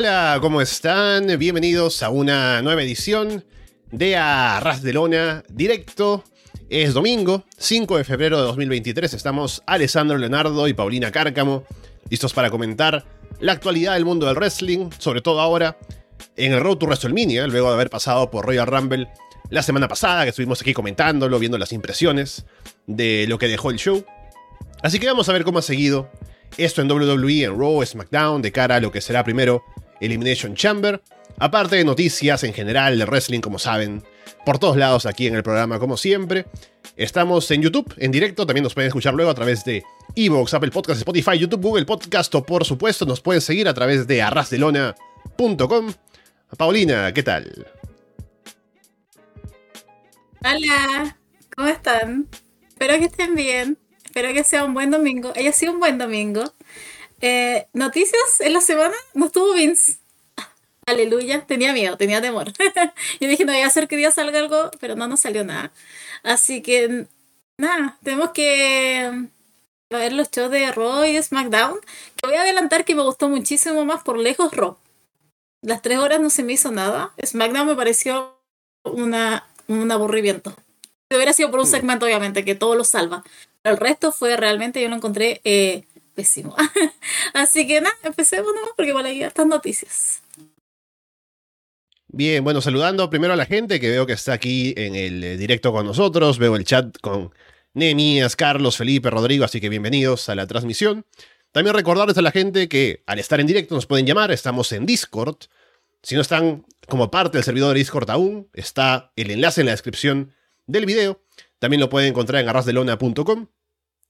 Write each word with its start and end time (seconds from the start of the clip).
Hola, 0.00 0.38
¿cómo 0.40 0.60
están? 0.60 1.26
Bienvenidos 1.40 2.04
a 2.04 2.10
una 2.10 2.62
nueva 2.62 2.84
edición 2.84 3.44
de 3.90 4.16
Arras 4.16 4.80
de 4.80 4.92
Lona 4.92 5.42
directo. 5.48 6.22
Es 6.70 6.94
domingo, 6.94 7.44
5 7.56 7.96
de 7.96 8.04
febrero 8.04 8.36
de 8.36 8.44
2023. 8.44 9.12
Estamos 9.12 9.60
Alessandro 9.66 10.16
Leonardo 10.16 10.68
y 10.68 10.72
Paulina 10.72 11.10
Cárcamo, 11.10 11.64
listos 12.08 12.32
para 12.32 12.48
comentar 12.48 13.06
la 13.40 13.50
actualidad 13.50 13.94
del 13.94 14.04
mundo 14.04 14.26
del 14.26 14.36
wrestling, 14.36 14.88
sobre 14.98 15.20
todo 15.20 15.40
ahora 15.40 15.76
en 16.36 16.52
el 16.52 16.60
Road 16.60 16.76
to 16.76 16.86
WrestleMania, 16.86 17.48
luego 17.48 17.66
de 17.66 17.74
haber 17.74 17.90
pasado 17.90 18.30
por 18.30 18.46
Royal 18.46 18.68
Rumble 18.68 19.08
la 19.50 19.64
semana 19.64 19.88
pasada, 19.88 20.22
que 20.22 20.30
estuvimos 20.30 20.62
aquí 20.62 20.74
comentándolo, 20.74 21.40
viendo 21.40 21.58
las 21.58 21.72
impresiones 21.72 22.46
de 22.86 23.26
lo 23.28 23.36
que 23.36 23.48
dejó 23.48 23.72
el 23.72 23.78
show. 23.78 24.04
Así 24.80 25.00
que 25.00 25.08
vamos 25.08 25.28
a 25.28 25.32
ver 25.32 25.42
cómo 25.42 25.58
ha 25.58 25.62
seguido 25.62 26.08
esto 26.56 26.82
en 26.82 26.88
WWE, 26.88 27.42
en 27.42 27.58
Raw, 27.58 27.84
SmackDown, 27.84 28.42
de 28.42 28.52
cara 28.52 28.76
a 28.76 28.80
lo 28.80 28.92
que 28.92 29.00
será 29.00 29.24
primero 29.24 29.64
Elimination 30.00 30.54
Chamber. 30.54 31.02
Aparte 31.38 31.76
de 31.76 31.84
noticias 31.84 32.42
en 32.44 32.52
general 32.52 32.98
de 32.98 33.04
wrestling, 33.04 33.40
como 33.40 33.58
saben, 33.58 34.02
por 34.44 34.58
todos 34.58 34.76
lados 34.76 35.06
aquí 35.06 35.26
en 35.26 35.34
el 35.34 35.42
programa, 35.42 35.78
como 35.78 35.96
siempre. 35.96 36.46
Estamos 36.96 37.50
en 37.50 37.62
YouTube, 37.62 37.94
en 37.98 38.10
directo, 38.10 38.44
también 38.44 38.64
nos 38.64 38.74
pueden 38.74 38.88
escuchar 38.88 39.14
luego 39.14 39.30
a 39.30 39.34
través 39.34 39.64
de 39.64 39.84
Evox, 40.16 40.52
Apple 40.54 40.70
Podcasts, 40.70 41.00
Spotify, 41.00 41.38
YouTube, 41.38 41.62
Google 41.62 41.86
Podcast 41.86 42.34
o 42.34 42.44
por 42.44 42.64
supuesto 42.64 43.06
nos 43.06 43.20
pueden 43.20 43.40
seguir 43.40 43.68
a 43.68 43.74
través 43.74 44.06
de 44.06 44.20
arrasdelona.com. 44.22 45.92
Paulina, 46.56 47.12
¿qué 47.12 47.22
tal? 47.22 47.66
Hola, 50.44 51.18
¿cómo 51.54 51.68
están? 51.68 52.28
Espero 52.66 52.98
que 52.98 53.04
estén 53.04 53.34
bien. 53.34 53.78
Espero 54.04 54.32
que 54.32 54.42
sea 54.42 54.64
un 54.64 54.74
buen 54.74 54.90
domingo. 54.90 55.32
Haya 55.36 55.52
sido 55.52 55.72
un 55.72 55.80
buen 55.80 55.98
domingo. 55.98 56.42
Eh, 57.20 57.66
noticias 57.72 58.40
en 58.40 58.52
la 58.52 58.60
semana 58.60 58.94
no 59.14 59.26
estuvo 59.26 59.54
Vince. 59.54 59.98
Aleluya, 60.86 61.44
tenía 61.46 61.72
miedo, 61.72 61.96
tenía 61.96 62.20
temor. 62.22 62.52
Yo 63.20 63.28
dije, 63.28 63.44
no 63.44 63.52
voy 63.52 63.60
a 63.60 63.66
hacer 63.66 63.88
que 63.88 63.96
día 63.96 64.10
salga 64.10 64.38
algo, 64.38 64.70
pero 64.80 64.96
no 64.96 65.06
nos 65.06 65.20
salió 65.20 65.44
nada. 65.44 65.70
Así 66.22 66.62
que, 66.62 67.06
nada, 67.58 67.98
tenemos 68.02 68.30
que 68.30 69.28
ver 69.90 70.12
los 70.12 70.30
shows 70.30 70.50
de 70.50 70.72
Raw 70.72 71.04
y 71.04 71.22
SmackDown. 71.22 71.78
Que 72.16 72.26
voy 72.26 72.36
a 72.36 72.42
adelantar 72.42 72.86
que 72.86 72.94
me 72.94 73.02
gustó 73.02 73.28
muchísimo 73.28 73.84
más 73.84 74.02
por 74.02 74.16
lejos 74.16 74.52
Raw. 74.52 74.78
Las 75.60 75.82
tres 75.82 75.98
horas 75.98 76.20
no 76.20 76.30
se 76.30 76.42
me 76.42 76.54
hizo 76.54 76.70
nada. 76.70 77.12
SmackDown 77.22 77.66
me 77.66 77.76
pareció 77.76 78.38
una, 78.84 79.46
un 79.66 79.90
aburrimiento. 79.92 80.54
Si 81.10 81.16
hubiera 81.16 81.32
sido 81.32 81.50
por 81.50 81.60
un 81.60 81.66
mm. 81.66 81.70
segmento, 81.70 82.06
obviamente, 82.06 82.44
que 82.44 82.54
todo 82.54 82.74
lo 82.76 82.84
salva. 82.84 83.24
Pero 83.62 83.74
el 83.74 83.80
resto 83.80 84.12
fue 84.12 84.36
realmente, 84.36 84.80
yo 84.80 84.88
lo 84.88 84.96
encontré 84.96 85.40
eh, 85.44 85.84
Así 87.34 87.66
que 87.66 87.80
nada, 87.80 87.96
empecemos, 88.02 88.52
¿no? 88.54 88.68
Porque 88.76 88.90
igual 88.90 89.06
hay 89.06 89.22
estas 89.22 89.46
noticias. 89.46 90.22
Bien, 92.08 92.42
bueno, 92.42 92.60
saludando 92.60 93.10
primero 93.10 93.34
a 93.34 93.36
la 93.36 93.44
gente 93.44 93.78
que 93.78 93.90
veo 93.90 94.06
que 94.06 94.14
está 94.14 94.32
aquí 94.32 94.72
en 94.76 94.94
el 94.94 95.22
eh, 95.22 95.36
directo 95.36 95.72
con 95.72 95.84
nosotros. 95.86 96.38
Veo 96.38 96.56
el 96.56 96.64
chat 96.64 96.96
con 97.00 97.32
Nemías, 97.74 98.34
Carlos, 98.34 98.78
Felipe, 98.78 99.10
Rodrigo, 99.10 99.44
así 99.44 99.60
que 99.60 99.68
bienvenidos 99.68 100.28
a 100.28 100.34
la 100.34 100.46
transmisión. 100.46 101.04
También 101.52 101.74
recordarles 101.74 102.16
a 102.16 102.22
la 102.22 102.30
gente 102.30 102.68
que 102.68 103.02
al 103.06 103.18
estar 103.18 103.40
en 103.40 103.46
directo 103.46 103.74
nos 103.74 103.86
pueden 103.86 104.06
llamar, 104.06 104.30
estamos 104.30 104.72
en 104.72 104.86
Discord. 104.86 105.36
Si 106.02 106.14
no 106.14 106.22
están 106.22 106.64
como 106.88 107.10
parte 107.10 107.38
del 107.38 107.44
servidor 107.44 107.74
de 107.74 107.80
Discord 107.80 108.10
aún, 108.10 108.48
está 108.54 109.12
el 109.16 109.30
enlace 109.30 109.60
en 109.60 109.66
la 109.66 109.72
descripción 109.72 110.32
del 110.66 110.86
video. 110.86 111.20
También 111.58 111.80
lo 111.80 111.90
pueden 111.90 112.10
encontrar 112.10 112.42
en 112.42 112.48
arrasdelona.com. 112.48 113.48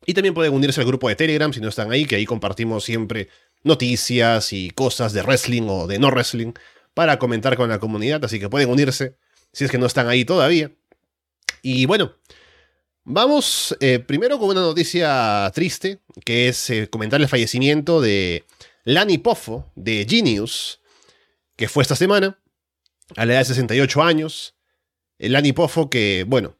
Y 0.06 0.14
también 0.14 0.34
pueden 0.34 0.54
unirse 0.54 0.80
al 0.80 0.86
grupo 0.86 1.08
de 1.08 1.16
Telegram 1.16 1.52
si 1.52 1.60
no 1.60 1.68
están 1.68 1.90
ahí, 1.92 2.06
que 2.06 2.16
ahí 2.16 2.24
compartimos 2.24 2.84
siempre 2.84 3.28
noticias 3.62 4.52
y 4.52 4.70
cosas 4.70 5.12
de 5.12 5.22
wrestling 5.22 5.62
o 5.68 5.86
de 5.86 5.98
no 5.98 6.08
wrestling 6.10 6.52
para 6.94 7.18
comentar 7.18 7.56
con 7.56 7.68
la 7.68 7.78
comunidad. 7.78 8.24
Así 8.24 8.38
que 8.38 8.48
pueden 8.48 8.70
unirse 8.70 9.16
si 9.52 9.64
es 9.64 9.70
que 9.70 9.78
no 9.78 9.86
están 9.86 10.08
ahí 10.08 10.24
todavía. 10.24 10.70
Y 11.62 11.86
bueno, 11.86 12.14
vamos 13.04 13.76
eh, 13.80 13.98
primero 13.98 14.38
con 14.38 14.50
una 14.50 14.60
noticia 14.60 15.50
triste, 15.54 16.00
que 16.24 16.48
es 16.48 16.70
eh, 16.70 16.88
comentar 16.88 17.20
el 17.20 17.28
fallecimiento 17.28 18.00
de 18.00 18.44
Lani 18.84 19.18
Poffo 19.18 19.70
de 19.74 20.06
Genius, 20.08 20.80
que 21.56 21.68
fue 21.68 21.82
esta 21.82 21.96
semana, 21.96 22.38
a 23.16 23.26
la 23.26 23.32
edad 23.32 23.40
de 23.40 23.46
68 23.46 24.02
años. 24.02 24.54
El 25.18 25.32
Lani 25.32 25.52
Poffo 25.52 25.90
que, 25.90 26.24
bueno, 26.28 26.57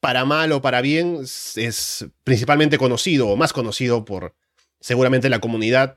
para 0.00 0.24
mal 0.24 0.52
o 0.52 0.62
para 0.62 0.80
bien, 0.80 1.20
es 1.22 2.06
principalmente 2.24 2.78
conocido 2.78 3.28
o 3.28 3.36
más 3.36 3.52
conocido 3.52 4.04
por 4.04 4.34
seguramente 4.80 5.28
la 5.28 5.40
comunidad 5.40 5.96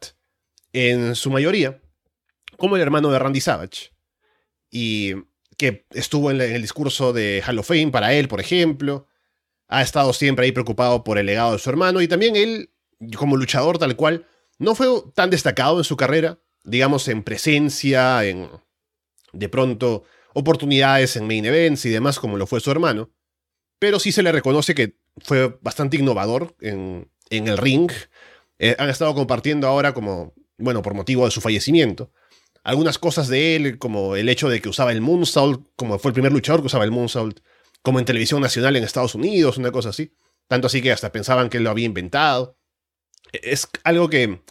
en 0.73 1.15
su 1.15 1.31
mayoría, 1.31 1.81
como 2.57 2.75
el 2.75 2.81
hermano 2.81 3.11
de 3.11 3.19
Randy 3.19 3.39
Savage. 3.39 3.93
Y 4.69 5.13
que 5.57 5.85
estuvo 5.91 6.31
en, 6.31 6.41
el 6.41 6.61
discurso 6.61 7.13
de 7.13 7.41
Hall 7.47 7.59
of 7.59 7.67
Fame 7.67 7.91
para 7.91 8.13
él, 8.13 8.27
por 8.27 8.41
ejemplo. 8.41 9.07
Ha 9.67 9.81
estado 9.81 10.11
siempre 10.11 10.45
ahí 10.45 10.51
preocupado 10.51 11.03
por 11.03 11.17
el 11.17 11.25
legado 11.25 11.53
de 11.53 11.59
su 11.59 11.69
hermano. 11.69 12.01
Y 12.01 12.07
también 12.07 12.35
él, 12.35 12.71
como 13.15 13.37
luchador 13.37 13.77
tal 13.77 13.95
cual, 13.95 14.27
no 14.57 14.75
fue 14.75 14.87
tan 15.15 15.29
destacado 15.29 15.77
en 15.77 15.83
su 15.83 15.95
carrera, 15.95 16.39
digamos, 16.63 17.07
en 17.07 17.23
presencia, 17.23 18.25
en 18.25 18.49
de 19.31 19.49
pronto 19.49 20.03
oportunidades 20.33 21.15
en 21.15 21.27
main 21.27 21.45
events 21.45 21.85
y 21.85 21.89
demás, 21.89 22.19
como 22.19 22.37
lo 22.37 22.47
fue 22.47 22.59
su 22.59 22.71
hermano 22.71 23.11
pero 23.79 23.99
sí 23.99 24.11
se 24.11 24.23
le 24.23 24.31
reconoce 24.31 24.75
que 24.75 24.97
fue 25.17 25.57
bastante 25.61 25.97
innovador 25.97 26.55
en, 26.61 27.09
el 27.29 27.57
ring. 27.57 27.91
Eh, 28.59 28.75
han 28.77 28.89
estado 28.89 29.13
compartiendo 29.15 29.67
ahora 29.67 29.93
como, 29.93 30.33
bueno, 30.57 30.81
por 30.81 30.93
motivo 30.93 31.25
de 31.25 31.31
su 31.31 31.41
fallecimiento, 31.41 32.11
algunas 32.63 32.97
cosas 32.97 33.27
de 33.27 33.55
él, 33.55 33.77
como 33.77 34.15
el 34.15 34.29
hecho 34.29 34.49
de 34.49 34.61
que 34.61 34.69
usaba 34.69 34.91
el 34.91 35.01
moonsault, 35.01 35.67
como 35.75 35.99
fue 35.99 36.09
el 36.09 36.13
primer 36.13 36.31
luchador 36.31 36.61
que 36.61 36.67
usaba 36.67 36.85
el 36.85 36.91
moonsault, 36.91 37.39
como 37.81 37.99
en 37.99 38.05
televisión 38.05 38.41
nacional 38.41 38.75
en 38.75 38.83
Estados 38.83 39.15
Unidos, 39.15 39.57
una 39.57 39.71
cosa 39.71 39.89
así. 39.89 40.15
Tanto 40.47 40.67
así 40.67 40.81
que 40.81 40.91
hasta 40.91 41.11
pensaban 41.11 41.49
que 41.49 41.57
él 41.57 41.63
lo 41.63 41.69
había 41.69 41.85
inventado. 41.85 42.57
Es 43.33 43.67
algo 43.83 44.09
que 44.09 44.41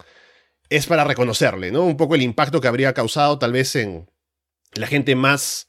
es 0.68 0.86
para 0.86 1.04
reconocerle, 1.04 1.70
¿no? 1.70 1.84
Un 1.84 1.96
poco 1.96 2.14
el 2.14 2.22
impacto 2.22 2.60
que 2.60 2.68
habría 2.68 2.92
causado 2.92 3.38
tal 3.38 3.52
vez 3.52 3.76
en 3.76 4.10
la 4.74 4.86
gente 4.86 5.14
más 5.14 5.68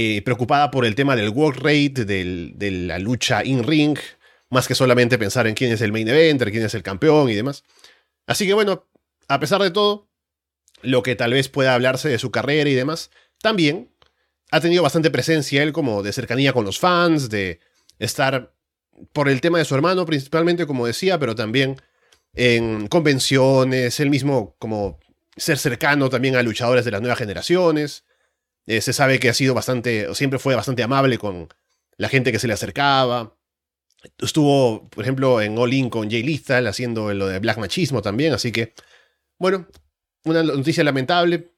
eh, 0.00 0.22
preocupada 0.22 0.70
por 0.70 0.84
el 0.84 0.94
tema 0.94 1.16
del 1.16 1.30
work 1.30 1.56
rate, 1.56 2.04
de 2.04 2.70
la 2.86 3.00
lucha 3.00 3.44
in-ring, 3.44 3.98
más 4.48 4.68
que 4.68 4.76
solamente 4.76 5.18
pensar 5.18 5.48
en 5.48 5.56
quién 5.56 5.72
es 5.72 5.80
el 5.80 5.90
main 5.90 6.06
eventer, 6.06 6.52
quién 6.52 6.64
es 6.64 6.74
el 6.74 6.84
campeón 6.84 7.28
y 7.30 7.34
demás. 7.34 7.64
Así 8.24 8.46
que 8.46 8.54
bueno, 8.54 8.86
a 9.26 9.40
pesar 9.40 9.60
de 9.60 9.72
todo, 9.72 10.08
lo 10.82 11.02
que 11.02 11.16
tal 11.16 11.32
vez 11.32 11.48
pueda 11.48 11.74
hablarse 11.74 12.08
de 12.08 12.20
su 12.20 12.30
carrera 12.30 12.70
y 12.70 12.74
demás, 12.74 13.10
también 13.42 13.90
ha 14.52 14.60
tenido 14.60 14.84
bastante 14.84 15.10
presencia 15.10 15.64
él 15.64 15.72
como 15.72 16.04
de 16.04 16.12
cercanía 16.12 16.52
con 16.52 16.64
los 16.64 16.78
fans, 16.78 17.28
de 17.28 17.58
estar 17.98 18.54
por 19.12 19.28
el 19.28 19.40
tema 19.40 19.58
de 19.58 19.64
su 19.64 19.74
hermano 19.74 20.06
principalmente, 20.06 20.64
como 20.64 20.86
decía, 20.86 21.18
pero 21.18 21.34
también 21.34 21.74
en 22.34 22.86
convenciones, 22.86 23.98
él 23.98 24.10
mismo 24.10 24.54
como 24.60 25.00
ser 25.36 25.58
cercano 25.58 26.08
también 26.08 26.36
a 26.36 26.42
luchadores 26.44 26.84
de 26.84 26.92
las 26.92 27.00
nuevas 27.00 27.18
generaciones. 27.18 28.04
Eh, 28.68 28.82
se 28.82 28.92
sabe 28.92 29.18
que 29.18 29.30
ha 29.30 29.34
sido 29.34 29.54
bastante, 29.54 30.14
siempre 30.14 30.38
fue 30.38 30.54
bastante 30.54 30.82
amable 30.82 31.16
con 31.16 31.48
la 31.96 32.10
gente 32.10 32.30
que 32.30 32.38
se 32.38 32.46
le 32.46 32.52
acercaba. 32.52 33.34
Estuvo, 34.18 34.90
por 34.90 35.04
ejemplo, 35.04 35.40
en 35.40 35.56
All 35.56 35.72
In 35.72 35.88
con 35.88 36.10
Jay 36.10 36.22
Lethal 36.22 36.66
haciendo 36.66 37.14
lo 37.14 37.28
de 37.28 37.38
Black 37.38 37.56
Machismo 37.56 38.02
también, 38.02 38.34
así 38.34 38.52
que, 38.52 38.74
bueno, 39.38 39.66
una 40.24 40.42
noticia 40.42 40.84
lamentable, 40.84 41.54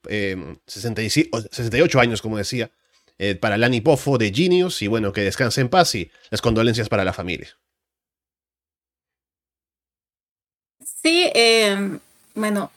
68 0.65 1.97
eh, 1.97 2.01
años, 2.01 2.21
como 2.21 2.37
decía, 2.37 2.71
eh, 3.17 3.35
para 3.35 3.57
Lani 3.57 3.81
Poffo 3.81 4.17
de 4.17 4.33
Genius, 4.33 4.81
y 4.81 4.87
bueno, 4.87 5.11
que 5.11 5.19
descanse 5.19 5.59
en 5.59 5.67
paz 5.67 5.93
y 5.95 6.09
las 6.29 6.41
condolencias 6.41 6.87
para 6.87 7.03
la 7.03 7.11
familia. 7.11 7.49
Sí, 10.79 11.29
bueno, 12.35 12.71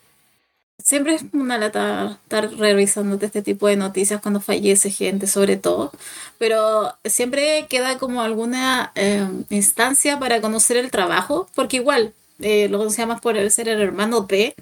siempre 0.83 1.15
es 1.15 1.25
una 1.33 1.59
lata 1.59 2.19
estar 2.23 2.51
revisando 2.57 3.19
este 3.25 3.43
tipo 3.43 3.69
de 3.69 3.77
noticias 3.77 4.21
cuando 4.21 4.41
fallece 4.41 4.91
gente, 4.91 5.27
sobre 5.27 5.57
todo, 5.57 5.93
pero 6.39 6.95
siempre 7.05 7.67
queda 7.69 7.99
como 7.99 8.23
alguna 8.23 8.93
eh, 8.95 9.27
instancia 9.51 10.19
para 10.19 10.41
conocer 10.41 10.77
el 10.77 10.91
trabajo, 10.91 11.49
porque 11.55 11.77
igual 11.77 12.13
eh, 12.41 12.69
lo 12.69 12.79
conocíamos 12.79 13.21
por 13.21 13.51
ser 13.51 13.69
el 13.69 13.81
hermano 13.81 14.23
de, 14.23 14.55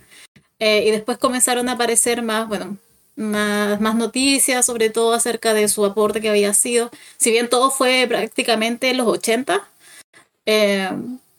eh, 0.61 0.85
y 0.87 0.91
después 0.91 1.19
comenzaron 1.19 1.69
a 1.69 1.73
aparecer 1.73 2.23
más, 2.23 2.49
bueno, 2.49 2.77
más, 3.17 3.81
más 3.81 3.95
noticias, 3.95 4.65
sobre 4.67 4.91
todo 4.91 5.15
acerca 5.15 5.55
de 5.55 5.69
su 5.69 5.85
aporte 5.85 6.21
que 6.21 6.31
había 6.31 6.55
sido, 6.55 6.91
si 7.19 7.31
bien 7.31 7.49
todo 7.49 7.71
fue 7.71 8.07
prácticamente 8.09 8.91
en 8.91 8.99
los 8.99 9.07
80. 9.09 9.69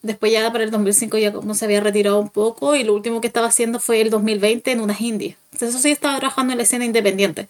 Después 0.03 0.33
ya 0.33 0.51
para 0.51 0.65
el 0.65 0.71
2005 0.71 1.17
ya 1.17 1.31
como 1.31 1.55
se 1.55 1.63
había 1.63 1.79
retirado 1.79 2.19
un 2.19 2.29
poco 2.29 2.75
y 2.75 2.83
lo 2.83 2.93
último 2.93 3.21
que 3.21 3.27
estaba 3.27 3.47
haciendo 3.47 3.79
fue 3.79 4.01
el 4.01 4.09
2020 4.09 4.71
en 4.71 4.81
unas 4.81 4.99
indies. 4.99 5.37
Eso 5.59 5.79
sí 5.79 5.91
estaba 5.91 6.19
trabajando 6.19 6.51
en 6.51 6.57
la 6.57 6.63
escena 6.63 6.83
independiente. 6.83 7.47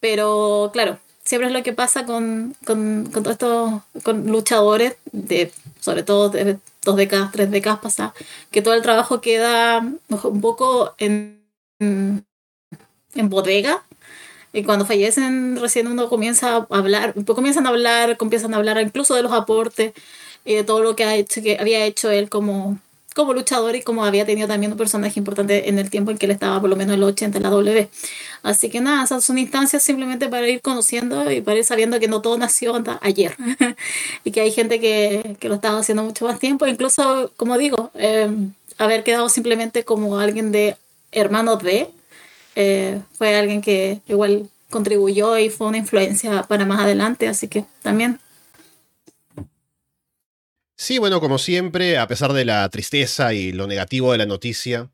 Pero 0.00 0.70
claro, 0.72 0.98
siempre 1.24 1.48
es 1.48 1.52
lo 1.52 1.62
que 1.62 1.74
pasa 1.74 2.06
con, 2.06 2.56
con, 2.64 3.10
con 3.12 3.22
todos 3.22 3.34
estos 3.34 4.16
luchadores, 4.24 4.96
de, 5.12 5.52
sobre 5.78 6.02
todo 6.02 6.30
de 6.30 6.56
dos 6.82 6.96
décadas, 6.96 7.32
tres 7.32 7.50
décadas 7.50 7.80
pasadas, 7.80 8.14
que 8.50 8.62
todo 8.62 8.72
el 8.72 8.82
trabajo 8.82 9.20
queda 9.20 9.80
un 10.08 10.40
poco 10.40 10.94
en, 10.96 11.38
en 11.80 13.28
bodega. 13.28 13.82
Y 14.54 14.62
cuando 14.62 14.86
fallecen, 14.86 15.58
recién 15.60 15.86
uno 15.88 16.08
comienza 16.08 16.56
a 16.56 16.66
hablar, 16.70 17.14
comienzan 17.26 17.66
a 17.66 17.70
hablar, 17.70 18.16
comienzan 18.16 18.54
a 18.54 18.56
hablar 18.56 18.80
incluso 18.80 19.14
de 19.14 19.22
los 19.22 19.32
aportes 19.32 19.92
y 20.44 20.54
de 20.54 20.64
todo 20.64 20.82
lo 20.82 20.96
que, 20.96 21.04
ha 21.04 21.16
hecho, 21.16 21.42
que 21.42 21.56
había 21.58 21.84
hecho 21.84 22.10
él 22.10 22.28
como, 22.28 22.78
como 23.14 23.32
luchador 23.32 23.76
y 23.76 23.82
como 23.82 24.04
había 24.04 24.26
tenido 24.26 24.48
también 24.48 24.72
un 24.72 24.78
personaje 24.78 25.18
importante 25.18 25.68
en 25.68 25.78
el 25.78 25.90
tiempo 25.90 26.10
en 26.10 26.18
que 26.18 26.26
él 26.26 26.32
estaba, 26.32 26.60
por 26.60 26.68
lo 26.68 26.76
menos 26.76 26.94
en 26.94 27.00
los 27.00 27.10
80 27.12 27.38
en 27.38 27.42
la 27.42 27.50
W. 27.50 27.88
Así 28.42 28.68
que 28.68 28.80
nada, 28.80 29.04
esas 29.04 29.24
son 29.24 29.38
instancias 29.38 29.82
simplemente 29.82 30.28
para 30.28 30.48
ir 30.48 30.60
conociendo 30.60 31.30
y 31.30 31.40
para 31.40 31.58
ir 31.58 31.64
sabiendo 31.64 31.98
que 32.00 32.08
no 32.08 32.20
todo 32.20 32.36
nació 32.36 32.82
ayer 33.00 33.36
y 34.24 34.30
que 34.32 34.40
hay 34.40 34.52
gente 34.52 34.80
que, 34.80 35.36
que, 35.40 35.48
lo 35.48 35.54
estaba 35.54 35.78
haciendo 35.78 36.02
mucho 36.02 36.26
más 36.26 36.38
tiempo. 36.38 36.66
Incluso, 36.66 37.32
como 37.36 37.56
digo, 37.56 37.90
eh, 37.94 38.28
haber 38.78 39.04
quedado 39.04 39.28
simplemente 39.28 39.84
como 39.84 40.18
alguien 40.18 40.52
de 40.52 40.76
hermanos 41.12 41.62
de, 41.62 41.88
eh, 42.56 43.00
fue 43.16 43.36
alguien 43.36 43.62
que 43.62 44.00
igual 44.08 44.48
contribuyó 44.70 45.38
y 45.38 45.50
fue 45.50 45.68
una 45.68 45.78
influencia 45.78 46.42
para 46.42 46.64
más 46.64 46.80
adelante, 46.80 47.28
así 47.28 47.48
que 47.48 47.64
también 47.82 48.18
Sí, 50.76 50.98
bueno, 50.98 51.20
como 51.20 51.38
siempre, 51.38 51.98
a 51.98 52.08
pesar 52.08 52.32
de 52.32 52.44
la 52.44 52.68
tristeza 52.68 53.32
y 53.32 53.52
lo 53.52 53.66
negativo 53.66 54.12
de 54.12 54.18
la 54.18 54.26
noticia, 54.26 54.90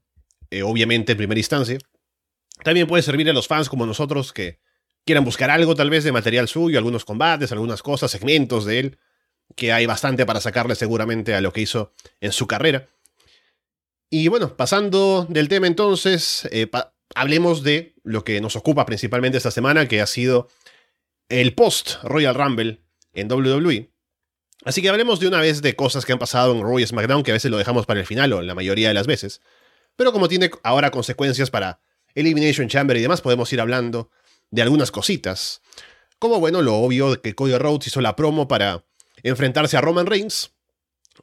eh, 0.51 0.63
obviamente 0.63 1.13
en 1.13 1.19
primera 1.19 1.39
instancia, 1.39 1.79
también 2.63 2.87
puede 2.87 3.03
servir 3.03 3.29
a 3.31 3.33
los 3.33 3.47
fans 3.47 3.69
como 3.69 3.87
nosotros 3.87 4.33
que 4.33 4.61
quieran 5.07 5.25
buscar 5.25 5.51
algo 5.51 5.75
tal 5.75 5.89
vez 5.89 6.05
de 6.05 6.13
material 6.13 6.49
suyo, 6.49 6.79
algunos 6.79 7.05
combates, 7.05 7.53
algunas 7.53 7.83
cosas, 7.83 8.11
segmentos 8.11 8.67
de 8.67 8.79
él, 8.79 8.99
que 9.57 9.73
hay 9.73 9.87
bastante 9.87 10.27
para 10.27 10.41
sacarle 10.41 10.75
seguramente 10.75 11.35
a 11.35 11.41
lo 11.41 11.53
que 11.53 11.63
hizo 11.63 11.93
en 12.21 12.33
su 12.33 12.47
carrera. 12.47 12.87
Y 14.11 14.29
bueno, 14.29 14.57
pasando 14.57 15.27
del 15.29 15.49
tema 15.49 15.67
entonces, 15.67 16.49
eh, 16.53 16.69
hablemos 17.15 17.63
de 17.63 17.95
lo 18.03 18.25
que 18.25 18.41
nos 18.41 18.57
ocupa 18.57 18.85
principalmente 18.85 19.39
esta 19.39 19.51
semana, 19.51 19.89
que 19.89 20.01
ha 20.01 20.07
sido 20.07 20.49
el 21.29 21.55
post 21.55 22.03
Royal 22.03 22.35
Rumble 22.35 22.81
en 23.13 23.31
WWE. 23.31 23.90
Así 24.65 24.83
que 24.83 24.91
hablemos 24.91 25.21
de 25.21 25.29
una 25.29 25.41
vez 25.41 25.63
de 25.63 25.75
cosas 25.75 26.05
que 26.05 26.13
han 26.13 26.19
pasado 26.19 26.53
en 26.53 26.63
Raw 26.63 26.79
y 26.79 26.87
SmackDown, 26.87 27.23
que 27.23 27.31
a 27.31 27.35
veces 27.35 27.51
lo 27.51 27.57
dejamos 27.57 27.87
para 27.87 28.01
el 28.01 28.07
final 28.07 28.33
o 28.33 28.43
la 28.43 28.55
mayoría 28.55 28.89
de 28.89 28.95
las 28.95 29.07
veces. 29.07 29.41
Pero 29.97 30.13
como 30.13 30.29
tiene 30.29 30.51
ahora 30.63 30.91
consecuencias 30.91 31.51
para 31.51 31.81
Elimination 32.15 32.69
Chamber 32.69 32.97
y 32.97 33.01
demás, 33.01 33.23
podemos 33.23 33.51
ir 33.53 33.61
hablando 33.61 34.11
de 34.51 34.63
algunas 34.63 34.91
cositas. 34.91 35.63
Como 36.19 36.41
bueno, 36.41 36.61
lo 36.61 36.77
obvio 36.77 37.21
que 37.23 37.35
Cody 37.35 37.57
Rhodes 37.57 37.87
hizo 37.87 38.01
la 38.03 38.17
promo 38.17 38.49
para 38.49 38.85
enfrentarse 39.23 39.77
a 39.77 39.81
Roman 39.81 40.07
Reigns, 40.07 40.53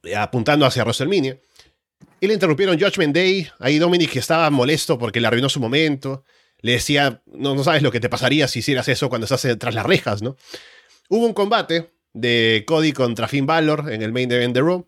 eh, 0.04 0.16
apuntando 0.16 0.66
hacia 0.66 0.84
WrestleMania. 0.84 1.40
Y 2.20 2.28
le 2.28 2.34
interrumpieron 2.34 2.80
Judgment 2.80 3.16
Day. 3.16 3.48
Ahí 3.60 3.78
Dominic 3.78 4.16
estaba 4.16 4.50
molesto 4.50 4.98
porque 4.98 5.22
le 5.22 5.28
arruinó 5.28 5.50
su 5.50 5.60
momento. 5.60 6.24
Le 6.62 6.74
decía, 6.74 7.22
no, 7.28 7.54
no 7.54 7.64
sabes 7.64 7.84
lo 7.84 7.92
que 7.92 8.00
te 8.00 8.10
pasaría 8.10 8.48
si 8.48 8.60
hicieras 8.60 8.88
eso 8.88 9.10
cuando 9.10 9.26
estás 9.26 9.46
tras 9.60 9.76
las 9.76 9.86
rejas, 9.86 10.24
¿no? 10.24 10.36
Hubo 11.10 11.26
un 11.26 11.34
combate 11.34 11.92
de 12.14 12.64
Cody 12.68 12.94
contra 12.94 13.28
Finn 13.28 13.46
Balor 13.46 13.92
en 13.92 14.02
el 14.02 14.12
main 14.12 14.32
event 14.32 14.54
de 14.54 14.62
Raw. 14.62 14.88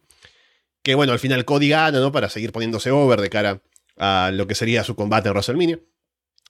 Que 0.82 0.96
bueno, 0.96 1.14
al 1.14 1.20
final 1.20 1.46
Cody 1.46 1.70
gana, 1.70 2.00
¿no? 2.00 2.12
Para 2.12 2.30
seguir 2.30 2.52
poniéndose 2.52 2.92
over 2.92 3.22
de 3.22 3.30
cara 3.30 3.62
a 3.98 4.32
lo 4.34 4.48
que 4.48 4.56
sería 4.56 4.84
su 4.84 4.96
combate 4.96 5.28
en 5.28 5.34
WrestleMania. 5.34 5.80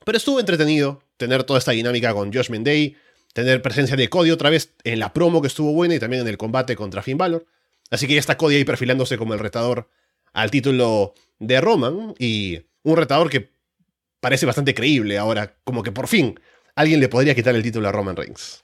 Pero 0.06 0.18
estuvo 0.18 0.40
entretenido 0.40 1.04
tener 1.18 1.44
toda 1.44 1.60
esta 1.60 1.72
dinámica 1.72 2.14
con 2.14 2.32
Judgment 2.32 2.66
Day, 2.66 2.96
tener 3.34 3.62
presencia 3.62 3.96
de 3.96 4.10
Cody 4.10 4.32
otra 4.32 4.50
vez 4.50 4.74
en 4.84 5.00
la 5.00 5.14
promo 5.14 5.42
que 5.42 5.48
estuvo 5.48 5.74
buena 5.74 5.96
y 5.96 6.00
también 6.00 6.22
en 6.22 6.28
el 6.28 6.38
combate 6.38 6.76
contra 6.76 7.02
Finn 7.02 7.18
Balor. 7.18 7.46
Así 7.90 8.08
que 8.08 8.14
ya 8.14 8.20
está 8.20 8.38
Cody 8.38 8.56
ahí 8.56 8.66
perfilándose 8.66 9.18
como 9.18 9.34
el 9.34 9.40
retador 9.40 9.90
al 10.34 10.52
título 10.52 11.16
de 11.40 11.60
Roman 11.60 12.14
y 12.20 12.62
un 12.84 12.98
retador 12.98 13.30
que 13.30 13.52
parece 14.20 14.46
bastante 14.46 14.74
creíble 14.74 15.18
ahora, 15.18 15.58
como 15.64 15.84
que 15.84 15.92
por 15.92 16.08
fin 16.08 16.40
alguien 16.76 17.00
le 17.00 17.10
podría 17.10 17.36
quitar 17.36 17.56
el 17.56 17.64
título 17.64 17.90
a 17.90 17.92
Roman 17.92 18.16
Reigns. 18.16 18.64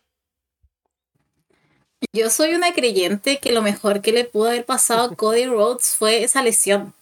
Yo 2.14 2.30
soy 2.30 2.54
una 2.54 2.74
creyente 2.74 3.40
que 3.40 3.52
lo 3.52 3.62
mejor 3.62 4.02
que 4.02 4.12
le 4.12 4.26
pudo 4.26 4.48
haber 4.48 4.66
pasado 4.66 5.04
a 5.04 5.16
Cody 5.16 5.46
Rhodes 5.46 5.96
fue 5.96 6.24
esa 6.24 6.42
lesión. 6.42 6.94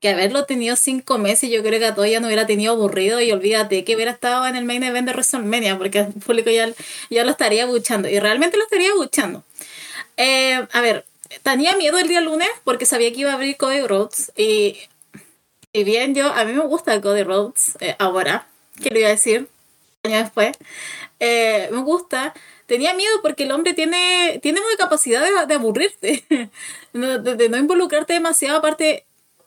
Que 0.00 0.10
haberlo 0.10 0.44
tenido 0.44 0.76
cinco 0.76 1.16
meses, 1.18 1.50
yo 1.50 1.62
creo 1.62 1.80
que 1.80 1.86
a 1.86 1.94
todo 1.94 2.04
ya 2.04 2.20
no 2.20 2.26
hubiera 2.26 2.46
tenido 2.46 2.74
aburrido 2.74 3.20
y 3.20 3.32
olvídate 3.32 3.84
que 3.84 3.94
hubiera 3.94 4.10
estado 4.10 4.46
en 4.46 4.56
el 4.56 4.64
main 4.64 4.82
event 4.82 5.06
de 5.06 5.12
WrestleMania, 5.12 5.78
porque 5.78 6.00
el 6.00 6.12
público 6.12 6.50
ya, 6.50 6.70
ya 7.08 7.24
lo 7.24 7.30
estaría 7.30 7.64
buchando 7.66 8.08
y 8.08 8.18
realmente 8.18 8.58
lo 8.58 8.64
estaría 8.64 8.94
buchando. 8.94 9.42
Eh, 10.18 10.66
a 10.72 10.80
ver, 10.80 11.06
tenía 11.42 11.76
miedo 11.76 11.98
el 11.98 12.08
día 12.08 12.20
lunes 12.20 12.48
porque 12.64 12.86
sabía 12.86 13.10
que 13.12 13.20
iba 13.20 13.30
a 13.30 13.34
abrir 13.34 13.56
Cody 13.56 13.86
Rhodes 13.86 14.32
y, 14.36 14.78
y 15.72 15.84
bien, 15.84 16.14
yo, 16.14 16.32
a 16.32 16.44
mí 16.44 16.52
me 16.52 16.64
gusta 16.64 17.00
Cody 17.00 17.22
Rhodes 17.22 17.76
eh, 17.80 17.96
ahora, 17.98 18.46
que 18.82 18.90
lo 18.90 18.98
iba 18.98 19.08
a 19.08 19.12
decir, 19.12 19.48
años 20.02 20.24
después. 20.24 20.56
Eh, 21.20 21.68
me 21.72 21.80
gusta 21.80 22.34
tenía 22.66 22.94
miedo 22.94 23.12
porque 23.22 23.44
el 23.44 23.52
hombre 23.52 23.74
tiene, 23.74 24.38
tiene 24.42 24.60
una 24.60 24.76
capacidad 24.76 25.46
de, 25.46 25.54
aburrirte, 25.54 26.24
de, 26.92 27.48
no 27.48 27.56
involucrarte 27.56 28.14
demasiado. 28.14 28.58
Aparte, 28.58 29.06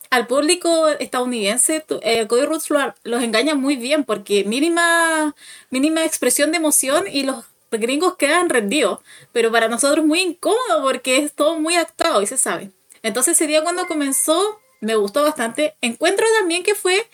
al 0.10 0.28
público 0.28 0.88
estadounidense, 0.88 1.86
eh, 2.02 2.28
Cody 2.28 2.46
Rhodes 2.46 2.70
los 3.04 3.24
engaña 3.24 3.56
muy 3.56 3.76
bien 3.76 4.04
porque 4.04 4.44
mínima, 4.44 5.36
mínima 5.70 6.04
expresión 6.06 6.52
de 6.52 6.58
emoción 6.58 7.06
y 7.12 7.24
los 7.24 7.46
gringos 7.72 8.16
quedan 8.18 8.50
rendidos. 8.50 9.00
Pero 9.32 9.52
para 9.52 9.68
nosotros 9.68 10.06
muy 10.06 10.22
incómodo 10.22 10.82
porque 10.82 11.18
es 11.18 11.34
todo 11.34 11.60
muy 11.60 11.76
actuado 11.76 12.22
y 12.22 12.28
se 12.28 12.38
sabe. 12.38 12.72
Entonces 13.04 13.34
ese 13.34 13.48
día 13.48 13.64
cuando 13.64 13.88
comenzó 13.88 14.60
me 14.82 14.96
gustó 14.96 15.24
bastante. 15.24 15.76
Encuentro 15.82 16.26
también 16.40 16.64
que 16.64 16.76
fue 16.76 17.08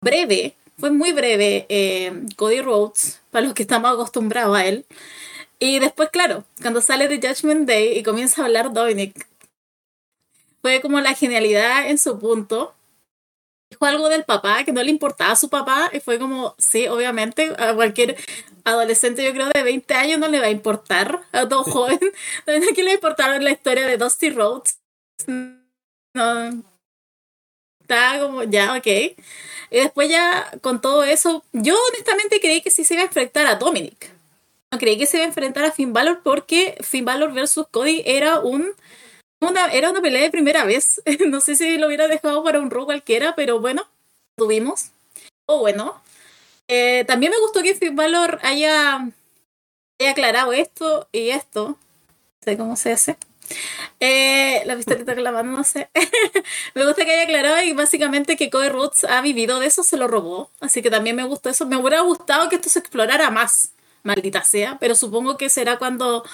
breve, 0.00 0.54
fue 0.78 0.90
muy 0.90 1.12
breve 1.12 1.66
eh, 1.68 2.12
Cody 2.36 2.60
Rhodes, 2.60 3.20
para 3.30 3.46
los 3.46 3.54
que 3.54 3.62
estamos 3.62 3.92
acostumbrados 3.92 4.56
a 4.56 4.66
él. 4.66 4.84
Y 5.58 5.78
después, 5.78 6.10
claro, 6.10 6.44
cuando 6.60 6.80
sale 6.80 7.08
de 7.08 7.16
Judgment 7.16 7.66
Day 7.66 7.98
y 7.98 8.02
comienza 8.02 8.42
a 8.42 8.44
hablar 8.46 8.72
Dominic, 8.72 9.26
fue 10.60 10.80
como 10.80 11.00
la 11.00 11.14
genialidad 11.14 11.88
en 11.88 11.98
su 11.98 12.18
punto. 12.18 12.74
Dijo 13.70 13.84
algo 13.86 14.08
del 14.08 14.24
papá, 14.24 14.64
que 14.64 14.72
no 14.72 14.82
le 14.82 14.90
importaba 14.90 15.32
a 15.32 15.36
su 15.36 15.48
papá, 15.48 15.90
y 15.92 16.00
fue 16.00 16.18
como, 16.18 16.54
sí, 16.58 16.86
obviamente, 16.88 17.52
a 17.58 17.74
cualquier 17.74 18.16
adolescente, 18.64 19.24
yo 19.24 19.32
creo, 19.32 19.48
de 19.48 19.62
20 19.62 19.94
años 19.94 20.18
no 20.18 20.28
le 20.28 20.40
va 20.40 20.46
a 20.46 20.50
importar, 20.50 21.22
a 21.32 21.48
todo 21.48 21.64
joven, 21.64 21.98
no 22.46 22.52
le 22.52 22.84
va 22.84 22.90
a 22.90 22.94
importar 22.94 23.42
la 23.42 23.50
historia 23.50 23.86
de 23.86 23.96
Dusty 23.96 24.30
Rhodes. 24.30 24.78
No. 25.26 26.62
Está 27.80 28.18
como, 28.20 28.42
ya, 28.42 28.76
ok. 28.76 28.86
Y 28.86 29.16
después 29.70 30.08
ya, 30.08 30.50
con 30.60 30.80
todo 30.80 31.04
eso, 31.04 31.44
yo 31.52 31.76
honestamente 31.90 32.40
creí 32.40 32.60
que 32.60 32.70
sí 32.70 32.84
se 32.84 32.94
iba 32.94 33.02
a 33.02 33.06
enfrentar 33.06 33.46
a 33.46 33.56
Dominic 33.56 34.15
creí 34.78 34.98
que 34.98 35.06
se 35.06 35.18
iba 35.18 35.24
a 35.24 35.28
enfrentar 35.28 35.64
a 35.64 35.72
Finn 35.72 35.92
Balor 35.92 36.20
porque 36.22 36.76
Finn 36.80 37.04
Balor 37.04 37.32
versus 37.32 37.66
Cody 37.70 38.02
era 38.06 38.40
un 38.40 38.74
una, 39.40 39.66
era 39.66 39.90
una 39.90 40.00
pelea 40.00 40.22
de 40.22 40.30
primera 40.30 40.64
vez. 40.64 41.02
no 41.26 41.40
sé 41.40 41.56
si 41.56 41.78
lo 41.78 41.86
hubiera 41.86 42.08
dejado 42.08 42.42
para 42.44 42.60
un 42.60 42.70
Raw 42.70 42.84
cualquiera, 42.84 43.34
pero 43.34 43.60
bueno, 43.60 43.86
tuvimos. 44.36 44.90
O 45.46 45.60
bueno. 45.60 46.02
Eh, 46.68 47.04
también 47.06 47.30
me 47.32 47.38
gustó 47.38 47.62
que 47.62 47.74
Finn 47.74 47.96
Balor 47.96 48.40
haya, 48.42 49.08
haya 50.00 50.10
aclarado 50.10 50.52
esto 50.52 51.08
y 51.12 51.30
esto. 51.30 51.68
No 51.68 51.78
sé 52.42 52.56
cómo 52.56 52.76
se 52.76 52.92
hace. 52.92 53.16
Eh, 54.00 54.62
la 54.66 54.74
pistolita 54.74 55.14
con 55.14 55.22
la 55.22 55.32
mano, 55.32 55.52
no 55.52 55.64
sé. 55.64 55.90
me 56.74 56.84
gusta 56.84 57.04
que 57.04 57.12
haya 57.12 57.22
aclarado 57.22 57.62
y 57.62 57.72
básicamente 57.72 58.36
que 58.36 58.50
Cody 58.50 58.68
Rhodes 58.68 59.04
ha 59.04 59.20
vivido 59.20 59.60
de 59.60 59.66
eso, 59.66 59.84
se 59.84 59.96
lo 59.96 60.08
robó. 60.08 60.50
Así 60.60 60.82
que 60.82 60.90
también 60.90 61.14
me 61.14 61.24
gustó 61.24 61.50
eso. 61.50 61.66
Me 61.66 61.76
hubiera 61.76 62.00
gustado 62.00 62.48
que 62.48 62.56
esto 62.56 62.68
se 62.68 62.80
explorara 62.80 63.30
más 63.30 63.72
maldita 64.06 64.44
sea, 64.44 64.78
pero 64.80 64.94
supongo 64.94 65.36
que 65.36 65.50
será 65.50 65.78
cuando 65.78 66.24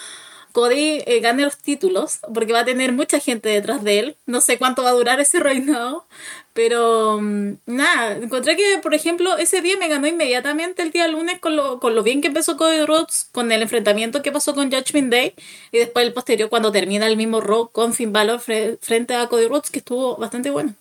Cody 0.52 1.02
eh, 1.06 1.20
gane 1.20 1.42
los 1.44 1.56
títulos, 1.58 2.20
porque 2.32 2.52
va 2.52 2.60
a 2.60 2.64
tener 2.64 2.92
mucha 2.92 3.18
gente 3.18 3.48
detrás 3.48 3.82
de 3.82 3.98
él. 3.98 4.16
No 4.26 4.40
sé 4.40 4.58
cuánto 4.58 4.82
va 4.82 4.90
a 4.90 4.92
durar 4.92 5.18
ese 5.20 5.40
reinado, 5.40 6.06
pero 6.52 7.18
mm, 7.20 7.54
nada, 7.66 8.16
encontré 8.16 8.56
que, 8.56 8.78
por 8.82 8.94
ejemplo, 8.94 9.36
ese 9.38 9.62
día 9.62 9.76
me 9.78 9.88
ganó 9.88 10.06
inmediatamente 10.06 10.82
el 10.82 10.92
día 10.92 11.08
lunes 11.08 11.40
con 11.40 11.56
lo, 11.56 11.80
con 11.80 11.94
lo 11.94 12.02
bien 12.02 12.20
que 12.20 12.28
empezó 12.28 12.56
Cody 12.56 12.84
Rhodes, 12.84 13.28
con 13.32 13.50
el 13.50 13.62
enfrentamiento 13.62 14.22
que 14.22 14.32
pasó 14.32 14.54
con 14.54 14.70
Judgment 14.70 15.10
Day, 15.10 15.34
y 15.72 15.78
después 15.78 16.06
el 16.06 16.12
posterior 16.12 16.50
cuando 16.50 16.70
termina 16.70 17.06
el 17.06 17.16
mismo 17.16 17.40
rock 17.40 17.72
con 17.72 17.94
Finn 17.94 18.12
Balor 18.12 18.40
frente 18.40 19.14
a 19.14 19.26
Cody 19.28 19.46
Rhodes, 19.46 19.70
que 19.70 19.78
estuvo 19.78 20.16
bastante 20.16 20.50
bueno. 20.50 20.74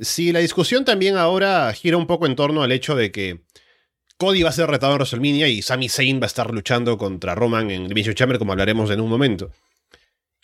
Sí, 0.00 0.30
la 0.30 0.38
discusión 0.38 0.84
también 0.84 1.16
ahora 1.16 1.72
gira 1.72 1.96
un 1.96 2.06
poco 2.06 2.26
en 2.26 2.36
torno 2.36 2.62
al 2.62 2.70
hecho 2.70 2.94
de 2.94 3.10
que 3.10 3.40
Cody 4.18 4.42
va 4.42 4.48
a 4.48 4.52
ser 4.52 4.68
retado 4.68 4.92
en 4.92 4.98
WrestleMania 4.98 5.46
y 5.46 5.62
Sami 5.62 5.88
Zayn 5.88 6.20
va 6.20 6.24
a 6.24 6.26
estar 6.26 6.52
luchando 6.52 6.98
contra 6.98 7.36
Roman 7.36 7.70
en 7.70 7.86
Division 7.86 8.16
Chamber, 8.16 8.38
como 8.38 8.50
hablaremos 8.50 8.90
en 8.90 9.00
un 9.00 9.08
momento. 9.08 9.52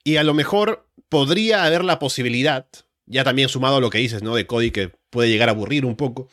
Y 0.05 0.17
a 0.17 0.23
lo 0.23 0.33
mejor 0.33 0.87
podría 1.09 1.65
haber 1.65 1.83
la 1.83 1.99
posibilidad, 1.99 2.69
ya 3.07 3.25
también 3.25 3.49
sumado 3.49 3.79
a 3.79 3.81
lo 3.81 3.91
que 3.91 3.99
dices, 3.99 4.23
¿no? 4.23 4.37
De 4.37 4.47
Cody 4.47 4.71
que 4.71 4.93
puede 5.11 5.29
llegar 5.29 5.49
a 5.49 5.53
aburrir 5.53 5.85
un 5.85 5.97
poco. 5.97 6.29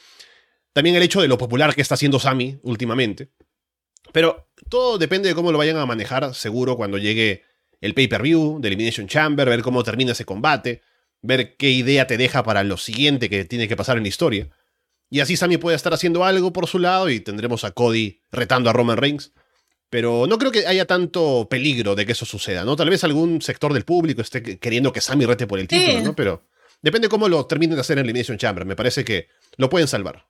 También 0.72 0.96
el 0.96 1.02
hecho 1.02 1.20
de 1.20 1.28
lo 1.28 1.40
popular 1.40 1.74
que 1.74 1.82
está 1.82 1.96
haciendo 1.96 2.20
Sami 2.20 2.60
últimamente. 2.62 3.30
Pero 4.12 4.48
todo 4.70 5.00
depende 5.00 5.28
de 5.28 5.34
cómo 5.34 5.52
lo 5.52 5.58
vayan 5.58 5.78
a 5.78 5.86
manejar, 5.88 6.36
seguro, 6.36 6.78
cuando 6.78 7.00
llegue 7.00 7.44
el 7.80 7.96
pay-per-view 7.96 8.60
de 8.62 8.68
Elimination 8.68 9.08
Chamber, 9.08 9.50
ver 9.50 9.64
cómo 9.64 9.84
termina 9.84 10.12
ese 10.12 10.26
combate, 10.26 10.84
ver 11.24 11.56
qué 11.58 11.72
idea 11.72 12.06
te 12.06 12.18
deja 12.18 12.44
para 12.44 12.64
lo 12.64 12.78
siguiente 12.78 13.32
que 13.32 13.46
tiene 13.46 13.68
que 13.68 13.76
pasar 13.76 13.98
en 13.98 14.04
la 14.04 14.10
historia. 14.10 14.50
Y 15.14 15.20
así 15.20 15.36
Sami 15.36 15.58
puede 15.58 15.76
estar 15.76 15.94
haciendo 15.94 16.24
algo 16.24 16.54
por 16.54 16.68
su 16.68 16.80
lado 16.80 17.10
y 17.10 17.20
tendremos 17.20 17.66
a 17.66 17.72
Cody 17.72 18.22
retando 18.32 18.70
a 18.70 18.74
Roman 18.74 18.96
Reigns. 18.96 19.34
Pero 19.90 20.26
no 20.26 20.38
creo 20.38 20.54
que 20.54 20.66
haya 20.66 20.86
tanto 20.86 21.48
peligro 21.50 21.96
de 21.96 22.06
que 22.06 22.14
eso 22.14 22.26
suceda, 22.26 22.64
¿no? 22.64 22.78
Tal 22.78 22.90
vez 22.90 23.04
algún 23.04 23.42
sector 23.42 23.74
del 23.74 23.84
público 23.84 24.22
esté 24.22 24.58
queriendo 24.58 24.94
que 24.94 25.02
Sami 25.02 25.26
rete 25.26 25.48
por 25.48 25.60
el 25.60 25.68
título, 25.68 26.00
¿no? 26.00 26.16
Pero 26.16 26.44
depende 26.82 27.10
cómo 27.10 27.28
lo 27.28 27.46
terminen 27.46 27.76
de 27.76 27.82
hacer 27.82 27.98
en 27.98 28.06
Elimination 28.06 28.38
Chamber. 28.38 28.64
Me 28.64 28.78
parece 28.78 29.04
que 29.04 29.28
lo 29.58 29.70
pueden 29.70 29.90
salvar. 29.90 30.26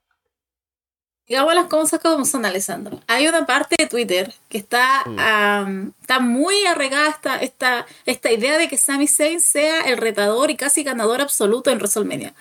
Digamos 1.27 1.53
las 1.53 1.67
cosas 1.67 1.99
como 1.99 2.25
son, 2.25 2.43
Alessandro. 2.43 3.01
Hay 3.05 3.27
una 3.27 3.45
parte 3.45 3.75
de 3.77 3.85
Twitter 3.85 4.33
que 4.49 4.57
está, 4.57 5.03
mm. 5.05 5.93
está 6.01 6.19
muy 6.19 6.65
arregada 6.65 7.09
esta, 7.09 7.37
esta, 7.37 7.85
esta 8.07 8.31
idea 8.31 8.57
de 8.57 8.67
que 8.67 8.77
Sami 8.77 9.07
Zayn 9.07 9.41
sea 9.41 9.81
el 9.81 9.97
retador 9.97 10.49
y 10.49 10.57
casi 10.57 10.81
ganador 10.83 11.21
absoluto 11.21 11.69
en 11.69 11.77
WrestleMania. 11.77 12.33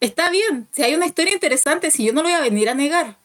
Está 0.00 0.30
bien, 0.30 0.66
si 0.72 0.82
hay 0.82 0.94
una 0.94 1.06
historia 1.06 1.34
interesante, 1.34 1.90
si 1.90 2.06
yo 2.06 2.12
no 2.14 2.22
lo 2.22 2.28
voy 2.28 2.36
a 2.36 2.40
venir 2.40 2.70
a 2.70 2.74
negar. 2.74 3.18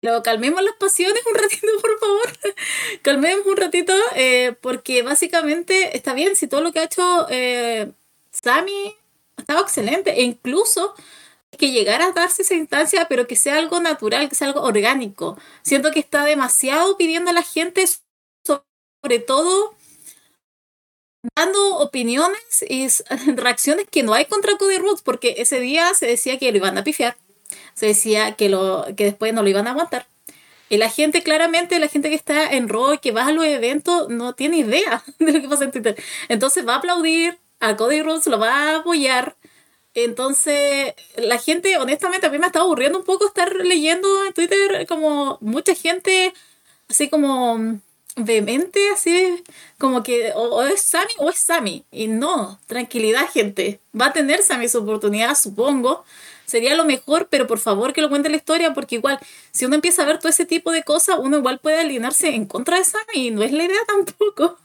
Pero 0.00 0.22
calmemos 0.22 0.62
las 0.62 0.74
pasiones 0.74 1.22
un 1.26 1.34
ratito, 1.40 1.66
por 1.80 1.98
favor. 1.98 2.56
calmemos 3.02 3.46
un 3.46 3.56
ratito, 3.56 3.94
eh, 4.14 4.54
porque 4.60 5.02
básicamente 5.02 5.96
está 5.96 6.12
bien, 6.12 6.36
si 6.36 6.48
todo 6.48 6.60
lo 6.60 6.72
que 6.72 6.80
ha 6.80 6.84
hecho 6.84 7.26
eh, 7.30 7.92
Sammy 8.30 8.94
ha 9.36 9.40
estado 9.40 9.62
excelente, 9.62 10.10
e 10.20 10.22
incluso 10.22 10.94
que 11.58 11.70
llegara 11.70 12.06
a 12.06 12.12
darse 12.12 12.42
esa 12.42 12.54
instancia, 12.54 13.06
pero 13.08 13.26
que 13.26 13.36
sea 13.36 13.56
algo 13.56 13.80
natural, 13.80 14.28
que 14.28 14.34
sea 14.34 14.48
algo 14.48 14.62
orgánico. 14.62 15.38
Siento 15.62 15.92
que 15.92 16.00
está 16.00 16.24
demasiado 16.24 16.96
pidiendo 16.96 17.30
a 17.30 17.34
la 17.34 17.42
gente, 17.42 17.84
sobre 18.44 19.18
todo 19.18 19.74
dando 21.36 21.78
opiniones 21.78 22.64
y 22.68 22.88
reacciones 23.36 23.86
que 23.90 24.02
no 24.02 24.14
hay 24.14 24.26
contra 24.26 24.56
Cody 24.56 24.78
Rhodes, 24.78 25.02
porque 25.02 25.36
ese 25.38 25.60
día 25.60 25.94
se 25.94 26.06
decía 26.06 26.38
que 26.38 26.50
lo 26.50 26.58
iban 26.58 26.78
a 26.78 26.84
pifiar, 26.84 27.16
se 27.74 27.86
decía 27.86 28.32
que, 28.32 28.48
lo, 28.48 28.86
que 28.96 29.04
después 29.04 29.32
no 29.32 29.42
lo 29.42 29.48
iban 29.48 29.66
a 29.66 29.70
aguantar. 29.70 30.06
Y 30.68 30.78
la 30.78 30.88
gente, 30.88 31.22
claramente, 31.22 31.78
la 31.78 31.88
gente 31.88 32.08
que 32.08 32.14
está 32.14 32.50
en 32.50 32.68
Raw, 32.68 32.98
que 32.98 33.12
va 33.12 33.26
a 33.26 33.32
los 33.32 33.44
eventos, 33.44 34.08
no 34.08 34.34
tiene 34.34 34.58
idea 34.58 35.04
de 35.18 35.32
lo 35.32 35.40
que 35.40 35.48
pasa 35.48 35.64
en 35.64 35.70
Twitter. 35.70 36.02
Entonces 36.28 36.66
va 36.66 36.74
a 36.74 36.78
aplaudir, 36.78 37.38
a 37.60 37.76
Cody 37.76 38.02
Rhodes 38.02 38.26
lo 38.26 38.38
va 38.38 38.54
a 38.54 38.76
apoyar. 38.78 39.36
Entonces, 39.94 40.94
la 41.16 41.38
gente, 41.38 41.76
honestamente, 41.76 42.26
a 42.26 42.30
mí 42.30 42.38
me 42.38 42.46
está 42.46 42.60
aburriendo 42.60 42.98
un 42.98 43.04
poco 43.04 43.26
estar 43.26 43.54
leyendo 43.54 44.24
en 44.24 44.32
Twitter 44.32 44.86
como 44.86 45.36
mucha 45.42 45.74
gente, 45.74 46.32
así 46.88 47.10
como 47.10 47.78
vehemente, 48.16 48.80
así 48.90 49.42
como 49.78 50.02
que 50.02 50.32
o, 50.34 50.62
es 50.62 50.82
Sammy 50.82 51.12
o 51.18 51.30
es 51.30 51.38
Sammy. 51.38 51.84
Y 51.90 52.08
no, 52.08 52.58
tranquilidad, 52.66 53.28
gente. 53.30 53.80
Va 53.98 54.06
a 54.06 54.12
tener 54.12 54.42
Sammy 54.42 54.68
su 54.68 54.78
oportunidad, 54.78 55.34
supongo. 55.34 56.04
Sería 56.52 56.74
lo 56.74 56.84
mejor, 56.84 57.28
pero 57.30 57.46
por 57.46 57.58
favor 57.58 57.94
que 57.94 58.02
lo 58.02 58.10
cuente 58.10 58.28
la 58.28 58.36
historia, 58.36 58.74
porque 58.74 58.96
igual, 58.96 59.18
si 59.52 59.64
uno 59.64 59.74
empieza 59.74 60.02
a 60.02 60.04
ver 60.04 60.18
todo 60.18 60.28
ese 60.28 60.44
tipo 60.44 60.70
de 60.70 60.82
cosas, 60.82 61.16
uno 61.18 61.38
igual 61.38 61.58
puede 61.58 61.80
alinearse 61.80 62.34
en 62.34 62.44
contra 62.44 62.76
de 62.76 62.84
Sammy, 62.84 63.28
y 63.28 63.30
no 63.30 63.42
es 63.42 63.52
la 63.52 63.64
idea 63.64 63.78
tampoco. 63.86 64.58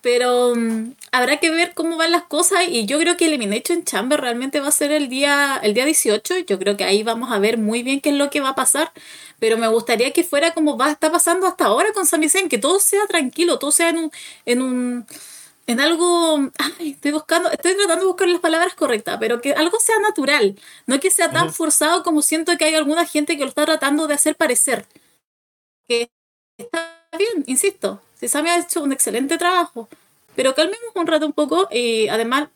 Pero 0.00 0.48
um, 0.48 0.94
habrá 1.12 1.36
que 1.36 1.52
ver 1.52 1.74
cómo 1.74 1.96
van 1.96 2.10
las 2.10 2.24
cosas, 2.24 2.64
y 2.68 2.86
yo 2.86 2.98
creo 2.98 3.16
que 3.16 3.26
Elimination 3.26 3.84
Chamber 3.84 4.20
realmente 4.20 4.58
va 4.58 4.66
a 4.66 4.72
ser 4.72 4.90
el 4.90 5.08
día, 5.08 5.60
el 5.62 5.74
día 5.74 5.84
18. 5.84 6.38
Yo 6.40 6.58
creo 6.58 6.76
que 6.76 6.82
ahí 6.82 7.04
vamos 7.04 7.30
a 7.30 7.38
ver 7.38 7.56
muy 7.56 7.84
bien 7.84 8.00
qué 8.00 8.08
es 8.10 8.16
lo 8.16 8.28
que 8.28 8.40
va 8.40 8.48
a 8.50 8.54
pasar 8.56 8.90
pero 9.38 9.58
me 9.58 9.66
gustaría 9.66 10.12
que 10.12 10.22
fuera 10.22 10.54
como 10.54 10.76
va 10.78 10.92
está 10.92 11.10
pasando 11.10 11.48
hasta 11.48 11.64
ahora 11.64 11.92
con 11.92 12.06
Sami 12.06 12.28
Zayn, 12.28 12.48
que 12.48 12.58
todo 12.58 12.78
sea 12.78 13.04
tranquilo, 13.08 13.58
todo 13.58 13.72
sea 13.72 13.88
en 13.88 13.96
un 13.98 14.12
en 14.46 14.62
un 14.62 15.04
en 15.66 15.80
algo, 15.80 16.50
ay, 16.58 16.90
estoy 16.92 17.12
buscando, 17.12 17.50
estoy 17.50 17.74
tratando 17.74 18.04
de 18.04 18.06
buscar 18.06 18.28
las 18.28 18.40
palabras 18.40 18.74
correctas, 18.74 19.16
pero 19.20 19.40
que 19.40 19.52
algo 19.52 19.78
sea 19.80 19.98
natural, 20.00 20.58
no 20.86 21.00
que 21.00 21.10
sea 21.10 21.30
tan 21.30 21.52
forzado 21.52 22.02
como 22.02 22.22
siento 22.22 22.56
que 22.58 22.64
hay 22.64 22.74
alguna 22.74 23.06
gente 23.06 23.36
que 23.36 23.44
lo 23.44 23.48
está 23.48 23.64
tratando 23.64 24.06
de 24.06 24.14
hacer 24.14 24.36
parecer. 24.36 24.86
Que 25.86 26.10
está 26.58 27.00
bien, 27.16 27.44
insisto, 27.46 28.02
si 28.18 28.28
Sami 28.28 28.50
ha 28.50 28.58
hecho 28.58 28.82
un 28.82 28.92
excelente 28.92 29.38
trabajo, 29.38 29.88
pero 30.36 30.54
calmemos 30.54 30.92
un 30.94 31.06
rato 31.06 31.26
un 31.26 31.32
poco 31.32 31.68
y 31.70 32.08
además 32.08 32.48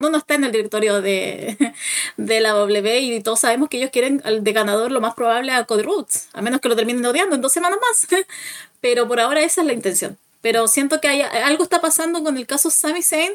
no 0.00 0.18
está 0.18 0.34
en 0.34 0.44
el 0.44 0.52
directorio 0.52 1.00
de, 1.00 1.56
de 2.16 2.40
la 2.40 2.50
W 2.50 3.00
y 3.00 3.22
todos 3.22 3.40
sabemos 3.40 3.68
que 3.68 3.78
ellos 3.78 3.90
quieren 3.90 4.20
al 4.24 4.42
de 4.44 4.52
ganador 4.52 4.90
lo 4.92 5.00
más 5.00 5.14
probable 5.14 5.52
a 5.52 5.64
Cody 5.64 5.82
Rhodes, 5.82 6.28
a 6.32 6.42
menos 6.42 6.60
que 6.60 6.68
lo 6.68 6.76
terminen 6.76 7.04
odiando 7.06 7.36
en 7.36 7.42
dos 7.42 7.52
semanas 7.52 7.78
más. 7.80 8.06
Pero 8.80 9.06
por 9.06 9.20
ahora 9.20 9.42
esa 9.42 9.60
es 9.60 9.66
la 9.66 9.72
intención. 9.72 10.18
Pero 10.42 10.68
siento 10.68 11.00
que 11.00 11.08
hay, 11.08 11.22
algo 11.22 11.62
está 11.62 11.80
pasando 11.80 12.22
con 12.22 12.36
el 12.36 12.46
caso 12.46 12.68
Sami 12.68 13.02
Zayn, 13.02 13.32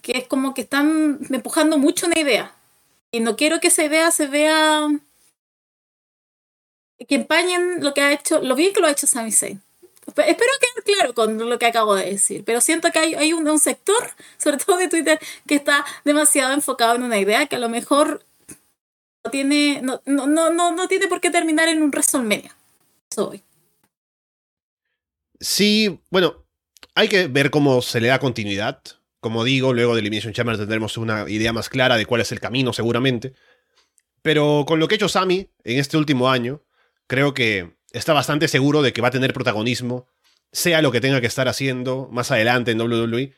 que 0.00 0.12
es 0.12 0.26
como 0.26 0.54
que 0.54 0.62
están 0.62 1.18
empujando 1.30 1.76
mucho 1.76 2.06
una 2.06 2.18
idea. 2.18 2.54
Y 3.10 3.20
no 3.20 3.36
quiero 3.36 3.60
que 3.60 3.68
esa 3.68 3.84
idea 3.84 4.10
se 4.10 4.26
vea 4.26 4.88
que 7.06 7.16
empañen 7.16 7.82
lo 7.82 7.92
que 7.92 8.00
ha 8.00 8.12
hecho, 8.12 8.40
lo 8.40 8.54
bien 8.54 8.72
que 8.72 8.80
lo 8.80 8.86
ha 8.86 8.92
hecho 8.92 9.06
Sami 9.06 9.32
Zayn. 9.32 9.60
Espero 10.06 10.50
quedar 10.60 10.84
claro 10.84 11.14
con 11.14 11.50
lo 11.50 11.58
que 11.58 11.66
acabo 11.66 11.94
de 11.94 12.04
decir, 12.04 12.44
pero 12.44 12.60
siento 12.60 12.90
que 12.92 12.98
hay, 12.98 13.32
un, 13.32 13.58
sector, 13.58 14.10
sobre 14.38 14.58
todo 14.58 14.76
de 14.76 14.88
Twitter, 14.88 15.18
que 15.46 15.56
está 15.56 15.84
demasiado 16.04 16.52
enfocado 16.52 16.94
en 16.94 17.02
una 17.02 17.18
idea 17.18 17.46
que 17.46 17.56
a 17.56 17.58
lo 17.60 17.68
mejor 17.68 18.24
no 19.24 19.30
tiene, 19.30 19.80
no, 19.82 20.02
no, 20.04 20.26
no, 20.26 20.50
no 20.50 20.88
tiene 20.88 21.08
por 21.08 21.20
qué 21.20 21.30
terminar 21.30 21.68
en 21.68 21.82
un 21.82 21.90
WrestleMania. 21.90 22.54
Soy. 23.10 23.42
Sí, 25.40 25.98
bueno, 26.10 26.43
hay 26.94 27.08
que 27.08 27.26
ver 27.26 27.50
cómo 27.50 27.82
se 27.82 28.00
le 28.00 28.08
da 28.08 28.18
continuidad. 28.18 28.80
Como 29.20 29.44
digo, 29.44 29.72
luego 29.72 29.94
de 29.94 30.00
Elimination 30.00 30.32
Chamber 30.32 30.56
tendremos 30.56 30.96
una 30.96 31.28
idea 31.28 31.52
más 31.52 31.68
clara 31.68 31.96
de 31.96 32.06
cuál 32.06 32.20
es 32.20 32.30
el 32.32 32.40
camino, 32.40 32.72
seguramente. 32.72 33.32
Pero 34.22 34.64
con 34.66 34.80
lo 34.80 34.88
que 34.88 34.94
ha 34.94 34.96
hecho 34.96 35.08
Sami 35.08 35.50
en 35.64 35.78
este 35.78 35.96
último 35.96 36.30
año, 36.30 36.62
creo 37.06 37.34
que 37.34 37.74
está 37.92 38.12
bastante 38.12 38.48
seguro 38.48 38.82
de 38.82 38.92
que 38.92 39.00
va 39.00 39.08
a 39.08 39.12
tener 39.12 39.32
protagonismo, 39.32 40.06
sea 40.52 40.82
lo 40.82 40.92
que 40.92 41.00
tenga 41.00 41.20
que 41.20 41.26
estar 41.26 41.48
haciendo 41.48 42.08
más 42.10 42.30
adelante 42.30 42.70
en 42.70 42.80
WWE, 42.80 43.34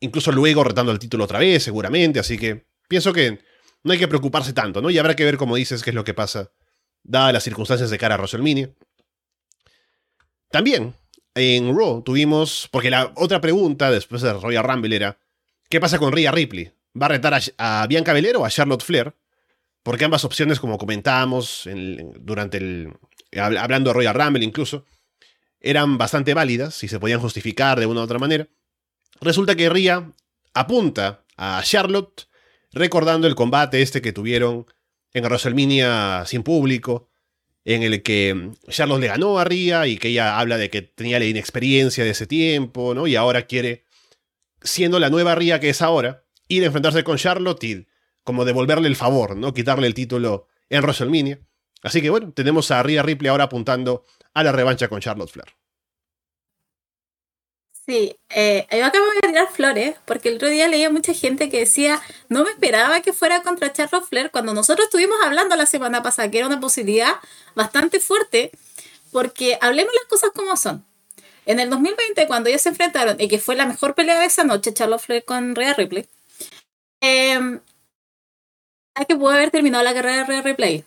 incluso 0.00 0.32
luego 0.32 0.64
retando 0.64 0.92
el 0.92 0.98
título 0.98 1.24
otra 1.24 1.38
vez, 1.38 1.62
seguramente, 1.62 2.20
así 2.20 2.38
que 2.38 2.66
pienso 2.88 3.12
que 3.12 3.40
no 3.82 3.92
hay 3.92 3.98
que 3.98 4.08
preocuparse 4.08 4.52
tanto, 4.52 4.80
¿no? 4.80 4.90
Y 4.90 4.98
habrá 4.98 5.14
que 5.14 5.24
ver, 5.24 5.36
como 5.36 5.56
dices, 5.56 5.82
qué 5.82 5.90
es 5.90 5.94
lo 5.94 6.04
que 6.04 6.14
pasa, 6.14 6.50
dadas 7.02 7.32
las 7.32 7.44
circunstancias 7.44 7.90
de 7.90 7.98
cara 7.98 8.14
a 8.14 8.18
WrestleMania. 8.18 8.70
También, 10.50 10.94
en 11.34 11.76
Raw 11.76 12.02
tuvimos, 12.02 12.68
porque 12.70 12.90
la 12.90 13.12
otra 13.16 13.40
pregunta 13.40 13.90
después 13.90 14.22
de 14.22 14.32
Royal 14.32 14.64
Rumble 14.64 14.94
era, 14.94 15.18
¿qué 15.68 15.80
pasa 15.80 15.98
con 15.98 16.12
Rhea 16.12 16.30
Ripley? 16.30 16.72
¿Va 17.00 17.06
a 17.06 17.10
retar 17.10 17.40
a, 17.58 17.86
Bianca 17.88 18.12
Belair 18.12 18.36
o 18.36 18.44
a 18.44 18.50
Charlotte 18.50 18.82
Flair? 18.82 19.14
Porque 19.82 20.04
ambas 20.04 20.24
opciones, 20.24 20.60
como 20.60 20.78
comentábamos 20.78 21.68
durante 22.20 22.58
el, 22.58 22.92
hablando 23.36 23.90
de 23.90 23.94
Royal 23.94 24.14
Rumble 24.14 24.44
incluso, 24.44 24.84
eran 25.60 25.98
bastante 25.98 26.34
válidas 26.34 26.82
y 26.84 26.88
se 26.88 27.00
podían 27.00 27.20
justificar 27.20 27.80
de 27.80 27.86
una 27.86 28.00
u 28.00 28.04
otra 28.04 28.18
manera. 28.18 28.48
Resulta 29.20 29.56
que 29.56 29.68
Ria 29.68 30.12
apunta 30.52 31.24
a 31.36 31.60
Charlotte 31.64 32.28
recordando 32.72 33.26
el 33.26 33.34
combate 33.34 33.82
este 33.82 34.02
que 34.02 34.12
tuvieron 34.12 34.66
en 35.12 35.24
WrestleMania 35.24 36.24
sin 36.26 36.42
público, 36.42 37.08
en 37.64 37.82
el 37.82 38.02
que 38.02 38.50
Charlotte 38.68 39.00
le 39.00 39.06
ganó 39.06 39.38
a 39.38 39.44
Ria 39.44 39.86
y 39.86 39.96
que 39.96 40.08
ella 40.08 40.38
habla 40.38 40.58
de 40.58 40.70
que 40.70 40.82
tenía 40.82 41.18
la 41.18 41.24
inexperiencia 41.24 42.04
de 42.04 42.10
ese 42.10 42.26
tiempo, 42.26 42.94
¿no? 42.94 43.06
Y 43.06 43.16
ahora 43.16 43.46
quiere, 43.46 43.84
siendo 44.62 44.98
la 44.98 45.10
nueva 45.10 45.34
Ria 45.34 45.60
que 45.60 45.70
es 45.70 45.80
ahora, 45.80 46.24
ir 46.48 46.62
a 46.62 46.66
enfrentarse 46.66 47.04
con 47.04 47.16
Charlotte 47.16 47.64
y 47.64 47.86
como 48.22 48.44
devolverle 48.44 48.88
el 48.88 48.96
favor, 48.96 49.36
¿no? 49.36 49.54
Quitarle 49.54 49.86
el 49.86 49.94
título 49.94 50.48
en 50.68 50.82
WrestleMania. 50.82 51.40
Así 51.82 52.00
que 52.00 52.10
bueno, 52.10 52.32
tenemos 52.32 52.70
a 52.70 52.82
Rhea 52.82 53.02
Ripley 53.02 53.28
ahora 53.28 53.44
apuntando 53.44 54.04
a 54.32 54.42
la 54.42 54.52
revancha 54.52 54.88
con 54.88 55.00
Charlotte 55.00 55.30
Flair. 55.30 55.48
Sí, 57.86 58.16
eh, 58.30 58.66
yo 58.70 58.86
acabo 58.86 59.04
de 59.20 59.28
tirar 59.28 59.48
flores 59.50 59.96
porque 60.06 60.30
el 60.30 60.36
otro 60.36 60.48
día 60.48 60.68
leía 60.68 60.88
mucha 60.88 61.12
gente 61.12 61.50
que 61.50 61.60
decía, 61.60 62.00
no 62.30 62.42
me 62.44 62.50
esperaba 62.50 63.02
que 63.02 63.12
fuera 63.12 63.42
contra 63.42 63.72
Charlotte 63.72 64.06
Flair 64.08 64.30
cuando 64.30 64.54
nosotros 64.54 64.86
estuvimos 64.86 65.18
hablando 65.22 65.54
la 65.54 65.66
semana 65.66 66.02
pasada, 66.02 66.30
que 66.30 66.38
era 66.38 66.46
una 66.46 66.60
posibilidad 66.60 67.16
bastante 67.54 68.00
fuerte, 68.00 68.50
porque 69.12 69.58
hablemos 69.60 69.92
las 69.94 70.06
cosas 70.06 70.30
como 70.34 70.56
son. 70.56 70.84
En 71.44 71.60
el 71.60 71.68
2020, 71.68 72.26
cuando 72.26 72.48
ellos 72.48 72.62
se 72.62 72.70
enfrentaron, 72.70 73.20
y 73.20 73.28
que 73.28 73.38
fue 73.38 73.54
la 73.54 73.66
mejor 73.66 73.94
pelea 73.94 74.18
de 74.18 74.26
esa 74.26 74.44
noche, 74.44 74.72
Charlotte 74.72 75.02
Flair 75.02 75.24
con 75.26 75.54
Rhea 75.54 75.74
Ripley, 75.74 76.08
eh, 77.02 77.60
que 79.06 79.16
pudo 79.16 79.30
haber 79.30 79.50
terminado 79.50 79.84
la 79.84 79.92
carrera 79.92 80.18
de 80.18 80.24
Rhea 80.24 80.42
Ripley 80.42 80.84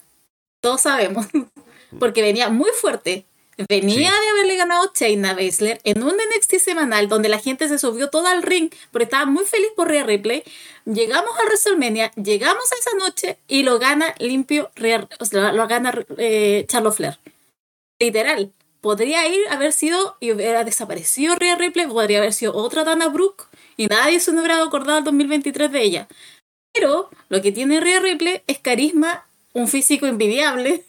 todos 0.62 0.82
sabemos, 0.82 1.28
porque 2.00 2.22
venía 2.22 2.50
muy 2.50 2.72
fuerte. 2.72 3.27
Venía 3.68 4.12
de 4.12 4.30
haberle 4.30 4.56
ganado 4.56 4.92
Shayna 4.94 5.34
Baszler 5.34 5.82
en 5.84 6.04
un 6.04 6.14
NXT 6.14 6.60
semanal 6.60 7.10
donde 7.10 7.28
la 7.28 7.40
gente 7.40 7.68
se 7.68 7.80
subió 7.80 8.10
todo 8.12 8.28
al 8.28 8.44
ring 8.44 8.70
porque 8.92 9.06
estaba 9.06 9.26
muy 9.26 9.46
feliz 9.46 9.70
por 9.76 9.88
Rhea 9.88 10.04
Ripley. 10.04 10.44
Llegamos 10.86 11.32
a 11.40 11.46
WrestleMania, 11.46 12.12
llegamos 12.16 12.72
a 12.72 12.76
esa 12.76 12.98
noche 12.98 13.40
y 13.48 13.64
lo 13.64 13.80
gana 13.80 14.14
limpio, 14.20 14.70
lo 14.76 15.68
gana 15.68 16.06
eh, 16.18 16.66
Charlotte 16.68 16.96
Flair. 16.96 17.20
Literal. 18.00 18.54
Podría 18.80 19.28
ir, 19.28 19.42
haber 19.50 19.74
sido 19.74 20.18
y 20.20 20.32
hubiera 20.32 20.64
desaparecido 20.64 21.34
Rhea 21.36 21.56
Ripley, 21.56 21.88
podría 21.88 22.20
haber 22.20 22.34
sido 22.34 22.56
otra 22.56 22.84
Dana 22.84 23.08
Brooke 23.08 23.46
y 23.76 23.88
nadie 23.88 24.20
se 24.20 24.30
hubiera 24.32 24.62
acordado 24.62 25.00
el 25.00 25.04
2023 25.04 25.72
de 25.72 25.82
ella. 25.82 26.08
Pero 26.74 27.10
lo 27.30 27.42
que 27.42 27.52
tiene 27.52 27.80
Rhea 27.80 28.00
Ripley 28.02 28.44
es 28.46 28.60
carisma 28.60 29.26
un 29.54 29.68
físico 29.68 30.06
envidiable 30.06 30.84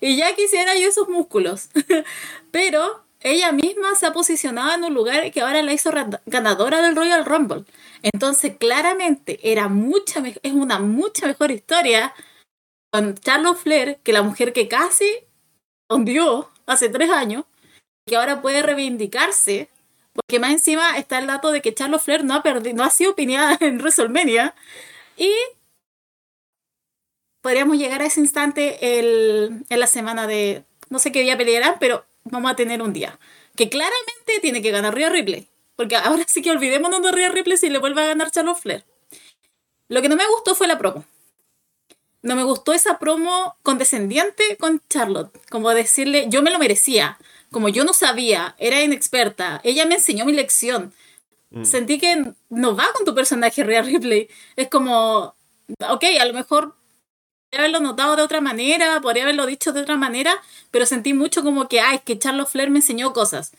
y 0.00 0.16
ya 0.16 0.34
quisiera 0.34 0.74
yo 0.76 0.88
esos 0.88 1.08
músculos. 1.08 1.68
Pero 2.50 3.04
ella 3.20 3.52
misma 3.52 3.94
se 3.94 4.06
ha 4.06 4.12
posicionado 4.12 4.74
en 4.74 4.84
un 4.84 4.94
lugar 4.94 5.30
que 5.32 5.40
ahora 5.40 5.62
la 5.62 5.72
hizo 5.72 5.90
ganadora 6.26 6.82
del 6.82 6.94
Royal 6.94 7.24
Rumble. 7.24 7.64
Entonces, 8.02 8.56
claramente, 8.58 9.40
era 9.42 9.68
mucha 9.68 10.22
es 10.42 10.52
una 10.52 10.78
mucha 10.78 11.26
mejor 11.26 11.50
historia 11.50 12.14
con 12.92 13.14
Charlotte 13.16 13.56
Flair 13.56 13.98
que 14.04 14.12
la 14.12 14.22
mujer 14.22 14.52
que 14.52 14.68
casi 14.68 15.06
hundió 15.88 16.50
hace 16.66 16.88
tres 16.90 17.10
años, 17.10 17.44
que 18.06 18.16
ahora 18.16 18.42
puede 18.42 18.62
reivindicarse, 18.62 19.70
porque 20.12 20.38
más 20.38 20.52
encima 20.52 20.98
está 20.98 21.18
el 21.18 21.26
dato 21.26 21.50
de 21.50 21.62
que 21.62 21.74
Charlotte 21.74 22.02
Flair 22.02 22.24
no 22.24 22.34
ha, 22.34 22.42
perdido, 22.42 22.76
no 22.76 22.84
ha 22.84 22.90
sido 22.90 23.12
opinada 23.12 23.56
en 23.60 23.78
WrestleMania 23.78 24.54
y 25.16 25.32
podríamos 27.44 27.76
llegar 27.76 28.00
a 28.00 28.06
ese 28.06 28.20
instante 28.20 28.98
el, 28.98 29.66
en 29.68 29.78
la 29.78 29.86
semana 29.86 30.26
de, 30.26 30.64
no 30.88 30.98
sé 30.98 31.12
qué 31.12 31.20
día 31.20 31.36
pelearán, 31.36 31.74
pero 31.78 32.06
vamos 32.24 32.50
a 32.50 32.56
tener 32.56 32.80
un 32.80 32.94
día. 32.94 33.18
Que 33.54 33.68
claramente 33.68 34.40
tiene 34.40 34.62
que 34.62 34.70
ganar 34.70 34.94
Rhea 34.94 35.10
Ripley. 35.10 35.46
Porque 35.76 35.94
ahora 35.96 36.24
sí 36.26 36.40
que 36.40 36.50
olvidémonos 36.50 37.02
de 37.02 37.12
Rhea 37.12 37.28
Ripley 37.28 37.58
si 37.58 37.68
le 37.68 37.76
vuelve 37.76 38.00
a 38.00 38.06
ganar 38.06 38.30
Charlotte 38.30 38.56
Flair. 38.56 38.84
Lo 39.88 40.00
que 40.00 40.08
no 40.08 40.16
me 40.16 40.26
gustó 40.26 40.54
fue 40.54 40.66
la 40.66 40.78
promo. 40.78 41.04
No 42.22 42.34
me 42.34 42.44
gustó 42.44 42.72
esa 42.72 42.98
promo 42.98 43.58
condescendiente 43.62 44.56
con 44.58 44.80
Charlotte. 44.88 45.38
Como 45.50 45.68
decirle, 45.68 46.24
yo 46.30 46.40
me 46.40 46.50
lo 46.50 46.58
merecía. 46.58 47.18
Como 47.50 47.68
yo 47.68 47.84
no 47.84 47.92
sabía, 47.92 48.54
era 48.56 48.80
inexperta. 48.80 49.60
Ella 49.64 49.84
me 49.84 49.96
enseñó 49.96 50.24
mi 50.24 50.32
lección. 50.32 50.94
Mm. 51.50 51.64
Sentí 51.66 51.98
que 51.98 52.24
no 52.48 52.74
va 52.74 52.86
con 52.94 53.04
tu 53.04 53.14
personaje, 53.14 53.64
Rhea 53.64 53.82
Ripley. 53.82 54.30
Es 54.56 54.68
como, 54.68 55.36
ok, 55.90 56.04
a 56.18 56.24
lo 56.24 56.32
mejor 56.32 56.74
haberlo 57.58 57.80
notado 57.80 58.16
de 58.16 58.22
otra 58.22 58.40
manera, 58.40 59.00
podría 59.00 59.24
haberlo 59.24 59.46
dicho 59.46 59.72
de 59.72 59.80
otra 59.80 59.96
manera, 59.96 60.40
pero 60.70 60.86
sentí 60.86 61.14
mucho 61.14 61.42
como 61.42 61.68
que, 61.68 61.80
ay, 61.80 62.00
que 62.04 62.18
Charles 62.18 62.48
Flair 62.48 62.70
me 62.70 62.78
enseñó 62.78 63.12
cosas. 63.12 63.52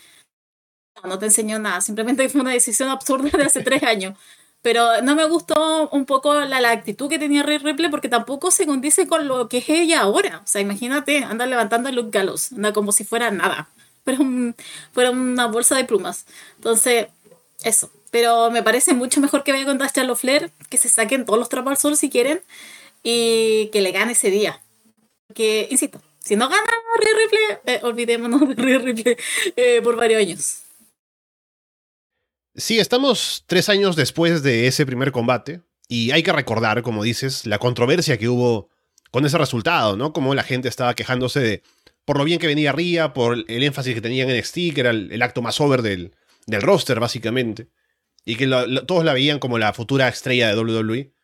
No, 1.02 1.10
no 1.10 1.20
te 1.20 1.25
enseñó 1.25 1.60
nada, 1.60 1.82
simplemente 1.82 2.28
fue 2.30 2.42
una 2.42 2.52
decisión 2.52 2.90
absurda 2.90 3.30
de 3.38 3.44
hace 3.44 3.62
tres 3.62 3.84
años. 3.84 4.18
Pero 4.62 5.02
no 5.04 5.16
me 5.16 5.25
gustó 5.25 5.90
un 5.90 6.06
poco 6.06 6.34
la, 6.34 6.60
la 6.60 6.72
actitud 6.72 7.08
que 7.08 7.20
tenía 7.20 7.44
Ray 7.44 7.60
Ripley 7.60 7.92
porque 7.92 8.10
tampoco 8.10 8.50
se 8.50 8.66
condice 8.66 9.08
con 9.08 9.28
lo 9.28 9.48
que 9.48 9.60
es 9.60 9.70
ella 9.70 10.02
ahora. 10.02 10.42
O 10.44 10.48
sea, 10.48 10.60
imagínate, 10.62 11.24
anda 11.24 11.46
levantando 11.46 11.90
a 11.90 11.92
Luke 11.92 12.10
Gallows, 12.12 12.52
anda 12.54 12.74
como 12.74 12.92
si 12.92 13.04
fuera 13.04 13.30
nada, 13.30 13.70
pero 14.04 14.20
fuera 14.92 15.12
una 15.12 15.46
bolsa 15.48 15.75
de 15.75 15.86
plumas. 15.86 16.25
Entonces, 16.58 17.08
eso. 17.64 17.92
Pero 18.10 18.50
me 18.50 18.64
parece 18.64 18.94
mucho 18.94 19.22
mejor 19.22 19.44
que 19.44 19.52
vaya 19.52 19.66
con 19.66 19.78
Charles 19.78 20.20
Flair, 20.20 20.52
que 20.70 20.78
se 20.78 20.90
saquen 20.90 21.25
todos 21.25 21.38
los 21.38 21.50
trapos 21.50 21.72
al 21.72 21.78
sol 21.78 21.98
si 21.98 22.10
quieren 22.10 22.42
y 23.05 23.69
que 23.71 23.81
le 23.81 23.91
gane 23.91 24.13
ese 24.13 24.31
día. 24.31 24.59
Que, 25.33 25.67
insisto, 25.69 26.01
si 26.19 26.35
no 26.35 26.50
gana 26.50 26.63
Ripley, 26.97 27.75
eh, 27.75 27.79
olvidémonos 27.83 28.55
de 28.55 28.79
Ripley 28.79 29.15
eh, 29.55 29.79
por 29.83 29.96
varios 29.96 30.20
años. 30.20 30.61
Sí, 32.55 32.79
estamos 32.79 33.44
tres 33.46 33.70
años 33.70 33.96
después 33.96 34.41
de 34.41 34.65
ese 34.65 34.85
primer 34.85 35.11
combate 35.11 35.61
y 35.87 36.11
hay 36.11 36.24
que 36.24 36.31
recordar, 36.31 36.81
como 36.81 37.03
dices, 37.03 37.46
la 37.46 37.59
controversia 37.59 38.18
que 38.18 38.27
hubo 38.27 38.70
con 39.11 39.25
ese 39.25 39.37
resultado, 39.37 39.96
¿no? 39.96 40.11
Como 40.11 40.33
la 40.33 40.44
gente 40.44 40.68
estaba 40.68 40.96
quejándose 40.96 41.39
de 41.39 41.63
por 42.05 42.18
lo 42.18 42.24
bien 42.24 42.39
que 42.39 42.48
venía 42.48 42.72
Ria, 42.72 43.13
por 43.13 43.46
el 43.48 43.63
énfasis 43.63 43.94
que 43.94 44.01
tenía 44.01 44.24
en 44.24 44.35
NXT, 44.35 44.74
que 44.74 44.79
era 44.79 44.91
el, 44.91 45.22
acto 45.22 45.41
más 45.41 45.61
over 45.61 45.81
del, 45.81 46.15
del, 46.48 46.61
roster, 46.61 47.00
básicamente, 47.00 47.68
y 48.25 48.35
que 48.35 48.48
todos 48.87 49.03
la 49.03 49.13
veían 49.13 49.39
como 49.39 49.59
la 49.59 49.74
futura 49.74 50.07
estrella 50.07 50.48
de 50.48 50.59
WWE 50.59 51.15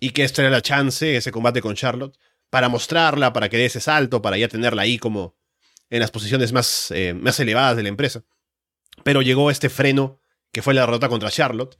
y 0.00 0.10
que 0.10 0.24
esta 0.24 0.42
era 0.42 0.50
la 0.50 0.62
chance, 0.62 1.16
ese 1.16 1.32
combate 1.32 1.60
con 1.60 1.74
Charlotte, 1.74 2.16
para 2.50 2.68
mostrarla, 2.68 3.32
para 3.32 3.48
que 3.48 3.58
dé 3.58 3.66
ese 3.66 3.80
salto, 3.80 4.22
para 4.22 4.38
ya 4.38 4.48
tenerla 4.48 4.82
ahí 4.82 4.98
como 4.98 5.36
en 5.90 6.00
las 6.00 6.10
posiciones 6.10 6.52
más, 6.52 6.90
eh, 6.90 7.14
más 7.14 7.38
elevadas 7.40 7.76
de 7.76 7.82
la 7.82 7.88
empresa. 7.88 8.24
Pero 9.04 9.22
llegó 9.22 9.50
este 9.50 9.68
freno, 9.68 10.20
que 10.52 10.62
fue 10.62 10.74
la 10.74 10.82
derrota 10.82 11.08
contra 11.08 11.30
Charlotte, 11.30 11.78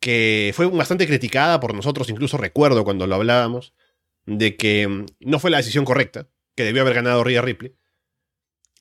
que 0.00 0.52
fue 0.54 0.66
bastante 0.66 1.06
criticada 1.06 1.60
por 1.60 1.74
nosotros, 1.74 2.08
incluso 2.08 2.36
recuerdo 2.36 2.84
cuando 2.84 3.06
lo 3.06 3.14
hablábamos, 3.14 3.74
de 4.26 4.56
que 4.56 4.88
mm, 4.88 5.06
no 5.20 5.38
fue 5.38 5.50
la 5.50 5.58
decisión 5.58 5.84
correcta, 5.84 6.28
que 6.56 6.64
debió 6.64 6.82
haber 6.82 6.94
ganado 6.94 7.24
Rhea 7.24 7.42
Ripley. 7.42 7.76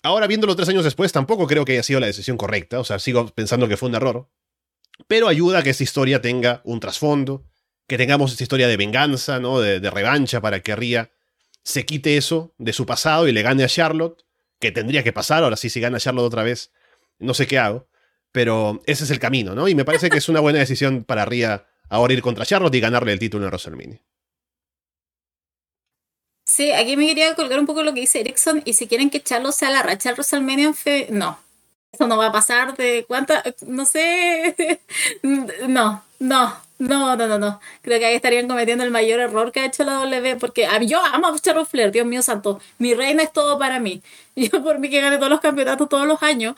Ahora, 0.04 0.28
viéndolo 0.28 0.56
tres 0.56 0.70
años 0.70 0.84
después, 0.84 1.12
tampoco 1.12 1.46
creo 1.46 1.64
que 1.64 1.74
haya 1.74 1.84
sido 1.84 2.00
la 2.00 2.08
decisión 2.08 2.38
correcta, 2.38 2.80
o 2.80 2.84
sea, 2.84 2.98
sigo 3.00 3.28
pensando 3.28 3.68
que 3.68 3.78
fue 3.78 3.90
un 3.90 3.96
error, 3.96 4.30
pero 5.08 5.28
ayuda 5.28 5.60
a 5.60 5.64
que 5.64 5.70
esta 5.70 5.84
historia 5.84 6.22
tenga 6.22 6.62
un 6.64 6.80
trasfondo, 6.80 7.51
que 7.92 7.98
tengamos 7.98 8.32
esta 8.32 8.44
historia 8.44 8.70
de 8.70 8.78
venganza, 8.78 9.42
¿no? 9.42 9.60
De, 9.60 9.78
revancha 9.92 10.40
para 10.40 10.62
que 10.62 10.78
Ria 10.78 11.12
se 11.62 11.86
quite 11.86 12.16
eso 12.16 12.54
de 12.58 12.72
su 12.72 12.86
pasado 12.86 13.28
y 13.28 13.34
le 13.34 13.42
gane 13.42 13.66
a 13.66 13.68
Charlotte, 13.68 14.24
que 14.62 14.72
tendría 14.72 15.04
que 15.04 15.12
pasar, 15.12 15.44
ahora 15.44 15.58
sí, 15.58 15.70
si 15.70 15.82
gana 15.82 16.00
Charlotte 16.00 16.28
otra 16.28 16.44
vez, 16.44 16.72
no 17.20 17.34
sé 17.34 17.48
qué 17.48 17.60
hago, 17.60 17.90
pero 18.32 18.82
ese 18.86 19.04
es 19.04 19.12
el 19.12 19.20
camino, 19.20 19.56
¿no? 19.56 19.68
Y 19.68 19.76
me 19.76 19.84
parece 19.84 20.10
que 20.10 20.20
es 20.20 20.30
una 20.30 20.40
buena 20.40 20.60
decisión 20.60 21.04
para 21.04 21.26
Ria 21.26 21.68
ahora 21.90 22.14
ir 22.14 22.22
contra 22.22 22.46
Charlotte 22.46 22.76
y 22.76 22.80
ganarle 22.80 23.12
el 23.12 23.20
título 23.20 23.44
en 23.44 23.50
WrestleMania. 23.50 24.02
Sí, 26.46 26.72
aquí 26.72 26.96
me 26.96 27.08
quería 27.08 27.36
colgar 27.36 27.60
un 27.60 27.66
poco 27.66 27.84
lo 27.84 27.94
que 27.94 28.00
dice 28.00 28.22
Erickson, 28.22 28.62
y 28.64 28.72
si 28.72 28.88
quieren 28.88 29.10
que 29.10 29.22
Charlotte 29.22 29.54
sea 29.54 29.70
la 29.70 29.84
racha 29.84 30.08
del 30.08 30.16
WrestleMania 30.16 30.68
en 30.68 30.76
fe, 30.76 31.08
no. 31.10 31.38
Eso 31.92 32.08
no 32.08 32.16
va 32.16 32.28
a 32.28 32.32
pasar 32.32 32.78
de 32.78 33.04
cuánta, 33.06 33.44
no 33.68 33.86
sé, 33.86 34.80
no, 35.68 36.02
no, 36.22 36.56
no, 36.78 37.16
no, 37.16 37.28
no, 37.28 37.40
no. 37.40 37.60
Creo 37.82 37.98
que 37.98 38.06
ahí 38.06 38.16
estarían 38.16 38.48
cometiendo 38.48 38.84
el 38.84 38.92
mayor 38.92 39.20
error 39.20 39.52
que 39.52 39.60
ha 39.60 39.66
hecho 39.66 39.84
la 39.84 39.94
W, 39.94 40.36
porque 40.36 40.68
a 40.68 40.78
mí, 40.78 40.86
yo 40.86 41.04
amo 41.04 41.28
a 41.28 41.40
Charlotte 41.40 41.68
Flair, 41.68 41.92
Dios 41.92 42.06
mío 42.06 42.22
santo. 42.22 42.62
Mi 42.78 42.94
reina 42.94 43.24
es 43.24 43.34
todo 43.34 43.58
para 43.58 43.80
mí. 43.80 44.04
Yo 44.36 44.64
por 44.64 44.78
mí 44.78 44.90
que 44.92 45.02
gane 45.02 45.18
todos 45.18 45.32
los 45.32 45.42
campeonatos 45.42 45.90
todos 45.90 46.06
los 46.08 46.22
años. 46.22 46.56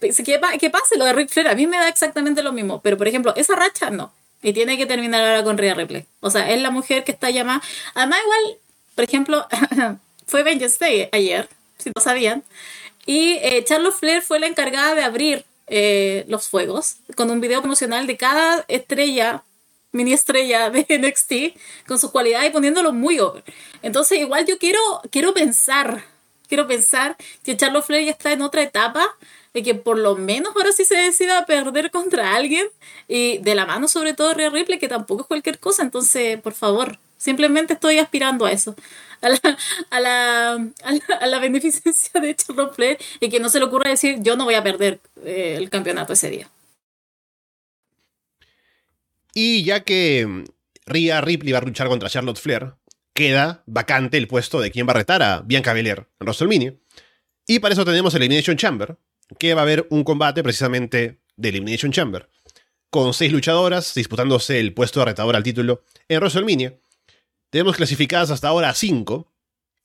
Que, 0.00 0.12
que 0.60 0.70
pase 0.70 0.98
lo 0.98 1.04
de 1.04 1.12
Ric 1.12 1.30
Flair, 1.30 1.48
a 1.48 1.54
mí 1.54 1.68
me 1.68 1.76
da 1.76 1.88
exactamente 1.88 2.42
lo 2.42 2.52
mismo. 2.52 2.80
Pero, 2.82 2.96
por 2.98 3.06
ejemplo, 3.06 3.32
esa 3.36 3.54
racha 3.54 3.90
no. 3.90 4.12
Y 4.42 4.52
tiene 4.52 4.76
que 4.76 4.86
terminar 4.86 5.24
ahora 5.24 5.44
con 5.44 5.56
Rhea 5.56 5.74
Ripley. 5.74 6.04
O 6.20 6.30
sea, 6.30 6.50
es 6.50 6.60
la 6.60 6.70
mujer 6.70 7.04
que 7.04 7.12
está 7.12 7.30
llamada. 7.30 7.62
Además, 7.94 8.18
igual, 8.24 8.58
por 8.96 9.04
ejemplo, 9.04 9.46
fue 10.26 10.42
Vengeance 10.42 11.10
ayer, 11.12 11.48
si 11.78 11.90
no 11.94 12.02
sabían. 12.02 12.42
Y 13.06 13.38
eh, 13.40 13.62
Charlotte 13.64 13.94
Flair 13.94 14.20
fue 14.20 14.40
la 14.40 14.48
encargada 14.48 14.96
de 14.96 15.02
abrir 15.02 15.45
eh, 15.66 16.24
los 16.28 16.48
fuegos 16.48 16.96
con 17.16 17.30
un 17.30 17.40
video 17.40 17.60
promocional 17.60 18.06
de 18.06 18.16
cada 18.16 18.64
estrella 18.68 19.42
mini 19.92 20.12
estrella 20.12 20.70
de 20.70 20.86
NXT 20.98 21.86
con 21.88 21.98
sus 21.98 22.10
cualidades 22.10 22.50
y 22.50 22.52
poniéndolo 22.52 22.92
muy 22.92 23.18
over. 23.18 23.42
Entonces, 23.82 24.20
igual 24.20 24.46
yo 24.46 24.58
quiero, 24.58 24.78
quiero 25.10 25.34
pensar, 25.34 26.04
quiero 26.48 26.66
pensar 26.66 27.16
que 27.42 27.56
Charlotte 27.56 27.84
Flair 27.84 28.08
está 28.08 28.32
en 28.32 28.42
otra 28.42 28.62
etapa 28.62 29.16
de 29.54 29.62
que 29.62 29.74
por 29.74 29.98
lo 29.98 30.16
menos 30.16 30.54
ahora 30.54 30.70
sí 30.70 30.84
se 30.84 30.96
decida 30.96 31.46
perder 31.46 31.90
contra 31.90 32.36
alguien 32.36 32.68
y 33.08 33.38
de 33.38 33.54
la 33.54 33.64
mano 33.64 33.88
sobre 33.88 34.12
todo 34.12 34.34
Rhea 34.34 34.50
Ripley 34.50 34.78
que 34.78 34.86
tampoco 34.86 35.22
es 35.22 35.28
cualquier 35.28 35.58
cosa 35.58 35.82
entonces 35.82 36.38
por 36.42 36.52
favor 36.52 36.98
simplemente 37.16 37.74
estoy 37.74 37.98
aspirando 37.98 38.46
a 38.46 38.52
eso 38.52 38.74
a 39.20 39.28
la, 39.30 39.40
a 39.90 40.00
la, 40.00 40.52
a 41.20 41.26
la, 41.26 41.38
beneficencia 41.38 42.20
de 42.20 42.36
Charlotte 42.36 42.74
Flair 42.74 42.98
y 43.20 43.28
que 43.28 43.40
no 43.40 43.48
se 43.48 43.58
le 43.58 43.64
ocurra 43.64 43.90
decir 43.90 44.18
yo 44.20 44.36
no 44.36 44.44
voy 44.44 44.54
a 44.54 44.62
perder 44.62 45.00
eh, 45.24 45.54
el 45.56 45.70
campeonato 45.70 46.12
ese 46.12 46.30
día 46.30 46.48
y 49.38 49.64
ya 49.64 49.84
que 49.84 50.26
mm, 50.26 50.44
Rhea 50.86 51.20
Ripley 51.20 51.52
va 51.52 51.58
a 51.58 51.62
luchar 51.62 51.88
contra 51.88 52.08
Charlotte 52.08 52.38
Flair, 52.38 52.72
queda 53.12 53.62
vacante 53.66 54.16
el 54.16 54.28
puesto 54.28 54.60
de 54.60 54.70
quien 54.70 54.88
va 54.88 54.92
a 54.92 54.96
retar 54.96 55.22
a 55.22 55.42
Bianca 55.42 55.74
Belair 55.74 56.06
en 56.20 56.24
WrestleMania. 56.26 56.74
Y 57.46 57.58
para 57.58 57.74
eso 57.74 57.84
tenemos 57.84 58.14
Elimination 58.14 58.56
Chamber, 58.56 58.96
que 59.38 59.52
va 59.52 59.60
a 59.60 59.64
haber 59.64 59.86
un 59.90 60.04
combate 60.04 60.42
precisamente 60.42 61.20
de 61.36 61.48
Elimination 61.50 61.92
Chamber, 61.92 62.30
con 62.88 63.12
seis 63.12 63.30
luchadoras 63.30 63.94
disputándose 63.94 64.58
el 64.58 64.72
puesto 64.72 65.00
de 65.00 65.06
retador 65.06 65.36
al 65.36 65.42
título 65.42 65.82
en 66.08 66.18
WrestleMania. 66.18 66.74
Tenemos 67.56 67.76
clasificadas 67.78 68.30
hasta 68.30 68.48
ahora 68.48 68.68
a 68.68 68.74
cinco, 68.74 69.32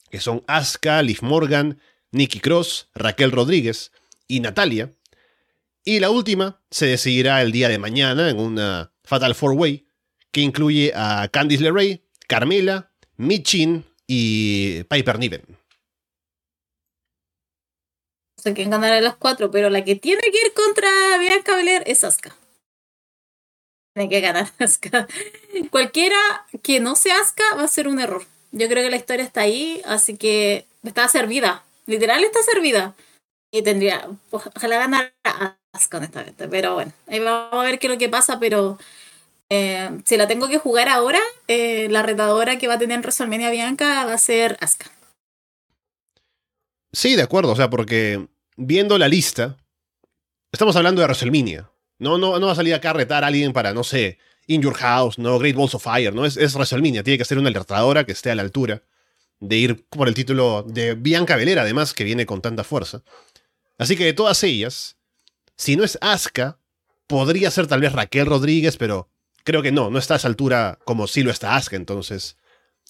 que 0.10 0.20
son 0.20 0.44
Asuka, 0.46 1.02
Liv 1.02 1.20
Morgan, 1.22 1.80
Nikki 2.12 2.42
Cross, 2.42 2.90
Raquel 2.94 3.32
Rodríguez 3.32 3.94
y 4.28 4.42
Natalia. 4.42 4.92
Y 5.86 6.02
la 6.02 6.10
última 6.10 6.62
se 6.70 6.88
decidirá 6.88 7.42
el 7.42 7.54
día 7.54 7.70
de 7.70 7.78
mañana 7.78 8.30
en 8.30 8.42
una 8.42 8.92
Fatal 9.06 9.36
Four 9.36 9.54
Way, 9.54 9.88
que 10.34 10.42
incluye 10.42 10.92
a 10.94 11.30
Candice 11.32 11.64
LeRae, 11.64 12.04
Carmela, 12.28 12.92
Michin 13.16 13.86
y 14.06 14.84
Piper 14.90 15.18
Niven. 15.18 15.44
No 18.36 18.44
sé 18.44 18.54
quién 18.54 18.70
ganará 18.70 19.00
las 19.00 19.16
cuatro, 19.16 19.50
pero 19.50 19.70
la 19.70 19.86
que 19.86 19.96
tiene 19.96 20.24
que 20.24 20.46
ir 20.46 20.54
contra 20.54 20.90
Bianca 21.20 21.56
Belair 21.56 21.84
es 21.86 22.04
Asuka. 22.04 22.36
Tiene 23.94 24.10
que 24.10 24.22
ganar 24.22 24.50
Asuka. 24.60 25.08
Cualquiera 25.70 26.18
que 26.64 26.80
no 26.80 26.96
sea 26.96 27.20
Asuka 27.20 27.56
va 27.58 27.64
a 27.64 27.68
ser 27.68 27.88
un 27.88 28.00
error. 28.00 28.26
Yo 28.52 28.68
creo 28.68 28.84
que 28.84 28.90
la 28.90 28.98
historia 28.98 29.24
está 29.26 29.42
ahí, 29.42 29.82
así 29.86 30.18
que 30.18 30.66
está 30.84 31.08
servida. 31.08 31.64
Literal 31.86 32.24
está 32.24 32.42
servida. 32.44 32.96
Y 33.52 33.64
tendría, 33.64 34.08
ojalá 34.30 34.78
ganar 34.78 35.14
a 35.26 35.58
Asuka 35.74 35.98
honestamente. 35.98 36.48
Pero 36.48 36.74
bueno, 36.76 36.94
ahí 37.08 37.20
vamos 37.20 37.54
a 37.54 37.64
ver 37.64 37.80
qué 37.80 37.88
es 37.88 37.94
lo 37.94 38.00
que 38.00 38.10
pasa, 38.10 38.40
pero 38.40 38.78
Eh, 39.54 39.90
si 40.06 40.16
la 40.16 40.28
tengo 40.30 40.48
que 40.48 40.60
jugar 40.60 40.88
ahora, 40.88 41.20
eh, 41.50 41.90
la 41.90 42.04
retadora 42.04 42.58
que 42.58 42.70
va 42.70 42.76
a 42.76 42.80
tener 42.80 42.96
en 42.96 43.02
WrestleMania 43.02 43.50
Bianca 43.52 44.06
va 44.06 44.14
a 44.14 44.18
ser 44.18 44.58
Asuka. 44.62 44.90
Sí, 46.94 47.18
de 47.18 47.24
acuerdo, 47.24 47.52
o 47.52 47.56
sea, 47.58 47.70
porque 47.70 48.28
viendo 48.56 48.98
la 48.98 49.10
lista, 49.10 49.58
estamos 50.54 50.78
hablando 50.78 51.02
de 51.02 51.08
WrestleMania. 51.08 51.70
No, 52.02 52.18
no, 52.18 52.40
no 52.40 52.48
va 52.48 52.54
a 52.54 52.56
salir 52.56 52.74
acá 52.74 52.90
a 52.90 52.94
retar 52.94 53.24
a 53.24 53.28
alguien 53.28 53.54
para, 53.54 53.76
no 53.76 53.84
sé, 53.84 54.18
In 54.48 54.64
Your 54.64 54.74
House, 54.74 55.20
no, 55.20 55.38
Great 55.38 55.56
Balls 55.56 55.76
of 55.76 55.84
Fire, 55.84 56.12
¿no? 56.12 56.26
Es, 56.26 56.36
es 56.36 56.56
WrestleMania, 56.56 57.04
tiene 57.04 57.20
que 57.20 57.26
ser 57.26 57.38
una 57.38 57.50
alertadora 57.50 58.06
que 58.06 58.12
esté 58.12 58.32
a 58.32 58.36
la 58.36 58.42
altura 58.42 58.82
de 59.40 59.56
ir 59.56 59.86
por 59.88 60.08
el 60.08 60.16
título 60.16 60.64
de 60.68 60.96
Bianca 60.96 61.36
Belair, 61.36 61.60
además, 61.60 61.94
que 61.94 62.04
viene 62.04 62.26
con 62.26 62.42
tanta 62.42 62.64
fuerza. 62.64 63.04
Así 63.78 63.96
que 63.96 64.06
de 64.06 64.14
todas 64.14 64.44
ellas, 64.44 64.98
si 65.56 65.76
no 65.76 65.84
es 65.84 66.00
Asuka, 66.02 66.58
podría 67.06 67.52
ser 67.52 67.68
tal 67.68 67.82
vez 67.82 67.94
Raquel 67.94 68.26
Rodríguez, 68.26 68.78
pero 68.78 69.12
creo 69.44 69.62
que 69.62 69.72
no, 69.72 69.92
no 69.92 70.00
está 70.00 70.16
a 70.16 70.18
esa 70.18 70.28
altura 70.28 70.80
como 70.86 71.06
si 71.06 71.22
lo 71.22 71.30
está 71.30 71.56
Asuka, 71.56 71.76
entonces 71.76 72.36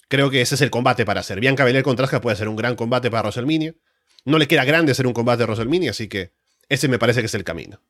creo 0.08 0.30
que 0.30 0.40
ese 0.40 0.54
es 0.54 0.62
el 0.62 0.70
combate 0.70 1.04
para 1.04 1.20
hacer. 1.20 1.38
Bianca 1.38 1.66
Belair 1.66 1.84
contra 1.84 2.06
Asuka 2.06 2.22
puede 2.22 2.38
ser 2.38 2.48
un 2.48 2.56
gran 2.56 2.76
combate 2.76 3.10
para 3.10 3.24
WrestleMania. 3.24 3.74
No 4.24 4.38
le 4.38 4.48
queda 4.48 4.64
grande 4.64 4.94
ser 4.94 5.06
un 5.06 5.12
combate 5.12 5.40
de 5.40 5.44
WrestleMania, 5.44 5.90
así 5.90 6.08
que 6.08 6.32
ese 6.70 6.88
me 6.88 6.98
parece 6.98 7.20
que 7.20 7.26
es 7.26 7.34
el 7.34 7.44
camino. 7.44 7.82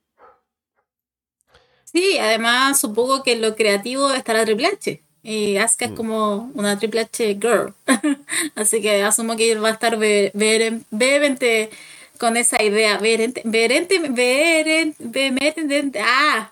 Sí, 1.93 2.17
además 2.19 2.81
supongo 2.81 3.23
que 3.23 3.33
en 3.33 3.43
lo 3.43 3.55
creativo 3.55 4.11
estará 4.13 4.45
Triple 4.45 4.69
H. 4.69 5.03
Y 5.23 5.57
Asuka 5.59 5.85
es 5.85 5.91
Mm. 5.93 5.95
como 5.95 6.51
una 6.55 6.79
Triple 6.79 7.01
H 7.03 7.35
girl. 7.41 7.75
Así 8.57 8.81
que 8.83 9.03
asumo 9.03 9.37
que 9.37 9.55
va 9.57 9.69
a 9.69 9.73
estar 9.73 9.97
vehemente 9.99 11.71
con 12.19 12.37
esa 12.37 12.63
idea. 12.63 12.99
Veherente, 12.99 13.43
veheren- 13.45 14.95
vehemente, 14.99 16.01
ah. 16.01 16.51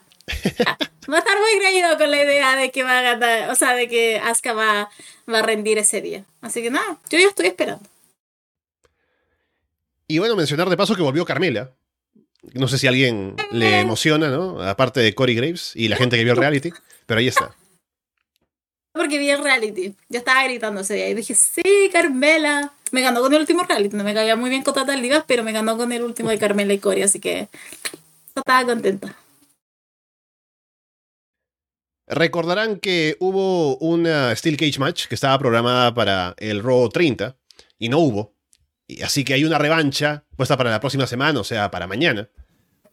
Ah, 0.67 0.79
Va 1.11 1.17
a 1.17 1.19
estar 1.21 1.37
muy 1.41 1.59
creído 1.59 1.99
con 1.99 2.11
la 2.11 2.23
idea 2.23 2.55
de 2.55 2.71
que 2.71 2.85
va 2.85 2.99
a 2.99 3.03
ganar, 3.03 3.51
o 3.51 3.55
sea, 3.57 3.75
de 3.75 3.89
que 3.89 4.19
Asuka 4.21 4.53
va, 4.53 4.91
va 5.33 5.39
a 5.41 5.43
rendir 5.43 5.79
ese 5.79 6.01
día. 6.01 6.25
Así 6.41 6.63
que 6.63 6.71
nada, 6.71 6.99
yo 7.11 7.19
ya 7.19 7.27
estoy 7.27 7.47
esperando. 7.47 7.83
Y 10.07 10.19
bueno, 10.19 10.37
mencionar 10.37 10.69
de 10.69 10.77
paso 10.77 10.95
que 10.95 11.03
volvió 11.03 11.25
Carmela. 11.25 11.73
No 12.55 12.69
sé 12.69 12.79
si 12.79 12.87
a 12.87 12.91
alguien 12.91 13.37
le 13.51 13.81
emociona, 13.81 14.29
¿no? 14.29 14.63
Aparte 14.63 15.01
de 15.01 15.15
Corey 15.15 15.35
Graves 15.35 15.73
y 15.75 15.89
la 15.89 15.97
gente 15.97 16.17
que 16.17 16.25
vio 16.25 16.33
el 16.33 16.39
reality, 16.39 16.73
pero 17.07 17.21
ahí 17.21 17.29
está. 17.29 17.55
Porque 18.93 19.19
vi 19.19 19.31
el 19.31 19.43
reality. 19.43 19.95
Yo 20.09 20.19
estaba 20.19 20.45
gritando 20.45 20.81
ese 20.81 20.95
día 20.95 21.09
y 21.09 21.15
dije, 21.15 21.35
sí, 21.35 21.91
Carmela. 21.93 22.73
Me 22.93 23.03
ganó 23.03 23.21
con 23.21 23.33
el 23.33 23.41
último 23.41 23.63
reality. 23.63 23.97
No 23.97 24.03
me 24.03 24.15
caía 24.15 24.35
muy 24.35 24.51
bien 24.51 24.65
con 24.65 24.75
Total 24.75 25.01
Divas, 25.01 25.25
pero 25.27 25.45
me 25.45 25.53
ganó 25.53 25.77
con 25.77 25.93
el 25.93 26.03
último 26.03 26.31
de 26.31 26.39
Carmela 26.39 26.73
y 26.73 26.79
Cory, 26.79 27.03
así 27.03 27.21
que 27.21 27.49
estaba 28.35 28.65
contenta. 28.65 29.17
Recordarán 32.09 32.81
que 32.81 33.17
hubo 33.21 33.77
una 33.77 34.35
Steel 34.35 34.57
Cage 34.57 34.81
match 34.81 35.07
que 35.07 35.15
estaba 35.15 35.39
programada 35.39 35.95
para 35.95 36.35
el 36.39 36.61
Raw 36.61 36.89
30 36.89 37.37
y 37.79 37.89
no 37.89 38.01
hubo. 38.01 38.35
Y 38.91 39.03
así 39.03 39.25
que 39.25 39.35
hay 39.35 39.45
una 39.45 39.59
revancha 39.59 40.25
puesta 40.37 40.57
para 40.57 40.71
la 40.71 40.81
próxima 40.81 41.07
semana, 41.07 41.39
o 41.39 41.45
sea, 41.45 41.71
para 41.71 41.87
mañana, 41.87 42.29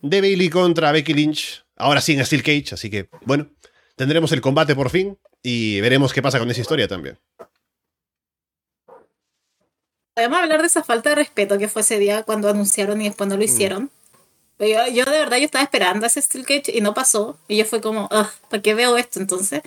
de 0.01 0.21
Bailey 0.21 0.49
contra 0.49 0.91
Becky 0.91 1.13
Lynch. 1.13 1.65
Ahora 1.75 2.01
sí 2.01 2.13
en 2.13 2.23
Steel 2.25 2.43
Cage, 2.43 2.73
así 2.73 2.89
que 2.89 3.09
bueno, 3.25 3.49
tendremos 3.95 4.31
el 4.31 4.41
combate 4.41 4.75
por 4.75 4.89
fin 4.91 5.17
y 5.41 5.81
veremos 5.81 6.13
qué 6.13 6.21
pasa 6.21 6.37
con 6.39 6.49
esa 6.51 6.61
historia 6.61 6.87
también. 6.87 7.17
Podemos 10.15 10.39
hablar 10.39 10.61
de 10.61 10.67
esa 10.67 10.83
falta 10.83 11.09
de 11.09 11.15
respeto 11.15 11.57
que 11.57 11.67
fue 11.67 11.81
ese 11.81 11.99
día 11.99 12.23
cuando 12.23 12.49
anunciaron 12.49 13.01
y 13.01 13.05
después 13.05 13.29
no 13.29 13.37
lo 13.37 13.43
hicieron. 13.43 13.91
Pero 14.57 14.87
Yo, 14.87 14.91
yo 14.93 15.05
de 15.05 15.19
verdad 15.19 15.37
yo 15.37 15.45
estaba 15.45 15.63
esperando 15.63 16.05
ese 16.07 16.21
Steel 16.21 16.45
Cage 16.45 16.71
y 16.75 16.81
no 16.81 16.93
pasó. 16.95 17.39
Y 17.47 17.57
yo 17.57 17.65
fue 17.65 17.81
como, 17.81 18.05
"Ugh, 18.11 18.27
¿para 18.49 18.61
qué 18.63 18.73
veo 18.73 18.97
esto 18.97 19.19
entonces? 19.19 19.61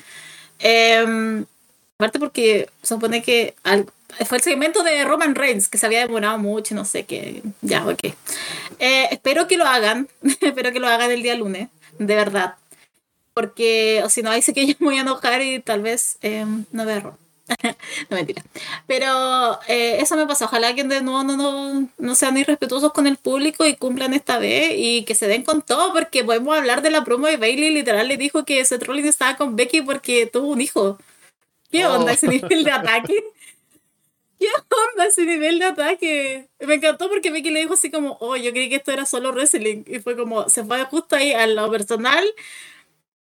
Em, 0.58 1.44
aparte 2.00 2.18
porque 2.18 2.68
supone 2.82 3.22
que 3.22 3.54
al- 3.62 3.86
fue 4.26 4.38
el 4.38 4.42
segmento 4.42 4.82
de 4.82 5.04
Roman 5.04 5.34
Reigns 5.34 5.68
que 5.68 5.78
se 5.78 5.86
había 5.86 6.00
demorado 6.00 6.38
mucho 6.38 6.74
no 6.74 6.84
sé 6.84 7.04
qué. 7.04 7.42
Ya, 7.60 7.86
ok. 7.86 8.00
Eh, 8.78 9.08
espero 9.10 9.46
que 9.46 9.56
lo 9.58 9.66
hagan. 9.66 10.08
espero 10.40 10.72
que 10.72 10.80
lo 10.80 10.88
hagan 10.88 11.10
el 11.10 11.22
día 11.22 11.34
lunes. 11.34 11.68
De 11.98 12.14
verdad. 12.16 12.54
Porque 13.34 14.02
o 14.04 14.08
si 14.08 14.22
no, 14.22 14.30
ahí 14.30 14.42
sí 14.42 14.52
que 14.52 14.66
yo 14.66 14.74
me 14.80 14.86
voy 14.86 14.98
a 14.98 15.02
enojar 15.02 15.42
y 15.42 15.60
tal 15.60 15.82
vez 15.82 16.18
em, 16.22 16.64
no 16.72 16.84
vea 16.84 17.00
Raw. 17.00 17.16
no 18.10 18.16
mentira. 18.16 18.42
Pero 18.86 19.58
eh, 19.68 19.98
eso 20.00 20.16
me 20.16 20.26
pasa. 20.26 20.46
Ojalá 20.46 20.74
que 20.74 20.84
de 20.84 21.02
nuevo 21.02 21.22
no, 21.22 21.36
no, 21.36 21.88
no 21.98 22.14
sean 22.14 22.36
irrespetuosos 22.38 22.92
con 22.92 23.06
el 23.06 23.16
público 23.16 23.66
y 23.66 23.76
cumplan 23.76 24.14
esta 24.14 24.38
vez 24.38 24.72
y 24.76 25.04
que 25.04 25.14
se 25.14 25.28
den 25.28 25.42
con 25.44 25.62
todo 25.62 25.92
porque 25.92 26.24
podemos 26.24 26.56
hablar 26.56 26.82
de 26.82 26.90
la 26.90 27.04
promo 27.04 27.26
de 27.26 27.36
Bailey. 27.36 27.70
Literal 27.70 28.08
le 28.08 28.16
dijo 28.16 28.44
que 28.44 28.64
Seth 28.64 28.84
Rollins 28.84 29.08
estaba 29.08 29.36
con 29.36 29.54
Becky 29.56 29.82
porque 29.82 30.26
tuvo 30.26 30.48
un 30.48 30.60
hijo. 30.60 30.98
¿Qué 31.70 31.86
Oh. 31.86 31.94
onda 31.94 32.12
ese 32.12 32.28
nivel 32.28 32.64
de 32.64 32.70
ataque? 32.72 33.14
¿Qué 34.38 34.46
onda 34.46 35.06
ese 35.06 35.24
nivel 35.26 35.58
de 35.58 35.64
ataque? 35.66 36.48
Me 36.60 36.74
encantó 36.74 37.08
porque 37.10 37.30
Becky 37.30 37.50
le 37.50 37.60
dijo 37.60 37.74
así 37.74 37.90
como, 37.90 38.16
oh, 38.20 38.36
yo 38.36 38.52
creí 38.52 38.68
que 38.70 38.76
esto 38.76 38.90
era 38.92 39.04
solo 39.04 39.32
wrestling. 39.32 39.84
Y 39.86 39.98
fue 40.00 40.16
como, 40.16 40.48
se 40.48 40.64
fue 40.64 40.82
justo 40.86 41.16
ahí 41.16 41.32
a 41.32 41.46
lo 41.46 41.70
personal. 41.70 42.24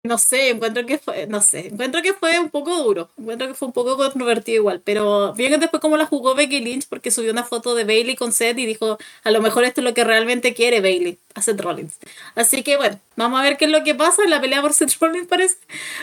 No 0.06 0.17
sé, 0.17 0.50
encuentro 0.50 0.86
que 0.86 0.98
fue, 0.98 1.28
no 1.28 1.39
sé, 1.41 1.67
encuentro 1.67 2.02
que 2.02 2.13
fue 2.13 2.38
un 2.38 2.50
poco 2.50 2.76
duro, 2.84 3.10
encuentro 3.17 3.48
que 3.48 3.54
fue 3.54 3.69
un 3.69 3.72
poco 3.74 3.96
controvertido 3.96 4.58
igual, 4.58 4.82
pero 4.84 5.32
bien 5.34 5.58
después 5.62 5.80
como 5.80 5.96
la 5.96 6.06
jugó 6.06 6.36
Becky 6.36 6.60
Lynch 6.60 6.89
porque 6.89 7.10
subió 7.10 7.32
una 7.32 7.46
foto 7.46 7.74
de 7.74 7.86
Bailey 7.86 8.17
con 8.17 8.34
Seth 8.34 8.60
y 8.60 8.65
dijo, 8.65 8.98
a 9.24 9.32
lo 9.32 9.39
mejor 9.41 9.63
esto 9.63 9.80
es 9.80 9.86
lo 9.86 9.93
que 9.93 10.04
realmente 10.04 10.54
quiere 10.54 10.82
Bailey, 10.82 11.19
a 11.36 11.41
Seth 11.41 11.62
Rollins. 11.62 12.00
Así 12.36 12.63
que 12.63 12.76
bueno, 12.76 13.00
vamos 13.15 13.39
a 13.39 13.43
ver 13.43 13.56
qué 13.56 13.63
es 13.63 13.72
lo 13.72 13.86
que 13.86 13.96
pasa 13.96 14.24
en 14.26 14.32
la 14.32 14.41
pelea 14.41 14.62
por 14.62 14.74
Seth 14.74 14.91
Rollins 15.00 15.26
parece, 15.28 15.56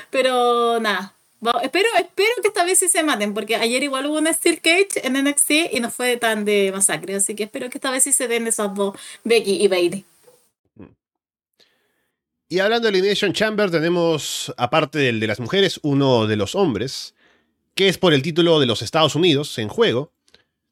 pero 0.08 0.80
nada. 0.80 1.14
Espero, 1.62 1.88
espero 1.98 2.30
que 2.42 2.48
esta 2.48 2.64
vez 2.64 2.78
sí 2.78 2.88
se 2.88 3.02
maten, 3.02 3.32
porque 3.32 3.56
ayer 3.56 3.82
igual 3.82 4.06
hubo 4.06 4.18
una 4.18 4.32
Steel 4.32 4.60
Cage 4.60 5.06
en 5.06 5.14
NXT 5.24 5.72
y 5.72 5.80
no 5.80 5.90
fue 5.90 6.18
tan 6.18 6.44
de 6.44 6.70
masacre, 6.70 7.14
así 7.14 7.34
que 7.34 7.44
espero 7.44 7.70
que 7.70 7.78
esta 7.78 7.90
vez 7.90 8.02
sí 8.02 8.12
se 8.12 8.28
den 8.28 8.46
esas 8.46 8.74
dos, 8.74 8.94
Becky 9.24 9.62
y 9.62 9.68
Bailey. 9.68 10.04
Y 12.52 12.58
hablando 12.58 12.86
de 12.86 12.98
Elimination 12.98 13.32
Chamber, 13.32 13.70
tenemos, 13.70 14.52
aparte 14.56 14.98
del 14.98 15.20
de 15.20 15.26
las 15.28 15.40
mujeres, 15.40 15.80
uno 15.82 16.26
de 16.26 16.36
los 16.36 16.54
hombres, 16.54 17.14
que 17.74 17.88
es 17.88 17.96
por 17.96 18.12
el 18.12 18.22
título 18.22 18.60
de 18.60 18.66
los 18.66 18.82
Estados 18.82 19.14
Unidos 19.14 19.56
en 19.58 19.68
juego. 19.68 20.12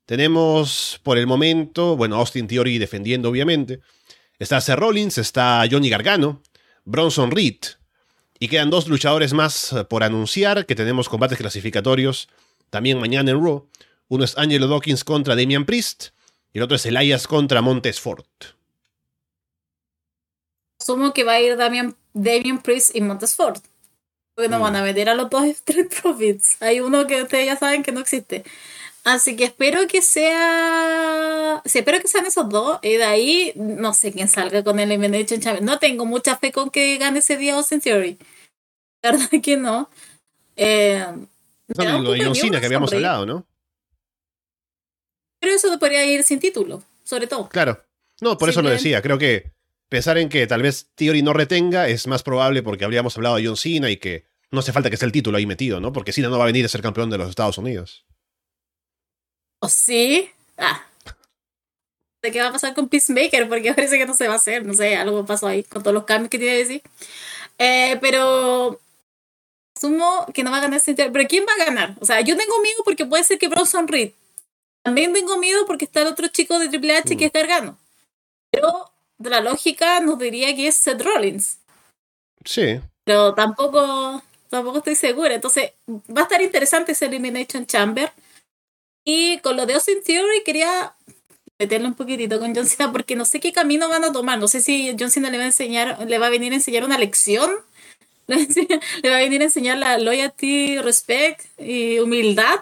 Tenemos 0.04 1.00
por 1.02 1.18
el 1.18 1.26
momento, 1.26 1.96
bueno, 1.96 2.16
Austin 2.16 2.48
Theory 2.48 2.78
defendiendo, 2.78 3.30
obviamente. 3.30 3.80
Está 4.38 4.60
Seth 4.60 4.78
Rollins, 4.78 5.18
está 5.18 5.64
Johnny 5.70 5.88
Gargano, 5.88 6.42
Bronson 6.84 7.30
Reed. 7.30 7.58
Y 8.38 8.48
quedan 8.48 8.70
dos 8.70 8.86
luchadores 8.88 9.32
más 9.32 9.72
eh, 9.72 9.84
por 9.84 10.04
anunciar, 10.04 10.64
que 10.66 10.74
tenemos 10.74 11.08
combates 11.08 11.38
clasificatorios 11.38 12.28
también 12.70 13.00
mañana 13.00 13.30
en 13.30 13.42
Raw. 13.42 13.66
Uno 14.08 14.24
es 14.24 14.36
Angelo 14.38 14.68
Dawkins 14.68 15.04
contra 15.04 15.34
Damian 15.36 15.64
Priest, 15.64 16.08
y 16.52 16.58
el 16.58 16.64
otro 16.64 16.76
es 16.76 16.86
Elias 16.86 17.26
contra 17.26 17.62
Montes 17.62 18.00
Ford. 18.00 18.24
asumo 20.80 21.12
que 21.12 21.24
va 21.24 21.32
a 21.34 21.40
ir 21.40 21.56
Damian, 21.56 21.96
Damian 22.14 22.62
Priest 22.62 22.94
y 22.94 23.00
Montesford. 23.00 23.58
Porque 24.34 24.48
no 24.48 24.58
Mm. 24.58 24.62
van 24.62 24.76
a 24.76 24.82
meter 24.82 25.08
a 25.08 25.14
los 25.14 25.28
dos 25.28 25.44
Street 25.66 25.88
Profits. 26.00 26.62
Hay 26.62 26.80
uno 26.80 27.06
que 27.06 27.22
ustedes 27.22 27.46
ya 27.46 27.56
saben 27.56 27.82
que 27.82 27.92
no 27.92 28.00
existe. 28.00 28.44
Así 29.08 29.36
que 29.36 29.44
espero 29.44 29.86
que 29.88 30.02
sea. 30.02 31.62
Sí, 31.64 31.78
espero 31.78 31.98
que 31.98 32.08
sean 32.08 32.26
esos 32.26 32.46
dos. 32.50 32.78
Y 32.82 32.96
de 32.96 33.04
ahí, 33.04 33.52
no 33.56 33.94
sé 33.94 34.12
quién 34.12 34.28
salga 34.28 34.62
con 34.62 34.78
el 34.78 34.92
Elimination 34.92 35.40
Chamber. 35.40 35.62
No 35.62 35.78
tengo 35.78 36.04
mucha 36.04 36.36
fe 36.36 36.52
con 36.52 36.68
que 36.68 36.98
gane 36.98 37.20
ese 37.20 37.38
día 37.38 37.54
Austin 37.54 37.80
Theory. 37.80 38.18
La 39.02 39.12
verdad 39.12 39.30
que 39.42 39.56
no. 39.56 39.88
Eh, 40.56 41.06
Lo 41.68 42.12
de 42.12 42.34
Cena 42.34 42.60
que 42.60 42.66
habíamos 42.66 42.90
sonreír, 42.90 43.06
hablado, 43.06 43.24
¿no? 43.24 43.46
Pero 45.40 45.54
eso 45.54 45.78
podría 45.78 46.04
ir 46.04 46.22
sin 46.22 46.38
título, 46.38 46.82
sobre 47.02 47.26
todo. 47.26 47.48
Claro. 47.48 47.82
No, 48.20 48.36
por 48.36 48.50
eso 48.50 48.60
lo 48.60 48.68
decía. 48.68 49.00
Creo 49.00 49.16
que 49.16 49.52
pensar 49.88 50.18
en 50.18 50.28
que 50.28 50.46
tal 50.46 50.60
vez 50.60 50.90
Theory 50.96 51.22
no 51.22 51.32
retenga 51.32 51.88
es 51.88 52.06
más 52.06 52.22
probable 52.22 52.62
porque 52.62 52.84
habríamos 52.84 53.16
hablado 53.16 53.36
de 53.36 53.46
John 53.46 53.56
Cena 53.56 53.88
y 53.88 53.96
que 53.96 54.26
no 54.50 54.60
hace 54.60 54.72
falta 54.72 54.90
que 54.90 54.96
esté 54.96 55.06
el 55.06 55.12
título 55.12 55.38
ahí 55.38 55.46
metido, 55.46 55.80
¿no? 55.80 55.94
Porque 55.94 56.12
Cena 56.12 56.28
no 56.28 56.36
va 56.36 56.44
a 56.44 56.48
venir 56.48 56.66
a 56.66 56.68
ser 56.68 56.82
campeón 56.82 57.08
de 57.08 57.16
los 57.16 57.30
Estados 57.30 57.56
Unidos. 57.56 58.04
¿O 59.60 59.68
sí? 59.68 60.30
Ah. 60.56 60.84
¿De 62.22 62.32
qué 62.32 62.40
va 62.40 62.48
a 62.48 62.52
pasar 62.52 62.74
con 62.74 62.88
Peacemaker? 62.88 63.48
Porque 63.48 63.72
parece 63.74 63.98
que 63.98 64.06
no 64.06 64.14
se 64.14 64.28
va 64.28 64.34
a 64.34 64.36
hacer. 64.36 64.64
No 64.64 64.74
sé, 64.74 64.96
algo 64.96 65.24
pasó 65.24 65.46
ahí 65.46 65.62
con 65.64 65.82
todos 65.82 65.94
los 65.94 66.04
cambios 66.04 66.30
que 66.30 66.38
tiene 66.38 66.54
que 66.54 66.64
decir. 66.64 66.82
Eh, 67.58 67.98
pero 68.00 68.80
asumo 69.76 70.26
que 70.34 70.42
no 70.42 70.50
va 70.50 70.58
a 70.58 70.62
ganar 70.62 70.80
Cynthia. 70.80 71.10
Pero 71.12 71.28
¿quién 71.28 71.44
va 71.46 71.62
a 71.62 71.66
ganar? 71.66 71.94
O 72.00 72.04
sea, 72.04 72.20
yo 72.20 72.36
tengo 72.36 72.60
miedo 72.60 72.82
porque 72.84 73.06
puede 73.06 73.24
ser 73.24 73.38
que 73.38 73.48
Bronson 73.48 73.88
Reed. 73.88 74.12
También 74.82 75.12
tengo 75.12 75.36
miedo 75.38 75.66
porque 75.66 75.84
está 75.84 76.02
el 76.02 76.08
otro 76.08 76.28
chico 76.28 76.58
de 76.58 76.68
Triple 76.68 76.96
H 76.96 77.16
que 77.16 77.26
es 77.26 77.32
Gargano. 77.32 77.78
Pero 78.50 78.90
de 79.18 79.30
la 79.30 79.40
lógica 79.40 80.00
nos 80.00 80.18
diría 80.18 80.54
que 80.54 80.68
es 80.68 80.76
Seth 80.76 81.02
Rollins. 81.02 81.58
Sí. 82.44 82.80
Pero 83.04 83.34
tampoco, 83.34 84.22
tampoco 84.48 84.78
estoy 84.78 84.94
segura. 84.94 85.34
Entonces, 85.34 85.72
va 85.88 86.20
a 86.20 86.24
estar 86.24 86.40
interesante 86.40 86.92
ese 86.92 87.06
Elimination 87.06 87.66
Chamber. 87.66 88.12
Y 89.10 89.38
con 89.38 89.56
lo 89.56 89.64
de 89.64 89.72
Austin 89.72 90.02
Theory 90.04 90.42
quería 90.44 90.94
meterle 91.58 91.86
un 91.86 91.94
poquitito 91.94 92.38
con 92.38 92.54
John 92.54 92.66
Cena 92.66 92.92
porque 92.92 93.16
no 93.16 93.24
sé 93.24 93.40
qué 93.40 93.54
camino 93.54 93.88
van 93.88 94.04
a 94.04 94.12
tomar. 94.12 94.38
No 94.38 94.48
sé 94.48 94.60
si 94.60 94.94
John 94.98 95.10
Cena 95.10 95.30
le 95.30 95.38
va 95.38 95.44
a 95.44 95.46
enseñar, 95.46 96.06
le 96.06 96.18
va 96.18 96.26
a 96.26 96.30
venir 96.30 96.52
a 96.52 96.56
enseñar 96.56 96.84
una 96.84 96.98
lección 96.98 97.50
Le 98.28 99.08
va 99.08 99.16
a 99.16 99.20
venir 99.20 99.40
a 99.40 99.44
enseñar 99.44 99.78
la 99.78 99.96
loyalty, 99.96 100.76
respect 100.78 101.46
y 101.58 102.00
humildad. 102.00 102.60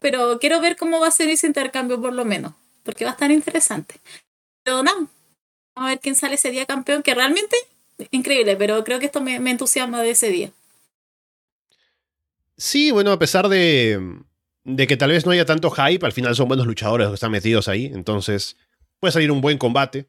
Pero 0.00 0.40
quiero 0.40 0.60
ver 0.60 0.76
cómo 0.76 0.98
va 0.98 1.06
a 1.06 1.12
ser 1.12 1.28
ese 1.28 1.46
intercambio 1.46 2.00
por 2.00 2.12
lo 2.12 2.24
menos. 2.24 2.52
Porque 2.82 3.04
va 3.04 3.12
a 3.12 3.14
estar 3.14 3.30
interesante. 3.30 4.00
Pero 4.64 4.82
no. 4.82 4.92
Vamos 4.92 5.10
a 5.76 5.86
ver 5.86 6.00
quién 6.00 6.16
sale 6.16 6.34
ese 6.34 6.50
día 6.50 6.66
campeón. 6.66 7.04
Que 7.04 7.14
realmente 7.14 7.56
increíble. 8.10 8.56
Pero 8.56 8.82
creo 8.82 8.98
que 8.98 9.06
esto 9.06 9.20
me, 9.20 9.38
me 9.38 9.52
entusiasma 9.52 10.02
de 10.02 10.10
ese 10.10 10.30
día. 10.30 10.50
Sí, 12.56 12.90
bueno, 12.90 13.12
a 13.12 13.18
pesar 13.20 13.48
de, 13.48 14.00
de 14.66 14.86
que 14.88 14.96
tal 14.96 15.10
vez 15.10 15.24
no 15.24 15.32
haya 15.32 15.44
tanto 15.44 15.70
hype, 15.70 16.04
al 16.04 16.12
final 16.12 16.34
son 16.34 16.48
buenos 16.48 16.66
luchadores 16.66 17.04
los 17.04 17.12
que 17.12 17.14
están 17.14 17.30
metidos 17.30 17.68
ahí. 17.68 17.86
Entonces, 17.86 18.56
puede 18.98 19.12
salir 19.12 19.30
un 19.30 19.40
buen 19.40 19.58
combate. 19.58 20.08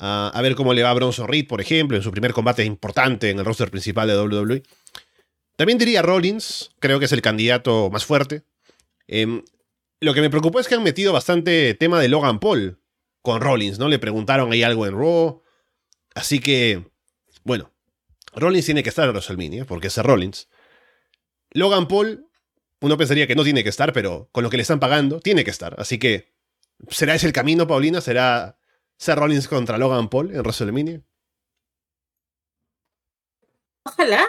a 0.00 0.38
ver 0.42 0.54
cómo 0.54 0.72
le 0.74 0.82
va 0.82 0.90
a 0.90 0.94
Bronson 0.94 1.28
Reed, 1.28 1.46
por 1.48 1.60
ejemplo, 1.60 1.96
en 1.96 2.02
su 2.02 2.12
primer 2.12 2.32
combate 2.32 2.64
importante 2.64 3.30
en 3.30 3.40
el 3.40 3.44
roster 3.44 3.70
principal 3.70 4.08
de 4.08 4.16
WWE. 4.16 4.62
También 5.56 5.76
diría 5.76 6.02
Rollins, 6.02 6.70
creo 6.78 7.00
que 7.00 7.06
es 7.06 7.12
el 7.12 7.20
candidato 7.20 7.90
más 7.90 8.04
fuerte. 8.04 8.44
Em, 9.08 9.42
lo 10.00 10.14
que 10.14 10.20
me 10.20 10.30
preocupó 10.30 10.60
es 10.60 10.68
que 10.68 10.76
han 10.76 10.84
metido 10.84 11.12
bastante 11.12 11.74
tema 11.74 12.00
de 12.00 12.08
Logan 12.08 12.38
Paul 12.38 12.80
con 13.22 13.40
Rollins, 13.40 13.78
¿no? 13.80 13.88
Le 13.88 13.98
preguntaron 13.98 14.52
ahí 14.52 14.62
algo 14.62 14.86
en 14.86 14.94
Raw. 14.94 15.42
Así 16.14 16.38
que, 16.38 16.88
bueno, 17.42 17.72
Rollins 18.34 18.66
tiene 18.66 18.84
que 18.84 18.88
estar 18.88 19.06
en 19.06 19.10
WrestleMania, 19.10 19.64
porque 19.64 19.88
es 19.88 19.98
Rollins. 19.98 20.48
Logan 21.50 21.88
Paul, 21.88 22.27
uno 22.80 22.96
pensaría 22.96 23.26
que 23.26 23.34
no 23.34 23.44
tiene 23.44 23.62
que 23.62 23.68
estar, 23.68 23.92
pero 23.92 24.28
con 24.32 24.44
lo 24.44 24.50
que 24.50 24.56
le 24.56 24.62
están 24.62 24.80
pagando, 24.80 25.20
tiene 25.20 25.44
que 25.44 25.50
estar. 25.50 25.74
Así 25.78 25.98
que, 25.98 26.32
¿será 26.90 27.14
ese 27.14 27.26
el 27.26 27.32
camino, 27.32 27.66
Paulina? 27.66 28.00
¿Será 28.00 28.58
ser 28.96 29.18
Rollins 29.18 29.48
contra 29.48 29.78
Logan 29.78 30.08
Paul 30.08 30.30
en 30.30 30.40
WrestleMania? 30.40 31.02
Ojalá. 33.84 34.28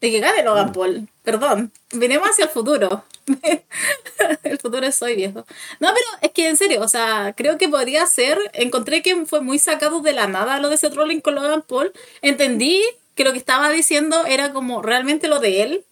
De 0.00 0.10
que 0.10 0.20
gane 0.20 0.42
Logan 0.42 0.72
Paul. 0.72 1.08
Perdón. 1.22 1.72
Venimos 1.92 2.28
hacia 2.28 2.44
el 2.44 2.50
futuro. 2.50 3.04
el 4.42 4.58
futuro 4.58 4.86
es 4.86 5.00
hoy, 5.00 5.16
viejo. 5.16 5.46
No, 5.80 5.88
pero 5.88 6.06
es 6.20 6.30
que 6.32 6.48
en 6.48 6.56
serio, 6.56 6.82
o 6.82 6.88
sea, 6.88 7.34
creo 7.36 7.56
que 7.56 7.68
podría 7.68 8.06
ser. 8.06 8.38
Encontré 8.52 9.02
que 9.02 9.24
fue 9.24 9.40
muy 9.40 9.58
sacado 9.58 10.00
de 10.00 10.12
la 10.12 10.26
nada 10.26 10.60
lo 10.60 10.68
de 10.68 10.76
Seth 10.76 10.94
Rollins 10.94 11.22
con 11.22 11.34
Logan 11.34 11.62
Paul. 11.62 11.92
Entendí 12.20 12.82
que 13.14 13.24
lo 13.24 13.32
que 13.32 13.38
estaba 13.38 13.70
diciendo 13.70 14.26
era 14.26 14.52
como 14.52 14.82
realmente 14.82 15.28
lo 15.28 15.40
de 15.40 15.62
él 15.62 15.84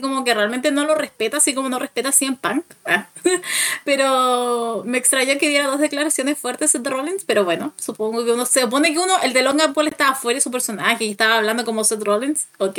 como 0.00 0.24
que 0.24 0.34
realmente 0.34 0.70
no 0.70 0.84
lo 0.84 0.94
respeta, 0.94 1.38
así 1.38 1.54
como 1.54 1.68
no 1.68 1.78
respeta 1.78 2.10
a 2.10 2.12
Cien 2.12 2.36
Punk. 2.36 2.64
Ah. 2.84 3.08
pero 3.84 4.82
me 4.84 4.98
extraña 4.98 5.38
que 5.38 5.48
diera 5.48 5.66
dos 5.66 5.80
declaraciones 5.80 6.38
fuertes 6.38 6.70
Seth 6.70 6.86
Rollins, 6.86 7.24
pero 7.24 7.44
bueno, 7.44 7.72
supongo 7.76 8.24
que 8.24 8.32
uno 8.32 8.46
se 8.46 8.62
supone 8.62 8.92
que 8.92 8.98
uno, 8.98 9.14
el 9.22 9.32
de 9.32 9.42
Logan 9.42 9.74
Paul 9.74 9.88
estaba 9.88 10.14
fuera 10.14 10.36
de 10.36 10.40
su 10.40 10.50
personaje 10.50 11.04
y 11.04 11.10
estaba 11.10 11.36
hablando 11.36 11.64
como 11.64 11.84
Seth 11.84 12.02
Rollins, 12.02 12.48
ok. 12.58 12.78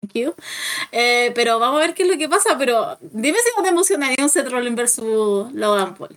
Thank 0.00 0.12
you. 0.14 0.34
Eh, 0.92 1.32
pero 1.34 1.58
vamos 1.58 1.82
a 1.82 1.86
ver 1.86 1.94
qué 1.94 2.04
es 2.04 2.08
lo 2.08 2.16
que 2.16 2.28
pasa, 2.28 2.56
pero 2.56 2.98
dime 3.00 3.38
si 3.38 3.50
no 3.56 3.62
te 3.62 3.70
emocionaría 3.70 4.22
un 4.22 4.30
Seth 4.30 4.48
Rollins 4.48 4.76
versus 4.76 5.52
Logan 5.52 5.94
Paul. 5.96 6.16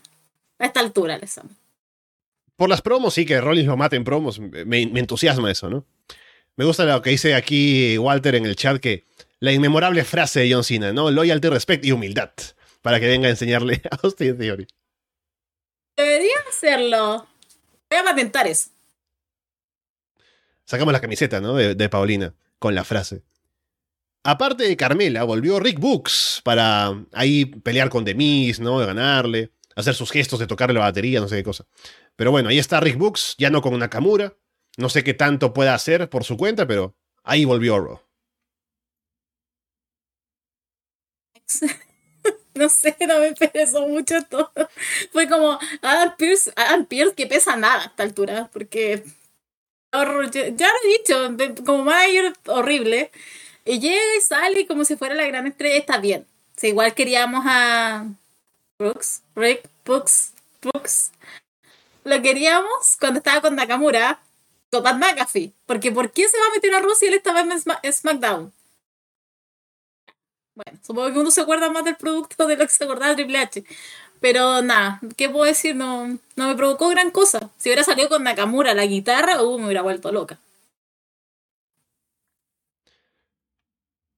A 0.60 0.65
esta 0.65 0.80
altura, 0.80 1.17
les 1.17 1.38
amo. 1.38 1.50
Por 2.56 2.70
las 2.70 2.82
promos, 2.82 3.15
sí, 3.15 3.26
que 3.26 3.41
Rollins 3.41 3.67
lo 3.67 3.76
mate 3.76 3.96
en 3.96 4.04
promos, 4.04 4.39
me, 4.39 4.63
me 4.63 5.00
entusiasma 5.00 5.50
eso, 5.50 5.70
¿no? 5.70 5.84
Me 6.58 6.65
gusta 6.65 6.86
lo 6.86 7.02
que 7.02 7.12
dice 7.12 7.34
aquí 7.34 7.98
Walter 7.98 8.36
en 8.36 8.46
el 8.46 8.56
chat, 8.56 8.80
que 8.80 9.06
la 9.41 9.51
inmemorable 9.51 10.06
frase 10.06 10.39
de 10.39 10.54
John 10.54 10.63
Cena, 10.63 10.93
¿no? 10.93 11.12
Loyalty, 11.12 11.49
respect 11.49 11.84
y 11.84 11.91
humildad. 11.91 12.32
Para 12.82 12.99
que 12.99 13.08
venga 13.08 13.27
a 13.27 13.32
enseñarle 13.32 13.82
a 13.91 13.97
Austin 14.04 14.38
Theory. 14.38 14.67
Debería 15.97 16.36
hacerlo. 16.49 17.27
Voy 17.89 17.99
a 17.99 18.04
patentar 18.04 18.47
eso. 18.47 18.69
Sacamos 20.63 20.93
la 20.93 21.01
camiseta, 21.01 21.41
¿no? 21.41 21.56
De, 21.56 21.89
Paulina, 21.89 22.34
con 22.60 22.75
la 22.75 22.84
frase. 22.84 23.23
Aparte 24.23 24.63
de 24.63 24.77
Carmela, 24.77 25.23
volvió 25.23 25.60
Rick 25.60 25.80
Books 25.80 26.41
para 26.43 26.93
ahí 27.12 27.45
pelear 27.45 27.89
con 27.89 28.06
Demis, 28.06 28.60
¿no? 28.60 28.80
De 28.80 28.86
ganarle, 28.86 29.51
hacer 29.75 29.95
sus 29.95 30.12
gestos 30.12 30.39
de 30.39 30.47
tocarle 30.47 30.75
la 30.75 30.82
batería, 30.82 31.19
no 31.19 31.27
sé 31.27 31.38
qué 31.38 31.43
cosa. 31.43 31.65
Pero 32.15 32.30
bueno, 32.30 32.49
ahí 32.49 32.60
está 32.60 32.80
Rick 32.80 32.97
Books, 32.97 33.36
ya 33.39 33.49
no 33.49 33.62
con 33.62 33.77
Nakamura. 33.77 34.36
No 34.77 34.88
sé 34.88 35.04
qué 35.04 35.15
tanto 35.15 35.54
pueda 35.54 35.73
hacer 35.73 36.10
por 36.10 36.23
su 36.23 36.38
cuenta, 36.38 36.67
pero 36.67 36.95
ahí 37.23 37.43
volvió 37.43 37.75
Oro. 37.75 38.11
no 42.54 42.70
sé, 42.70 42.96
no 43.08 43.20
me 43.20 43.34
pesó 43.34 43.88
mucho 43.88 44.22
todo. 44.24 44.52
Fue 45.12 45.28
como 45.28 45.60
Adam 45.82 46.16
Pierce, 46.18 46.52
Adam 46.56 46.86
Pierce 46.86 47.16
que 47.16 47.28
pesa 47.28 47.56
nada 47.56 47.84
a 47.84 47.86
esta 47.86 48.04
altura, 48.04 48.50
porque 48.54 49.04
ya 49.92 50.04
lo 50.04 50.24
he 50.24 50.98
dicho, 50.98 51.64
como 51.66 51.84
mayor 51.84 52.34
horrible. 52.48 53.12
Y 53.66 53.80
llega 53.80 54.02
y 54.18 54.22
sale 54.22 54.66
como 54.66 54.86
si 54.86 54.96
fuera 54.96 55.14
la 55.14 55.26
gran 55.28 55.46
estrella, 55.48 55.78
está 55.78 55.98
bien. 55.98 56.26
O 56.62 56.66
igual 56.66 56.94
queríamos 56.94 57.44
a 57.48 58.06
Brooks, 58.80 59.22
Rick, 59.36 59.70
Brooks, 59.86 60.34
Brooks. 60.62 61.12
Lo 62.04 62.22
queríamos 62.22 62.98
cuando 63.00 63.20
estaba 63.20 63.42
con 63.42 63.56
Nakamura, 63.56 64.20
con 64.72 64.84
Pat 64.84 64.98
McAfee. 64.98 65.54
Porque 65.66 65.92
¿por 65.92 66.12
qué 66.12 66.28
se 66.28 66.40
va 66.40 66.48
a 66.48 66.54
meter 66.54 66.74
a 66.74 66.82
Rusia 66.82 67.06
y 67.06 67.10
él 67.10 67.16
estaba 67.16 67.42
en 67.42 67.94
SmackDown? 67.94 68.52
Bueno, 70.63 70.80
supongo 70.86 71.13
que 71.13 71.19
uno 71.19 71.32
se 71.32 71.41
acuerda 71.41 71.69
más 71.69 71.84
del 71.84 71.95
producto 71.95 72.45
de 72.47 72.56
lo 72.56 72.65
que 72.65 72.71
se 72.71 72.84
acordaba 72.84 73.15
Triple 73.15 73.38
H. 73.38 73.63
Pero 74.19 74.62
nada, 74.62 75.00
¿qué 75.17 75.30
puedo 75.30 75.45
decir? 75.45 75.76
No, 75.76 76.19
no 76.36 76.47
me 76.47 76.56
provocó 76.56 76.89
gran 76.89 77.10
cosa. 77.10 77.50
Si 77.58 77.69
hubiera 77.69 77.84
salido 77.84 78.10
con 78.10 78.24
Nakamura 78.24 78.74
la 78.74 78.86
guitarra, 78.86 79.41
uh, 79.41 79.58
me 79.58 79.65
hubiera 79.65 79.82
vuelto 79.82 80.12
loca. 80.12 80.39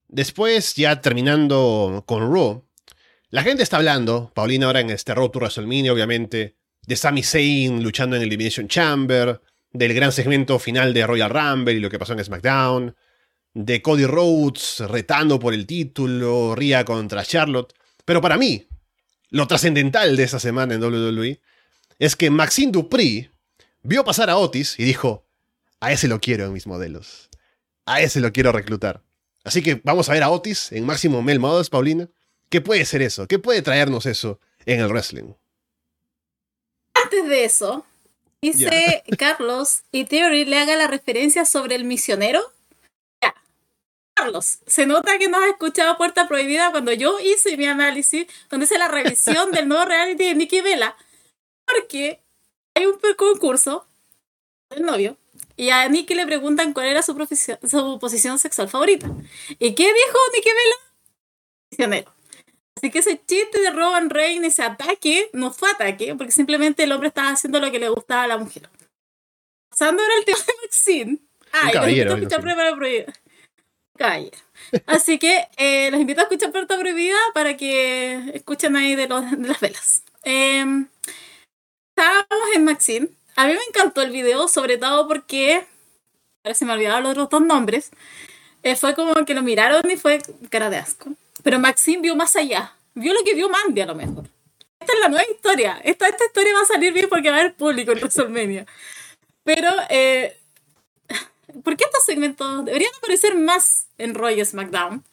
Después, 0.10 0.76
ya 0.76 1.02
terminando 1.02 2.04
con 2.06 2.32
Raw, 2.32 2.64
la 3.30 3.42
gente 3.42 3.64
está 3.64 3.78
hablando, 3.78 4.32
Paulina 4.36 4.68
ahora 4.68 4.82
en 4.82 4.90
este 4.90 5.16
Raw 5.16 5.30
to 5.30 5.40
WrestleMania, 5.40 5.94
obviamente, 5.94 6.56
de 6.86 6.96
Sami 6.96 7.24
Zayn 7.24 7.82
luchando 7.82 8.16
en 8.16 8.22
Elimination 8.22 8.68
Chamber, 8.68 9.42
del 9.72 9.94
gran 9.94 10.12
segmento 10.12 10.60
final 10.60 10.94
de 10.94 11.08
Royal 11.08 11.32
Rumble 11.32 11.74
y 11.74 11.80
lo 11.80 11.90
que 11.90 11.98
pasó 11.98 12.14
en 12.14 12.24
SmackDown, 12.24 12.96
de 13.54 13.82
Cody 13.82 14.06
Rhodes 14.06 14.80
retando 14.80 15.40
por 15.40 15.54
el 15.54 15.66
título, 15.66 16.56
Ria 16.56 16.86
contra 16.86 17.24
Charlotte. 17.24 17.74
Pero 18.06 18.22
para 18.22 18.38
mí, 18.38 18.68
lo 19.30 19.48
trascendental 19.48 20.16
de 20.16 20.24
esa 20.24 20.40
semana 20.40 20.76
en 20.76 20.84
WWE 20.84 21.40
es 22.00 22.16
que 22.16 22.30
Maxine 22.30 22.72
Dupri 22.72 23.30
vio 23.82 24.04
pasar 24.04 24.30
a 24.30 24.38
Otis 24.38 24.80
y 24.80 24.84
dijo, 24.84 25.26
a 25.80 25.92
ese 25.92 26.08
lo 26.08 26.20
quiero 26.20 26.46
en 26.46 26.54
mis 26.54 26.68
modelos. 26.68 27.30
A 27.86 28.02
ese 28.02 28.20
lo 28.20 28.32
quiero 28.32 28.52
reclutar. 28.52 29.02
Así 29.44 29.62
que 29.62 29.82
vamos 29.84 30.08
a 30.10 30.14
ver 30.14 30.24
a 30.24 30.30
Otis 30.30 30.72
en 30.72 30.86
máximo 30.86 31.22
Mel 31.22 31.40
Models, 31.40 31.70
Paulina. 31.70 32.10
¿Qué 32.50 32.62
puede 32.62 32.86
ser 32.86 33.02
eso? 33.02 33.28
¿Qué 33.28 33.40
puede 33.40 33.62
traernos 33.62 34.06
eso 34.06 34.40
en 34.66 34.80
el 34.80 34.88
wrestling? 34.88 35.34
Antes 36.94 37.28
de 37.28 37.44
eso, 37.44 37.86
dice 38.42 39.04
Carlos 39.18 39.82
y 39.92 40.06
Theory 40.06 40.46
le 40.46 40.60
haga 40.60 40.76
la 40.76 40.88
referencia 40.88 41.44
sobre 41.44 41.76
el 41.76 41.84
misionero 41.84 42.53
Carlos, 44.16 44.60
se 44.68 44.86
nota 44.86 45.18
que 45.18 45.28
no 45.28 45.38
has 45.38 45.50
escuchado 45.50 45.98
Puerta 45.98 46.28
Prohibida 46.28 46.72
cuando 46.72 46.94
yo 46.94 47.20
hice 47.20 47.58
mi 47.58 47.66
análisis, 47.66 48.28
cuando 48.48 48.66
hice 48.66 48.78
la 48.78 48.88
revisión 48.88 49.52
del 49.52 49.68
nuevo 49.68 49.86
reality 49.86 50.26
de 50.26 50.36
Nikki 50.36 50.62
Vela. 50.62 50.96
Porque 51.66 52.22
hay 52.76 52.86
un 52.86 53.00
concurso 53.18 53.88
del 54.70 54.84
novio 54.84 55.18
y 55.56 55.70
a 55.70 55.88
Nikki 55.88 56.14
le 56.14 56.26
preguntan 56.26 56.74
cuál 56.74 56.88
era 56.88 57.02
su, 57.02 57.14
su 57.64 58.00
posición 58.00 58.40
sexual 58.40 58.70
favorita. 58.70 59.08
¿Y 59.60 59.74
qué 59.76 59.84
dijo 59.84 60.18
Nikki 60.36 60.50
Vela? 60.50 60.76
Misionero. 61.72 62.14
Así 62.76 62.92
que 62.92 63.00
ese 63.00 63.22
chiste 63.26 63.62
de 63.62 63.72
Roman 63.72 64.10
Reigns, 64.10 64.46
ese 64.46 64.64
ataque, 64.64 65.30
no 65.34 65.54
fue 65.54 65.72
ataque, 65.72 66.16
porque 66.16 66.32
simplemente 66.32 66.84
el 66.84 66.92
hombre 66.92 67.08
estaba 67.08 67.30
haciendo 67.30 67.60
lo 67.60 67.72
que 67.72 67.80
le 67.80 67.90
gustaba 67.90 68.24
a 68.24 68.28
la 68.28 68.38
mujer. 68.38 68.70
Pasando 69.70 70.04
ahora 70.04 70.16
el 70.20 70.26
tema 70.26 70.40
de 70.40 70.54
Maxine. 70.62 71.20
Ah, 71.52 71.90
y 71.90 72.00
escuchar 72.00 72.44
calle. 73.98 74.32
Así 74.86 75.20
que 75.20 75.48
eh, 75.58 75.90
los 75.92 76.00
invito 76.00 76.22
a 76.22 76.24
escuchar 76.24 76.52
Puerta 76.52 76.78
Prohibida 76.78 77.18
para 77.34 77.58
que 77.58 78.32
escuchen 78.34 78.76
ahí 78.76 78.96
de, 78.96 79.08
los, 79.08 79.30
de 79.32 79.48
las 79.48 79.60
velas. 79.60 80.04
Em, 80.24 80.88
estábamos 81.96 82.56
en 82.56 82.66
Maxine. 82.66 83.10
A 83.36 83.48
mí 83.48 83.54
me 83.54 83.64
encantó 83.70 84.02
el 84.02 84.12
video, 84.12 84.48
sobre 84.48 84.78
todo 84.78 85.08
porque. 85.08 85.66
Ahora 86.44 86.56
se 86.56 86.66
me 86.66 86.74
olvidaron 86.74 87.04
los 87.04 87.12
otros 87.12 87.30
dos 87.30 87.42
nombres. 87.42 87.92
Eh, 88.64 88.76
fue 88.76 88.96
como 88.96 89.14
que 89.26 89.34
lo 89.34 89.44
miraron 89.44 89.90
y 89.90 89.98
fue 89.98 90.20
cara 90.50 90.70
de 90.70 90.78
asco. 90.78 91.14
Pero 91.42 91.60
Maxine 91.60 92.02
vio 92.02 92.16
más 92.16 92.36
allá. 92.36 92.76
Vio 92.96 93.14
lo 93.14 93.24
que 93.24 93.34
vio 93.34 93.50
Mandy 93.50 93.82
a 93.82 93.86
lo 93.86 93.96
mejor. 93.96 94.26
Esta 94.80 94.94
es 94.94 95.00
la 95.00 95.08
nueva 95.08 95.26
historia. 95.32 95.82
Esta, 95.84 96.08
esta 96.08 96.26
historia 96.26 96.54
va 96.54 96.62
a 96.62 96.66
salir 96.66 96.94
bien 96.94 97.08
porque 97.10 97.30
va 97.30 97.38
a 97.38 97.40
haber 97.40 97.56
público 97.56 97.92
en 97.92 98.00
WrestleMania. 98.00 98.66
Pero 99.44 99.70
eh, 99.90 100.38
¿Por 101.64 101.78
qué 101.78 101.86
estos 101.86 102.06
segmentos 102.06 102.66
deberían 102.66 102.92
aparecer 102.98 103.36
más 103.36 103.88
en 103.98 104.16
Roy 104.16 104.44
SmackDown? 104.44 105.04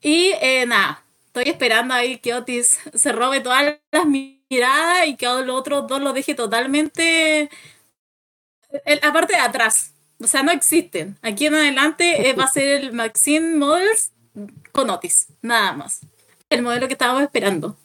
Y 0.00 0.32
eh, 0.40 0.64
nada, 0.66 1.02
estoy 1.26 1.44
esperando 1.46 1.94
ahí 1.94 2.18
que 2.18 2.34
Otis 2.34 2.78
se 2.94 3.12
robe 3.12 3.40
todas 3.40 3.78
las 3.90 4.06
miradas 4.06 5.06
y 5.06 5.16
que 5.16 5.26
los 5.26 5.56
otros 5.56 5.86
dos 5.86 6.00
lo 6.00 6.12
deje 6.12 6.34
totalmente. 6.34 7.50
la 8.84 9.12
parte 9.12 9.34
de 9.34 9.40
atrás. 9.40 9.94
O 10.22 10.26
sea, 10.26 10.42
no 10.42 10.52
existen. 10.52 11.18
Aquí 11.22 11.46
en 11.46 11.54
adelante 11.54 12.28
eh, 12.28 12.34
va 12.34 12.44
a 12.44 12.48
ser 12.48 12.82
el 12.82 12.92
Maxine 12.92 13.56
Models 13.56 14.12
con 14.72 14.90
Otis, 14.90 15.28
nada 15.42 15.72
más. 15.72 16.00
El 16.50 16.62
modelo 16.62 16.86
que 16.86 16.94
estábamos 16.94 17.22
esperando. 17.22 17.76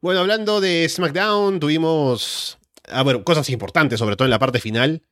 Bueno, 0.00 0.20
hablando 0.20 0.60
de 0.60 0.88
SmackDown, 0.88 1.60
tuvimos 1.60 2.58
ah, 2.92 3.02
bueno, 3.02 3.24
cosas 3.24 3.48
importantes, 3.50 3.98
sobre 3.98 4.16
todo 4.16 4.26
en 4.26 4.30
la 4.30 4.38
parte 4.38 4.60
final. 4.60 5.02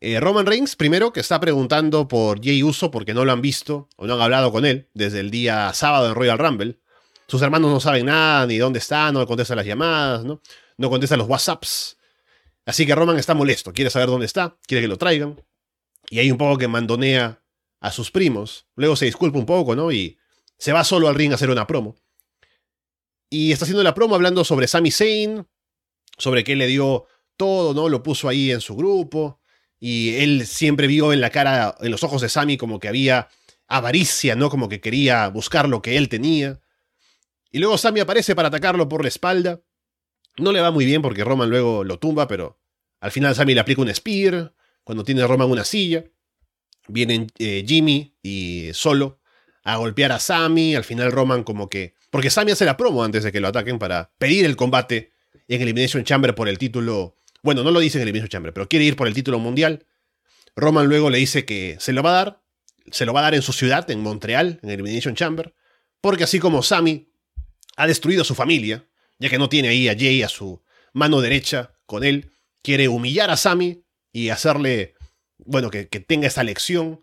Eh, 0.00 0.18
Roman 0.18 0.46
Reigns, 0.46 0.76
primero, 0.76 1.12
que 1.12 1.20
está 1.20 1.38
preguntando 1.40 2.08
por 2.08 2.42
Jay 2.42 2.62
Uso 2.62 2.90
porque 2.90 3.12
no 3.12 3.24
lo 3.24 3.32
han 3.32 3.42
visto 3.42 3.88
o 3.96 4.06
no 4.06 4.14
han 4.14 4.20
hablado 4.20 4.50
con 4.50 4.64
él 4.64 4.88
desde 4.94 5.20
el 5.20 5.30
día 5.30 5.72
sábado 5.74 6.08
en 6.08 6.14
Royal 6.14 6.38
Rumble. 6.38 6.80
Sus 7.28 7.42
hermanos 7.42 7.70
no 7.70 7.80
saben 7.80 8.06
nada, 8.06 8.46
ni 8.46 8.56
dónde 8.56 8.78
está, 8.78 9.12
no 9.12 9.24
contestan 9.26 9.58
las 9.58 9.66
llamadas, 9.66 10.24
¿no? 10.24 10.40
No 10.78 10.90
contestan 10.90 11.18
los 11.18 11.28
WhatsApps. 11.28 11.98
Así 12.64 12.86
que 12.86 12.94
Roman 12.94 13.18
está 13.18 13.34
molesto, 13.34 13.72
quiere 13.72 13.90
saber 13.90 14.08
dónde 14.08 14.26
está, 14.26 14.56
quiere 14.66 14.82
que 14.82 14.88
lo 14.88 14.96
traigan. 14.96 15.40
Y 16.08 16.18
hay 16.18 16.30
un 16.30 16.38
poco 16.38 16.58
que 16.58 16.66
mandonea 16.66 17.42
a 17.80 17.90
sus 17.92 18.10
primos. 18.10 18.66
Luego 18.74 18.96
se 18.96 19.04
disculpa 19.04 19.38
un 19.38 19.46
poco, 19.46 19.76
¿no? 19.76 19.92
Y 19.92 20.18
se 20.58 20.72
va 20.72 20.82
solo 20.82 21.08
al 21.08 21.14
ring 21.14 21.32
a 21.32 21.34
hacer 21.34 21.50
una 21.50 21.66
promo. 21.66 21.96
Y 23.28 23.52
está 23.52 23.64
haciendo 23.64 23.82
la 23.82 23.94
promo 23.94 24.14
hablando 24.14 24.44
sobre 24.44 24.66
Sami 24.66 24.90
Zayn, 24.90 25.46
sobre 26.20 26.44
que 26.44 26.52
él 26.52 26.58
le 26.58 26.66
dio 26.66 27.06
todo, 27.36 27.74
¿no? 27.74 27.88
Lo 27.88 28.02
puso 28.02 28.28
ahí 28.28 28.50
en 28.50 28.60
su 28.60 28.76
grupo. 28.76 29.40
Y 29.80 30.16
él 30.16 30.46
siempre 30.46 30.86
vio 30.86 31.12
en 31.12 31.22
la 31.22 31.30
cara, 31.30 31.74
en 31.80 31.90
los 31.90 32.04
ojos 32.04 32.20
de 32.20 32.28
Sammy, 32.28 32.58
como 32.58 32.78
que 32.78 32.88
había 32.88 33.28
avaricia, 33.66 34.36
¿no? 34.36 34.50
Como 34.50 34.68
que 34.68 34.80
quería 34.80 35.28
buscar 35.28 35.68
lo 35.68 35.80
que 35.80 35.96
él 35.96 36.08
tenía. 36.08 36.60
Y 37.50 37.58
luego 37.58 37.78
Sammy 37.78 38.00
aparece 38.00 38.36
para 38.36 38.48
atacarlo 38.48 38.88
por 38.88 39.02
la 39.02 39.08
espalda. 39.08 39.62
No 40.36 40.52
le 40.52 40.60
va 40.60 40.70
muy 40.70 40.84
bien 40.84 41.02
porque 41.02 41.24
Roman 41.24 41.48
luego 41.48 41.82
lo 41.82 41.98
tumba, 41.98 42.28
pero 42.28 42.60
al 43.00 43.10
final 43.10 43.34
Sammy 43.34 43.54
le 43.54 43.60
aplica 43.60 43.80
un 43.80 43.94
spear. 43.94 44.54
Cuando 44.84 45.04
tiene 45.04 45.26
Roman 45.26 45.50
una 45.50 45.64
silla. 45.64 46.04
Vienen 46.88 47.28
eh, 47.38 47.64
Jimmy 47.66 48.16
y 48.22 48.70
Solo 48.72 49.20
a 49.62 49.76
golpear 49.76 50.12
a 50.12 50.18
Sammy. 50.18 50.74
Al 50.74 50.84
final 50.84 51.10
Roman 51.10 51.42
como 51.42 51.70
que... 51.70 51.94
Porque 52.10 52.30
Sammy 52.30 52.52
hace 52.52 52.64
la 52.64 52.76
promo 52.76 53.02
antes 53.02 53.24
de 53.24 53.32
que 53.32 53.40
lo 53.40 53.48
ataquen 53.48 53.78
para 53.78 54.12
pedir 54.18 54.44
el 54.44 54.56
combate 54.56 55.12
en 55.54 55.62
Elimination 55.62 56.04
Chamber 56.04 56.34
por 56.34 56.48
el 56.48 56.58
título 56.58 57.20
bueno, 57.42 57.62
no 57.62 57.70
lo 57.70 57.80
dice 57.80 58.00
en 58.00 58.06
el 58.06 58.12
mismo 58.12 58.28
Chamber, 58.28 58.52
pero 58.52 58.68
quiere 58.68 58.84
ir 58.84 58.96
por 58.96 59.08
el 59.08 59.14
título 59.14 59.38
mundial. 59.38 59.86
Roman 60.56 60.86
luego 60.86 61.10
le 61.10 61.18
dice 61.18 61.44
que 61.44 61.76
se 61.80 61.92
lo 61.92 62.02
va 62.02 62.10
a 62.10 62.24
dar. 62.24 62.42
Se 62.90 63.06
lo 63.06 63.12
va 63.12 63.20
a 63.20 63.24
dar 63.24 63.34
en 63.34 63.42
su 63.42 63.52
ciudad, 63.52 63.90
en 63.90 64.00
Montreal, 64.00 64.58
en 64.62 64.68
el 64.68 64.74
Elimination 64.74 65.14
Chamber. 65.14 65.54
Porque 66.00 66.24
así 66.24 66.38
como 66.38 66.62
Sammy 66.62 67.12
ha 67.76 67.86
destruido 67.86 68.22
a 68.22 68.24
su 68.24 68.34
familia, 68.34 68.84
ya 69.18 69.28
que 69.28 69.38
no 69.38 69.48
tiene 69.48 69.68
ahí 69.68 69.88
a 69.88 69.94
Jay 69.94 70.22
a 70.22 70.28
su 70.28 70.62
mano 70.92 71.20
derecha 71.20 71.72
con 71.86 72.04
él, 72.04 72.32
quiere 72.62 72.88
humillar 72.88 73.30
a 73.30 73.36
Sammy 73.36 73.84
y 74.12 74.30
hacerle, 74.30 74.94
bueno, 75.38 75.70
que, 75.70 75.84
tenga 75.84 76.26
esa 76.26 76.42
lección 76.42 77.00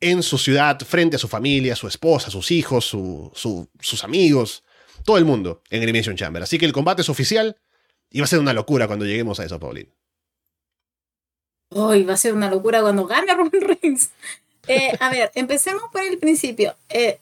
en 0.00 0.22
su 0.22 0.38
ciudad, 0.38 0.78
frente 0.80 1.16
a 1.16 1.18
su 1.18 1.26
familia, 1.26 1.74
su 1.74 1.88
esposa, 1.88 2.30
sus 2.30 2.50
hijos, 2.52 2.84
sus 2.86 4.04
amigos, 4.04 4.62
todo 5.04 5.18
el 5.18 5.24
mundo 5.24 5.62
en 5.70 5.82
Elimination 5.82 6.16
Chamber. 6.16 6.42
Así 6.42 6.58
que 6.58 6.66
el 6.66 6.72
combate 6.72 7.02
es 7.02 7.08
oficial 7.08 7.56
y 8.10 8.20
va 8.20 8.24
a 8.24 8.28
ser 8.28 8.38
una 8.38 8.52
locura 8.52 8.86
cuando 8.86 9.04
lleguemos 9.04 9.40
a 9.40 9.44
eso, 9.44 9.58
Pauline. 9.58 9.90
Uy, 11.70 12.04
va 12.04 12.14
a 12.14 12.16
ser 12.16 12.32
una 12.32 12.50
locura 12.50 12.80
cuando 12.80 13.06
gane 13.06 13.34
Roman 13.34 13.50
Reigns. 13.60 14.10
Eh, 14.66 14.92
a 15.00 15.10
ver, 15.10 15.30
empecemos 15.34 15.82
por 15.92 16.02
el 16.02 16.18
principio. 16.18 16.74
Eh, 16.88 17.18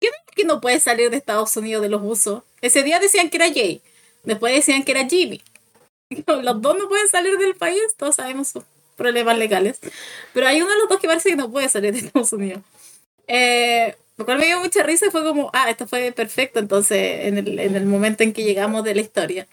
¿Quién 0.00 0.12
es 0.12 0.34
que 0.34 0.44
no 0.44 0.60
puede 0.60 0.80
salir 0.80 1.10
de 1.10 1.16
Estados 1.16 1.56
Unidos 1.56 1.82
de 1.82 1.88
los 1.88 2.02
usos? 2.04 2.42
Ese 2.60 2.82
día 2.82 2.98
decían 2.98 3.30
que 3.30 3.36
era 3.36 3.52
Jay, 3.52 3.82
después 4.24 4.54
decían 4.54 4.84
que 4.84 4.92
era 4.92 5.08
Jimmy. 5.08 5.42
Los 6.26 6.62
dos 6.62 6.78
no 6.78 6.88
pueden 6.88 7.08
salir 7.08 7.36
del 7.38 7.54
país, 7.54 7.80
todos 7.96 8.16
sabemos 8.16 8.48
sus 8.48 8.64
problemas 8.96 9.38
legales. 9.38 9.80
Pero 10.32 10.46
hay 10.46 10.60
uno 10.60 10.70
de 10.70 10.78
los 10.78 10.88
dos 10.88 11.00
que 11.00 11.08
parece 11.08 11.30
que 11.30 11.36
no 11.36 11.50
puede 11.50 11.68
salir 11.68 11.92
de 11.92 11.98
Estados 11.98 12.32
Unidos. 12.32 12.62
Eh, 13.26 13.94
lo 14.16 14.24
cual 14.24 14.38
me 14.38 14.46
dio 14.46 14.60
mucha 14.60 14.82
risa 14.82 15.06
y 15.06 15.10
fue 15.10 15.22
como, 15.24 15.50
ah, 15.52 15.68
esto 15.68 15.86
fue 15.86 16.12
perfecto 16.12 16.58
entonces 16.58 17.26
en 17.26 17.36
el 17.76 17.86
momento 17.86 18.22
en 18.22 18.32
que 18.32 18.44
llegamos 18.44 18.84
de 18.84 18.94
la 18.94 19.02
historia. 19.02 19.46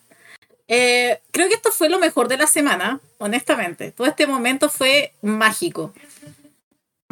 Eh, 0.67 1.19
creo 1.31 1.47
que 1.47 1.55
esto 1.55 1.71
fue 1.71 1.89
lo 1.89 1.99
mejor 1.99 2.27
de 2.27 2.37
la 2.37 2.47
semana, 2.47 2.99
honestamente. 3.17 3.91
Todo 3.91 4.07
este 4.07 4.27
momento 4.27 4.69
fue 4.69 5.13
mágico. 5.21 5.93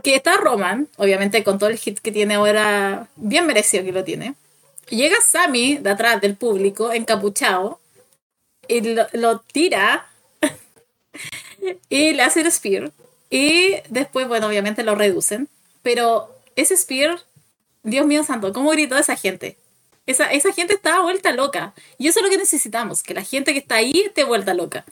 Que 0.03 0.15
está 0.15 0.37
Roman, 0.37 0.87
obviamente 0.97 1.43
con 1.43 1.59
todo 1.59 1.69
el 1.69 1.77
hit 1.77 1.99
que 1.99 2.11
tiene 2.11 2.35
ahora, 2.35 3.07
bien 3.15 3.45
merecido 3.45 3.83
que 3.83 3.91
lo 3.91 4.03
tiene. 4.03 4.35
Llega 4.89 5.17
Sammy 5.21 5.77
de 5.77 5.91
atrás 5.91 6.19
del 6.21 6.35
público, 6.35 6.91
encapuchado, 6.91 7.79
y 8.67 8.81
lo, 9.13 9.39
tira 9.39 10.07
y 11.89 12.13
le 12.13 12.23
hace 12.23 12.41
el 12.41 12.51
spear. 12.51 12.91
Y 13.29 13.75
después, 13.89 14.27
bueno, 14.27 14.47
obviamente 14.47 14.83
lo 14.83 14.95
reducen. 14.95 15.47
Pero 15.83 16.35
ese 16.55 16.75
spear 16.75 17.19
Dios 17.83 18.05
mío 18.05 18.23
santo, 18.23 18.53
¿cómo 18.53 18.71
gritó 18.71 18.97
esa 18.97 19.15
gente? 19.15 19.57
Esa, 20.05 20.31
esa 20.31 20.51
gente 20.51 20.73
estaba 20.73 21.03
vuelta 21.03 21.31
loca. 21.31 21.73
Y 21.97 22.07
eso 22.07 22.19
es 22.19 22.25
lo 22.25 22.29
que 22.29 22.37
necesitamos, 22.37 23.03
que 23.03 23.13
la 23.13 23.23
gente 23.23 23.53
que 23.53 23.59
está 23.59 23.75
ahí 23.75 24.01
esté 24.05 24.23
vuelta 24.23 24.53
loca. 24.53 24.85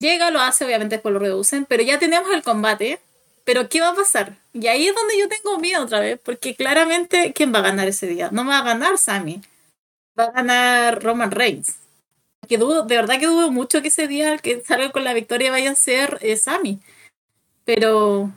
Llega, 0.00 0.30
lo 0.30 0.40
hace, 0.40 0.64
obviamente 0.64 0.96
después 0.96 1.12
lo 1.12 1.18
reducen, 1.18 1.64
pero 1.64 1.82
ya 1.82 1.98
tenemos 1.98 2.30
el 2.32 2.42
combate. 2.42 3.00
Pero 3.44 3.68
¿qué 3.70 3.80
va 3.80 3.88
a 3.88 3.94
pasar? 3.94 4.36
Y 4.52 4.66
ahí 4.66 4.86
es 4.88 4.94
donde 4.94 5.18
yo 5.18 5.26
tengo 5.26 5.58
miedo 5.58 5.82
otra 5.82 6.00
vez, 6.00 6.20
porque 6.22 6.54
claramente, 6.54 7.32
¿quién 7.32 7.52
va 7.54 7.60
a 7.60 7.62
ganar 7.62 7.88
ese 7.88 8.06
día? 8.06 8.28
No 8.30 8.44
va 8.44 8.58
a 8.58 8.62
ganar 8.62 8.98
Sammy. 8.98 9.40
Va 10.18 10.24
a 10.24 10.32
ganar 10.32 11.02
Roman 11.02 11.30
Reigns. 11.30 11.76
Que 12.46 12.58
dudo, 12.58 12.84
de 12.84 12.96
verdad 12.96 13.18
que 13.18 13.26
dudo 13.26 13.50
mucho 13.50 13.80
que 13.80 13.88
ese 13.88 14.06
día 14.06 14.34
el 14.34 14.42
que 14.42 14.62
salga 14.62 14.92
con 14.92 15.02
la 15.02 15.14
victoria 15.14 15.50
vaya 15.50 15.70
a 15.70 15.76
ser 15.76 16.18
eh, 16.20 16.36
Sammy. 16.36 16.80
Pero 17.64 18.30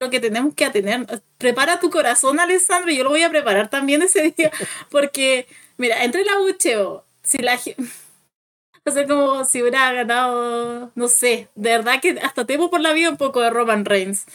lo 0.00 0.10
que 0.10 0.20
tenemos 0.20 0.54
que 0.54 0.68
tener. 0.70 1.06
Prepara 1.38 1.80
tu 1.80 1.90
corazón, 1.90 2.40
Alessandro, 2.40 2.92
yo 2.92 3.04
lo 3.04 3.10
voy 3.10 3.22
a 3.22 3.30
preparar 3.30 3.68
también 3.70 4.02
ese 4.02 4.34
día, 4.36 4.50
porque, 4.90 5.46
mira, 5.76 6.04
entre 6.04 6.24
la 6.24 6.38
bucheo, 6.38 7.04
si 7.22 7.38
la 7.38 7.58
o 8.86 8.90
sea, 8.90 9.06
como 9.06 9.44
si 9.44 9.62
hubiera 9.62 9.92
ganado, 9.92 10.92
no 10.94 11.08
sé, 11.08 11.48
de 11.54 11.70
verdad 11.70 12.00
que 12.00 12.18
hasta 12.22 12.44
temo 12.46 12.70
por 12.70 12.80
la 12.80 12.92
vida 12.92 13.10
un 13.10 13.16
poco 13.16 13.40
de 13.40 13.50
Roman 13.50 13.84
Reigns. 13.84 14.26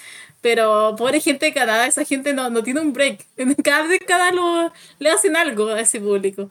Pero 0.41 0.95
pobre 0.97 1.21
gente 1.21 1.45
de 1.47 1.53
Canadá, 1.53 1.85
esa 1.87 2.03
gente 2.03 2.33
no, 2.33 2.49
no 2.49 2.63
tiene 2.63 2.81
un 2.81 2.93
break. 2.93 3.25
Cada 3.63 3.87
vez 3.87 3.99
cada 4.07 4.31
lo, 4.31 4.73
le 4.99 5.09
hacen 5.11 5.35
algo 5.35 5.69
a 5.69 5.79
ese 5.81 6.01
público. 6.01 6.49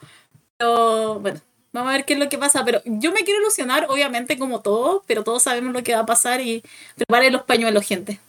Pero 0.59 1.21
bueno, 1.21 1.41
vamos 1.73 1.91
a 1.91 1.97
ver 1.97 2.05
qué 2.05 2.15
es 2.15 2.19
lo 2.21 2.29
que 2.29 2.39
pasa. 2.39 2.65
Pero 2.65 2.83
yo 2.85 3.13
me 3.13 3.25
quiero 3.25 3.41
ilusionar, 3.41 3.87
obviamente, 3.89 4.39
como 4.39 4.61
todos, 4.61 5.03
pero 5.07 5.25
todos 5.25 5.43
sabemos 5.43 5.73
lo 5.75 5.83
que 5.83 5.95
va 5.95 6.01
a 6.03 6.07
pasar 6.07 6.41
y 6.41 6.63
prepare 6.97 7.31
los 7.33 7.43
pañuelos, 7.43 7.85
gente. 7.87 8.21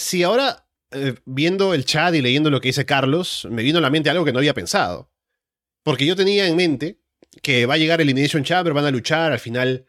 Si 0.00 0.22
ahora, 0.22 0.66
eh, 0.92 1.16
viendo 1.26 1.74
el 1.74 1.84
chat 1.84 2.14
y 2.14 2.22
leyendo 2.22 2.48
lo 2.48 2.62
que 2.62 2.70
dice 2.70 2.86
Carlos, 2.86 3.46
me 3.50 3.62
vino 3.62 3.76
a 3.76 3.82
la 3.82 3.90
mente 3.90 4.08
algo 4.08 4.24
que 4.24 4.32
no 4.32 4.38
había 4.38 4.54
pensado. 4.54 5.12
Porque 5.82 6.06
yo 6.06 6.16
tenía 6.16 6.46
en 6.46 6.56
mente 6.56 7.02
que 7.42 7.66
va 7.66 7.74
a 7.74 7.76
llegar 7.76 8.00
Elimination 8.00 8.42
Chamber, 8.42 8.72
van 8.72 8.86
a 8.86 8.90
luchar, 8.90 9.30
al 9.30 9.38
final 9.38 9.84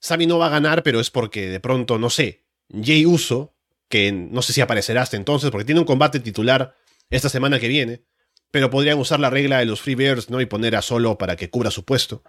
Sami 0.00 0.26
no 0.26 0.38
va 0.38 0.46
a 0.46 0.48
ganar, 0.48 0.82
pero 0.82 1.00
es 1.00 1.10
porque 1.10 1.50
de 1.50 1.60
pronto, 1.60 1.98
no 1.98 2.08
sé, 2.08 2.46
Jay 2.70 3.04
Uso, 3.04 3.54
que 3.90 4.10
no 4.10 4.40
sé 4.40 4.54
si 4.54 4.62
aparecerá 4.62 5.02
hasta 5.02 5.18
entonces, 5.18 5.50
porque 5.50 5.66
tiene 5.66 5.80
un 5.80 5.86
combate 5.86 6.18
titular 6.20 6.74
esta 7.10 7.28
semana 7.28 7.60
que 7.60 7.68
viene, 7.68 8.04
pero 8.50 8.70
podrían 8.70 8.98
usar 8.98 9.20
la 9.20 9.28
regla 9.28 9.58
de 9.58 9.66
los 9.66 9.82
Free 9.82 9.96
Bears, 9.96 10.30
¿no? 10.30 10.40
Y 10.40 10.46
poner 10.46 10.76
a 10.76 10.82
Solo 10.82 11.18
para 11.18 11.36
que 11.36 11.50
cubra 11.50 11.70
su 11.70 11.84
puesto. 11.84 12.24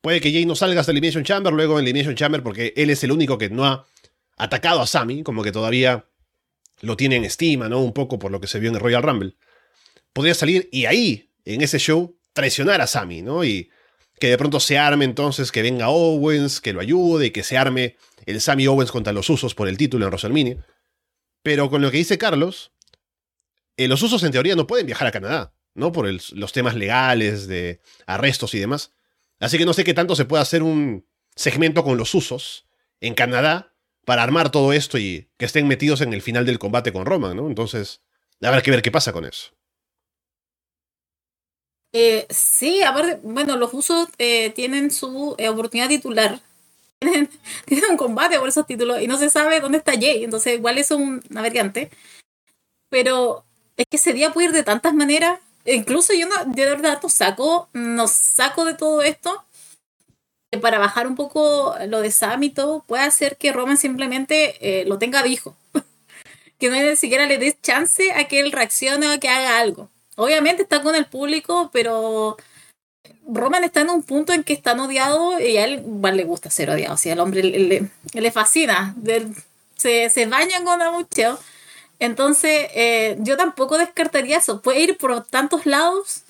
Puede 0.00 0.22
que 0.22 0.32
Jay 0.32 0.46
no 0.46 0.56
salga 0.56 0.80
hasta 0.80 0.92
Elimination 0.92 1.22
Chamber, 1.22 1.52
luego 1.52 1.78
en 1.78 1.84
Elimination 1.84 2.16
Chamber, 2.16 2.42
porque 2.42 2.72
él 2.76 2.88
es 2.88 3.04
el 3.04 3.12
único 3.12 3.36
que 3.36 3.50
no 3.50 3.66
ha 3.66 3.86
atacado 4.38 4.80
a 4.80 4.86
Sami, 4.86 5.22
como 5.22 5.42
que 5.42 5.52
todavía 5.52 6.06
lo 6.80 6.96
tiene 6.96 7.16
en 7.16 7.24
estima, 7.24 7.68
¿no? 7.68 7.80
Un 7.80 7.92
poco 7.92 8.18
por 8.18 8.30
lo 8.30 8.40
que 8.40 8.46
se 8.46 8.58
vio 8.58 8.70
en 8.70 8.76
el 8.76 8.80
Royal 8.80 9.02
Rumble. 9.02 9.34
Podría 10.12 10.34
salir 10.34 10.68
y 10.72 10.86
ahí, 10.86 11.30
en 11.44 11.62
ese 11.62 11.78
show, 11.78 12.16
traicionar 12.32 12.80
a 12.80 12.86
Sami, 12.86 13.22
¿no? 13.22 13.44
Y 13.44 13.70
que 14.18 14.28
de 14.28 14.38
pronto 14.38 14.60
se 14.60 14.78
arme 14.78 15.04
entonces, 15.04 15.52
que 15.52 15.62
venga 15.62 15.88
Owens, 15.88 16.60
que 16.60 16.72
lo 16.72 16.80
ayude, 16.80 17.26
y 17.26 17.30
que 17.30 17.42
se 17.42 17.58
arme 17.58 17.96
el 18.24 18.40
Sami 18.40 18.66
Owens 18.66 18.90
contra 18.90 19.12
los 19.12 19.28
usos 19.28 19.54
por 19.54 19.68
el 19.68 19.76
título 19.76 20.04
en 20.04 20.10
WrestleMania. 20.10 20.66
Pero 21.42 21.70
con 21.70 21.82
lo 21.82 21.90
que 21.90 21.98
dice 21.98 22.18
Carlos, 22.18 22.72
eh, 23.76 23.88
los 23.88 24.02
usos 24.02 24.22
en 24.22 24.32
teoría 24.32 24.56
no 24.56 24.66
pueden 24.66 24.86
viajar 24.86 25.06
a 25.06 25.12
Canadá, 25.12 25.54
¿no? 25.74 25.92
Por 25.92 26.08
los 26.08 26.52
temas 26.52 26.74
legales 26.74 27.46
de 27.46 27.80
arrestos 28.06 28.54
y 28.54 28.58
demás. 28.58 28.92
Así 29.38 29.58
que 29.58 29.66
no 29.66 29.74
sé 29.74 29.84
qué 29.84 29.94
tanto 29.94 30.16
se 30.16 30.24
puede 30.24 30.42
hacer 30.42 30.62
un 30.62 31.06
segmento 31.34 31.84
con 31.84 31.98
los 31.98 32.14
usos 32.14 32.66
en 33.00 33.14
Canadá 33.14 33.75
para 34.06 34.22
armar 34.22 34.50
todo 34.50 34.72
esto 34.72 34.98
y 34.98 35.28
que 35.36 35.44
estén 35.44 35.66
metidos 35.66 36.00
en 36.00 36.14
el 36.14 36.22
final 36.22 36.46
del 36.46 36.60
combate 36.60 36.92
con 36.92 37.04
Roman, 37.04 37.36
¿no? 37.36 37.48
Entonces, 37.48 38.00
habrá 38.40 38.62
que 38.62 38.70
ver 38.70 38.80
qué 38.80 38.92
pasa 38.92 39.12
con 39.12 39.24
eso. 39.24 39.50
Eh, 41.92 42.24
sí, 42.30 42.82
aparte, 42.82 43.18
bueno, 43.24 43.56
los 43.56 43.74
usos 43.74 44.08
eh, 44.18 44.50
tienen 44.50 44.92
su 44.92 45.34
eh, 45.38 45.48
oportunidad 45.48 45.88
titular. 45.88 46.40
Tienen, 47.00 47.90
un 47.90 47.96
combate 47.96 48.38
por 48.38 48.48
esos 48.48 48.66
títulos 48.66 49.02
y 49.02 49.08
no 49.08 49.18
se 49.18 49.28
sabe 49.28 49.60
dónde 49.60 49.78
está 49.78 49.92
Jay, 49.92 50.24
entonces 50.24 50.54
igual 50.54 50.78
es 50.78 50.90
un, 50.92 51.22
una 51.28 51.42
variante. 51.42 51.90
Pero 52.88 53.44
es 53.76 53.86
que 53.90 53.96
ese 53.96 54.12
día 54.12 54.32
puede 54.32 54.48
ir 54.48 54.52
de 54.52 54.62
tantas 54.62 54.94
maneras. 54.94 55.40
Incluso 55.64 56.14
yo 56.14 56.28
no, 56.28 56.44
de 56.46 56.64
verdad 56.64 57.00
no 57.02 57.08
saco, 57.08 57.68
no 57.72 58.06
saco 58.06 58.64
de 58.64 58.74
todo 58.74 59.02
esto 59.02 59.44
que 60.56 60.62
para 60.62 60.78
bajar 60.78 61.06
un 61.06 61.14
poco 61.14 61.74
lo 61.86 62.00
de 62.00 62.10
Samito 62.10 62.82
puede 62.86 63.04
hacer 63.04 63.36
que 63.36 63.52
Roman 63.52 63.76
simplemente 63.76 64.56
eh, 64.60 64.84
lo 64.86 64.98
tenga 64.98 65.22
dijo. 65.22 65.54
que 66.58 66.70
no 66.70 66.76
ni 66.76 66.96
siquiera 66.96 67.26
le 67.26 67.36
des 67.36 67.60
chance 67.60 68.12
a 68.12 68.24
que 68.24 68.40
él 68.40 68.52
reaccione 68.52 69.06
o 69.06 69.12
a 69.12 69.18
que 69.18 69.28
haga 69.28 69.58
algo. 69.58 69.90
Obviamente 70.16 70.62
está 70.62 70.82
con 70.82 70.94
el 70.94 71.04
público, 71.04 71.68
pero 71.72 72.38
Roman 73.28 73.64
está 73.64 73.82
en 73.82 73.90
un 73.90 74.02
punto 74.02 74.32
en 74.32 74.44
que 74.44 74.54
está 74.54 74.72
odiado 74.72 75.38
y 75.38 75.58
a 75.58 75.64
él 75.64 75.82
igual 75.86 76.16
le 76.16 76.24
gusta 76.24 76.48
ser 76.50 76.70
odiado. 76.70 76.94
O 76.94 76.96
sea, 76.96 77.12
al 77.12 77.20
hombre 77.20 77.42
le, 77.42 77.90
le, 78.14 78.32
fascina. 78.32 78.94
se, 79.76 80.08
se 80.08 80.26
bañan 80.26 80.64
con 80.64 80.80
abucheo. 80.80 81.38
Entonces, 81.98 82.68
eh, 82.74 83.16
yo 83.20 83.36
tampoco 83.36 83.76
descartaría 83.76 84.38
eso. 84.38 84.62
Puede 84.62 84.80
ir 84.80 84.96
por 84.96 85.22
tantos 85.26 85.66
lados. 85.66 86.22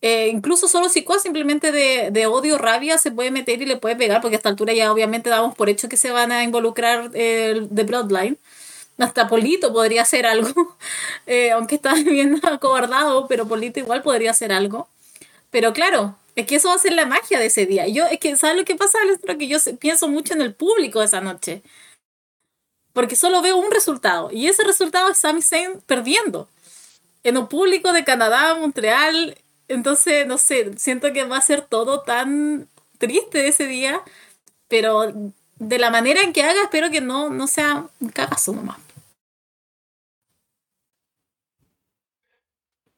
Eh, 0.00 0.28
incluso 0.28 0.68
solo 0.68 0.88
si 0.88 1.04
simplemente 1.20 1.72
de, 1.72 2.10
de 2.12 2.26
odio 2.26 2.56
rabia 2.56 2.98
se 2.98 3.10
puede 3.10 3.32
meter 3.32 3.60
y 3.60 3.66
le 3.66 3.76
puede 3.76 3.96
pegar, 3.96 4.20
porque 4.20 4.36
a 4.36 4.38
esta 4.38 4.48
altura 4.48 4.72
ya 4.72 4.92
obviamente 4.92 5.28
damos 5.28 5.56
por 5.56 5.68
hecho 5.68 5.88
que 5.88 5.96
se 5.96 6.12
van 6.12 6.30
a 6.30 6.44
involucrar 6.44 7.10
eh, 7.14 7.66
de 7.68 7.82
Bloodline. 7.84 8.38
Hasta 8.98 9.28
Polito 9.28 9.72
podría 9.72 10.02
hacer 10.02 10.26
algo, 10.26 10.76
aunque 11.54 11.76
está 11.76 11.94
bien 12.04 12.40
acobardado, 12.44 13.26
pero 13.28 13.46
Polito 13.48 13.80
igual 13.80 14.02
podría 14.02 14.30
hacer 14.32 14.52
algo. 14.52 14.88
Pero 15.50 15.72
claro, 15.72 16.16
es 16.38 16.46
que 16.46 16.54
eso 16.54 16.68
va 16.68 16.76
a 16.76 16.78
ser 16.78 16.92
la 16.92 17.04
magia 17.04 17.40
de 17.40 17.46
ese 17.46 17.66
día. 17.66 17.88
Yo, 17.88 18.06
es 18.06 18.20
que, 18.20 18.36
¿sabes 18.36 18.56
lo 18.56 18.64
que 18.64 18.76
pasa, 18.76 18.96
Que 19.36 19.48
yo 19.48 19.58
pienso 19.80 20.06
mucho 20.06 20.34
en 20.34 20.40
el 20.40 20.54
público 20.54 21.02
esa 21.02 21.20
noche. 21.20 21.62
Porque 22.92 23.16
solo 23.16 23.42
veo 23.42 23.56
un 23.56 23.72
resultado. 23.72 24.30
Y 24.30 24.46
ese 24.46 24.62
resultado 24.62 25.10
es 25.10 25.18
Sami 25.18 25.42
Zayn 25.42 25.80
perdiendo. 25.86 26.48
En 27.24 27.38
un 27.38 27.48
público 27.48 27.92
de 27.92 28.04
Canadá, 28.04 28.54
Montreal. 28.54 29.36
Entonces, 29.68 30.26
no 30.26 30.38
sé, 30.38 30.72
siento 30.76 31.12
que 31.12 31.24
va 31.24 31.36
a 31.36 31.42
ser 31.42 31.62
todo 31.62 32.00
tan 32.00 32.68
triste 32.98 33.46
ese 33.46 33.66
día. 33.66 34.02
Pero 34.66 35.12
de 35.58 35.78
la 35.78 35.90
manera 35.90 36.22
en 36.22 36.32
que 36.32 36.42
haga, 36.42 36.62
espero 36.62 36.90
que 36.90 37.00
no, 37.00 37.30
no 37.30 37.46
sea 37.46 37.86
un 38.00 38.08
cagazo 38.08 38.52
nomás. 38.52 38.78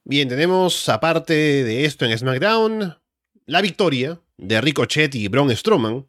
Bien, 0.04 0.28
tenemos 0.28 0.88
aparte 0.88 1.34
de 1.34 1.84
esto 1.84 2.04
en 2.04 2.18
SmackDown 2.18 2.98
la 3.46 3.60
victoria 3.60 4.20
de 4.38 4.60
Ricochet 4.60 5.14
y 5.14 5.28
Braun 5.28 5.54
Strowman 5.54 6.08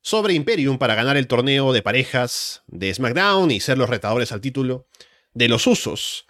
sobre 0.00 0.34
Imperium 0.34 0.78
para 0.78 0.96
ganar 0.96 1.16
el 1.16 1.28
torneo 1.28 1.72
de 1.72 1.82
parejas 1.82 2.62
de 2.66 2.92
SmackDown 2.92 3.50
y 3.52 3.60
ser 3.60 3.78
los 3.78 3.88
retadores 3.88 4.32
al 4.32 4.40
título 4.40 4.86
de 5.34 5.48
los 5.48 5.66
Usos. 5.66 6.26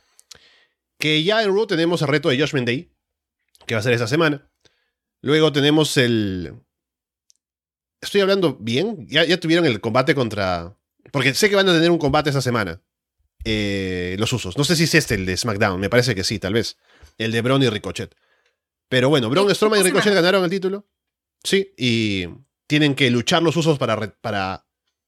Que 0.98 1.24
ya 1.24 1.42
en 1.42 1.55
Raw 1.55 1.66
tenemos 1.66 2.03
el 2.03 2.09
reto 2.09 2.28
de 2.28 2.38
Judgment 2.38 2.66
Day, 2.66 2.91
que 3.72 3.76
va 3.76 3.80
a 3.80 3.82
ser 3.82 3.94
esa 3.94 4.06
semana. 4.06 4.46
Luego 5.22 5.50
tenemos 5.50 5.96
el... 5.96 6.52
¿Estoy 8.02 8.20
hablando 8.20 8.58
bien? 8.60 9.06
Ya, 9.08 9.24
ya 9.24 9.40
tuvieron 9.40 9.64
el 9.64 9.80
combate 9.80 10.14
contra... 10.14 10.76
Porque 11.10 11.32
sé 11.32 11.48
que 11.48 11.56
van 11.56 11.68
a 11.70 11.72
tener 11.72 11.90
un 11.90 11.96
combate 11.98 12.28
esa 12.28 12.42
semana. 12.42 12.82
Eh, 13.44 14.16
los 14.18 14.30
usos. 14.32 14.58
No 14.58 14.64
sé 14.64 14.76
si 14.76 14.84
es 14.84 14.94
este 14.94 15.14
el 15.14 15.24
de 15.24 15.38
SmackDown, 15.38 15.80
me 15.80 15.88
parece 15.88 16.14
que 16.14 16.22
sí, 16.22 16.38
tal 16.38 16.52
vez. 16.52 16.76
El 17.16 17.32
de 17.32 17.40
Braun 17.40 17.62
y 17.62 17.70
Ricochet. 17.70 18.14
Pero 18.90 19.08
bueno, 19.08 19.30
Braun 19.30 19.54
Strowman 19.54 19.80
y 19.80 19.84
Ricochet 19.84 20.12
ganaron 20.12 20.44
el 20.44 20.50
título. 20.50 20.86
Sí, 21.42 21.72
y 21.78 22.28
tienen 22.66 22.94
que 22.94 23.10
luchar 23.10 23.42
los 23.42 23.56
usos 23.56 23.78
para, 23.78 24.14
para 24.20 24.66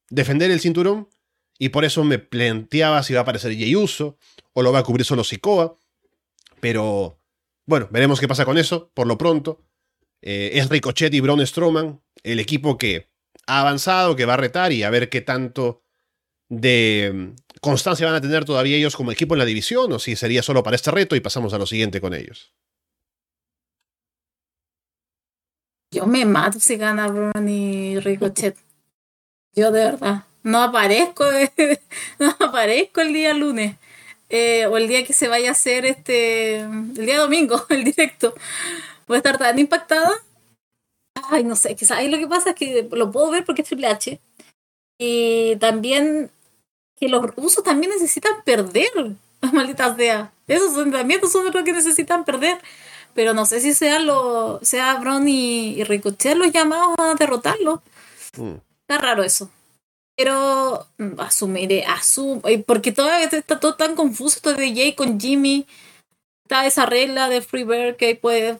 defender 0.08 0.50
el 0.50 0.60
cinturón. 0.60 1.10
Y 1.58 1.68
por 1.68 1.84
eso 1.84 2.02
me 2.02 2.18
planteaba 2.18 3.02
si 3.02 3.12
va 3.12 3.20
a 3.20 3.22
aparecer 3.22 3.54
Jey 3.54 3.76
Uso 3.76 4.16
o 4.54 4.62
lo 4.62 4.72
va 4.72 4.78
a 4.78 4.84
cubrir 4.84 5.04
solo 5.04 5.22
Sikoa. 5.22 5.76
Pero 6.60 7.18
bueno, 7.66 7.88
veremos 7.90 8.20
qué 8.20 8.28
pasa 8.28 8.44
con 8.44 8.58
eso. 8.58 8.90
Por 8.94 9.06
lo 9.06 9.18
pronto, 9.18 9.62
eh, 10.22 10.52
es 10.54 10.68
Ricochet 10.68 11.12
y 11.12 11.20
Braun 11.20 11.46
Strowman 11.46 12.00
el 12.22 12.40
equipo 12.40 12.78
que 12.78 13.10
ha 13.46 13.60
avanzado, 13.60 14.16
que 14.16 14.24
va 14.24 14.34
a 14.34 14.38
retar 14.38 14.72
y 14.72 14.82
a 14.82 14.90
ver 14.90 15.08
qué 15.10 15.20
tanto 15.20 15.82
de 16.48 17.12
mm, 17.14 17.58
constancia 17.60 18.06
van 18.06 18.14
a 18.14 18.20
tener 18.20 18.44
todavía 18.44 18.76
ellos 18.76 18.96
como 18.96 19.12
equipo 19.12 19.34
en 19.34 19.38
la 19.38 19.44
división 19.44 19.92
o 19.92 19.98
si 19.98 20.16
sería 20.16 20.42
solo 20.42 20.62
para 20.62 20.76
este 20.76 20.90
reto 20.90 21.16
y 21.16 21.20
pasamos 21.20 21.52
a 21.52 21.58
lo 21.58 21.66
siguiente 21.66 22.00
con 22.00 22.14
ellos. 22.14 22.54
Yo 25.90 26.06
me 26.06 26.24
mato 26.24 26.58
si 26.58 26.76
gana 26.76 27.06
Braun 27.06 27.48
y 27.48 28.00
Ricochet. 28.00 28.56
Yo 29.54 29.70
de 29.70 29.84
verdad. 29.84 30.24
No 30.42 30.62
aparezco, 30.62 31.24
no 32.18 32.36
aparezco 32.40 33.00
el 33.00 33.12
día 33.12 33.32
lunes. 33.32 33.76
Eh, 34.36 34.66
o 34.66 34.76
el 34.76 34.88
día 34.88 35.04
que 35.04 35.12
se 35.12 35.28
vaya 35.28 35.50
a 35.50 35.52
hacer 35.52 35.86
este. 35.86 36.56
El 36.56 37.06
día 37.06 37.20
domingo, 37.20 37.64
el 37.68 37.84
directo. 37.84 38.34
Voy 39.06 39.14
a 39.14 39.18
estar 39.18 39.38
tan 39.38 39.56
impactada. 39.60 40.10
Ay, 41.30 41.44
no 41.44 41.54
sé, 41.54 41.76
quizás 41.76 42.04
lo 42.08 42.18
que 42.18 42.26
pasa 42.26 42.50
es 42.50 42.56
que 42.56 42.88
lo 42.90 43.12
puedo 43.12 43.30
ver 43.30 43.44
porque 43.44 43.62
es 43.62 43.68
Triple 43.68 43.86
H. 43.86 44.20
Y 44.98 45.54
también 45.60 46.32
que 46.98 47.08
los 47.08 47.22
rusos 47.36 47.62
también 47.62 47.92
necesitan 47.92 48.42
perder, 48.44 48.90
las 49.40 49.52
malditas 49.52 49.96
sea. 49.96 50.32
Esos 50.48 50.76
entrenamientos 50.78 51.30
son 51.30 51.44
los 51.44 51.64
que 51.64 51.72
necesitan 51.72 52.24
perder. 52.24 52.58
Pero 53.14 53.34
no 53.34 53.46
sé 53.46 53.60
si 53.60 53.72
sea, 53.72 54.00
lo, 54.00 54.58
sea 54.64 54.96
Bron 54.96 55.28
y, 55.28 55.84
Ricochet 55.84 56.36
los 56.36 56.50
llamados 56.50 56.96
a 56.98 57.14
derrotarlo. 57.14 57.84
Mm. 58.36 58.54
Está 58.80 58.98
raro 58.98 59.22
eso. 59.22 59.48
Pero 60.16 60.86
asumiré, 61.18 61.84
asumo, 61.84 62.42
porque 62.66 62.92
todavía 62.92 63.26
está 63.26 63.58
todo 63.58 63.74
tan 63.74 63.96
confuso 63.96 64.36
esto 64.36 64.54
de 64.54 64.74
Jay 64.74 64.94
con 64.94 65.18
Jimmy. 65.18 65.66
Está 66.44 66.66
esa 66.66 66.86
regla 66.86 67.28
de 67.28 67.42
Freebird 67.42 67.96
que 67.96 68.14
puede, 68.14 68.58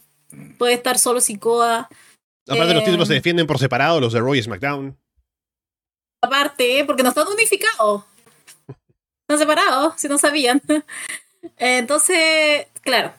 puede 0.59 0.75
estar 0.75 0.99
solo 0.99 1.21
Sikoa. 1.21 1.89
Aparte, 2.49 2.75
los 2.75 2.85
títulos 2.85 3.09
se 3.09 3.15
defienden 3.15 3.47
por 3.47 3.59
separado, 3.59 4.01
los 4.01 4.13
de 4.13 4.21
Roy 4.21 4.39
y 4.39 4.43
SmackDown. 4.43 4.99
Aparte, 6.23 6.85
porque 6.87 7.03
no 7.03 7.11
están 7.11 7.29
unificados. 7.29 8.05
Están 9.23 9.39
separados, 9.39 9.95
si 9.97 10.09
no 10.09 10.19
sabían. 10.19 10.61
Entonces, 11.57 12.67
claro. 12.83 13.13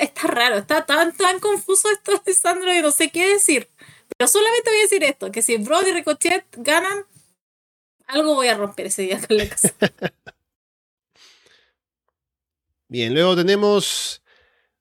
Está 0.00 0.26
raro, 0.26 0.56
está 0.56 0.84
tan, 0.84 1.16
tan 1.16 1.38
confuso 1.40 1.88
esto 1.90 2.20
de 2.24 2.34
Sandro 2.34 2.70
que 2.70 2.82
no 2.82 2.90
sé 2.90 3.10
qué 3.10 3.28
decir. 3.28 3.68
Pero 4.16 4.28
solamente 4.28 4.70
voy 4.70 4.78
a 4.78 4.82
decir 4.82 5.04
esto, 5.04 5.30
que 5.30 5.42
si 5.42 5.56
Brody 5.56 5.90
y 5.90 5.92
Ricochet 5.92 6.44
ganan, 6.56 7.04
algo 8.06 8.34
voy 8.34 8.48
a 8.48 8.56
romper 8.56 8.86
ese 8.86 9.02
día 9.02 9.20
con 9.26 9.36
la 9.36 9.48
casa. 9.48 9.74
Bien, 12.88 13.12
luego 13.14 13.36
tenemos... 13.36 14.22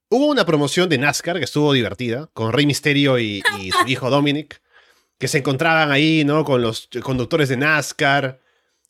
Hubo 0.09 0.27
una 0.27 0.45
promoción 0.45 0.89
de 0.89 0.99
NASCAR 0.99 1.39
que 1.39 1.45
estuvo 1.45 1.73
divertida, 1.73 2.29
con 2.33 2.53
Rey 2.53 2.67
Misterio 2.67 3.17
y, 3.17 3.41
y 3.59 3.71
su 3.71 3.77
hijo 3.87 4.09
Dominic, 4.09 4.61
que 5.17 5.27
se 5.27 5.39
encontraban 5.39 5.91
ahí, 5.91 6.23
¿no? 6.23 6.43
Con 6.43 6.61
los 6.61 6.89
conductores 7.01 7.49
de 7.49 7.57
NASCAR 7.57 8.39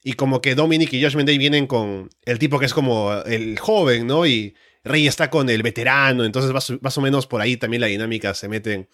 y 0.03 0.13
como 0.13 0.41
que 0.41 0.53
Dominic 0.53 0.91
y 0.93 1.01
Josh 1.01 1.15
Mendez 1.15 1.38
vienen 1.38 1.65
con 1.65 2.09
el 2.23 2.38
tipo 2.38 2.59
que 2.59 2.65
es 2.65 2.73
como 2.73 3.13
el 3.25 3.57
joven, 3.57 4.05
¿no? 4.05 4.25
Y 4.25 4.53
Rey 4.84 5.07
está 5.07 5.29
con 5.29 5.49
el 5.49 5.63
veterano, 5.63 6.25
entonces 6.25 6.51
más, 6.81 6.97
o 6.97 7.01
menos 7.01 7.25
por 7.25 7.39
ahí 7.39 7.55
también 7.55 7.81
la 7.81 7.88
dinámica 7.88 8.34
se 8.34 8.49
mete 8.49 8.89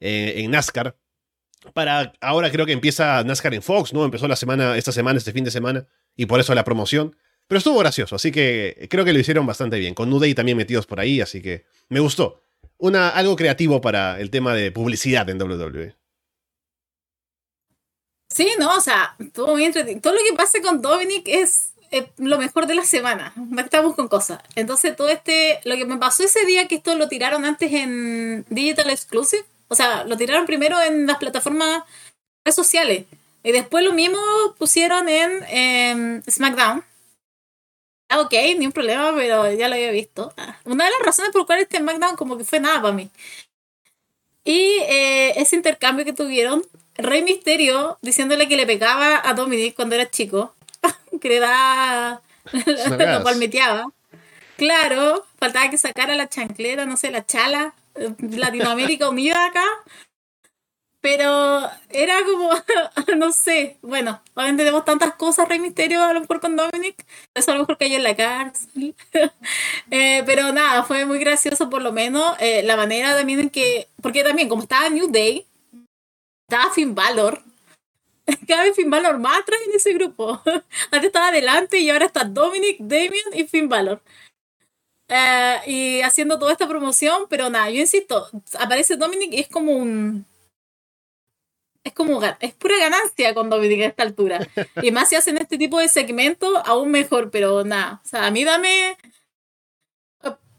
en, 0.00 0.50
NASCAR. 0.50 0.96
Para 1.74 2.12
ahora 2.20 2.50
creo 2.50 2.66
que 2.66 2.72
empieza 2.72 3.22
NASCAR 3.22 3.54
en 3.54 3.62
Fox, 3.62 3.92
¿no? 3.92 4.04
Empezó 4.04 4.26
la 4.26 4.36
semana, 4.36 4.76
esta 4.76 4.92
semana, 4.92 5.18
este 5.18 5.32
fin 5.32 5.44
de 5.44 5.50
semana, 5.50 5.86
y 6.16 6.26
por 6.26 6.40
eso 6.40 6.54
la 6.54 6.64
promoción. 6.64 7.16
Pero 7.46 7.58
estuvo 7.58 7.78
gracioso, 7.78 8.16
así 8.16 8.30
que 8.30 8.86
creo 8.90 9.04
que 9.04 9.12
lo 9.12 9.18
hicieron 9.18 9.44
bastante 9.46 9.78
bien. 9.78 9.94
Con 9.94 10.08
Nuday 10.08 10.34
también 10.34 10.56
metidos 10.56 10.86
por 10.86 11.00
ahí, 11.00 11.20
así 11.20 11.42
que 11.42 11.64
me 11.88 12.00
gustó. 12.00 12.42
Una, 12.78 13.10
algo 13.10 13.36
creativo 13.36 13.80
para 13.80 14.20
el 14.20 14.30
tema 14.30 14.54
de 14.54 14.70
publicidad 14.70 15.28
en 15.28 15.42
WWE. 15.42 15.96
Sí, 18.30 18.48
no, 18.58 18.76
o 18.76 18.80
sea, 18.80 19.16
todo 19.32 19.48
muy 19.48 19.64
entretenido. 19.64 20.00
Todo 20.00 20.14
lo 20.14 20.20
que 20.20 20.36
pasa 20.36 20.62
con 20.62 20.80
Dominic 20.80 21.26
es 21.26 21.72
lo 22.18 22.38
mejor 22.38 22.66
de 22.66 22.76
la 22.76 22.84
semana. 22.84 23.34
Estamos 23.58 23.96
con 23.96 24.08
cosas. 24.08 24.40
Entonces, 24.54 24.94
todo 24.96 25.08
este. 25.08 25.60
Lo 25.64 25.76
que 25.76 25.84
me 25.84 25.98
pasó 25.98 26.22
ese 26.22 26.46
día 26.46 26.68
que 26.68 26.76
esto 26.76 26.94
lo 26.94 27.08
tiraron 27.08 27.44
antes 27.44 27.72
en 27.72 28.44
Digital 28.48 28.90
Exclusive. 28.90 29.44
O 29.70 29.76
sea, 29.76 30.04
lo 30.04 30.16
tiraron 30.16 30.46
primero 30.46 30.80
en 30.82 31.06
las 31.06 31.18
plataformas 31.18 31.84
sociales. 32.52 33.04
Y 33.42 33.52
después 33.52 33.84
lo 33.84 33.92
mismo 33.92 34.18
pusieron 34.58 35.08
en 35.08 35.44
em, 35.48 36.22
SmackDown. 36.28 36.84
Ah, 38.08 38.20
ok, 38.20 38.32
ni 38.58 38.66
un 38.66 38.72
problema, 38.72 39.14
pero 39.14 39.50
ya 39.52 39.68
lo 39.68 39.76
había 39.76 39.92
visto. 39.92 40.34
Ah, 40.36 40.58
una 40.64 40.84
de 40.84 40.90
las 40.90 41.00
razones 41.00 41.30
por 41.30 41.46
cuales 41.46 41.64
este 41.64 41.78
SmackDown 41.78 42.16
como 42.16 42.36
que 42.36 42.44
fue 42.44 42.58
nada 42.58 42.82
para 42.82 42.92
mí. 42.92 43.08
Y 44.44 44.78
eh, 44.88 45.40
ese 45.40 45.54
intercambio 45.54 46.04
que 46.04 46.12
tuvieron 46.12 46.66
Rey 46.96 47.22
Misterio 47.22 47.98
diciéndole 48.02 48.48
que 48.48 48.56
le 48.56 48.66
pegaba 48.66 49.22
a 49.24 49.34
Dominic 49.34 49.76
cuando 49.76 49.94
era 49.94 50.10
chico, 50.10 50.54
que 51.20 51.28
le 51.28 51.38
da. 51.38 52.20
lo 52.52 53.22
palmeteaba. 53.22 53.92
Claro, 54.56 55.24
faltaba 55.38 55.70
que 55.70 55.78
sacara 55.78 56.16
la 56.16 56.28
chanclera, 56.28 56.84
no 56.84 56.96
sé, 56.96 57.10
la 57.10 57.24
chala, 57.24 57.74
Latinoamérica 57.94 59.08
unida 59.08 59.46
acá. 59.46 59.64
Pero 61.00 61.62
era 61.88 62.14
como, 62.24 62.50
no 63.16 63.32
sé, 63.32 63.78
bueno, 63.80 64.20
ahora 64.34 64.54
tenemos 64.54 64.84
tantas 64.84 65.14
cosas, 65.14 65.48
Rey 65.48 65.58
Misterio, 65.58 66.02
a 66.02 66.12
lo 66.12 66.20
mejor 66.20 66.40
con 66.40 66.56
Dominic, 66.56 67.06
eso 67.34 67.52
a 67.52 67.54
lo 67.54 67.60
mejor 67.60 67.78
cayó 67.78 67.96
en 67.96 68.02
la 68.02 68.16
cárcel. 68.16 68.94
Eh, 69.92 70.22
pero 70.24 70.52
nada, 70.52 70.84
fue 70.84 71.04
muy 71.04 71.18
gracioso 71.18 71.68
por 71.68 71.82
lo 71.82 71.90
menos 71.90 72.36
eh, 72.38 72.62
la 72.62 72.76
manera 72.76 73.16
también 73.16 73.40
en 73.40 73.50
que, 73.50 73.88
porque 74.00 74.22
también 74.22 74.48
como 74.48 74.62
estaba 74.62 74.88
New 74.88 75.10
Day, 75.10 75.46
estaba 76.48 76.72
Finn 76.72 76.94
Balor. 76.94 77.42
Cada 78.46 78.62
vez 78.64 78.76
Finn 78.76 78.90
Balor 78.90 79.18
más 79.18 79.40
atrás 79.40 79.58
en 79.66 79.74
ese 79.74 79.92
grupo. 79.92 80.40
Antes 80.90 81.04
estaba 81.04 81.28
adelante 81.28 81.78
y 81.78 81.90
ahora 81.90 82.06
está 82.06 82.24
Dominic, 82.24 82.76
Damien 82.78 83.24
y 83.32 83.44
Finn 83.44 83.68
Balor. 83.68 84.00
Eh, 85.10 85.60
y 85.66 86.00
haciendo 86.02 86.38
toda 86.38 86.52
esta 86.52 86.68
promoción, 86.68 87.26
pero 87.28 87.50
nada, 87.50 87.68
yo 87.68 87.80
insisto, 87.80 88.28
aparece 88.58 88.96
Dominic 88.96 89.32
y 89.32 89.40
es 89.40 89.48
como 89.48 89.72
un. 89.72 90.24
Es 91.82 91.92
como. 91.92 92.22
Es 92.38 92.54
pura 92.54 92.78
ganancia 92.78 93.34
con 93.34 93.50
Dominic 93.50 93.82
a 93.82 93.86
esta 93.86 94.02
altura. 94.04 94.46
Y 94.82 94.92
más 94.92 95.08
si 95.08 95.16
hacen 95.16 95.36
este 95.38 95.58
tipo 95.58 95.80
de 95.80 95.88
segmentos, 95.88 96.62
aún 96.64 96.92
mejor, 96.92 97.30
pero 97.30 97.64
nada. 97.64 98.00
O 98.04 98.08
sea, 98.08 98.26
a 98.26 98.30
mí 98.30 98.44
dame. 98.44 98.96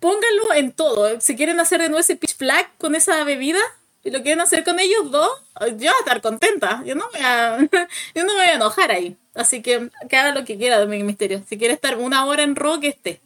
Pónganlo 0.02 0.54
en 0.56 0.72
todo. 0.74 1.22
Si 1.22 1.36
quieren 1.36 1.60
hacer 1.60 1.80
de 1.80 1.88
nuevo 1.88 2.00
ese 2.00 2.16
pitch 2.16 2.38
black 2.38 2.72
con 2.78 2.96
esa 2.96 3.24
bebida, 3.24 3.60
y 4.04 4.10
lo 4.10 4.24
quieren 4.24 4.42
hacer 4.42 4.64
con 4.64 4.80
ellos 4.80 5.12
dos, 5.12 5.30
yo 5.60 5.76
voy 5.76 5.88
a 5.88 6.00
estar 6.00 6.22
contenta. 6.22 6.84
Yo 6.86 6.96
no, 6.96 7.06
a, 7.24 7.60
yo 8.16 8.26
no 8.26 8.34
me 8.34 8.40
voy 8.40 8.48
a 8.48 8.56
enojar 8.56 8.92
ahí. 8.92 9.16
Así 9.34 9.62
que 9.62 9.90
que 10.10 10.18
haga 10.18 10.34
lo 10.34 10.44
que 10.44 10.58
quiera 10.58 10.80
Dominic 10.80 11.06
Misterio. 11.06 11.44
Si 11.48 11.58
quiere 11.58 11.76
estar 11.76 11.98
una 11.98 12.26
hora 12.26 12.44
en 12.44 12.56
rock, 12.56 12.84
esté. 12.86 13.22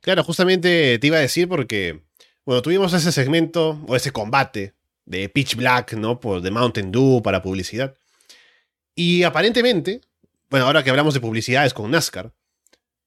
Claro, 0.00 0.24
justamente 0.24 0.98
te 0.98 1.06
iba 1.06 1.18
a 1.18 1.20
decir 1.20 1.48
porque, 1.48 2.02
bueno, 2.44 2.62
tuvimos 2.62 2.92
ese 2.92 3.12
segmento 3.12 3.82
o 3.86 3.96
ese 3.96 4.12
combate 4.12 4.74
de 5.04 5.28
Pitch 5.28 5.56
Black, 5.56 5.94
¿no? 5.94 6.20
Por 6.20 6.42
The 6.42 6.50
Mountain 6.50 6.90
Dew 6.90 7.22
para 7.22 7.42
publicidad. 7.42 7.94
Y 8.94 9.22
aparentemente, 9.24 10.00
bueno, 10.48 10.66
ahora 10.66 10.82
que 10.82 10.90
hablamos 10.90 11.14
de 11.14 11.20
publicidades 11.20 11.74
con 11.74 11.90
NASCAR, 11.90 12.32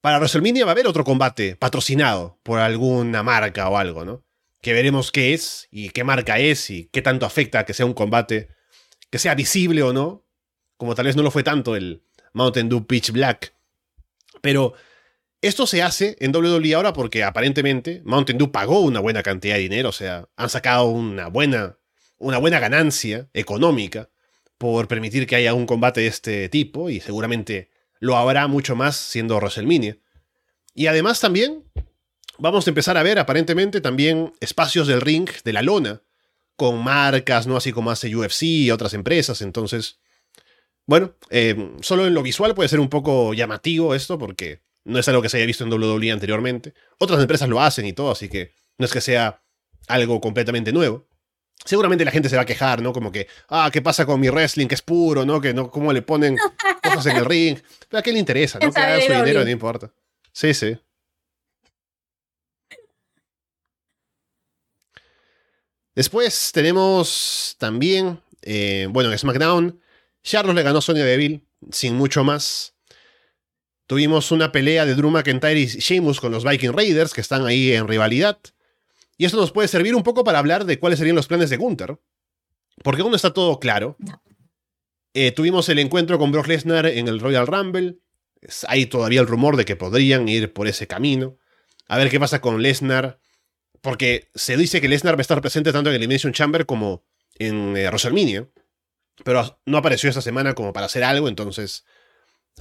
para 0.01 0.17
WrestleMania 0.17 0.65
va 0.65 0.71
a 0.71 0.73
haber 0.73 0.87
otro 0.87 1.03
combate 1.03 1.55
patrocinado 1.55 2.37
por 2.43 2.59
alguna 2.59 3.23
marca 3.23 3.69
o 3.69 3.77
algo, 3.77 4.03
¿no? 4.03 4.23
Que 4.61 4.73
veremos 4.73 5.11
qué 5.11 5.33
es 5.33 5.67
y 5.71 5.89
qué 5.89 6.03
marca 6.03 6.39
es 6.39 6.69
y 6.69 6.89
qué 6.91 7.01
tanto 7.01 7.25
afecta 7.25 7.65
que 7.65 7.73
sea 7.73 7.85
un 7.85 7.93
combate 7.93 8.49
que 9.09 9.19
sea 9.19 9.33
visible 9.33 9.81
o 9.81 9.93
no, 9.93 10.25
como 10.75 10.93
tal 10.93 11.05
vez 11.05 11.15
no 11.15 11.23
lo 11.23 11.31
fue 11.31 11.43
tanto 11.43 11.75
el 11.75 12.03
Mountain 12.33 12.67
Dew 12.67 12.85
Pitch 12.85 13.11
Black. 13.11 13.53
Pero 14.41 14.73
esto 15.43 15.67
se 15.67 15.83
hace 15.83 16.15
en 16.19 16.33
WWE 16.33 16.73
ahora 16.73 16.93
porque 16.93 17.21
aparentemente 17.21 18.01
Mountain 18.05 18.37
Dew 18.37 18.51
pagó 18.51 18.79
una 18.79 19.01
buena 19.01 19.23
cantidad 19.23 19.55
de 19.55 19.61
dinero, 19.61 19.89
o 19.89 19.91
sea, 19.91 20.29
han 20.37 20.49
sacado 20.49 20.85
una 20.85 21.27
buena, 21.27 21.77
una 22.17 22.37
buena 22.37 22.59
ganancia 22.59 23.29
económica 23.33 24.09
por 24.57 24.87
permitir 24.87 25.27
que 25.27 25.35
haya 25.35 25.53
un 25.53 25.65
combate 25.65 25.99
de 25.99 26.07
este 26.07 26.47
tipo 26.47 26.89
y 26.89 27.01
seguramente 27.01 27.69
lo 27.99 28.15
habrá 28.15 28.47
mucho 28.47 28.77
más 28.77 28.95
siendo 28.95 29.35
WrestleMania. 29.35 29.97
Y 30.73 30.87
además 30.87 31.19
también 31.19 31.65
vamos 32.37 32.65
a 32.65 32.69
empezar 32.69 32.95
a 32.95 33.03
ver 33.03 33.19
aparentemente 33.19 33.81
también 33.81 34.31
espacios 34.39 34.87
del 34.87 35.01
ring 35.01 35.29
de 35.43 35.51
la 35.51 35.61
lona 35.61 36.03
con 36.55 36.81
marcas, 36.81 37.47
¿no? 37.47 37.57
Así 37.57 37.73
como 37.73 37.91
hace 37.91 38.15
UFC 38.15 38.43
y 38.43 38.71
otras 38.71 38.93
empresas, 38.93 39.41
entonces... 39.41 39.99
Bueno, 40.85 41.15
eh, 41.29 41.71
solo 41.81 42.07
en 42.07 42.13
lo 42.13 42.23
visual 42.23 42.55
puede 42.55 42.69
ser 42.69 42.79
un 42.79 42.89
poco 42.89 43.33
llamativo 43.33 43.95
esto 43.95 44.17
porque 44.17 44.61
no 44.85 44.99
es 44.99 45.07
algo 45.07 45.21
que 45.21 45.29
se 45.29 45.37
haya 45.37 45.45
visto 45.45 45.63
en 45.63 45.71
WWE 45.71 46.11
anteriormente. 46.11 46.73
Otras 46.99 47.19
empresas 47.21 47.49
lo 47.49 47.61
hacen 47.61 47.85
y 47.85 47.93
todo, 47.93 48.11
así 48.11 48.29
que 48.29 48.53
no 48.77 48.85
es 48.85 48.91
que 48.91 49.01
sea 49.01 49.41
algo 49.87 50.19
completamente 50.21 50.71
nuevo. 50.71 51.07
Seguramente 51.65 52.03
la 52.03 52.11
gente 52.11 52.29
se 52.29 52.35
va 52.35 52.41
a 52.41 52.45
quejar, 52.45 52.81
¿no? 52.81 52.91
Como 52.91 53.11
que, 53.11 53.27
ah, 53.49 53.69
¿qué 53.71 53.81
pasa 53.81 54.05
con 54.05 54.19
mi 54.19 54.29
wrestling 54.29 54.67
que 54.67 54.75
es 54.75 54.81
puro, 54.81 55.25
¿no? 55.25 55.39
Que 55.39 55.53
no, 55.53 55.69
cómo 55.69 55.93
le 55.93 56.01
ponen 56.01 56.37
cosas 56.81 57.05
en 57.07 57.17
el 57.17 57.25
ring. 57.25 57.57
Pero 57.87 57.99
a 57.99 58.03
qué 58.03 58.11
le 58.11 58.19
interesa, 58.19 58.59
¿no? 58.59 58.71
Que 58.71 58.81
haga 58.81 58.99
su 59.01 59.13
dinero, 59.13 59.43
no 59.43 59.49
importa. 59.49 59.91
Sí, 60.33 60.53
sí. 60.53 60.77
Después 65.95 66.51
tenemos 66.51 67.55
también, 67.59 68.19
eh, 68.41 68.87
bueno, 68.89 69.11
en 69.11 69.17
SmackDown, 69.17 69.79
Charles 70.23 70.55
le 70.55 70.63
ganó 70.63 70.79
a 70.79 70.81
Sonya 70.81 71.05
Deville 71.05 71.45
sin 71.71 71.95
mucho 71.95 72.23
más. 72.23 72.72
Tuvimos 73.93 74.31
una 74.31 74.51
pelea 74.51 74.87
de 74.87 74.95
Drew 74.95 75.11
McIntyre 75.11 75.59
y 75.59 75.67
Sheamus 75.67 76.19
con 76.19 76.31
los 76.31 76.43
Viking 76.43 76.71
Raiders, 76.71 77.13
que 77.13 77.21
están 77.21 77.45
ahí 77.45 77.73
en 77.73 77.87
rivalidad. 77.87 78.39
Y 79.19 79.25
esto 79.25 79.37
nos 79.37 79.51
puede 79.51 79.67
servir 79.67 79.93
un 79.93 80.01
poco 80.01 80.23
para 80.23 80.39
hablar 80.39 80.65
de 80.65 80.79
cuáles 80.79 80.97
serían 80.97 81.15
los 81.15 81.27
planes 81.27 81.51
de 81.51 81.57
Gunther. 81.57 81.99
Porque 82.83 83.03
aún 83.03 83.11
no 83.11 83.15
está 83.15 83.33
todo 83.33 83.59
claro. 83.59 83.95
Eh, 85.13 85.31
tuvimos 85.31 85.69
el 85.69 85.77
encuentro 85.77 86.17
con 86.17 86.31
Brock 86.31 86.47
Lesnar 86.47 86.87
en 86.87 87.07
el 87.07 87.19
Royal 87.19 87.45
Rumble. 87.45 87.99
Hay 88.67 88.87
todavía 88.87 89.21
el 89.21 89.27
rumor 89.27 89.57
de 89.57 89.65
que 89.65 89.75
podrían 89.75 90.27
ir 90.27 90.51
por 90.53 90.67
ese 90.67 90.87
camino. 90.87 91.37
A 91.87 91.99
ver 91.99 92.09
qué 92.09 92.19
pasa 92.19 92.41
con 92.41 92.63
Lesnar. 92.63 93.19
Porque 93.81 94.31
se 94.33 94.57
dice 94.57 94.81
que 94.81 94.89
Lesnar 94.89 95.13
va 95.13 95.19
a 95.19 95.21
estar 95.21 95.39
presente 95.39 95.71
tanto 95.71 95.91
en 95.91 95.97
Elimination 95.97 96.33
Chamber 96.33 96.65
como 96.65 97.05
en 97.37 97.77
eh, 97.77 97.85
WrestleMania. 97.89 98.49
Pero 99.23 99.59
no 99.67 99.77
apareció 99.77 100.09
esta 100.09 100.23
semana 100.23 100.55
como 100.55 100.73
para 100.73 100.87
hacer 100.87 101.03
algo, 101.03 101.27
entonces 101.27 101.85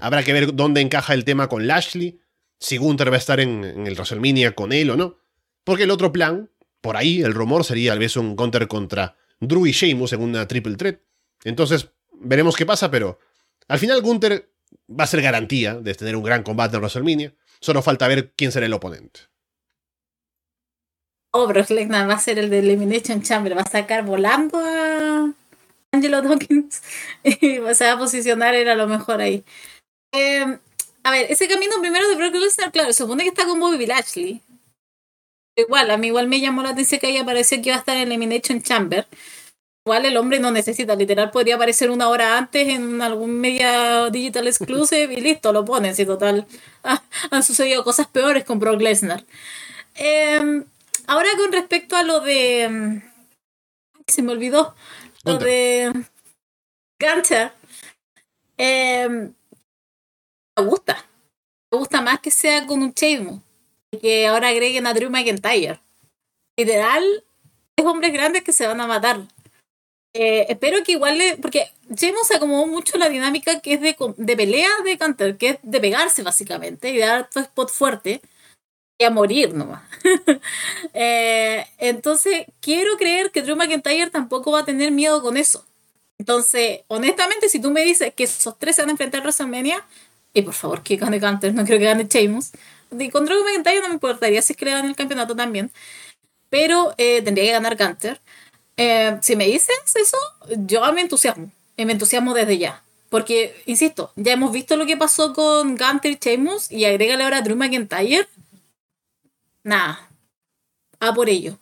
Habrá 0.00 0.22
que 0.22 0.32
ver 0.32 0.54
dónde 0.54 0.80
encaja 0.80 1.14
el 1.14 1.24
tema 1.24 1.48
con 1.48 1.66
Lashley, 1.66 2.20
si 2.58 2.76
Gunther 2.76 3.10
va 3.10 3.16
a 3.16 3.18
estar 3.18 3.40
en, 3.40 3.64
el 3.64 3.94
WrestleMania 3.94 4.54
con 4.54 4.72
él 4.72 4.90
o 4.90 4.96
no. 4.96 5.18
Porque 5.64 5.84
el 5.84 5.90
otro 5.90 6.12
plan, 6.12 6.50
por 6.80 6.96
ahí, 6.96 7.22
el 7.22 7.34
rumor 7.34 7.64
sería 7.64 7.92
tal 7.92 7.98
vez 7.98 8.16
un 8.16 8.36
Gunther 8.36 8.68
contra 8.68 9.16
Drew 9.40 9.66
y 9.66 9.72
Sheamus 9.72 10.12
en 10.12 10.22
una 10.22 10.46
triple 10.46 10.76
threat. 10.76 11.00
Entonces, 11.44 11.88
veremos 12.12 12.56
qué 12.56 12.66
pasa, 12.66 12.90
pero 12.90 13.18
al 13.68 13.78
final 13.78 14.00
Gunther 14.02 14.52
va 14.88 15.04
a 15.04 15.08
ser 15.08 15.22
garantía 15.22 15.74
de 15.74 15.94
tener 15.94 16.16
un 16.16 16.22
gran 16.22 16.42
combate 16.42 16.76
en 16.76 16.82
WrestleMania. 16.82 17.34
Solo 17.60 17.82
falta 17.82 18.08
ver 18.08 18.32
quién 18.34 18.52
será 18.52 18.66
el 18.66 18.72
oponente. 18.72 19.20
Oh, 21.30 21.46
Brock 21.46 21.70
Lesnar 21.70 22.08
va 22.08 22.14
a 22.14 22.18
ser 22.18 22.38
el 22.38 22.50
de 22.50 22.58
Elimination 22.58 23.22
Chamber. 23.22 23.56
Va 23.56 23.62
a 23.62 23.70
sacar 23.70 24.04
volando 24.04 24.58
a 24.58 25.32
Angelo 25.92 26.22
Dawkins 26.22 26.82
y 27.24 27.58
se 27.74 27.84
va 27.84 27.92
a 27.92 27.98
posicionar 27.98 28.54
era 28.54 28.74
lo 28.74 28.86
mejor 28.86 29.20
ahí. 29.20 29.44
Em, 30.12 30.58
a 31.04 31.10
ver, 31.10 31.26
ese 31.30 31.48
camino 31.48 31.80
primero 31.80 32.08
de 32.08 32.14
Brock 32.14 32.34
Lesnar, 32.34 32.70
claro, 32.70 32.92
se 32.92 33.02
supone 33.02 33.24
que 33.24 33.30
está 33.30 33.44
con 33.46 33.58
Bobby 33.58 33.86
Lashley. 33.86 34.42
Igual, 35.56 35.90
a 35.90 35.96
mí 35.96 36.08
igual 36.08 36.28
me 36.28 36.40
llamó 36.40 36.62
la 36.62 36.70
atención 36.70 37.00
que 37.00 37.08
ahí 37.08 37.16
apareció 37.16 37.60
que 37.60 37.70
iba 37.70 37.76
a 37.76 37.78
estar 37.80 37.96
en 37.96 38.04
Elimination 38.04 38.62
Chamber. 38.62 39.06
Igual 39.84 40.06
el 40.06 40.16
hombre 40.16 40.38
no 40.38 40.50
necesita, 40.52 40.94
literal 40.94 41.30
podría 41.32 41.56
aparecer 41.56 41.90
una 41.90 42.08
hora 42.08 42.38
antes 42.38 42.68
en 42.68 43.02
algún 43.02 43.40
media 43.40 44.10
digital 44.10 44.46
exclusive 44.46 45.12
y 45.12 45.20
listo, 45.20 45.52
lo 45.52 45.64
ponen, 45.64 45.96
si 45.96 46.06
total 46.06 46.46
ah, 46.84 47.02
han 47.30 47.42
sucedido 47.42 47.82
cosas 47.82 48.06
peores 48.06 48.44
con 48.44 48.60
Brock 48.60 48.80
Lesnar. 48.80 49.24
Em, 49.94 50.64
ahora 51.06 51.28
con 51.36 51.52
respecto 51.52 51.96
a 51.96 52.02
lo 52.04 52.20
de... 52.20 52.62
Em, 52.62 53.02
se 54.06 54.22
me 54.22 54.32
olvidó. 54.32 54.74
Lo 55.24 55.38
de... 55.38 55.92
Gunter. 57.00 57.52
Eh, 58.58 59.32
me 60.56 60.64
gusta. 60.64 61.04
Me 61.70 61.78
gusta 61.78 62.00
más 62.00 62.20
que 62.20 62.30
sea 62.30 62.66
con 62.66 62.82
un 62.82 62.92
Sheamus. 62.92 63.40
Que 64.00 64.26
ahora 64.26 64.48
agreguen 64.48 64.86
a 64.86 64.94
Drew 64.94 65.10
McIntyre. 65.10 65.80
Literal, 66.56 67.24
es 67.76 67.84
hombres 67.84 68.12
grandes 68.12 68.42
que 68.42 68.52
se 68.52 68.66
van 68.66 68.80
a 68.80 68.86
matar. 68.86 69.20
Eh, 70.14 70.46
espero 70.48 70.82
que 70.84 70.92
igual 70.92 71.18
le. 71.18 71.36
Porque 71.38 71.70
Sheamus 71.90 72.30
acomodó 72.30 72.66
mucho 72.66 72.98
la 72.98 73.08
dinámica 73.08 73.60
que 73.60 73.74
es 73.74 73.80
de, 73.80 73.96
de 74.16 74.36
pelea 74.36 74.70
de 74.84 74.98
Canter, 74.98 75.36
que 75.36 75.48
es 75.50 75.58
de 75.62 75.80
pegarse 75.80 76.22
básicamente 76.22 76.90
y 76.90 76.98
dar 76.98 77.28
tu 77.30 77.40
spot 77.40 77.70
fuerte 77.70 78.20
y 78.98 79.04
a 79.04 79.10
morir 79.10 79.54
nomás. 79.54 79.82
eh, 80.94 81.66
entonces, 81.78 82.46
quiero 82.60 82.96
creer 82.96 83.30
que 83.30 83.42
Drew 83.42 83.56
McIntyre 83.56 84.10
tampoco 84.10 84.52
va 84.52 84.60
a 84.60 84.64
tener 84.64 84.90
miedo 84.90 85.22
con 85.22 85.36
eso. 85.36 85.64
Entonces, 86.18 86.82
honestamente, 86.88 87.48
si 87.48 87.60
tú 87.60 87.70
me 87.70 87.82
dices 87.82 88.14
que 88.14 88.24
esos 88.24 88.58
tres 88.58 88.76
se 88.76 88.82
van 88.82 88.90
a 88.90 88.92
enfrentar 88.92 89.20
a 89.20 89.24
WrestleMania, 89.24 89.84
y 90.34 90.42
por 90.42 90.54
favor, 90.54 90.82
que 90.82 90.96
gane 90.96 91.18
Gunter, 91.18 91.54
no 91.54 91.64
creo 91.64 91.78
que 91.78 91.84
gane 91.84 92.06
Sheamus. 92.08 92.52
Y 92.98 93.10
con 93.10 93.24
Drew 93.24 93.42
McIntyre 93.44 93.80
no 93.80 93.88
me 93.88 93.94
importaría 93.94 94.42
si 94.42 94.52
es 94.52 94.56
que 94.56 94.64
le 94.64 94.72
gane 94.72 94.88
el 94.88 94.96
campeonato 94.96 95.34
también. 95.36 95.70
Pero 96.48 96.94
eh, 96.98 97.22
tendría 97.22 97.46
que 97.46 97.52
ganar 97.52 97.76
Gunter. 97.76 98.20
Eh, 98.76 99.18
si 99.22 99.36
me 99.36 99.46
dices 99.46 99.76
eso, 99.94 100.16
yo 100.66 100.92
me 100.92 101.02
entusiasmo. 101.02 101.50
Me 101.76 101.92
entusiasmo 101.92 102.34
desde 102.34 102.58
ya. 102.58 102.82
Porque, 103.08 103.62
insisto, 103.66 104.12
ya 104.16 104.32
hemos 104.32 104.52
visto 104.52 104.76
lo 104.76 104.86
que 104.86 104.96
pasó 104.96 105.34
con 105.34 105.76
Gunter 105.76 106.12
y 106.12 106.18
Sheamus 106.20 106.70
y 106.70 106.84
agrégale 106.84 107.24
ahora 107.24 107.38
a 107.38 107.42
Drew 107.42 107.56
McIntyre. 107.56 108.28
Nada. 109.64 110.08
A 111.00 111.12
por 111.12 111.28
ello. 111.28 111.58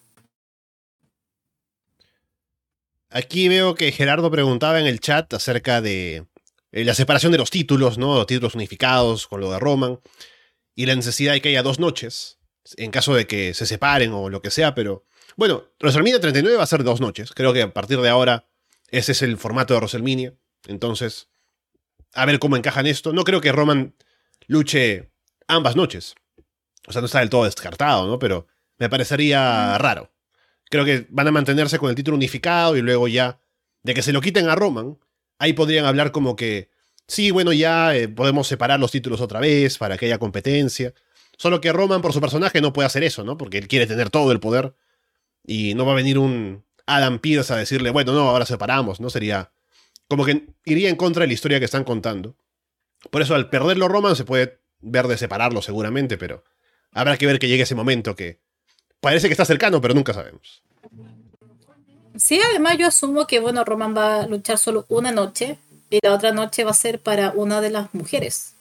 Aquí 3.10 3.48
veo 3.48 3.74
que 3.74 3.90
Gerardo 3.90 4.30
preguntaba 4.30 4.78
en 4.78 4.86
el 4.86 5.00
chat 5.00 5.32
acerca 5.34 5.80
de 5.80 6.24
eh, 6.72 6.84
la 6.84 6.94
separación 6.94 7.32
de 7.32 7.38
los 7.38 7.50
títulos, 7.50 7.98
¿no? 7.98 8.14
Los 8.16 8.26
títulos 8.26 8.54
unificados 8.54 9.26
con 9.26 9.40
lo 9.40 9.50
de 9.50 9.58
Roman. 9.58 10.00
Y 10.74 10.86
la 10.86 10.94
necesidad 10.94 11.32
de 11.32 11.40
que 11.40 11.50
haya 11.50 11.62
dos 11.62 11.78
noches, 11.78 12.38
en 12.76 12.90
caso 12.90 13.14
de 13.14 13.26
que 13.26 13.54
se 13.54 13.66
separen 13.66 14.12
o 14.12 14.30
lo 14.30 14.42
que 14.42 14.50
sea, 14.50 14.74
pero. 14.74 15.04
Bueno, 15.36 15.64
WrestleMania 15.80 16.20
39 16.20 16.56
va 16.56 16.64
a 16.64 16.66
ser 16.66 16.84
dos 16.84 17.00
noches. 17.00 17.32
Creo 17.32 17.52
que 17.52 17.62
a 17.62 17.72
partir 17.72 18.00
de 18.00 18.08
ahora 18.08 18.48
ese 18.88 19.12
es 19.12 19.22
el 19.22 19.36
formato 19.36 19.74
de 19.74 19.78
WrestleMania. 19.78 20.34
Entonces, 20.66 21.28
a 22.12 22.26
ver 22.26 22.38
cómo 22.38 22.56
encajan 22.56 22.86
esto. 22.86 23.12
No 23.12 23.24
creo 23.24 23.40
que 23.40 23.52
Roman 23.52 23.94
luche 24.46 25.12
ambas 25.46 25.76
noches. 25.76 26.14
O 26.86 26.92
sea, 26.92 27.00
no 27.00 27.06
está 27.06 27.20
del 27.20 27.30
todo 27.30 27.44
descartado, 27.44 28.06
¿no? 28.06 28.18
Pero 28.18 28.46
me 28.78 28.88
parecería 28.88 29.76
raro 29.78 30.10
Creo 30.70 30.84
que 30.84 31.06
van 31.10 31.26
a 31.26 31.32
mantenerse 31.32 31.78
con 31.78 31.90
el 31.90 31.96
título 31.96 32.16
unificado 32.16 32.76
y 32.76 32.80
luego 32.80 33.08
ya, 33.08 33.40
de 33.82 33.92
que 33.92 34.02
se 34.02 34.12
lo 34.12 34.20
quiten 34.20 34.48
a 34.48 34.54
Roman, 34.54 34.98
ahí 35.40 35.54
podrían 35.54 35.86
hablar 35.86 36.12
como 36.12 36.36
que, 36.36 36.68
sí, 37.08 37.32
bueno, 37.32 37.52
ya 37.52 37.96
eh, 37.96 38.06
podemos 38.06 38.46
separar 38.46 38.78
los 38.78 38.92
títulos 38.92 39.20
otra 39.20 39.40
vez 39.40 39.78
para 39.78 39.98
que 39.98 40.06
haya 40.06 40.18
competencia. 40.18 40.94
Solo 41.36 41.60
que 41.60 41.72
Roman 41.72 42.02
por 42.02 42.12
su 42.12 42.20
personaje 42.20 42.60
no 42.60 42.72
puede 42.72 42.86
hacer 42.86 43.02
eso, 43.02 43.24
¿no? 43.24 43.36
Porque 43.36 43.58
él 43.58 43.66
quiere 43.66 43.86
tener 43.86 44.10
todo 44.10 44.30
el 44.30 44.38
poder 44.38 44.74
y 45.44 45.74
no 45.74 45.86
va 45.86 45.92
a 45.92 45.96
venir 45.96 46.18
un 46.18 46.62
Adam 46.86 47.18
Pierce 47.18 47.52
a 47.52 47.56
decirle, 47.56 47.90
bueno, 47.90 48.12
no, 48.12 48.28
ahora 48.28 48.44
separamos, 48.44 49.00
¿no? 49.00 49.08
Sería 49.08 49.50
como 50.06 50.26
que 50.26 50.48
iría 50.66 50.90
en 50.90 50.96
contra 50.96 51.22
de 51.22 51.28
la 51.28 51.32
historia 51.32 51.58
que 51.58 51.64
están 51.64 51.84
contando. 51.84 52.36
Por 53.10 53.22
eso 53.22 53.34
al 53.34 53.48
perderlo 53.48 53.88
Roman 53.88 54.16
se 54.16 54.24
puede 54.24 54.60
ver 54.80 55.08
de 55.08 55.16
separarlo 55.16 55.62
seguramente, 55.62 56.18
pero 56.18 56.44
habrá 56.92 57.16
que 57.16 57.26
ver 57.26 57.38
que 57.38 57.48
llegue 57.48 57.62
ese 57.62 57.74
momento 57.74 58.14
que 58.14 58.40
parece 59.00 59.28
que 59.28 59.32
está 59.32 59.46
cercano, 59.46 59.80
pero 59.80 59.94
nunca 59.94 60.12
sabemos. 60.12 60.62
Sí, 62.16 62.40
además 62.50 62.76
yo 62.78 62.86
asumo 62.86 63.26
que, 63.26 63.40
bueno, 63.40 63.64
Roman 63.64 63.96
va 63.96 64.22
a 64.22 64.26
luchar 64.26 64.58
solo 64.58 64.84
una 64.88 65.12
noche 65.12 65.58
y 65.90 65.98
la 66.02 66.14
otra 66.14 66.32
noche 66.32 66.64
va 66.64 66.70
a 66.70 66.74
ser 66.74 67.00
para 67.00 67.30
una 67.30 67.60
de 67.60 67.70
las 67.70 67.94
mujeres. 67.94 68.54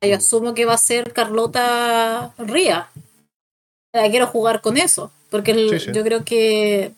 Yo 0.00 0.16
asumo 0.16 0.54
que 0.54 0.64
va 0.64 0.74
a 0.74 0.78
ser 0.78 1.12
Carlota 1.12 2.32
Ría. 2.38 2.88
quiero 3.92 4.26
jugar 4.26 4.60
con 4.60 4.76
eso, 4.76 5.10
porque 5.30 5.78
yo 5.92 6.02
creo 6.04 6.24
que 6.24 6.94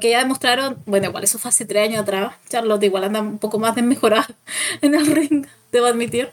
que 0.00 0.10
ya 0.10 0.18
demostraron, 0.18 0.76
bueno, 0.86 1.08
igual 1.08 1.24
eso 1.24 1.38
fue 1.38 1.50
hace 1.50 1.64
tres 1.64 1.88
años 1.88 2.02
atrás, 2.02 2.34
Charlotte 2.48 2.82
igual 2.82 3.04
anda 3.04 3.20
un 3.20 3.38
poco 3.38 3.58
más 3.58 3.74
desmejorada 3.74 4.26
en 4.80 4.94
el 4.94 5.06
ring, 5.06 5.46
debo 5.70 5.86
admitir. 5.86 6.30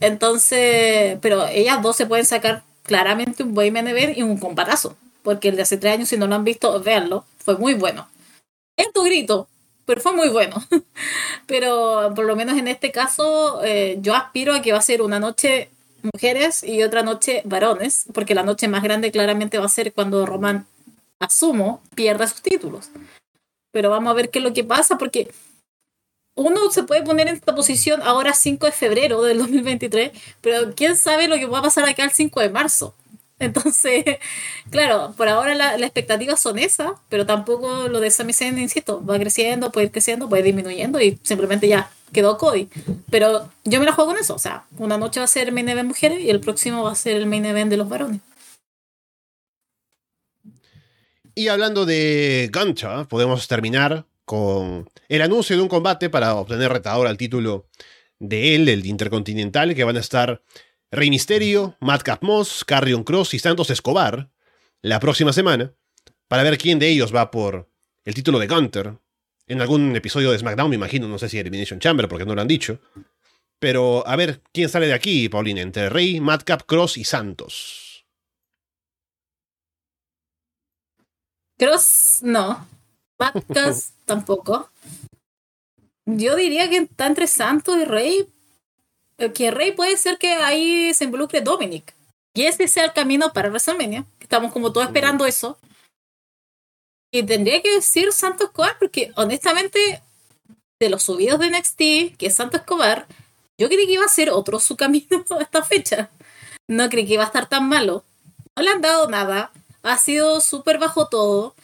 Entonces, 0.00 1.18
pero 1.20 1.46
ellas 1.48 1.82
dos 1.82 1.96
se 1.96 2.06
pueden 2.06 2.26
sacar 2.26 2.62
claramente 2.82 3.42
un 3.42 3.54
buen 3.54 3.72
main 3.72 3.88
y 4.14 4.22
un 4.22 4.38
combatazo, 4.38 4.96
porque 5.28 5.48
el 5.48 5.56
de 5.56 5.62
hace 5.62 5.76
tres 5.76 5.92
años, 5.92 6.08
si 6.08 6.16
no 6.16 6.26
lo 6.26 6.36
han 6.36 6.44
visto, 6.44 6.80
véanlo, 6.80 7.26
fue 7.36 7.58
muy 7.58 7.74
bueno. 7.74 8.08
Es 8.78 8.90
tu 8.94 9.02
grito, 9.02 9.46
pero 9.84 10.00
fue 10.00 10.12
muy 10.12 10.30
bueno. 10.30 10.56
pero 11.46 12.14
por 12.16 12.24
lo 12.24 12.34
menos 12.34 12.56
en 12.56 12.66
este 12.66 12.92
caso, 12.92 13.62
eh, 13.62 13.98
yo 14.00 14.14
aspiro 14.14 14.54
a 14.54 14.62
que 14.62 14.72
va 14.72 14.78
a 14.78 14.80
ser 14.80 15.02
una 15.02 15.20
noche 15.20 15.68
mujeres 16.14 16.64
y 16.64 16.82
otra 16.82 17.02
noche 17.02 17.42
varones, 17.44 18.06
porque 18.14 18.34
la 18.34 18.42
noche 18.42 18.68
más 18.68 18.82
grande 18.82 19.12
claramente 19.12 19.58
va 19.58 19.66
a 19.66 19.68
ser 19.68 19.92
cuando 19.92 20.24
Román 20.24 20.66
asumo, 21.20 21.82
pierda 21.94 22.26
sus 22.26 22.40
títulos. 22.40 22.88
Pero 23.70 23.90
vamos 23.90 24.10
a 24.10 24.14
ver 24.14 24.30
qué 24.30 24.38
es 24.38 24.44
lo 24.46 24.54
que 24.54 24.64
pasa, 24.64 24.96
porque 24.96 25.30
uno 26.36 26.70
se 26.70 26.84
puede 26.84 27.02
poner 27.02 27.28
en 27.28 27.34
esta 27.34 27.54
posición 27.54 28.00
ahora 28.00 28.32
5 28.32 28.64
de 28.64 28.72
febrero 28.72 29.20
del 29.24 29.40
2023, 29.40 30.10
pero 30.40 30.74
quién 30.74 30.96
sabe 30.96 31.28
lo 31.28 31.36
que 31.36 31.44
va 31.44 31.58
a 31.58 31.62
pasar 31.64 31.86
acá 31.86 32.04
el 32.04 32.12
5 32.12 32.40
de 32.40 32.48
marzo. 32.48 32.94
Entonces, 33.40 34.04
claro, 34.70 35.14
por 35.16 35.28
ahora 35.28 35.54
las 35.54 35.80
expectativas 35.80 36.40
son 36.40 36.58
esas, 36.58 36.92
pero 37.08 37.24
tampoco 37.24 37.88
lo 37.88 38.00
de 38.00 38.10
Sami 38.10 38.32
Zayn, 38.32 38.58
insisto, 38.58 39.04
va 39.04 39.18
creciendo, 39.18 39.70
puede 39.70 39.86
ir 39.86 39.92
creciendo, 39.92 40.28
puede 40.28 40.40
ir 40.40 40.46
disminuyendo 40.46 41.00
y 41.00 41.18
simplemente 41.22 41.68
ya 41.68 41.90
quedó 42.12 42.36
Cody. 42.36 42.68
Pero 43.10 43.48
yo 43.64 43.78
me 43.78 43.86
la 43.86 43.92
juego 43.92 44.10
con 44.10 44.20
eso, 44.20 44.34
o 44.34 44.38
sea, 44.38 44.64
una 44.78 44.98
noche 44.98 45.20
va 45.20 45.24
a 45.24 45.28
ser 45.28 45.48
el 45.48 45.54
main 45.54 45.68
event 45.68 45.88
mujeres 45.88 46.20
y 46.20 46.30
el 46.30 46.40
próximo 46.40 46.82
va 46.82 46.92
a 46.92 46.96
ser 46.96 47.16
el 47.16 47.26
main 47.26 47.44
event 47.44 47.70
de 47.70 47.76
los 47.76 47.88
varones. 47.88 48.20
Y 51.34 51.46
hablando 51.46 51.86
de 51.86 52.48
Gancha, 52.52 53.04
podemos 53.04 53.46
terminar 53.46 54.04
con 54.24 54.90
el 55.08 55.22
anuncio 55.22 55.54
de 55.54 55.62
un 55.62 55.68
combate 55.68 56.10
para 56.10 56.34
obtener 56.34 56.72
retador 56.72 57.06
al 57.06 57.16
título 57.16 57.66
de 58.18 58.56
él, 58.56 58.68
el 58.68 58.84
Intercontinental, 58.84 59.76
que 59.76 59.84
van 59.84 59.96
a 59.96 60.00
estar 60.00 60.42
Rey 60.90 61.10
Misterio, 61.10 61.76
Madcap 61.80 62.22
Moss, 62.22 62.64
Carrion 62.64 63.04
Cross 63.04 63.34
y 63.34 63.38
Santos 63.38 63.70
Escobar 63.70 64.30
la 64.80 65.00
próxima 65.00 65.32
semana, 65.32 65.74
para 66.28 66.42
ver 66.42 66.56
quién 66.56 66.78
de 66.78 66.88
ellos 66.88 67.14
va 67.14 67.30
por 67.30 67.70
el 68.04 68.14
título 68.14 68.38
de 68.38 68.46
Gunter. 68.46 68.96
En 69.46 69.60
algún 69.60 69.96
episodio 69.96 70.30
de 70.30 70.38
SmackDown, 70.38 70.70
me 70.70 70.76
imagino, 70.76 71.08
no 71.08 71.18
sé 71.18 71.28
si 71.28 71.38
Elimination 71.38 71.80
Chamber, 71.80 72.08
porque 72.08 72.24
no 72.24 72.34
lo 72.34 72.40
han 72.40 72.48
dicho. 72.48 72.80
Pero 73.58 74.06
a 74.06 74.14
ver 74.14 74.42
quién 74.52 74.68
sale 74.68 74.86
de 74.86 74.94
aquí, 74.94 75.28
Paulina, 75.28 75.62
entre 75.62 75.88
Rey, 75.88 76.20
Madcap, 76.20 76.62
Cross 76.62 76.96
y 76.96 77.04
Santos. 77.04 78.06
Cross, 81.58 82.20
no. 82.22 82.68
Podcast 83.16 83.94
tampoco. 84.04 84.70
Yo 86.06 86.36
diría 86.36 86.70
que 86.70 86.76
está 86.78 87.06
entre 87.06 87.26
Santos 87.26 87.76
y 87.76 87.84
Rey. 87.84 88.28
Que 89.34 89.50
Rey 89.50 89.72
puede 89.72 89.96
ser 89.96 90.18
que 90.18 90.32
ahí 90.32 90.94
se 90.94 91.04
involucre 91.04 91.40
Dominic. 91.40 91.94
Y 92.34 92.44
ese 92.44 92.68
sea 92.68 92.84
el 92.84 92.92
camino 92.92 93.32
para 93.32 93.48
WrestleMania. 93.48 94.04
Estamos 94.20 94.52
como 94.52 94.72
todos 94.72 94.86
esperando 94.86 95.26
eso. 95.26 95.58
Y 97.12 97.22
tendría 97.24 97.62
que 97.62 97.74
decir 97.74 98.12
Santos 98.12 98.48
Escobar, 98.48 98.76
porque 98.78 99.12
honestamente, 99.16 100.02
de 100.80 100.90
los 100.90 101.02
subidos 101.02 101.40
de 101.40 101.50
NXT, 101.50 102.16
que 102.16 102.26
es 102.26 102.34
Santos 102.34 102.60
Escobar, 102.60 103.06
yo 103.58 103.68
creí 103.68 103.86
que 103.86 103.94
iba 103.94 104.04
a 104.04 104.08
ser 104.08 104.30
otro 104.30 104.60
su 104.60 104.76
camino 104.76 105.24
a 105.38 105.42
esta 105.42 105.64
fecha. 105.64 106.10
No 106.68 106.88
creí 106.88 107.06
que 107.06 107.14
iba 107.14 107.24
a 107.24 107.26
estar 107.26 107.48
tan 107.48 107.68
malo. 107.68 108.04
No 108.56 108.62
le 108.62 108.70
han 108.70 108.80
dado 108.82 109.08
nada 109.08 109.50
ha 109.82 109.98
sido 109.98 110.40
súper 110.40 110.78
bajo 110.78 111.08
todo. 111.08 111.54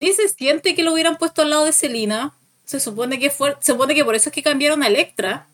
Y 0.00 0.12
se 0.12 0.28
siente 0.28 0.74
que 0.74 0.82
lo 0.82 0.92
hubieran 0.92 1.18
puesto 1.18 1.42
al 1.42 1.50
lado 1.50 1.64
de 1.64 1.72
Selina. 1.72 2.34
Se 2.64 2.80
supone 2.80 3.18
que 3.18 3.30
fue, 3.30 3.56
se 3.60 3.72
supone 3.72 3.94
que 3.94 4.04
por 4.04 4.14
eso 4.14 4.28
es 4.28 4.34
que 4.34 4.42
cambiaron 4.42 4.82
a 4.82 4.86
Electra. 4.86 5.46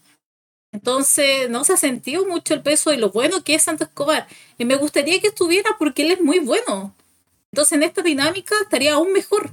Entonces, 0.75 1.49
no 1.51 1.63
se 1.63 1.75
ha 1.75 1.77
sentido 1.77 2.27
mucho 2.27 2.53
el 2.53 2.61
peso 2.61 2.93
y 2.93 2.97
lo 2.97 3.11
bueno 3.11 3.45
que 3.45 3.55
es 3.55 3.63
Santos 3.63 3.89
Escobar. 3.89 4.27
Y 4.59 4.65
me 4.65 4.75
gustaría 4.75 5.21
que 5.21 5.29
estuviera 5.29 5.71
porque 5.79 6.03
él 6.03 6.11
es 6.11 6.21
muy 6.21 6.41
bueno. 6.41 6.93
Entonces, 7.53 7.73
en 7.75 7.85
esta 7.85 8.03
dinámica 8.03 8.57
estaría 8.61 8.95
aún 8.95 9.13
mejor. 9.13 9.51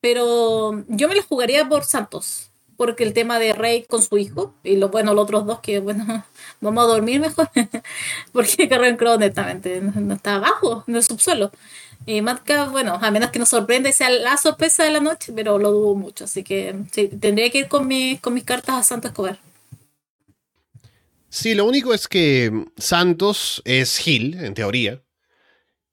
Pero 0.00 0.84
yo 0.88 1.08
me 1.08 1.14
la 1.14 1.22
jugaría 1.22 1.68
por 1.68 1.84
Santos 1.84 2.50
porque 2.78 3.04
el 3.04 3.12
tema 3.12 3.38
de 3.38 3.52
Rey 3.52 3.84
con 3.84 4.02
su 4.02 4.16
hijo 4.18 4.54
y 4.62 4.76
lo 4.76 4.88
bueno 4.90 5.14
los 5.14 5.24
otros 5.24 5.46
dos 5.46 5.60
que 5.60 5.80
bueno 5.80 6.24
vamos 6.60 6.84
a 6.84 6.86
dormir 6.88 7.20
mejor 7.20 7.48
porque 8.32 8.68
Carrion 8.68 8.96
Crow 8.96 9.18
netamente 9.18 9.80
no, 9.80 10.14
está 10.14 10.34
abajo 10.34 10.84
en 10.86 10.96
el 10.96 11.02
subsuelo 11.02 11.50
y 12.04 12.20
Matka 12.20 12.66
bueno 12.66 12.98
a 13.00 13.10
menos 13.10 13.30
que 13.30 13.38
nos 13.38 13.48
sorprenda 13.48 13.88
y 13.88 13.94
sea 13.94 14.10
la 14.10 14.36
sorpresa 14.36 14.84
de 14.84 14.90
la 14.90 15.00
noche 15.00 15.32
pero 15.34 15.58
lo 15.58 15.72
dudo 15.72 15.94
mucho 15.94 16.24
así 16.24 16.44
que 16.44 16.74
sí, 16.92 17.08
tendría 17.08 17.48
que 17.48 17.60
ir 17.60 17.68
con, 17.68 17.88
con 18.20 18.34
mis 18.34 18.44
cartas 18.44 18.76
a 18.76 18.82
Santos 18.82 19.12
Escobar 19.12 19.38
Sí, 21.28 21.54
lo 21.54 21.64
único 21.64 21.92
es 21.92 22.08
que 22.08 22.52
Santos 22.76 23.62
es 23.64 23.98
Gil, 23.98 24.34
en 24.34 24.54
teoría, 24.54 25.02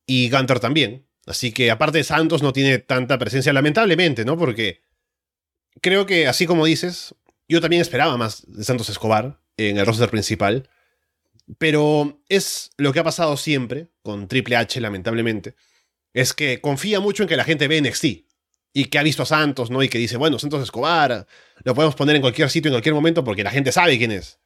y 0.05 0.29
Gunter 0.29 0.59
también. 0.59 1.07
Así 1.25 1.51
que 1.51 1.71
aparte 1.71 2.03
Santos 2.03 2.43
no 2.43 2.53
tiene 2.53 2.79
tanta 2.79 3.17
presencia, 3.17 3.53
lamentablemente, 3.53 4.25
¿no? 4.25 4.37
Porque 4.37 4.81
creo 5.81 6.05
que, 6.05 6.27
así 6.27 6.45
como 6.45 6.65
dices, 6.65 7.15
yo 7.47 7.61
también 7.61 7.81
esperaba 7.81 8.17
más 8.17 8.43
de 8.47 8.63
Santos 8.63 8.89
Escobar 8.89 9.39
en 9.57 9.77
el 9.77 9.85
roster 9.85 10.09
principal. 10.09 10.69
Pero 11.57 12.23
es 12.29 12.71
lo 12.77 12.93
que 12.93 12.99
ha 12.99 13.03
pasado 13.03 13.35
siempre 13.37 13.89
con 14.01 14.27
Triple 14.27 14.55
H, 14.55 14.79
lamentablemente. 14.79 15.55
Es 16.13 16.33
que 16.33 16.61
confía 16.61 16.99
mucho 16.99 17.23
en 17.23 17.29
que 17.29 17.35
la 17.37 17.43
gente 17.43 17.67
ve 17.67 17.81
NXT. 17.81 18.05
Y 18.75 18.85
que 18.85 18.97
ha 18.97 19.03
visto 19.03 19.23
a 19.23 19.27
Santos, 19.27 19.69
¿no? 19.69 19.83
Y 19.83 19.89
que 19.89 19.99
dice, 19.99 20.17
bueno, 20.17 20.39
Santos 20.39 20.63
Escobar, 20.63 21.27
lo 21.63 21.75
podemos 21.75 21.95
poner 21.95 22.15
en 22.15 22.21
cualquier 22.21 22.49
sitio, 22.49 22.69
en 22.69 22.73
cualquier 22.73 22.95
momento, 22.95 23.23
porque 23.23 23.43
la 23.43 23.51
gente 23.51 23.71
sabe 23.71 23.97
quién 23.97 24.11
es. 24.11 24.39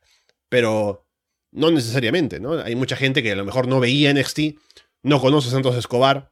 Pero 0.49 1.07
no 1.51 1.71
necesariamente, 1.71 2.39
¿no? 2.39 2.59
Hay 2.59 2.75
mucha 2.75 2.95
gente 2.95 3.23
que 3.23 3.31
a 3.31 3.35
lo 3.35 3.45
mejor 3.45 3.67
no 3.67 3.79
veía 3.79 4.13
NXT, 4.13 4.39
no 5.03 5.19
conoce 5.19 5.49
a 5.49 5.51
Santos 5.51 5.75
Escobar, 5.75 6.31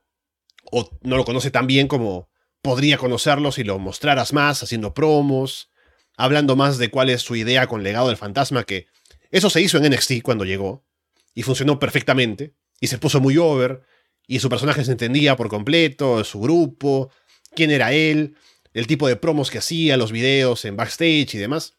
o 0.71 0.89
no 1.01 1.17
lo 1.17 1.25
conoce 1.25 1.51
tan 1.51 1.67
bien 1.67 1.87
como 1.87 2.29
podría 2.61 2.97
conocerlo 2.97 3.51
si 3.51 3.63
lo 3.63 3.77
mostraras 3.79 4.33
más, 4.33 4.63
haciendo 4.63 4.93
promos, 4.93 5.69
hablando 6.17 6.55
más 6.55 6.77
de 6.77 6.89
cuál 6.89 7.09
es 7.09 7.21
su 7.21 7.35
idea 7.35 7.67
con 7.67 7.83
Legado 7.83 8.07
del 8.07 8.17
Fantasma, 8.17 8.63
que 8.63 8.87
eso 9.31 9.49
se 9.49 9.61
hizo 9.61 9.77
en 9.77 9.91
NXT 9.91 10.21
cuando 10.23 10.45
llegó, 10.45 10.85
y 11.33 11.43
funcionó 11.43 11.79
perfectamente, 11.79 12.55
y 12.79 12.87
se 12.87 12.97
puso 12.97 13.19
muy 13.19 13.37
over, 13.37 13.83
y 14.27 14.39
su 14.39 14.49
personaje 14.49 14.83
se 14.83 14.91
entendía 14.91 15.35
por 15.35 15.49
completo, 15.49 16.23
su 16.23 16.39
grupo, 16.39 17.11
quién 17.55 17.71
era 17.71 17.93
él, 17.93 18.35
el 18.73 18.87
tipo 18.87 19.07
de 19.07 19.15
promos 19.15 19.51
que 19.51 19.59
hacía, 19.59 19.97
los 19.97 20.11
videos 20.11 20.65
en 20.65 20.75
backstage 20.75 21.35
y 21.35 21.37
demás. 21.37 21.77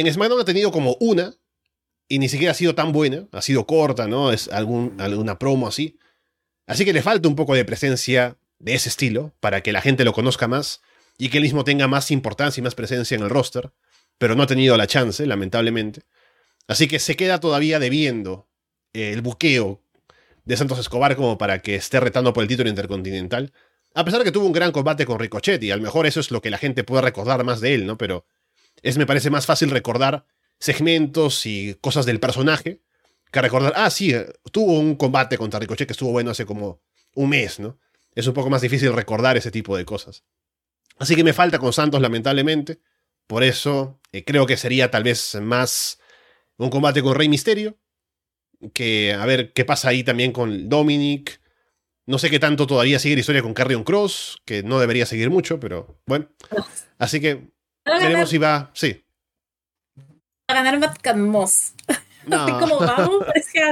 En 0.00 0.12
SmackDown 0.12 0.40
ha 0.40 0.44
tenido 0.44 0.72
como 0.72 0.96
una, 0.98 1.34
y 2.08 2.18
ni 2.18 2.28
siquiera 2.28 2.50
ha 2.50 2.54
sido 2.54 2.74
tan 2.74 2.92
buena, 2.92 3.28
ha 3.32 3.42
sido 3.42 3.66
corta, 3.66 4.08
¿no? 4.08 4.32
Es 4.32 4.48
alguna 4.48 5.38
promo 5.38 5.68
así. 5.68 5.98
Así 6.66 6.84
que 6.84 6.92
le 6.92 7.02
falta 7.02 7.28
un 7.28 7.36
poco 7.36 7.54
de 7.54 7.64
presencia 7.64 8.36
de 8.58 8.74
ese 8.74 8.88
estilo 8.88 9.32
para 9.40 9.62
que 9.62 9.72
la 9.72 9.80
gente 9.80 10.04
lo 10.04 10.12
conozca 10.12 10.48
más 10.48 10.82
y 11.16 11.28
que 11.28 11.38
él 11.38 11.44
mismo 11.44 11.64
tenga 11.64 11.86
más 11.86 12.10
importancia 12.10 12.60
y 12.60 12.64
más 12.64 12.74
presencia 12.74 13.14
en 13.14 13.22
el 13.22 13.30
roster, 13.30 13.72
pero 14.18 14.34
no 14.34 14.42
ha 14.42 14.46
tenido 14.46 14.76
la 14.76 14.86
chance, 14.86 15.24
lamentablemente. 15.26 16.02
Así 16.66 16.88
que 16.88 16.98
se 16.98 17.16
queda 17.16 17.40
todavía 17.40 17.78
debiendo 17.78 18.48
el 18.92 19.20
buqueo 19.22 19.80
de 20.44 20.56
Santos 20.56 20.78
Escobar 20.78 21.14
como 21.16 21.38
para 21.38 21.60
que 21.60 21.76
esté 21.76 22.00
retando 22.00 22.32
por 22.32 22.42
el 22.42 22.48
título 22.48 22.68
intercontinental. 22.68 23.52
A 23.94 24.04
pesar 24.04 24.20
de 24.20 24.24
que 24.24 24.32
tuvo 24.32 24.46
un 24.46 24.52
gran 24.52 24.72
combate 24.72 25.06
con 25.06 25.18
Ricochet 25.18 25.62
y 25.62 25.70
a 25.70 25.76
lo 25.76 25.82
mejor 25.82 26.06
eso 26.06 26.20
es 26.20 26.30
lo 26.30 26.42
que 26.42 26.50
la 26.50 26.58
gente 26.58 26.84
puede 26.84 27.02
recordar 27.02 27.44
más 27.44 27.60
de 27.60 27.74
él, 27.74 27.86
¿no? 27.86 27.96
Pero 27.96 28.26
es 28.84 28.98
me 28.98 29.06
parece 29.06 29.30
más 29.30 29.46
fácil 29.46 29.70
recordar 29.70 30.26
segmentos 30.60 31.46
y 31.46 31.74
cosas 31.80 32.06
del 32.06 32.20
personaje 32.20 32.80
que 33.34 33.42
recordar, 33.42 33.72
ah, 33.74 33.90
sí, 33.90 34.14
tuvo 34.52 34.78
un 34.78 34.94
combate 34.94 35.36
contra 35.36 35.58
Ricochet 35.58 35.88
que 35.88 35.92
estuvo 35.92 36.12
bueno 36.12 36.30
hace 36.30 36.46
como 36.46 36.80
un 37.16 37.30
mes, 37.30 37.58
¿no? 37.58 37.80
Es 38.14 38.28
un 38.28 38.34
poco 38.34 38.48
más 38.48 38.62
difícil 38.62 38.92
recordar 38.92 39.36
ese 39.36 39.50
tipo 39.50 39.76
de 39.76 39.84
cosas. 39.84 40.22
Así 40.98 41.16
que 41.16 41.24
me 41.24 41.32
falta 41.32 41.58
con 41.58 41.72
Santos, 41.72 42.00
lamentablemente. 42.00 42.78
Por 43.26 43.42
eso 43.42 44.00
eh, 44.12 44.24
creo 44.24 44.46
que 44.46 44.56
sería 44.56 44.92
tal 44.92 45.02
vez 45.02 45.34
más 45.42 45.98
un 46.58 46.70
combate 46.70 47.02
con 47.02 47.16
Rey 47.16 47.28
Misterio. 47.28 47.76
Que 48.72 49.12
a 49.12 49.26
ver 49.26 49.52
qué 49.52 49.64
pasa 49.64 49.88
ahí 49.88 50.04
también 50.04 50.30
con 50.30 50.68
Dominic. 50.68 51.40
No 52.06 52.18
sé 52.18 52.30
qué 52.30 52.38
tanto 52.38 52.68
todavía 52.68 53.00
sigue 53.00 53.16
la 53.16 53.20
historia 53.20 53.42
con 53.42 53.54
Carrion 53.54 53.82
Cross, 53.82 54.42
que 54.44 54.62
no 54.62 54.78
debería 54.78 55.06
seguir 55.06 55.30
mucho, 55.30 55.58
pero 55.58 56.00
bueno. 56.06 56.28
Así 56.98 57.20
que 57.20 57.53
veremos 57.84 58.30
si 58.30 58.38
va. 58.38 58.70
Sí. 58.74 59.04
A 60.48 60.54
ganar 60.54 60.78
Matt 60.78 61.16
Moss. 61.16 61.72
No. 62.26 62.58
como 62.58 62.78
vamos, 62.78 63.22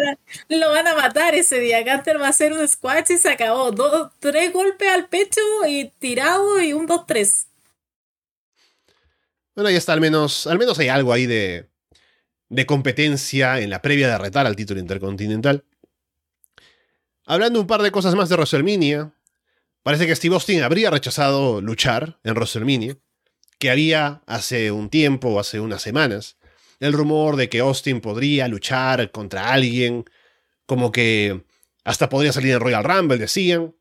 lo 0.49 0.71
van 0.71 0.87
a 0.87 0.95
matar 0.95 1.35
ese 1.35 1.59
día. 1.59 1.83
Gunter 1.83 2.21
va 2.21 2.27
a 2.27 2.29
hacer 2.29 2.53
un 2.53 2.69
squash 2.69 3.11
y 3.11 3.17
se 3.17 3.31
acabó. 3.31 3.71
Dos, 3.71 4.11
tres 4.19 4.53
golpes 4.53 4.91
al 4.91 5.09
pecho 5.09 5.41
y 5.67 5.91
tirado 5.99 6.61
y 6.61 6.75
un 6.75 6.87
2-3. 6.87 7.47
Bueno, 9.55 9.69
ahí 9.69 9.77
está, 9.77 9.95
al 9.95 10.03
menos, 10.03 10.47
al 10.47 10.59
menos 10.59 10.79
hay 10.79 10.89
algo 10.89 11.15
ahí 11.15 11.25
de, 11.25 11.71
de 12.49 12.67
competencia 12.67 13.61
en 13.61 13.71
la 13.71 13.81
previa 13.81 14.09
de 14.09 14.19
retar 14.19 14.47
al 14.47 14.57
título 14.57 14.81
intercontinental. 14.81 15.65
Hablando 17.25 17.61
un 17.61 17.67
par 17.67 17.83
de 17.83 17.91
cosas 17.91 18.15
más 18.15 18.29
de 18.29 18.37
WrestleMania, 18.37 19.15
parece 19.83 20.07
que 20.07 20.17
Steve 20.17 20.35
Austin 20.35 20.63
habría 20.63 20.91
rechazado 20.91 21.61
luchar 21.61 22.19
en 22.25 22.35
WrestleMania, 22.35 22.99
que 23.63 23.71
había 23.71 24.23
hace 24.27 24.73
un 24.73 24.91
tiempo, 24.91 25.39
hace 25.39 25.61
unas 25.61 25.81
semanas, 25.81 26.37
el 26.81 26.93
rumor 26.93 27.37
de 27.37 27.49
que 27.49 27.61
Austin 27.61 28.01
podría 28.01 28.49
luchar 28.49 29.13
contra 29.13 29.53
alguien, 29.53 30.05
como 30.67 30.91
que 30.91 31.45
hasta 31.85 32.09
podría 32.09 32.33
salir 32.33 32.55
en 32.55 32.59
Royal 32.59 32.83
Rumble, 32.83 33.19
decían, 33.19 33.73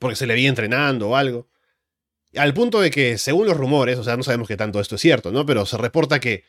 porque 0.00 0.16
se 0.16 0.26
le 0.26 0.34
veía 0.34 0.48
entrenando 0.48 1.10
o 1.10 1.14
algo. 1.14 1.48
Al 2.34 2.52
punto 2.52 2.80
de 2.80 2.90
que, 2.90 3.16
según 3.16 3.46
los 3.46 3.56
rumores, 3.56 3.96
o 3.96 4.02
sea, 4.02 4.16
no 4.16 4.24
sabemos 4.24 4.48
que 4.48 4.56
tanto 4.56 4.80
esto 4.80 4.96
es 4.96 5.00
cierto, 5.00 5.30
¿no? 5.30 5.46
Pero 5.46 5.66
se 5.66 5.78
reporta 5.78 6.18
que 6.18 6.42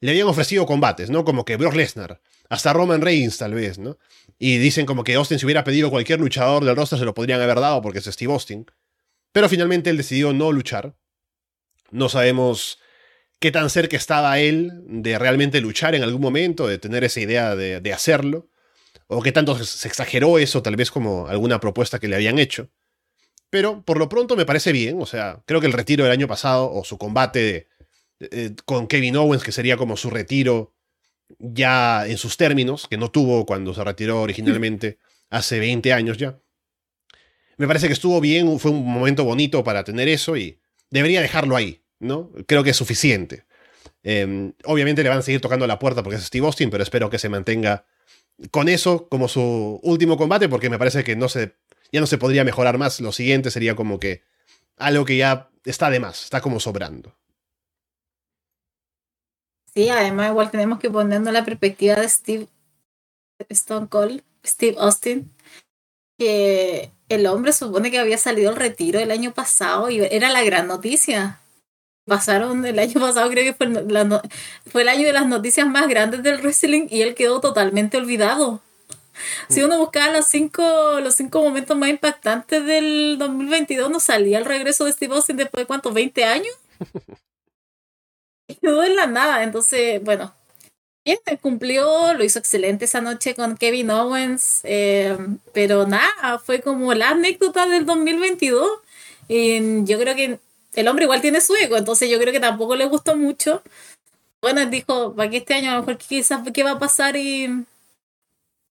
le 0.00 0.10
habían 0.10 0.26
ofrecido 0.26 0.66
combates, 0.66 1.08
¿no? 1.08 1.24
Como 1.24 1.46
que 1.46 1.56
Brock 1.56 1.76
Lesnar, 1.76 2.20
hasta 2.50 2.74
Roman 2.74 3.00
Reigns 3.00 3.38
tal 3.38 3.54
vez, 3.54 3.78
¿no? 3.78 3.96
Y 4.38 4.58
dicen 4.58 4.84
como 4.84 5.02
que 5.02 5.14
Austin 5.14 5.38
si 5.38 5.46
hubiera 5.46 5.64
pedido 5.64 5.88
cualquier 5.88 6.20
luchador 6.20 6.62
del 6.62 6.76
roster 6.76 6.98
se 6.98 7.06
lo 7.06 7.14
podrían 7.14 7.40
haber 7.40 7.58
dado 7.58 7.80
porque 7.80 8.00
es 8.00 8.04
Steve 8.04 8.34
Austin. 8.34 8.66
Pero 9.32 9.48
finalmente 9.48 9.88
él 9.88 9.96
decidió 9.96 10.34
no 10.34 10.52
luchar. 10.52 10.94
No 11.92 12.08
sabemos 12.08 12.80
qué 13.38 13.52
tan 13.52 13.70
cerca 13.70 13.96
estaba 13.96 14.38
él 14.38 14.72
de 14.86 15.18
realmente 15.18 15.60
luchar 15.60 15.94
en 15.94 16.02
algún 16.02 16.20
momento, 16.20 16.66
de 16.66 16.78
tener 16.78 17.04
esa 17.04 17.20
idea 17.20 17.54
de, 17.54 17.92
hacerlo, 17.92 18.48
o 19.06 19.22
qué 19.22 19.32
tanto 19.32 19.62
se 19.64 19.88
exageró 19.88 20.38
eso, 20.38 20.62
tal 20.62 20.76
vez 20.76 20.90
como 20.90 21.28
alguna 21.28 21.60
propuesta 21.60 21.98
que 21.98 22.08
le 22.08 22.16
habían 22.16 22.38
hecho. 22.38 22.70
Pero 23.50 23.82
por 23.84 23.98
lo 23.98 24.08
pronto 24.08 24.36
me 24.36 24.46
parece 24.46 24.72
bien, 24.72 25.00
o 25.00 25.06
sea, 25.06 25.42
creo 25.44 25.60
que 25.60 25.66
el 25.66 25.72
retiro 25.74 26.04
del 26.04 26.12
año 26.12 26.26
pasado, 26.26 26.72
o 26.72 26.84
su 26.84 26.96
combate 26.98 27.68
con 28.64 28.86
Kevin 28.86 29.16
Owens, 29.16 29.42
que 29.42 29.52
sería 29.52 29.76
como 29.76 29.96
su 29.96 30.08
retiro 30.08 30.74
ya 31.38 32.06
en 32.06 32.18
sus 32.18 32.36
términos, 32.36 32.86
que 32.88 32.96
no 32.96 33.10
tuvo 33.10 33.44
cuando 33.44 33.74
se 33.74 33.84
retiró 33.84 34.22
originalmente 34.22 34.98
hace 35.30 35.58
20 35.58 35.92
años 35.92 36.16
ya. 36.16 36.38
Me 37.56 37.66
parece 37.66 37.86
que 37.86 37.92
estuvo 37.92 38.20
bien, 38.20 38.58
fue 38.58 38.70
un 38.70 38.84
momento 38.84 39.24
bonito 39.24 39.62
para 39.64 39.84
tener 39.84 40.08
eso 40.08 40.36
y 40.36 40.60
debería 40.90 41.20
dejarlo 41.20 41.56
ahí. 41.56 41.81
¿No? 42.02 42.30
Creo 42.46 42.64
que 42.64 42.70
es 42.70 42.76
suficiente. 42.76 43.44
Em, 44.02 44.52
obviamente 44.64 45.02
le 45.02 45.08
van 45.08 45.18
a 45.18 45.22
seguir 45.22 45.40
tocando 45.40 45.66
la 45.66 45.78
puerta 45.78 46.02
porque 46.02 46.16
es 46.16 46.24
Steve 46.24 46.44
Austin, 46.46 46.70
pero 46.70 46.82
espero 46.82 47.08
que 47.08 47.18
se 47.18 47.28
mantenga 47.28 47.86
con 48.50 48.68
eso 48.68 49.08
como 49.08 49.28
su 49.28 49.80
último 49.82 50.16
combate, 50.16 50.48
porque 50.48 50.68
me 50.68 50.78
parece 50.78 51.04
que 51.04 51.14
no 51.14 51.28
se, 51.28 51.54
ya 51.92 52.00
no 52.00 52.06
se 52.06 52.18
podría 52.18 52.44
mejorar 52.44 52.78
más. 52.78 53.00
Lo 53.00 53.12
siguiente 53.12 53.50
sería 53.50 53.76
como 53.76 54.00
que 54.00 54.22
algo 54.76 55.04
que 55.04 55.16
ya 55.16 55.50
está 55.64 55.90
de 55.90 56.00
más, 56.00 56.24
está 56.24 56.40
como 56.40 56.58
sobrando. 56.58 57.16
Sí, 59.72 59.88
además 59.88 60.30
igual 60.30 60.50
tenemos 60.50 60.80
que 60.80 60.90
ponernos 60.90 61.32
la 61.32 61.44
perspectiva 61.44 61.94
de 61.94 62.08
Steve 62.08 62.46
Stone 63.48 63.88
Cold, 63.88 64.22
Steve 64.44 64.76
Austin, 64.78 65.32
que 66.18 66.90
el 67.08 67.26
hombre 67.26 67.52
supone 67.52 67.90
que 67.90 67.98
había 67.98 68.18
salido 68.18 68.50
al 68.50 68.56
retiro 68.56 68.98
el 68.98 69.10
año 69.10 69.32
pasado 69.32 69.88
y 69.88 70.00
era 70.00 70.30
la 70.30 70.42
gran 70.42 70.66
noticia 70.66 71.41
pasaron 72.06 72.64
el 72.66 72.78
año 72.78 73.00
pasado, 73.00 73.30
creo 73.30 73.44
que 73.44 73.54
fue, 73.54 73.68
fue 74.70 74.82
el 74.82 74.88
año 74.88 75.06
de 75.06 75.12
las 75.12 75.26
noticias 75.26 75.66
más 75.66 75.88
grandes 75.88 76.22
del 76.22 76.40
wrestling 76.40 76.86
y 76.90 77.02
él 77.02 77.14
quedó 77.14 77.40
totalmente 77.40 77.96
olvidado. 77.96 78.60
Si 79.48 79.60
mm. 79.60 79.64
uno 79.64 79.78
buscaba 79.78 80.12
los 80.12 80.26
cinco, 80.26 81.00
los 81.00 81.14
cinco 81.14 81.42
momentos 81.42 81.76
más 81.76 81.90
impactantes 81.90 82.64
del 82.64 83.16
2022, 83.18 83.90
no 83.90 84.00
salía 84.00 84.38
el 84.38 84.44
regreso 84.44 84.84
de 84.84 84.92
Steve 84.92 85.14
Austin 85.14 85.36
después 85.36 85.62
de 85.62 85.66
cuántos, 85.66 85.92
20 85.94 86.24
años. 86.24 86.54
quedó 88.60 88.84
en 88.84 88.96
la 88.96 89.06
nada. 89.06 89.42
Entonces, 89.42 90.02
bueno, 90.02 90.34
bien, 91.04 91.18
cumplió, 91.40 92.14
lo 92.14 92.24
hizo 92.24 92.38
excelente 92.38 92.84
esa 92.86 93.00
noche 93.00 93.34
con 93.34 93.56
Kevin 93.56 93.90
Owens, 93.90 94.60
eh, 94.64 95.16
pero 95.52 95.86
nada, 95.86 96.38
fue 96.38 96.60
como 96.60 96.94
la 96.94 97.10
anécdota 97.10 97.66
del 97.66 97.86
2022. 97.86 98.68
Y 99.28 99.84
yo 99.84 99.98
creo 99.98 100.14
que 100.16 100.38
el 100.74 100.88
hombre 100.88 101.04
igual 101.04 101.20
tiene 101.20 101.40
su 101.40 101.54
ego, 101.54 101.76
entonces 101.76 102.08
yo 102.10 102.18
creo 102.18 102.32
que 102.32 102.40
tampoco 102.40 102.76
le 102.76 102.86
gustó 102.86 103.16
mucho. 103.16 103.62
Bueno, 104.40 104.64
dijo, 104.66 105.14
para 105.14 105.30
que 105.30 105.38
este 105.38 105.54
año 105.54 105.70
a 105.70 105.74
lo 105.74 105.80
mejor 105.80 105.98
quizás 105.98 106.40
qué 106.52 106.64
va 106.64 106.72
a 106.72 106.78
pasar 106.78 107.16
y, 107.16 107.44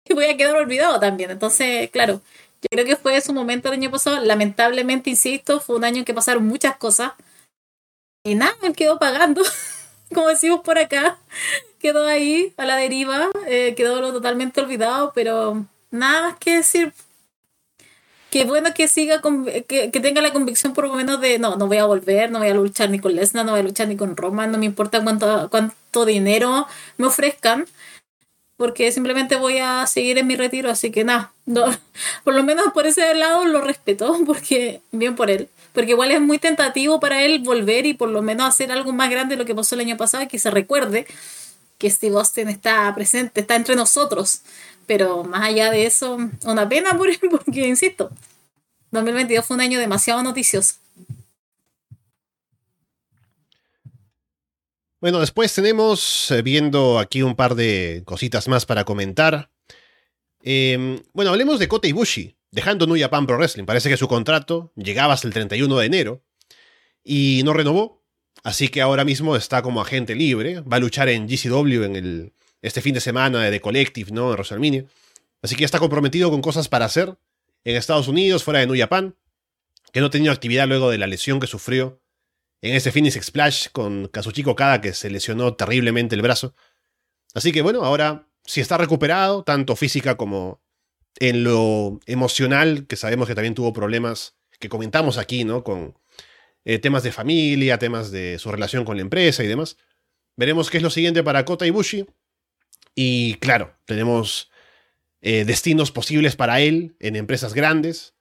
y 0.06 0.14
voy 0.14 0.26
a 0.26 0.36
quedar 0.36 0.56
olvidado 0.56 1.00
también. 1.00 1.32
Entonces, 1.32 1.90
claro, 1.92 2.22
yo 2.62 2.68
creo 2.70 2.86
que 2.86 2.96
fue 2.96 3.22
su 3.22 3.34
momento 3.34 3.70
el 3.70 3.76
año 3.76 3.92
pasado. 3.92 4.20
Lamentablemente, 4.24 5.10
insisto, 5.10 5.60
fue 5.60 5.78
un 5.78 5.86
año 5.86 6.00
en 6.00 6.06
que 6.06 6.14
pasaron 6.14 6.46
muchas 6.46 6.78
cosas. 6.78 7.14
Y 8.24 8.36
nada, 8.36 8.54
él 8.64 8.76
quedó 8.76 9.00
pagando, 9.00 9.42
como 10.14 10.28
decimos 10.28 10.62
por 10.62 10.78
acá. 10.78 11.18
Quedó 11.80 12.06
ahí 12.06 12.54
a 12.58 12.66
la 12.66 12.76
deriva, 12.76 13.30
eh, 13.48 13.74
quedó 13.76 14.12
totalmente 14.14 14.62
olvidado, 14.62 15.12
pero 15.16 15.66
nada 15.90 16.30
más 16.30 16.38
que 16.38 16.58
decir 16.58 16.94
qué 18.32 18.46
bueno 18.46 18.74
que 18.74 18.88
siga, 18.88 19.22
que, 19.68 19.90
tenga 19.90 20.22
la 20.22 20.34
convicción 20.34 20.74
por 20.74 20.88
lo 20.88 20.96
menos 20.96 21.20
de, 21.22 21.38
no, 21.38 21.58
no 21.58 21.68
voy 21.68 21.78
a 21.78 21.86
volver, 21.86 22.32
no 22.32 22.40
voy 22.40 22.48
a 22.48 22.54
luchar 22.54 22.90
ni 22.90 22.98
con 22.98 23.14
Lesnar, 23.14 23.46
no 23.46 23.52
voy 23.52 23.60
a 23.60 23.64
luchar 23.64 23.88
ni 23.90 23.98
con 23.98 24.16
Roman, 24.16 24.52
no 24.52 24.58
me 24.58 24.66
importa 24.66 25.04
cuánto, 25.04 25.50
cuánto 25.52 26.06
dinero 26.06 26.66
me 26.98 27.08
ofrezcan, 27.08 27.68
porque 28.56 28.92
simplemente 28.92 29.36
voy 29.36 29.58
a 29.58 29.86
seguir 29.86 30.18
en 30.18 30.28
mi 30.28 30.38
retiro, 30.38 30.72
así 30.72 30.92
que 30.92 31.04
nada, 31.04 31.34
no, 31.46 31.66
por 32.24 32.34
lo 32.34 32.44
menos 32.44 32.72
por 32.74 32.88
ese 32.88 33.14
lado 33.14 33.46
lo 33.46 33.62
respeto, 33.62 34.18
porque 34.26 34.82
bien 34.92 35.16
por 35.16 35.30
él, 35.30 35.50
porque 35.74 35.92
igual 35.92 36.12
es 36.12 36.22
muy 36.22 36.40
tentativo 36.40 37.02
para 37.02 37.24
él 37.24 37.40
volver 37.40 37.86
y 37.86 37.94
por 37.94 38.10
lo 38.10 38.22
menos 38.22 38.48
hacer 38.48 38.72
algo 38.72 38.94
más 38.94 39.12
grande 39.12 39.36
de 39.36 39.40
lo 39.40 39.46
que 39.46 39.56
pasó 39.56 39.76
el 39.76 39.82
año 39.82 39.98
pasado 39.98 40.24
y 40.24 40.28
que 40.28 40.40
se 40.40 40.50
recuerde 40.50 41.06
que 41.78 41.90
Steve 41.90 42.16
Austin 42.16 42.48
está 42.48 42.94
presente, 42.94 43.42
está 43.42 43.56
entre 43.56 43.76
nosotros. 43.76 44.44
Pero 44.92 45.24
más 45.24 45.44
allá 45.44 45.72
de 45.72 45.86
eso, 45.86 46.18
una 46.44 46.68
pena 46.68 46.98
por, 46.98 47.08
porque, 47.32 47.66
insisto, 47.66 48.12
2022 48.92 49.46
fue 49.46 49.56
un 49.56 49.62
año 49.62 49.80
demasiado 49.80 50.22
noticioso. 50.22 50.76
Bueno, 55.00 55.22
después 55.22 55.54
tenemos, 55.54 56.30
eh, 56.32 56.42
viendo 56.42 57.00
aquí 57.00 57.22
un 57.22 57.38
par 57.38 57.56
de 57.56 58.02
cositas 58.04 58.50
más 58.50 58.66
para 58.66 58.84
comentar. 58.84 59.50
Em, 60.44 61.02
bueno, 61.14 61.32
hablemos 61.32 61.58
de 61.58 61.70
Kota 61.70 61.88
Ibushi, 61.88 62.36
dejando 62.52 62.86
New 62.86 63.00
Japan 63.00 63.26
Pro 63.26 63.38
Wrestling. 63.38 63.64
Parece 63.64 63.88
que 63.88 63.96
su 63.96 64.10
contrato 64.10 64.74
llegaba 64.76 65.14
hasta 65.14 65.26
el 65.26 65.34
31 65.34 65.78
de 65.78 65.86
enero 65.86 66.22
y 67.02 67.44
no 67.46 67.54
renovó. 67.54 68.04
Así 68.44 68.68
que 68.68 68.82
ahora 68.82 69.06
mismo 69.06 69.38
está 69.38 69.62
como 69.62 69.80
agente 69.80 70.16
libre. 70.16 70.60
Va 70.60 70.76
a 70.76 70.82
luchar 70.82 71.08
en 71.08 71.30
GCW 71.30 71.84
en 71.84 71.96
el, 71.96 72.34
este 72.62 72.82
fin 72.82 72.94
de 72.94 73.02
semana 73.02 73.44
de 73.44 73.52
The 73.52 73.62
Collective, 73.62 74.12
¿no? 74.12 74.30
En 74.30 74.34
WrestleMania. 74.34 74.86
Así 75.42 75.56
que 75.56 75.66
está 75.66 75.80
comprometido 75.80 76.30
con 76.30 76.42
cosas 76.42 76.70
para 76.70 76.86
hacer 76.86 77.16
en 77.64 77.76
Estados 77.76 78.08
Unidos, 78.08 78.44
fuera 78.44 78.60
de 78.60 78.68
New 78.68 78.78
Japan. 78.78 79.16
Que 79.92 80.00
no 80.00 80.08
ha 80.08 80.10
tenido 80.10 80.32
actividad 80.32 80.68
luego 80.68 80.90
de 80.90 80.98
la 80.98 81.08
lesión 81.08 81.40
que 81.40 81.48
sufrió 81.48 82.02
en 82.62 82.76
ese 82.76 82.92
Phoenix 82.92 83.20
Splash 83.22 83.68
con 83.72 84.08
Kazuchiko 84.08 84.56
Kada, 84.56 84.82
que 84.82 84.94
se 84.94 85.10
lesionó 85.10 85.56
terriblemente 85.56 86.16
el 86.16 86.22
brazo. 86.22 86.56
Así 87.34 87.52
que 87.52 87.62
bueno, 87.62 87.84
ahora 87.84 88.28
si 88.46 88.62
está 88.62 88.78
recuperado, 88.78 89.44
tanto 89.44 89.76
física 89.76 90.16
como 90.16 90.62
en 91.20 91.44
lo 91.44 92.00
emocional, 92.06 92.86
que 92.88 92.96
sabemos 92.96 93.28
que 93.28 93.36
también 93.36 93.56
tuvo 93.56 93.74
problemas 93.74 94.36
que 94.60 94.70
comentamos 94.70 95.18
aquí, 95.18 95.44
¿no? 95.44 95.64
Con 95.64 95.98
eh, 96.66 96.80
temas 96.80 97.04
de 97.04 97.12
familia, 97.12 97.80
temas 97.80 98.12
de 98.12 98.38
su 98.40 98.52
relación 98.52 98.86
con 98.86 98.96
la 98.98 99.02
empresa 99.02 99.44
y 99.44 99.48
demás. 99.48 99.78
Veremos 100.38 100.70
qué 100.70 100.78
es 100.78 100.84
lo 100.84 100.90
siguiente 100.90 101.24
para 101.24 101.44
Kota 101.46 101.66
Ibushi. 101.66 102.06
Y 102.96 103.36
claro, 103.36 103.74
tenemos 103.86 104.52
eh, 105.22 105.46
destinos 105.46 105.92
posibles 105.92 106.36
para 106.36 106.62
él 106.62 106.96
en 107.00 107.16
empresas 107.16 107.54
grandes, 107.54 108.16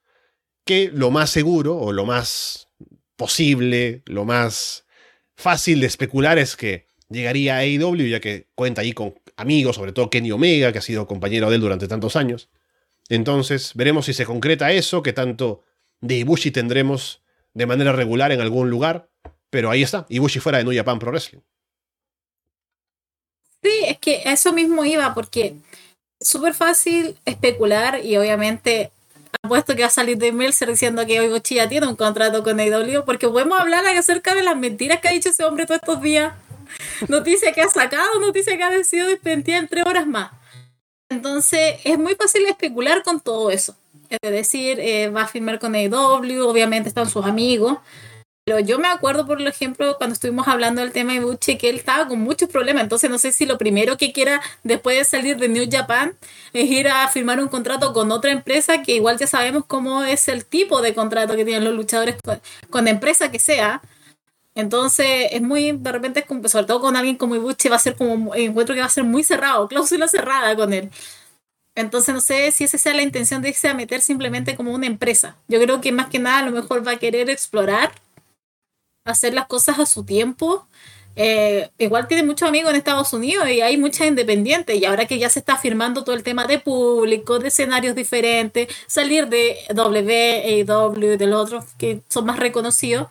que 0.65 0.91
lo 0.93 1.11
más 1.11 1.31
seguro 1.31 1.77
o 1.79 1.93
lo 1.93 2.05
más 2.07 2.69
posible, 3.17 4.03
lo 4.07 4.25
más 4.25 4.85
fácil 5.35 5.81
de 5.81 5.87
especular 5.87 6.39
es 6.39 6.57
que 6.57 6.87
llegaría 7.09 7.57
a 7.57 7.59
AEW, 7.61 8.09
ya 8.09 8.21
que 8.21 8.49
cuenta 8.55 8.83
ahí 8.83 8.93
con 8.93 9.15
amigos, 9.37 9.77
sobre 9.77 9.93
todo 9.93 10.11
Kenny 10.11 10.31
Omega, 10.31 10.73
que 10.73 10.79
ha 10.79 10.83
sido 10.83 11.07
compañero 11.07 11.49
de 11.49 11.57
él 11.57 11.61
durante 11.61 11.89
tantos 11.89 12.17
años. 12.17 12.51
Entonces, 13.09 13.73
veremos 13.75 14.07
si 14.07 14.13
se 14.13 14.25
concreta 14.25 14.71
eso, 14.73 15.03
que 15.03 15.13
tanto 15.13 15.65
de 16.01 16.17
Ibushi 16.17 16.51
tendremos 16.51 17.23
de 17.55 17.67
manera 17.67 17.93
regular 17.93 18.31
en 18.33 18.41
algún 18.41 18.71
lugar. 18.71 19.11
Pero 19.51 19.71
ahí 19.71 19.83
está, 19.83 20.07
Ibushi 20.09 20.39
fuera 20.39 20.59
de 20.59 20.65
New 20.65 20.77
Japan 20.77 20.99
Pro 20.99 21.11
Wrestling. 21.11 21.41
Sí, 23.63 23.71
es 23.87 23.99
que 23.99 24.23
eso 24.25 24.53
mismo 24.53 24.85
iba, 24.85 25.15
porque 25.15 25.55
es 26.19 26.29
súper 26.29 26.55
fácil 26.55 27.17
especular 27.25 28.05
y 28.05 28.17
obviamente 28.17 28.91
apuesto 29.43 29.75
que 29.75 29.83
va 29.83 29.89
a 29.89 29.91
salir 29.91 30.19
de 30.19 30.33
Meltzer 30.33 30.69
diciendo 30.69 31.07
que 31.07 31.21
hoy 31.21 31.41
ya 31.45 31.69
tiene 31.69 31.87
un 31.87 31.97
contrato 31.97 32.43
con 32.43 32.59
AEW, 32.59 33.05
porque 33.05 33.29
podemos 33.29 33.59
hablar 33.59 33.87
acerca 33.87 34.35
de 34.35 34.43
las 34.43 34.57
mentiras 34.57 35.01
que 35.01 35.09
ha 35.09 35.13
dicho 35.13 35.31
ese 35.31 35.45
hombre 35.45 35.67
todos 35.67 35.81
estos 35.83 36.03
días. 36.03 36.33
Noticia 37.09 37.53
que 37.53 37.63
ha 37.63 37.69
sacado, 37.69 38.21
noticia 38.21 38.57
que 38.57 38.63
ha 38.63 38.85
sido 38.85 39.09
despedida 39.09 39.59
en 39.59 39.69
tres 39.69 39.85
horas 39.87 40.07
más. 40.07 40.31
Entonces, 41.09 41.81
es 41.85 41.99
muy 41.99 42.15
fácil 42.15 42.47
especular 42.47 43.03
con 43.03 43.21
todo 43.21 43.51
eso. 43.51 43.75
Es 44.09 44.31
decir, 44.31 44.79
eh, 44.81 45.09
va 45.09 45.23
a 45.23 45.27
firmar 45.27 45.59
con 45.59 45.75
AEW, 45.75 46.47
obviamente 46.47 46.89
están 46.89 47.09
sus 47.09 47.25
amigos, 47.25 47.79
yo 48.59 48.79
me 48.79 48.89
acuerdo, 48.89 49.27
por 49.27 49.41
ejemplo, 49.41 49.97
cuando 49.97 50.15
estuvimos 50.15 50.49
hablando 50.49 50.81
del 50.81 50.93
tema 50.93 51.13
de 51.13 51.21
Bucci, 51.21 51.57
que 51.57 51.71
él 51.71 51.77
estaba 51.77 52.09
con 52.09 52.21
muchos 52.21 52.49
problemas. 52.49 52.83
Entonces, 52.83 53.09
no 53.09 53.19
sé 53.19 53.33
si 53.33 53.47
lo 53.47 53.59
primero 53.59 53.97
que 53.97 54.13
quiera 54.13 54.41
después 54.65 54.99
de 54.99 55.05
salir 55.05 55.37
de 55.37 55.49
New 55.49 55.69
Japan 55.71 56.17
es 56.53 56.69
ir 56.71 56.89
a 56.89 57.07
firmar 57.09 57.41
un 57.41 57.49
contrato 57.49 57.93
con 57.93 58.11
otra 58.11 58.33
empresa, 58.33 58.83
que 58.83 58.97
igual 58.97 59.19
ya 59.19 59.27
sabemos 59.27 59.65
cómo 59.67 60.03
es 60.05 60.29
el 60.29 60.45
tipo 60.45 60.83
de 60.83 60.95
contrato 60.95 61.37
que 61.37 61.45
tienen 61.45 61.65
los 61.65 61.75
luchadores 61.75 62.17
con, 62.71 62.89
empresa 62.89 63.31
que 63.31 63.39
sea. 63.39 63.83
Entonces, 64.55 65.29
es 65.33 65.43
muy, 65.43 65.73
de 65.73 65.93
repente, 65.93 66.27
sobre 66.49 66.67
todo 66.67 66.81
con 66.81 66.97
alguien 66.97 67.17
como 67.17 67.37
Ibuchi, 67.37 67.69
va 67.69 67.77
a 67.77 67.79
ser 67.79 67.97
como, 67.97 68.35
encuentro 68.35 68.75
que 68.75 68.81
va 68.81 68.87
a 68.89 68.91
ser 68.91 69.05
muy 69.05 69.23
cerrado, 69.23 69.69
cláusula 69.69 70.09
cerrada 70.09 70.57
con 70.57 70.73
él. 70.73 70.91
Entonces 71.75 72.15
no 72.15 72.21
sé 72.21 72.51
si 72.53 72.65
esa 72.65 72.79
sea 72.79 72.95
la 72.95 73.03
intención 73.03 73.43
de 73.43 73.51
irse 73.51 73.69
a 73.69 73.75
meter 73.75 74.01
simplemente 74.01 74.57
como 74.57 74.73
una 74.73 74.87
empresa. 74.87 75.37
Yo 75.49 75.61
creo 75.61 75.81
que 75.81 75.93
más 75.93 76.09
que 76.09 76.19
nada 76.19 76.41
a 76.41 76.47
lo 76.47 76.53
mejor 76.53 76.87
va 76.87 76.93
a 76.93 76.99
querer 76.99 77.31
explorar 77.31 77.93
hacer 79.05 79.35
las 79.35 79.47
cosas 79.47 79.79
a 79.79 79.87
su 79.87 80.05
tiempo. 80.05 80.67
Eh, 81.17 81.71
igual 81.79 82.07
tiene 82.07 82.23
muchos 82.23 82.49
amigos 82.49 82.71
en 82.71 82.77
Estados 82.77 83.13
Unidos 83.13 83.49
y 83.49 83.61
hay 83.61 83.77
muchas 83.77 84.07
independientes 84.07 84.77
y 84.77 84.85
ahora 84.85 85.07
que 85.07 85.19
ya 85.19 85.29
se 85.29 85.41
está 85.41 85.57
firmando 85.57 86.05
todo 86.05 86.15
el 86.15 86.23
tema 86.23 86.47
de 86.47 86.59
público, 86.61 87.39
de 87.39 87.49
escenarios 87.49 87.95
diferentes, 87.95 88.69
salir 88.87 89.29
de 89.29 89.59
W, 89.75 90.65
AW, 90.67 91.19
del 91.19 91.33
otro 91.33 91.65
que 91.79 92.01
son 92.09 92.27
más 92.27 92.39
reconocidos. 92.39 93.09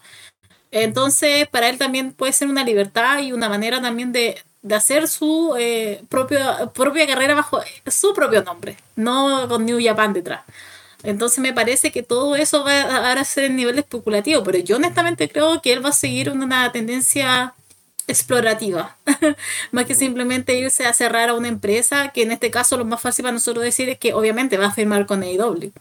Entonces, 0.71 1.47
para 1.49 1.69
él 1.69 1.77
también 1.77 2.13
puede 2.13 2.31
ser 2.33 2.47
una 2.47 2.63
libertad 2.63 3.19
y 3.21 3.31
una 3.33 3.49
manera 3.49 3.81
también 3.81 4.11
de, 4.11 4.41
hacer 4.71 5.07
su 5.07 5.55
eh, 5.59 6.03
propia 6.09 7.07
carrera 7.07 7.33
bajo 7.35 7.61
su 7.87 8.13
propio 8.13 8.43
nombre, 8.43 8.77
no 8.95 9.47
con 9.47 9.65
New 9.65 9.79
Japan 9.83 10.13
detrás. 10.13 10.41
Entonces 11.03 11.39
me 11.39 11.53
parece 11.53 11.91
que 11.91 12.03
todo 12.03 12.35
eso 12.35 12.63
va 12.63 13.11
a 13.11 13.23
ser 13.23 13.45
en 13.45 13.55
nivel 13.55 13.79
especulativo, 13.79 14.43
pero 14.43 14.59
yo 14.59 14.75
honestamente 14.75 15.29
creo 15.29 15.61
que 15.61 15.71
él 15.71 15.83
va 15.83 15.89
a 15.89 15.93
seguir 15.93 16.29
una 16.29 16.71
tendencia 16.71 17.53
explorativa, 18.07 18.97
más 19.71 19.85
que 19.85 19.95
simplemente 19.95 20.57
irse 20.57 20.85
a 20.85 20.93
cerrar 20.93 21.29
a 21.29 21.35
una 21.35 21.47
empresa, 21.47 22.09
que 22.09 22.23
en 22.23 22.31
este 22.31 22.51
caso 22.51 22.75
lo 22.75 22.85
más 22.85 23.01
fácil 23.01 23.23
para 23.23 23.33
nosotros 23.33 23.63
decir 23.63 23.87
es 23.87 23.99
que 23.99 24.13
obviamente 24.13 24.57
va 24.57 24.67
a 24.67 24.73
firmar 24.73 25.05
con 25.05 25.23
AEW. 25.23 25.71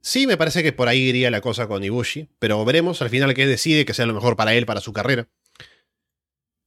Sí, 0.00 0.26
me 0.26 0.36
parece 0.36 0.62
que 0.62 0.72
por 0.72 0.88
ahí 0.88 1.00
iría 1.00 1.30
la 1.30 1.40
cosa 1.40 1.66
con 1.66 1.82
Ibushi, 1.82 2.28
pero 2.38 2.62
veremos 2.64 3.00
al 3.00 3.08
final 3.08 3.32
qué 3.32 3.46
decide 3.46 3.86
que 3.86 3.94
sea 3.94 4.04
lo 4.04 4.12
mejor 4.12 4.36
para 4.36 4.52
él, 4.52 4.66
para 4.66 4.80
su 4.80 4.92
carrera. 4.92 5.28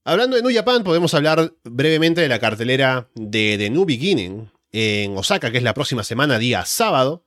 Hablando 0.04 0.36
de 0.36 0.42
New 0.42 0.52
Japan, 0.52 0.82
podemos 0.82 1.14
hablar 1.14 1.52
brevemente 1.62 2.20
de 2.20 2.28
la 2.28 2.40
cartelera 2.40 3.08
de 3.14 3.56
The 3.58 3.70
New 3.70 3.84
Beginning, 3.84 4.50
en 4.72 5.16
Osaka, 5.16 5.50
que 5.50 5.58
es 5.58 5.62
la 5.62 5.74
próxima 5.74 6.04
semana, 6.04 6.38
día 6.38 6.64
sábado. 6.64 7.26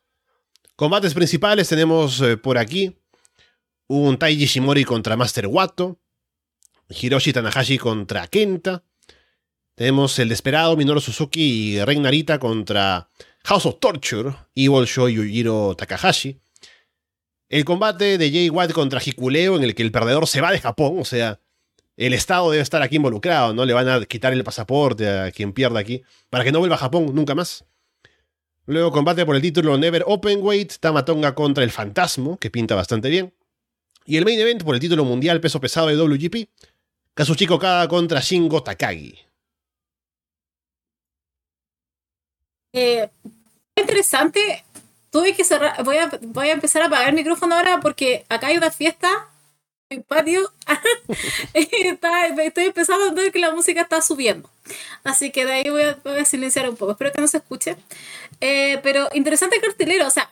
Combates 0.75 1.13
principales 1.13 1.69
tenemos 1.69 2.21
eh, 2.21 2.37
por 2.37 2.57
aquí 2.57 2.97
un 3.87 4.17
Taiji 4.17 4.45
Shimori 4.45 4.85
contra 4.85 5.17
Master 5.17 5.47
Wato, 5.47 5.99
Hiroshi 6.89 7.33
Tanahashi 7.33 7.77
contra 7.77 8.27
Kenta, 8.27 8.83
tenemos 9.75 10.19
el 10.19 10.29
desesperado 10.29 10.77
Minoru 10.77 11.01
Suzuki 11.01 11.41
y 11.73 11.83
Rey 11.83 11.99
Narita 11.99 12.39
contra 12.39 13.09
House 13.43 13.65
of 13.65 13.79
Torture, 13.79 14.35
Evil 14.53 14.85
Show 14.85 15.09
Yujiro 15.09 15.75
Takahashi. 15.75 16.39
El 17.49 17.65
combate 17.65 18.17
de 18.17 18.31
Jay 18.31 18.49
White 18.49 18.73
contra 18.73 19.01
Hikuleo, 19.03 19.55
en 19.55 19.63
el 19.63 19.73
que 19.73 19.81
el 19.83 19.91
perdedor 19.91 20.27
se 20.27 20.39
va 20.39 20.51
de 20.51 20.59
Japón, 20.59 20.97
o 20.99 21.05
sea, 21.05 21.39
el 21.97 22.13
Estado 22.13 22.49
debe 22.51 22.63
estar 22.63 22.81
aquí 22.81 22.95
involucrado, 22.95 23.53
¿no? 23.53 23.65
Le 23.65 23.73
van 23.73 23.87
a 23.89 24.05
quitar 24.05 24.33
el 24.33 24.43
pasaporte 24.43 25.07
a 25.07 25.31
quien 25.31 25.53
pierda 25.53 25.79
aquí, 25.79 26.03
para 26.29 26.43
que 26.43 26.51
no 26.51 26.59
vuelva 26.59 26.75
a 26.75 26.79
Japón 26.79 27.13
nunca 27.13 27.35
más. 27.35 27.65
Luego 28.65 28.91
combate 28.91 29.25
por 29.25 29.35
el 29.35 29.41
título 29.41 29.77
Never 29.77 30.03
Openweight, 30.07 30.73
Tamatonga 30.79 31.35
contra 31.35 31.63
el 31.63 31.71
Fantasma, 31.71 32.37
que 32.37 32.49
pinta 32.51 32.75
bastante 32.75 33.09
bien. 33.09 33.33
Y 34.05 34.17
el 34.17 34.25
main 34.25 34.39
event 34.39 34.63
por 34.63 34.75
el 34.75 34.81
título 34.81 35.03
mundial 35.03 35.41
peso 35.41 35.59
pesado 35.59 35.87
de 35.87 35.97
WGP, 35.97 36.49
Kazuchika 37.13 37.55
Okada 37.55 37.87
contra 37.87 38.19
Shingo 38.19 38.63
Takagi. 38.63 39.19
Eh, 42.73 43.09
interesante. 43.75 44.63
Tuve 45.09 45.35
que 45.35 45.43
cerrar. 45.43 45.83
Voy 45.83 45.97
a, 45.97 46.09
voy 46.21 46.49
a 46.49 46.53
empezar 46.53 46.81
a 46.81 46.85
apagar 46.85 47.09
el 47.09 47.15
micrófono 47.15 47.55
ahora 47.55 47.79
porque 47.81 48.25
acá 48.29 48.47
hay 48.47 48.57
una 48.57 48.71
fiesta 48.71 49.30
mi 49.91 49.99
patio 49.99 50.51
estoy 51.53 52.65
empezando 52.65 53.05
a 53.05 53.11
ver 53.11 53.31
que 53.31 53.39
la 53.39 53.51
música 53.51 53.81
está 53.81 54.01
subiendo. 54.01 54.49
Así 55.03 55.31
que 55.31 55.45
de 55.45 55.51
ahí 55.51 55.69
voy 55.69 55.83
a, 55.83 56.25
silenciar 56.25 56.69
un 56.69 56.77
poco. 56.77 56.93
Espero 56.93 57.11
que 57.11 57.21
no 57.21 57.27
se 57.27 57.37
escuche. 57.37 57.75
Eh, 58.39 58.79
pero 58.83 59.09
interesante 59.13 59.59
cartelero. 59.59 60.07
O 60.07 60.09
sea, 60.09 60.29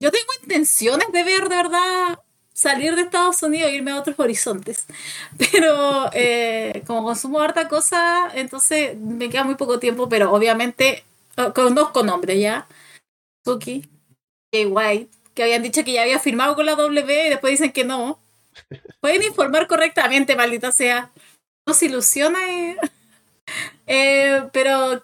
yo 0.00 0.10
tengo 0.10 0.26
intenciones 0.42 1.06
de 1.12 1.22
ver 1.22 1.48
de 1.48 1.56
verdad 1.56 2.18
salir 2.52 2.96
de 2.96 3.02
Estados 3.02 3.42
Unidos 3.42 3.70
e 3.70 3.74
irme 3.74 3.92
a 3.92 3.98
otros 3.98 4.18
horizontes. 4.18 4.86
Pero 5.38 6.10
eh, 6.12 6.82
como 6.86 7.04
consumo 7.04 7.40
harta 7.40 7.68
cosa, 7.68 8.30
entonces 8.34 8.98
me 8.98 9.30
queda 9.30 9.44
muy 9.44 9.54
poco 9.54 9.78
tiempo. 9.78 10.08
Pero 10.08 10.32
obviamente 10.32 11.04
oh, 11.36 11.54
conozco 11.54 12.02
nombres 12.02 12.40
ya. 12.40 12.66
Suki, 13.44 13.88
Jay 14.52 14.66
White, 14.66 15.10
que 15.34 15.44
habían 15.44 15.62
dicho 15.62 15.84
que 15.84 15.92
ya 15.92 16.02
había 16.02 16.18
firmado 16.18 16.54
con 16.54 16.66
la 16.66 16.74
W 16.74 17.26
y 17.26 17.30
después 17.30 17.52
dicen 17.52 17.72
que 17.72 17.84
no. 17.84 18.18
Pueden 19.00 19.22
informar 19.22 19.66
correctamente, 19.66 20.36
maldita 20.36 20.72
sea. 20.72 21.10
No 21.66 21.74
se 21.74 21.86
ilusiona. 21.86 22.38
Eh, 23.86 24.42
pero 24.52 25.02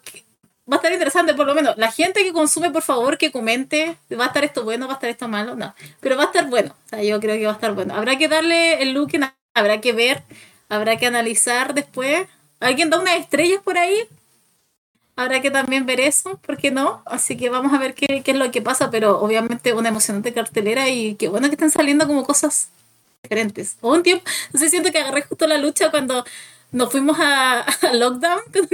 va 0.71 0.75
a 0.75 0.75
estar 0.75 0.91
interesante, 0.91 1.33
por 1.33 1.47
lo 1.47 1.55
menos. 1.55 1.77
La 1.77 1.91
gente 1.91 2.23
que 2.23 2.33
consume, 2.33 2.71
por 2.71 2.83
favor, 2.83 3.17
que 3.17 3.31
comente. 3.31 3.97
¿Va 4.17 4.25
a 4.25 4.27
estar 4.27 4.43
esto 4.43 4.63
bueno? 4.63 4.87
¿Va 4.87 4.93
a 4.93 4.95
estar 4.95 5.09
esto 5.09 5.27
malo? 5.27 5.55
No. 5.55 5.73
Pero 5.99 6.17
va 6.17 6.23
a 6.23 6.25
estar 6.27 6.49
bueno. 6.49 6.75
O 6.85 6.89
sea, 6.89 7.03
yo 7.03 7.19
creo 7.19 7.35
que 7.35 7.45
va 7.45 7.51
a 7.51 7.55
estar 7.55 7.73
bueno. 7.73 7.95
Habrá 7.95 8.17
que 8.17 8.27
darle 8.27 8.81
el 8.81 8.93
look, 8.93 9.11
habrá 9.53 9.81
que 9.81 9.93
ver, 9.93 10.23
habrá 10.69 10.97
que 10.97 11.07
analizar 11.07 11.73
después. 11.73 12.27
¿Alguien 12.59 12.89
da 12.89 12.99
unas 12.99 13.17
estrellas 13.17 13.61
por 13.63 13.77
ahí? 13.77 14.07
Habrá 15.15 15.41
que 15.41 15.49
también 15.49 15.87
ver 15.87 15.99
eso, 15.99 16.37
¿por 16.37 16.57
qué 16.57 16.69
no? 16.69 17.01
Así 17.05 17.37
que 17.37 17.49
vamos 17.49 17.73
a 17.73 17.79
ver 17.79 17.95
qué, 17.95 18.21
qué 18.23 18.31
es 18.31 18.37
lo 18.37 18.51
que 18.51 18.61
pasa, 18.61 18.91
pero 18.91 19.19
obviamente 19.19 19.73
una 19.73 19.89
emocionante 19.89 20.31
cartelera 20.31 20.89
y 20.89 21.15
qué 21.15 21.27
bueno 21.27 21.47
que 21.47 21.55
estén 21.55 21.71
saliendo 21.71 22.05
como 22.05 22.23
cosas 22.23 22.69
diferentes. 23.23 23.77
Hubo 23.81 23.93
un 23.93 24.03
tiempo, 24.03 24.23
no 24.53 24.59
sé, 24.59 24.69
siento 24.69 24.91
que 24.91 24.99
agarré 24.99 25.23
justo 25.23 25.47
la 25.47 25.57
lucha 25.57 25.91
cuando 25.91 26.23
nos 26.71 26.91
fuimos 26.91 27.17
a, 27.19 27.65
lockdown, 27.93 28.39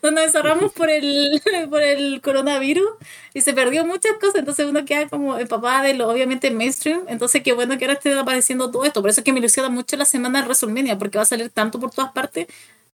cuando 0.00 0.20
nos, 0.20 0.24
encerramos 0.24 0.72
por 0.72 0.90
el, 0.90 1.40
por 1.70 1.82
el 1.82 2.20
coronavirus 2.20 2.88
y 3.32 3.40
se 3.40 3.54
perdió 3.54 3.84
muchas 3.86 4.12
cosas, 4.20 4.36
entonces 4.36 4.66
uno 4.66 4.84
queda 4.84 5.08
como 5.08 5.38
papá 5.48 5.82
de 5.82 5.94
lo 5.94 6.08
obviamente 6.08 6.50
mainstream, 6.50 7.04
entonces 7.08 7.42
qué 7.42 7.52
bueno 7.52 7.78
que 7.78 7.84
ahora 7.86 7.94
esté 7.94 8.12
apareciendo 8.18 8.70
todo 8.70 8.84
esto, 8.84 9.00
por 9.00 9.10
eso 9.10 9.20
es 9.20 9.24
que 9.24 9.32
me 9.32 9.38
ilusiona 9.38 9.68
mucho 9.68 9.96
la 9.96 10.04
semana 10.04 10.40
de 10.40 10.46
WrestleMania, 10.46 10.98
porque 10.98 11.18
va 11.18 11.22
a 11.22 11.26
salir 11.26 11.50
tanto 11.50 11.80
por 11.80 11.90
todas 11.90 12.12
partes, 12.12 12.46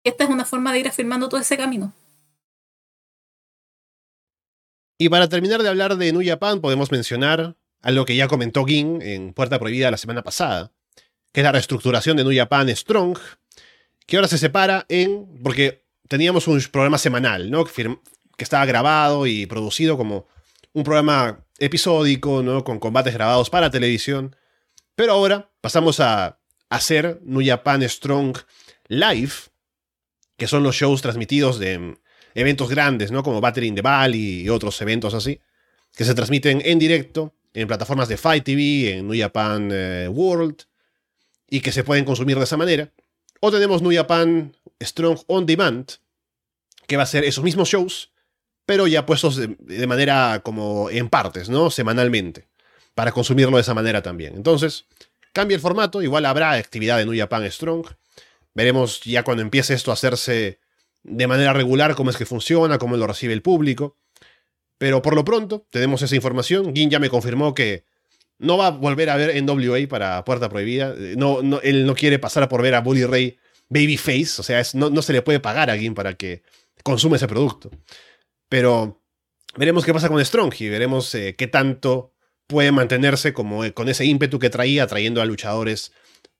esta 0.05 0.25
es 0.25 0.31
una 0.31 0.45
forma 0.45 0.73
de 0.73 0.81
ir 0.81 0.89
afirmando 0.89 1.29
todo 1.29 1.41
ese 1.41 1.57
camino. 1.57 1.93
Y 4.99 5.09
para 5.09 5.29
terminar 5.31 5.63
de 5.63 5.69
hablar 5.71 5.97
de 5.97 6.13
New 6.13 6.23
Japan, 6.23 6.61
podemos 6.61 6.93
mencionar 6.93 7.57
algo 7.83 8.05
que 8.05 8.17
ya 8.17 8.29
comentó 8.29 8.65
Gin 8.65 9.01
en 9.03 9.33
Puerta 9.33 9.59
Prohibida 9.59 9.91
la 9.91 9.97
semana 9.97 10.23
pasada, 10.23 10.73
que 11.33 11.41
es 11.41 11.45
la 11.45 11.53
reestructuración 11.53 12.17
de 12.17 12.25
New 12.25 12.37
Japan 12.37 12.69
Strong, 12.75 13.19
que 14.07 14.17
ahora 14.17 14.29
se 14.29 14.39
separa 14.39 14.87
en, 14.89 15.41
porque 15.43 15.85
teníamos 16.09 16.49
un 16.49 16.61
programa 16.73 16.99
semanal, 16.99 17.51
¿no? 17.51 17.65
Que, 17.65 17.99
estaba 18.39 18.65
grabado 18.65 19.27
y 19.27 19.45
producido 19.45 19.99
como 19.99 20.27
un 20.73 20.83
programa 20.83 21.45
episódico, 21.59 22.43
¿no? 22.43 22.65
Con 22.65 22.81
combates 22.81 23.13
grabados 23.13 23.51
para 23.51 23.71
televisión, 23.71 24.35
pero 24.95 25.13
ahora 25.13 25.51
pasamos 25.61 26.01
a 26.01 26.41
hacer 26.71 27.21
New 27.23 27.47
Japan 27.47 27.87
Strong 27.87 28.39
Live, 28.89 29.33
que 30.39 30.47
son 30.47 30.63
los 30.63 30.75
shows 30.75 31.03
transmitidos 31.03 31.59
de 31.59 31.99
eventos 32.35 32.71
grandes, 32.71 33.13
¿no? 33.13 33.23
Como 33.23 33.43
Battle 33.43 33.67
in 33.67 33.75
the 33.75 33.83
Valley 33.83 34.41
y 34.41 34.49
otros 34.49 34.81
eventos 34.81 35.13
así, 35.13 35.41
que 35.95 36.07
se 36.07 36.15
transmiten 36.15 36.63
en 36.65 36.79
directo 36.79 37.35
en 37.55 37.69
plataformas 37.69 38.09
de 38.09 38.17
Fight 38.17 38.45
TV, 38.45 38.99
en 38.99 39.09
New 39.09 39.19
Japan 39.19 39.71
eh, 39.73 40.09
World, 40.09 40.63
y 41.49 41.61
que 41.61 41.73
se 41.73 41.85
pueden 41.85 42.05
consumir 42.05 42.39
de 42.39 42.45
esa 42.45 42.57
manera. 42.57 42.93
O 43.41 43.51
tenemos 43.51 43.83
New 43.83 43.93
Japan 43.93 44.57
Strong 44.81 45.21
On 45.27 45.47
Demand, 45.47 45.91
que 46.87 46.97
va 46.97 47.03
a 47.05 47.07
ser 47.07 47.25
esos 47.25 47.45
mismos 47.45 47.69
shows, 47.69 48.13
pero 48.67 48.87
ya 48.87 49.07
puestos 49.07 49.37
de, 49.37 49.87
manera 49.87 50.41
como 50.45 50.91
en 50.91 51.09
partes, 51.09 51.49
¿no? 51.49 51.71
Semanalmente, 51.71 52.49
para 52.95 53.13
consumirlo 53.13 53.57
de 53.57 53.63
esa 53.63 53.75
manera 53.75 54.03
también. 54.03 54.35
Entonces, 54.37 54.87
cambia 55.33 55.57
el 55.57 55.61
formato, 55.61 56.03
igual 56.03 56.27
habrá 56.27 56.53
actividad 56.53 56.99
de 56.99 57.07
New 57.07 57.19
Japan 57.19 57.51
Strong. 57.51 57.87
Veremos 58.55 59.01
ya 59.01 59.25
cuando 59.25 59.43
empiece 59.43 59.75
esto 59.75 59.91
a 59.91 59.95
hacerse 59.95 60.61
de 61.03 61.27
manera 61.27 61.53
regular 61.53 61.95
cómo 61.95 62.11
es 62.11 62.17
que 62.17 62.27
funciona, 62.27 62.79
cómo 62.79 62.97
lo 62.97 63.07
recibe 63.07 63.33
el 63.33 63.43
público. 63.43 63.97
Pero 64.81 65.03
por 65.03 65.15
lo 65.15 65.27
pronto 65.27 65.67
tenemos 65.69 66.01
esa 66.01 66.17
información. 66.17 66.75
Gin 66.75 66.89
ya 66.89 66.99
me 66.99 67.11
confirmó 67.11 67.53
que 67.53 67.85
no 68.39 68.57
va 68.57 68.69
a 68.69 68.71
volver 68.71 69.11
a 69.11 69.17
ver 69.17 69.43
NWA 69.43 69.87
para 69.87 70.25
Puerta 70.25 70.49
Prohibida. 70.49 70.95
Eh, 70.97 71.17
no, 71.19 71.43
no, 71.43 71.61
él 71.61 71.85
no 71.85 71.95
quiere 71.95 72.19
pasar 72.19 72.49
por 72.49 72.63
ver 72.63 72.75
a 72.75 72.81
Bully 72.81 73.05
Ray 73.05 73.39
Babyface. 73.69 74.41
O 74.41 74.43
sea, 74.43 74.63
no, 74.73 74.89
no, 74.89 75.03
se 75.03 75.13
le 75.13 75.21
puede 75.21 75.39
pagar 75.39 75.69
a 75.69 75.77
Gin 75.77 75.95
para 75.95 76.15
que 76.15 76.43
consume 76.83 77.17
ese 77.17 77.29
producto. 77.29 77.71
Pero 78.49 79.03
veremos 79.55 79.85
qué 79.85 79.93
pasa 79.93 80.09
con 80.09 80.25
Strong 80.25 80.55
y 80.59 80.71
veremos 80.71 81.15
eh, 81.15 81.37
qué 81.37 81.47
tanto 81.47 82.15
puede 82.47 82.73
mantenerse 82.73 83.35
como, 83.35 83.67
eh, 83.67 83.75
con 83.75 83.91
ese 83.91 84.07
ímpetu 84.07 84.39
que 84.39 84.49
traía, 84.49 84.87
trayendo 84.87 85.21
a 85.21 85.27
luchadores 85.27 85.93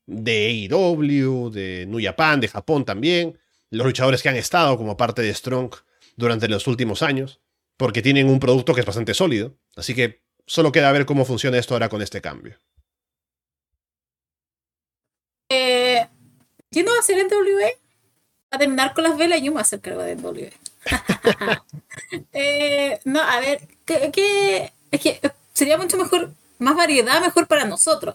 de 0.07 0.67
AEW, 0.71 1.51
de 1.51 1.85
New 1.87 2.03
Japan, 2.03 2.39
de 2.39 2.47
Japón 2.47 2.85
también 2.85 3.37
los 3.71 3.85
luchadores 3.85 4.21
que 4.21 4.29
han 4.29 4.35
estado 4.35 4.77
como 4.77 4.97
parte 4.97 5.21
de 5.21 5.33
Strong 5.33 5.73
durante 6.15 6.47
los 6.47 6.67
últimos 6.67 7.01
años, 7.01 7.39
porque 7.81 8.03
tienen 8.03 8.29
un 8.29 8.39
producto 8.39 8.75
que 8.75 8.81
es 8.81 8.85
bastante 8.85 9.15
sólido. 9.15 9.57
Así 9.75 9.95
que 9.95 10.21
solo 10.45 10.71
queda 10.71 10.91
ver 10.91 11.07
cómo 11.07 11.25
funciona 11.25 11.57
esto 11.57 11.73
ahora 11.73 11.89
con 11.89 12.03
este 12.03 12.21
cambio. 12.21 12.59
Eh, 15.49 16.07
¿Quién 16.69 16.85
no 16.85 16.91
va 16.91 16.97
a 16.97 16.99
hacer 16.99 17.17
NWA? 17.25 17.69
Va 17.69 18.51
a 18.51 18.59
terminar 18.59 18.93
con 18.93 19.03
las 19.03 19.17
velas 19.17 19.39
yo 19.39 19.45
me 19.45 19.53
voy 19.53 19.57
a 19.57 19.61
hacer 19.61 19.81
cargo 19.81 20.03
de 20.03 20.15
NWA. 20.15 20.51
eh, 22.33 22.99
no, 23.03 23.19
a 23.19 23.39
ver, 23.39 23.61
¿qué, 23.83 24.71
es 24.91 25.01
que 25.01 25.19
sería 25.51 25.79
mucho 25.79 25.97
mejor, 25.97 26.29
más 26.59 26.75
variedad, 26.75 27.19
mejor 27.19 27.47
para 27.47 27.65
nosotros. 27.65 28.13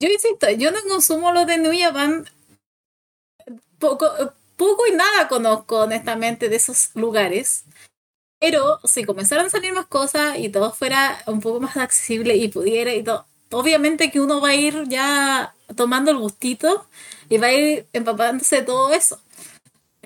Yo 0.00 0.08
insisto, 0.08 0.50
yo 0.50 0.72
no 0.72 0.78
consumo 0.88 1.30
lo 1.30 1.46
de 1.46 1.58
New 1.58 1.72
Japan 1.78 2.28
poco, 3.78 4.10
poco 4.56 4.88
y 4.88 4.92
nada 4.92 5.28
conozco 5.28 5.82
honestamente 5.82 6.48
de 6.48 6.56
esos 6.56 6.90
lugares. 6.96 7.64
Pero 8.42 8.80
si 8.82 9.04
comenzaran 9.04 9.46
a 9.46 9.50
salir 9.50 9.72
más 9.72 9.86
cosas 9.86 10.36
y 10.36 10.48
todo 10.48 10.72
fuera 10.72 11.22
un 11.26 11.40
poco 11.40 11.60
más 11.60 11.76
accesible 11.76 12.34
y 12.36 12.48
pudiera 12.48 12.92
y 12.92 13.04
todo, 13.04 13.24
obviamente 13.52 14.10
que 14.10 14.20
uno 14.20 14.40
va 14.40 14.48
a 14.48 14.54
ir 14.56 14.82
ya 14.88 15.54
tomando 15.76 16.10
el 16.10 16.16
gustito 16.18 16.84
y 17.28 17.38
va 17.38 17.46
a 17.46 17.52
ir 17.52 17.86
empapándose 17.92 18.56
de 18.56 18.62
todo 18.62 18.92
eso. 18.92 19.20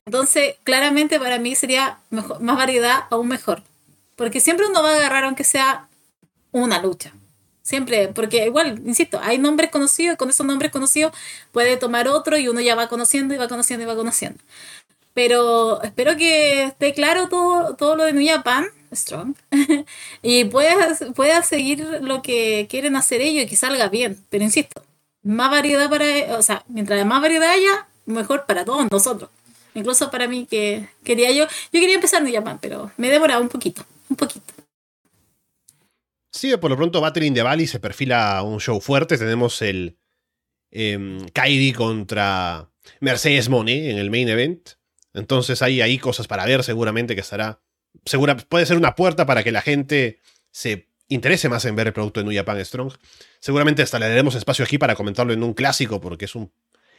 Entonces, 0.04 0.56
claramente 0.64 1.18
para 1.18 1.38
mí 1.38 1.54
sería 1.54 1.98
mejor, 2.10 2.40
más 2.40 2.58
variedad 2.58 3.04
aún 3.10 3.28
mejor. 3.28 3.62
Porque 4.16 4.40
siempre 4.40 4.66
uno 4.66 4.82
va 4.82 4.92
a 4.92 4.96
agarrar 4.96 5.24
aunque 5.24 5.44
sea 5.44 5.88
una 6.52 6.82
lucha. 6.82 7.14
Siempre, 7.62 8.08
porque 8.08 8.44
igual, 8.44 8.82
insisto, 8.84 9.18
hay 9.22 9.38
nombres 9.38 9.70
conocidos 9.70 10.14
y 10.14 10.16
con 10.18 10.28
esos 10.28 10.46
nombres 10.46 10.70
conocidos 10.70 11.14
puede 11.52 11.78
tomar 11.78 12.06
otro 12.06 12.36
y 12.36 12.48
uno 12.48 12.60
ya 12.60 12.74
va 12.74 12.88
conociendo 12.88 13.34
y 13.34 13.38
va 13.38 13.48
conociendo 13.48 13.84
y 13.84 13.86
va 13.86 13.96
conociendo. 13.96 14.38
Pero 15.16 15.82
espero 15.82 16.14
que 16.14 16.64
esté 16.64 16.92
claro 16.92 17.30
todo, 17.30 17.74
todo 17.74 17.96
lo 17.96 18.04
de 18.04 18.12
New 18.12 18.28
Japan, 18.28 18.66
Strong, 18.94 19.34
y 20.22 20.44
pueda, 20.44 20.94
pueda 21.14 21.42
seguir 21.42 21.80
lo 22.02 22.20
que 22.20 22.66
quieren 22.68 22.96
hacer 22.96 23.22
ellos 23.22 23.44
y 23.44 23.46
que 23.46 23.56
salga 23.56 23.88
bien. 23.88 24.22
Pero 24.28 24.44
insisto, 24.44 24.84
más 25.22 25.50
variedad 25.50 25.88
para, 25.88 26.04
o 26.36 26.42
sea, 26.42 26.66
mientras 26.68 27.06
más 27.06 27.22
variedad 27.22 27.48
haya, 27.48 27.88
mejor 28.04 28.44
para 28.44 28.66
todos 28.66 28.86
nosotros. 28.90 29.30
Incluso 29.72 30.10
para 30.10 30.28
mí 30.28 30.44
que 30.44 30.86
quería 31.02 31.30
yo, 31.30 31.46
yo 31.46 31.80
quería 31.80 31.94
empezar 31.94 32.22
New 32.22 32.34
Japan, 32.34 32.58
pero 32.60 32.92
me 32.98 33.08
he 33.08 33.10
demorado 33.10 33.40
un 33.40 33.48
poquito, 33.48 33.86
un 34.10 34.16
poquito. 34.16 34.52
Sí, 36.30 36.54
por 36.58 36.70
lo 36.70 36.76
pronto 36.76 37.00
Battle 37.00 37.24
in 37.24 37.32
the 37.32 37.42
Valley 37.42 37.66
se 37.66 37.80
perfila 37.80 38.42
un 38.42 38.60
show 38.60 38.82
fuerte. 38.82 39.16
Tenemos 39.16 39.62
el 39.62 39.96
eh, 40.70 41.72
contra 41.74 42.68
Mercedes 43.00 43.48
Money 43.48 43.88
en 43.88 43.96
el 43.96 44.10
main 44.10 44.28
event. 44.28 44.76
Entonces 45.16 45.62
hay 45.62 45.80
ahí 45.80 45.98
cosas 45.98 46.28
para 46.28 46.44
ver 46.44 46.62
seguramente 46.62 47.14
que 47.14 47.22
estará... 47.22 47.60
Segura, 48.04 48.36
puede 48.36 48.66
ser 48.66 48.76
una 48.76 48.94
puerta 48.94 49.24
para 49.24 49.42
que 49.42 49.50
la 49.50 49.62
gente 49.62 50.20
se 50.50 50.88
interese 51.08 51.48
más 51.48 51.64
en 51.64 51.74
ver 51.74 51.86
el 51.86 51.92
producto 51.92 52.20
de 52.20 52.24
New 52.26 52.36
Japan 52.36 52.62
Strong. 52.64 52.92
Seguramente 53.40 53.82
hasta 53.82 53.98
le 53.98 54.08
daremos 54.08 54.34
espacio 54.34 54.64
aquí 54.64 54.76
para 54.76 54.94
comentarlo 54.94 55.32
en 55.32 55.42
un 55.42 55.54
clásico 55.54 56.00
porque 56.00 56.26
es 56.26 56.34
un 56.34 56.52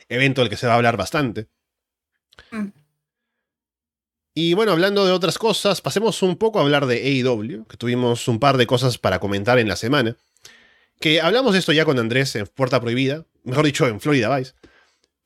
evento 0.10 0.42
del 0.42 0.50
que 0.50 0.58
se 0.58 0.66
va 0.66 0.74
a 0.74 0.76
hablar 0.78 0.98
bastante. 0.98 1.48
Mm. 2.52 2.68
Y 4.34 4.54
bueno, 4.54 4.72
hablando 4.72 5.06
de 5.06 5.12
otras 5.12 5.38
cosas, 5.38 5.82
pasemos 5.82 6.22
un 6.22 6.38
poco 6.38 6.60
a 6.60 6.62
hablar 6.62 6.86
de 6.86 6.98
AEW, 6.98 7.66
que 7.66 7.78
tuvimos 7.78 8.28
un 8.28 8.40
par 8.40 8.58
de 8.58 8.68
cosas 8.68 8.98
para 8.98 9.20
comentar 9.20 9.58
en 9.58 9.68
la 9.68 9.76
semana. 9.76 10.16
Que 11.00 11.22
hablamos 11.22 11.54
de 11.54 11.60
esto 11.60 11.72
ya 11.72 11.86
con 11.86 11.98
Andrés 11.98 12.36
en 12.36 12.48
Puerta 12.48 12.80
Prohibida, 12.80 13.26
mejor 13.44 13.66
dicho, 13.66 13.88
en 13.88 14.00
Florida 14.00 14.36
Vice. 14.36 14.54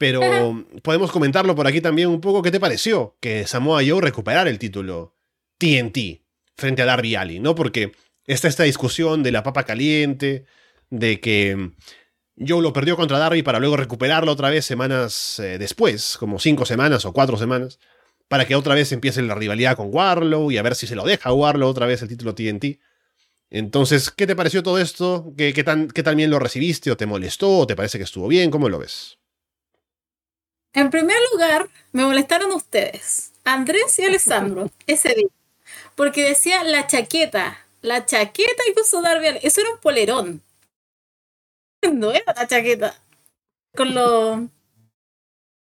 Pero 0.02 0.66
podemos 0.82 1.12
comentarlo 1.12 1.54
por 1.54 1.68
aquí 1.68 1.80
también 1.80 2.08
un 2.08 2.22
poco. 2.22 2.42
¿Qué 2.42 2.50
te 2.50 2.60
pareció 2.60 3.18
que 3.20 3.46
Samoa 3.46 3.84
Joe 3.88 4.02
recuperara 4.02 4.50
el 4.50 4.58
título 4.58 5.16
TNT 5.60 6.24
frente 6.58 6.82
a 6.82 6.86
Darby 6.86 7.16
Allin? 7.16 7.44
¿no? 7.44 7.54
Porque 7.54 7.92
está 8.26 8.48
esta 8.48 8.64
discusión 8.64 9.22
de 9.22 9.32
la 9.32 9.44
papa 9.44 9.64
caliente, 9.64 10.46
de 10.90 11.20
que 11.20 11.74
Joe 12.36 12.64
lo 12.64 12.74
perdió 12.74 12.98
contra 12.98 13.20
Darby 13.20 13.44
para 13.44 13.60
luego 13.60 13.78
recuperarlo 13.78 14.32
otra 14.32 14.50
vez 14.50 14.66
semanas 14.66 15.38
eh, 15.38 15.60
después, 15.60 16.18
como 16.18 16.40
cinco 16.40 16.66
semanas 16.66 17.06
o 17.06 17.14
cuatro 17.14 17.38
semanas 17.38 17.78
para 18.28 18.46
que 18.46 18.56
otra 18.56 18.74
vez 18.74 18.92
empiece 18.94 19.22
la 19.22 19.36
rivalidad 19.36 19.76
con 19.76 19.94
Warlow 19.94 20.52
y 20.52 20.58
a 20.58 20.64
ver 20.64 20.74
si 20.74 20.88
se 20.88 20.96
lo 20.96 21.04
deja 21.04 21.30
a 21.30 21.34
Warlow 21.34 21.70
otra 21.70 21.86
vez 21.86 22.02
el 22.02 22.08
título 22.08 22.34
TNT. 22.34 22.80
Entonces, 23.52 24.10
¿qué 24.10 24.26
te 24.26 24.36
pareció 24.36 24.64
todo 24.64 24.80
esto? 24.80 25.32
¿Qué, 25.38 25.64
tan, 25.64 25.90
¿Qué 25.90 26.02
bien 26.16 26.32
lo 26.32 26.40
recibiste 26.40 26.90
o 26.90 26.98
te 26.98 27.06
molestó 27.06 27.60
o 27.60 27.68
te 27.68 27.76
parece 27.76 28.00
que 28.00 28.06
estuvo 28.06 28.28
bien? 28.28 28.50
¿Cómo 28.50 28.68
lo 28.68 28.80
ves? 28.80 29.21
En 30.74 30.90
primer 30.90 31.18
lugar, 31.32 31.70
me 31.92 32.06
molestaron 32.06 32.52
ustedes, 32.52 33.34
Andrés 33.44 33.98
y 34.00 34.06
Alessandro, 34.06 34.70
ese 34.88 35.14
día. 35.14 35.28
Porque 35.96 36.24
decía 36.24 36.64
la 36.64 36.88
chaqueta, 36.88 37.66
la 37.82 38.06
chaqueta 38.06 38.64
y 38.70 38.74
puso 38.74 39.02
Darby 39.02 39.40
Eso 39.42 39.62
era 39.62 39.72
un 39.72 39.80
polerón. 39.80 40.42
No 41.92 42.12
era 42.12 42.34
la 42.36 42.48
chaqueta. 42.48 42.96
Con 43.76 43.96
lo. 43.96 44.48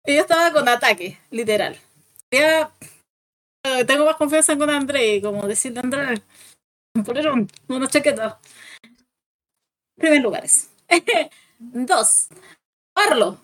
Yo 0.06 0.22
estaba 0.22 0.52
con 0.52 0.68
ataque, 0.70 1.18
literal 1.32 1.80
ya 2.32 2.72
tengo 3.86 4.06
más 4.06 4.16
confianza 4.16 4.58
con 4.58 4.70
André, 4.70 5.22
como 5.22 5.48
decirle 5.48 5.82
André, 5.82 6.22
poner 7.06 7.30
una 7.68 7.88
chaqueta. 7.88 8.40
Primer 9.98 10.22
lugares. 10.22 10.70
Dos, 11.60 12.30
Parlo, 12.94 13.40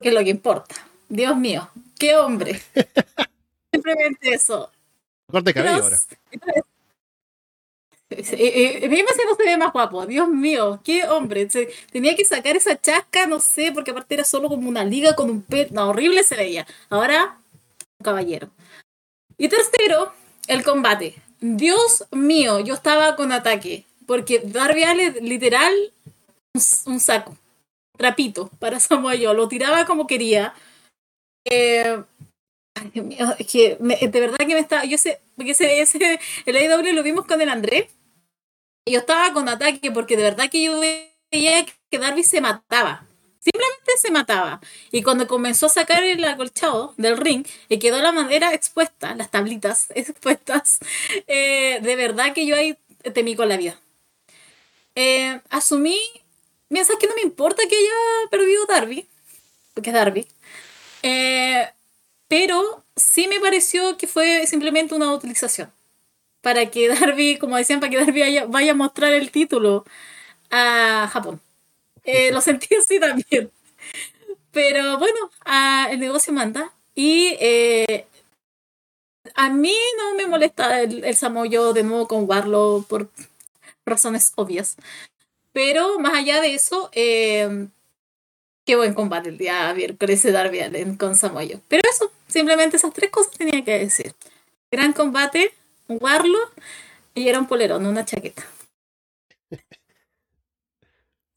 que 0.00 0.08
es 0.08 0.14
lo 0.14 0.22
que 0.22 0.30
importa. 0.30 0.74
Dios 1.08 1.36
mío, 1.36 1.68
qué 1.98 2.16
hombre. 2.16 2.60
Simplemente 3.72 4.30
eso. 4.30 4.70
Corte 5.30 5.52
cabello 5.52 5.82
ahora. 5.82 5.98
Dime 8.08 8.24
si 8.28 9.24
no 9.24 9.34
se 9.36 9.44
ve 9.44 9.56
más 9.56 9.72
guapo. 9.72 10.06
Dios 10.06 10.28
mío, 10.28 10.80
qué 10.84 11.04
hombre. 11.08 11.48
tenía 11.90 12.14
que 12.14 12.24
sacar 12.24 12.56
esa 12.56 12.80
chasca, 12.80 13.26
no 13.26 13.40
sé, 13.40 13.72
porque 13.72 13.90
aparte 13.90 14.14
era 14.14 14.24
solo 14.24 14.48
como 14.48 14.68
una 14.68 14.84
liga 14.84 15.16
con 15.16 15.28
un 15.28 15.42
pet. 15.42 15.70
No, 15.70 15.88
horrible 15.88 16.22
se 16.22 16.36
veía. 16.36 16.66
Ahora 16.88 17.38
caballero. 18.02 18.50
Y 19.36 19.48
tercero, 19.48 20.12
el 20.46 20.62
combate. 20.62 21.14
Dios 21.40 22.04
mío, 22.12 22.60
yo 22.60 22.74
estaba 22.74 23.16
con 23.16 23.32
ataque. 23.32 23.84
Porque 24.06 24.40
Darby 24.44 24.84
Allin, 24.84 25.14
literal, 25.22 25.72
un, 26.84 27.00
saco, 27.00 27.36
trapito 27.96 28.48
para 28.58 28.80
Samoa. 28.80 29.14
Lo 29.16 29.48
tiraba 29.48 29.84
como 29.84 30.06
quería. 30.06 30.54
Eh, 31.50 32.02
ay, 32.74 32.90
Dios 32.92 33.06
mío, 33.06 33.34
es 33.38 33.46
que 33.46 33.76
de 33.78 34.20
verdad 34.20 34.38
que 34.38 34.54
me 34.54 34.58
estaba. 34.58 34.84
Yo 34.84 34.98
sé, 34.98 35.20
porque 35.36 35.52
ese, 35.52 35.80
ese, 35.80 36.20
el 36.44 36.56
AEW 36.56 36.92
lo 36.92 37.02
vimos 37.02 37.26
con 37.26 37.40
el 37.40 37.48
André. 37.48 37.90
Y 38.84 38.92
yo 38.92 39.00
estaba 39.00 39.32
con 39.32 39.48
ataque 39.48 39.90
porque 39.90 40.16
de 40.16 40.22
verdad 40.22 40.48
que 40.48 40.62
yo 40.62 40.78
veía 40.78 41.66
que 41.90 41.98
Darby 41.98 42.22
se 42.22 42.40
mataba. 42.40 43.06
Simplemente 43.40 43.92
se 43.96 44.10
mataba. 44.10 44.60
Y 44.90 45.02
cuando 45.02 45.26
comenzó 45.26 45.66
a 45.66 45.68
sacar 45.68 46.02
el 46.02 46.24
acolchado 46.24 46.94
del 46.96 47.16
ring 47.16 47.46
y 47.68 47.78
quedó 47.78 48.00
la 48.02 48.12
madera 48.12 48.52
expuesta, 48.54 49.14
las 49.14 49.30
tablitas 49.30 49.86
expuestas, 49.94 50.78
eh, 51.26 51.78
de 51.80 51.96
verdad 51.96 52.32
que 52.32 52.46
yo 52.46 52.56
ahí 52.56 52.76
temí 53.14 53.36
con 53.36 53.48
la 53.48 53.56
vida. 53.56 53.78
Eh, 54.96 55.40
asumí, 55.50 55.98
mira, 56.70 56.84
sabes 56.84 56.98
que 56.98 57.06
no 57.06 57.14
me 57.14 57.22
importa 57.22 57.62
que 57.68 57.76
haya 57.76 58.30
perdido 58.30 58.66
Darby, 58.66 59.06
porque 59.74 59.90
es 59.90 59.94
Darby, 59.94 60.26
eh, 61.06 61.68
pero 62.28 62.84
sí 62.96 63.28
me 63.28 63.40
pareció 63.40 63.96
que 63.98 64.06
fue 64.06 64.46
simplemente 64.46 64.94
una 64.94 65.12
utilización. 65.12 65.72
Para 66.42 66.66
que 66.70 66.88
Darby, 66.90 67.38
como 67.38 67.56
decían, 67.56 67.80
para 67.80 67.90
que 67.90 67.98
Darby 67.98 68.22
vaya 68.48 68.72
a 68.72 68.74
mostrar 68.74 69.12
el 69.14 69.30
título 69.32 69.84
a 70.50 71.08
Japón. 71.12 71.40
Eh, 72.04 72.32
lo 72.32 72.40
sentí 72.40 72.74
así 72.76 73.00
también. 73.00 73.52
Pero 74.52 74.98
bueno, 74.98 75.30
el 75.90 76.00
negocio 76.00 76.32
manda. 76.32 76.72
Y 76.94 77.36
eh, 77.40 78.06
a 79.34 79.50
mí 79.50 79.74
no 79.98 80.14
me 80.14 80.26
molesta 80.26 80.80
el, 80.82 81.04
el 81.04 81.16
Samoyo 81.16 81.72
de 81.72 81.82
nuevo 81.82 82.08
con 82.08 82.28
Warlow 82.28 82.84
por 82.84 83.10
razones 83.86 84.32
obvias. 84.36 84.76
Pero 85.52 85.98
más 85.98 86.14
allá 86.14 86.40
de 86.40 86.54
eso, 86.54 86.90
eh, 86.92 87.68
qué 88.66 88.76
buen 88.76 88.92
combate 88.92 89.30
el 89.30 89.38
día 89.38 89.72
miércoles 89.72 90.22
de 90.22 90.32
Darby 90.32 90.60
Allen 90.60 90.96
con 90.96 91.16
Samoyo. 91.16 91.60
Pero 91.68 91.82
eso, 91.88 92.12
simplemente 92.26 92.76
esas 92.76 92.92
tres 92.92 93.10
cosas 93.10 93.32
tenía 93.38 93.64
que 93.64 93.78
decir. 93.78 94.14
Gran 94.70 94.92
combate, 94.92 95.54
un 95.86 95.98
Warlow 96.00 96.50
y 97.14 97.28
era 97.28 97.38
un 97.38 97.46
polerón, 97.46 97.86
una 97.86 98.04
chaqueta. 98.04 98.44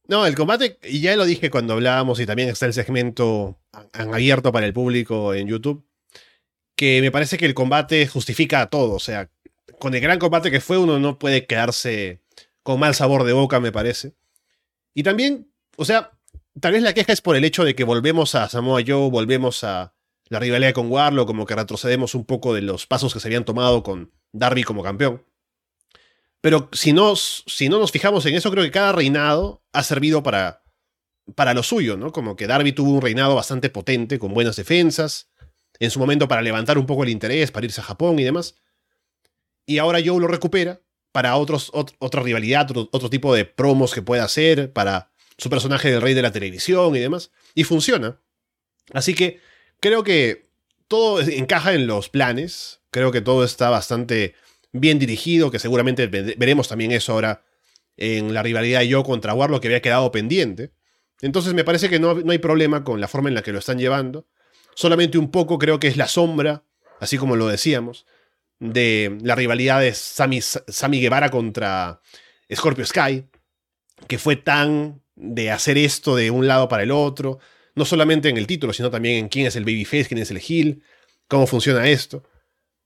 No, 0.07 0.25
el 0.25 0.34
combate, 0.36 0.80
y 0.84 1.01
ya 1.01 1.15
lo 1.15 1.23
dije 1.23 1.51
cuando 1.51 1.73
hablábamos, 1.73 2.19
y 2.19 2.25
también 2.25 2.49
está 2.49 2.65
el 2.65 2.73
segmento 2.73 3.59
abierto 3.93 4.51
para 4.51 4.65
el 4.65 4.73
público 4.73 5.36
en 5.36 5.47
YouTube, 5.47 5.86
que 6.75 6.99
me 7.01 7.11
parece 7.11 7.38
que 7.38 7.45
el 7.45 7.53
combate 7.53 8.07
justifica 8.07 8.67
todo. 8.71 8.95
O 8.95 8.99
sea, 8.99 9.30
con 9.77 9.93
el 9.93 10.01
gran 10.01 10.17
combate 10.17 10.49
que 10.49 10.61
fue, 10.61 10.80
uno 10.80 10.97
no 10.97 11.19
puede 11.19 11.45
quedarse 11.45 12.21
con 12.63 12.80
mal 12.80 12.95
sabor 12.95 13.23
de 13.23 13.34
boca, 13.34 13.59
me 13.59 13.71
parece. 13.71 14.15
Y 14.95 15.03
también, 15.03 15.53
o 15.77 15.86
sea, 15.86 16.18
tal 16.60 16.74
vez 16.74 16.82
la 16.82 16.93
queja 16.93 17.14
es 17.14 17.22
por 17.22 17.36
el 17.36 17.45
hecho 17.45 17.64
de 17.64 17.76
que 17.76 17.84
volvemos 17.84 18.36
a 18.36 18.49
Samoa 18.49 18.82
Joe, 18.86 19.10
volvemos 19.10 19.64
a 19.64 19.93
la 20.30 20.39
rivalidad 20.39 20.74
con 20.74 20.91
Warlock, 20.91 21.28
como 21.28 21.45
que 21.45 21.55
retrocedemos 21.55 22.16
un 22.16 22.26
poco 22.26 22.53
de 22.53 22.62
los 22.62 22.86
pasos 22.86 23.14
que 23.14 23.20
se 23.20 23.28
habían 23.28 23.45
tomado 23.45 23.84
con 23.84 24.12
Darby 24.32 24.64
como 24.64 24.84
campeón. 24.84 25.26
Pero 26.41 26.70
si, 26.72 26.93
si 27.47 27.70
no 27.70 27.80
nos 27.80 27.91
fijamos 27.91 28.26
en 28.26 28.36
eso, 28.36 28.51
creo 28.51 28.64
que 28.64 28.72
cada 28.72 28.91
reinado 28.91 29.64
ha 29.74 29.84
servido 29.84 30.24
para, 30.24 30.64
para 31.36 31.53
lo 31.53 31.64
suyo, 31.64 31.97
¿no? 31.97 32.12
Como 32.12 32.36
que 32.36 32.47
Darby 32.47 32.72
tuvo 32.72 32.91
un 32.91 33.01
reinado 33.01 33.36
bastante 33.36 33.70
potente, 33.70 34.20
con 34.20 34.34
buenas 34.34 34.55
defensas, 34.55 35.30
en 35.80 35.91
su 35.91 35.99
momento 35.99 36.28
para 36.28 36.41
levantar 36.41 36.78
un 36.78 36.86
poco 36.86 37.03
el 37.03 37.10
interés, 37.10 37.51
para 37.51 37.66
irse 37.66 37.82
a 37.82 37.84
Japón 37.84 38.20
y 38.20 38.24
demás. 38.24 38.55
Y 39.66 39.80
ahora 39.80 39.99
Joe 40.03 40.20
lo 40.20 40.28
recupera 40.28 40.82
para 41.12 41.36
otros, 41.36 41.72
otra 41.74 42.22
rivalidad, 42.22 42.70
otro, 42.70 42.89
otro 42.91 43.10
tipo 43.10 43.34
de 43.34 43.45
promos 43.45 43.93
que 43.93 44.01
pueda 44.01 44.24
hacer, 44.24 44.72
para 44.72 45.12
su 45.39 45.49
personaje 45.49 45.89
del 45.89 46.01
rey 46.01 46.13
de 46.13 46.21
la 46.21 46.31
televisión 46.31 46.95
y 46.95 46.99
demás. 46.99 47.31
Y 47.55 47.63
funciona. 47.63 48.19
Así 48.93 49.15
que 49.15 49.39
creo 49.79 50.03
que 50.03 50.49
todo 50.87 51.21
encaja 51.21 51.73
en 51.73 51.87
los 51.87 52.09
planes. 52.09 52.81
Creo 52.91 53.11
que 53.11 53.21
todo 53.21 53.43
está 53.43 53.69
bastante 53.69 54.35
bien 54.71 54.99
dirigido, 54.99 55.49
que 55.49 55.59
seguramente 55.59 56.07
veremos 56.07 56.67
también 56.67 56.91
eso 56.91 57.13
ahora 57.13 57.43
en 57.97 58.33
la 58.33 58.43
rivalidad 58.43 58.81
yo 58.81 59.03
contra 59.03 59.33
Warlock 59.33 59.61
que 59.61 59.67
había 59.69 59.81
quedado 59.81 60.11
pendiente. 60.11 60.71
Entonces 61.21 61.53
me 61.53 61.63
parece 61.63 61.89
que 61.89 61.99
no, 61.99 62.15
no, 62.15 62.31
hay 62.31 62.37
problema 62.37 62.83
con 62.83 63.01
la 63.01 63.07
forma 63.07 63.29
en 63.29 63.35
la 63.35 63.41
que 63.41 63.51
lo 63.51 63.59
están 63.59 63.77
llevando. 63.77 64.27
Solamente 64.75 65.17
un 65.17 65.31
poco 65.31 65.57
creo 65.57 65.79
que 65.79 65.87
es 65.87 65.97
la 65.97 66.07
sombra, 66.07 66.63
así 66.99 67.17
como 67.17 67.35
lo 67.35 67.47
decíamos, 67.47 68.05
de 68.59 69.17
la 69.21 69.35
rivalidad 69.35 69.81
de 69.81 69.93
Sammy, 69.93 70.41
Sammy 70.41 71.01
Guevara 71.01 71.29
contra 71.29 72.01
Scorpio 72.53 72.85
Sky, 72.85 73.25
que 74.07 74.17
fue 74.17 74.35
tan 74.37 75.01
de 75.20 75.51
hacer 75.51 75.78
esto 75.78 76.15
de 76.15 76.32
un 76.32 76.47
lado 76.47 76.67
para 76.67 76.84
el 76.84 76.91
otro, 76.91 77.39
no 77.76 77.86
solamente 77.86 78.30
en 78.30 78.38
el 78.38 78.47
título, 78.47 78.74
sino 78.74 78.89
también 78.89 79.17
en 79.17 79.30
quién 79.30 79.45
es 79.45 79.55
el 79.55 79.65
babyface, 79.65 80.05
quién 80.05 80.22
es 80.22 80.32
el 80.32 80.41
heel, 80.45 80.82
cómo 81.28 81.45
funciona 81.45 81.88
esto. 81.88 82.24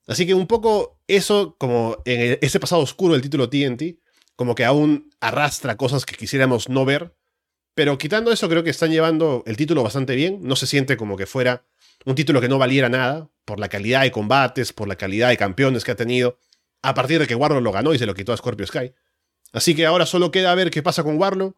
Así 0.08 0.26
que 0.26 0.34
un 0.34 0.48
poco 0.48 1.00
eso, 1.08 1.56
como 1.58 1.98
en 2.06 2.38
ese 2.42 2.60
pasado 2.60 2.82
oscuro 2.82 3.14
del 3.14 3.22
título 3.22 3.50
TNT, 3.50 4.00
como 4.36 4.56
que 4.56 4.66
aún 4.66 5.10
arrastra 5.22 5.78
cosas 5.78 6.06
que 6.06 6.16
quisiéramos 6.16 6.68
no 6.68 6.86
ver. 6.86 7.16
Pero 7.76 7.98
quitando 7.98 8.32
eso, 8.32 8.50
creo 8.50 8.64
que 8.64 8.70
están 8.70 8.92
llevando 8.92 9.44
el 9.48 9.58
título 9.58 9.84
bastante 9.84 10.16
bien. 10.16 10.40
No 10.42 10.56
se 10.56 10.68
siente 10.68 10.98
como 10.98 11.16
que 11.16 11.26
fuera 11.26 11.66
un 12.06 12.16
título 12.16 12.42
que 12.42 12.50
no 12.50 12.58
valiera 12.58 12.90
nada, 12.90 13.30
por 13.46 13.60
la 13.60 13.70
calidad 13.70 14.02
de 14.02 14.12
combates, 14.12 14.74
por 14.74 14.88
la 14.88 14.96
calidad 14.96 15.30
de 15.30 15.38
campeones 15.38 15.84
que 15.84 15.92
ha 15.92 15.96
tenido, 15.96 16.38
a 16.82 16.94
partir 16.94 17.20
de 17.20 17.28
que 17.28 17.36
Warlock 17.36 17.64
lo 17.64 17.72
ganó 17.72 17.94
y 17.94 18.00
se 18.00 18.06
lo 18.06 18.14
quitó 18.14 18.34
a 18.34 18.38
Scorpio 18.38 18.68
Sky. 18.68 18.94
Así 19.54 19.76
que 19.76 19.86
ahora 19.86 20.06
solo 20.06 20.32
queda 20.32 20.54
ver 20.56 20.70
qué 20.72 20.82
pasa 20.82 21.04
con 21.04 21.18
Warlock, 21.18 21.56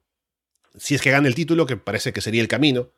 si 0.78 0.96
es 0.96 1.02
que 1.02 1.12
gana 1.12 1.28
el 1.28 1.36
título, 1.36 1.66
que 1.66 1.78
parece 1.78 2.14
que 2.14 2.22
sería 2.22 2.42
el 2.42 2.48
camino. 2.48 2.92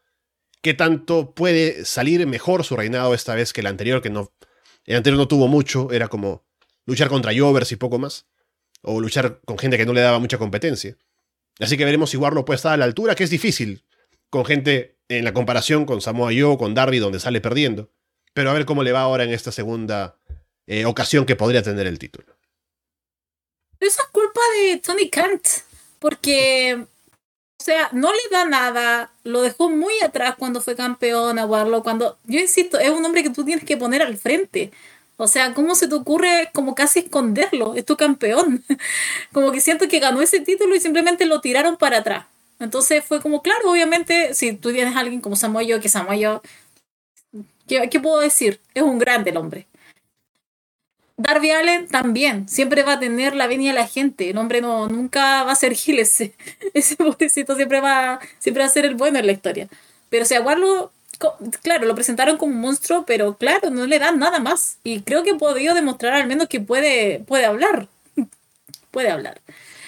¿Qué 0.62 0.74
tanto 0.74 1.34
puede 1.34 1.86
salir 1.86 2.26
mejor 2.26 2.64
su 2.64 2.76
reinado 2.76 3.14
esta 3.14 3.36
vez 3.36 3.54
que 3.54 3.62
el 3.62 3.68
anterior, 3.68 4.02
que 4.02 4.10
no 4.10 4.34
el 4.88 4.96
anterior 4.96 5.20
no 5.20 5.28
tuvo 5.28 5.48
mucho, 5.48 5.92
era 5.92 6.08
como 6.08 6.46
luchar 6.86 7.10
contra 7.10 7.38
Jovers 7.38 7.72
y 7.74 7.76
poco 7.76 8.00
más. 8.00 8.26
O 8.82 9.02
luchar 9.02 9.42
con 9.46 9.60
gente 9.60 9.78
que 9.78 9.86
no 9.86 9.94
le 9.94 10.02
daba 10.02 10.18
mucha 10.20 10.38
competencia. 10.38 10.98
Así 11.60 11.78
que 11.78 11.86
veremos 11.86 12.10
si 12.10 12.18
Warlock 12.18 12.46
puede 12.46 12.56
estar 12.56 12.74
a 12.74 12.78
la 12.78 12.86
altura, 12.86 13.14
que 13.14 13.24
es 13.24 13.30
difícil 13.30 13.84
con 14.30 14.46
gente 14.46 14.98
en 15.10 15.26
la 15.26 15.34
comparación 15.34 15.86
con 15.86 16.02
Samoa 16.02 16.32
Joe, 16.38 16.58
con 16.58 16.74
Darby, 16.74 17.00
donde 17.00 17.20
sale 17.20 17.42
perdiendo. 17.42 17.92
Pero 18.34 18.50
a 18.50 18.54
ver 18.54 18.66
cómo 18.66 18.84
le 18.84 18.92
va 18.92 19.02
ahora 19.02 19.24
en 19.24 19.32
esta 19.32 19.52
segunda 19.52 20.20
eh, 20.68 20.86
ocasión 20.86 21.26
que 21.26 21.36
podría 21.36 21.62
tener 21.62 21.86
el 21.86 22.00
título. 22.00 22.38
Eso 23.80 24.02
es 24.02 24.08
culpa 24.12 24.42
de 24.56 24.78
Tony 24.78 25.10
Kant, 25.10 25.46
porque, 26.00 26.86
sea, 27.68 27.90
no 27.92 28.14
le 28.14 28.20
da 28.32 28.46
nada, 28.46 29.12
lo 29.26 29.42
dejó 29.42 29.70
muy 29.70 29.94
atrás 30.02 30.36
cuando 30.38 30.62
fue 30.62 30.76
campeón 30.76 31.38
a 31.38 31.46
Warlock, 31.46 31.84
cuando, 31.84 32.18
yo 32.24 32.40
insisto, 32.40 32.80
es 32.80 32.90
un 32.90 33.04
hombre 33.04 33.24
que 33.24 33.30
tú 33.30 33.44
tienes 33.44 33.66
que 33.66 33.76
poner 33.76 34.02
al 34.02 34.18
frente. 34.18 34.72
O 35.18 35.28
sea, 35.28 35.54
¿cómo 35.54 35.76
se 35.76 35.88
te 35.90 35.96
ocurre 35.96 36.50
como 36.54 36.76
casi 36.76 37.00
esconderlo? 37.00 37.76
Es 37.76 37.86
tu 37.86 37.98
campeón. 37.98 38.64
como 39.34 39.52
que 39.52 39.60
siento 39.60 39.90
que 39.90 40.00
ganó 40.00 40.22
ese 40.22 40.40
título 40.40 40.76
y 40.76 40.80
simplemente 40.80 41.26
lo 41.26 41.42
tiraron 41.42 41.76
para 41.76 41.98
atrás. 41.98 42.26
Entonces 42.60 43.04
fue 43.04 43.22
como, 43.22 43.42
claro, 43.42 43.70
obviamente, 43.70 44.34
si 44.34 44.54
tú 44.54 44.72
tienes 44.72 44.96
a 44.96 45.00
alguien 45.00 45.20
como 45.20 45.36
Samoyo, 45.36 45.82
que 45.82 45.90
Samoyo, 45.90 46.42
¿qué, 47.68 47.90
¿qué 47.90 48.00
puedo 48.00 48.20
decir? 48.20 48.62
Es 48.74 48.84
un 48.84 48.98
grande 48.98 49.32
el 49.32 49.38
hombre. 49.38 49.68
Darby 51.20 51.50
Allen 51.50 51.88
también, 51.88 52.48
siempre 52.48 52.84
va 52.84 52.94
a 52.94 53.00
tener 53.00 53.36
la 53.36 53.48
venia 53.48 53.72
de 53.74 53.80
la 53.80 53.88
gente. 53.88 54.30
El 54.30 54.38
hombre 54.38 54.62
no, 54.62 54.88
nunca 54.88 55.44
va 55.44 55.52
a 55.52 55.56
ser 55.56 55.74
Gil 55.74 55.98
ese. 55.98 56.36
Ese 56.76 56.96
pobrecito 56.96 57.56
siempre 57.56 57.82
va, 57.82 58.20
siempre 58.38 58.64
a 58.64 58.70
ser 58.70 58.86
el 58.86 58.96
bueno 58.96 59.18
en 59.18 59.26
la 59.26 59.32
historia. 59.32 59.68
Pero 60.10 60.24
o 60.24 60.28
sea, 60.28 60.42
Warlock, 60.42 60.92
claro, 61.64 61.88
lo 61.88 61.96
presentaron 61.96 62.38
como 62.38 62.54
un 62.54 62.62
monstruo, 62.62 63.04
pero 63.06 63.36
claro, 63.36 63.72
no 63.72 63.88
le 63.88 63.98
dan 63.98 64.20
nada 64.20 64.40
más. 64.40 64.78
Y 64.84 65.02
creo 65.02 65.24
que 65.24 65.34
podido 65.34 65.74
demostrar 65.74 66.14
al 66.14 66.28
menos 66.28 66.48
que 66.48 66.62
puede, 66.62 67.20
puede 67.22 67.46
hablar. 67.46 67.88
puede 68.92 69.10
hablar. 69.10 69.42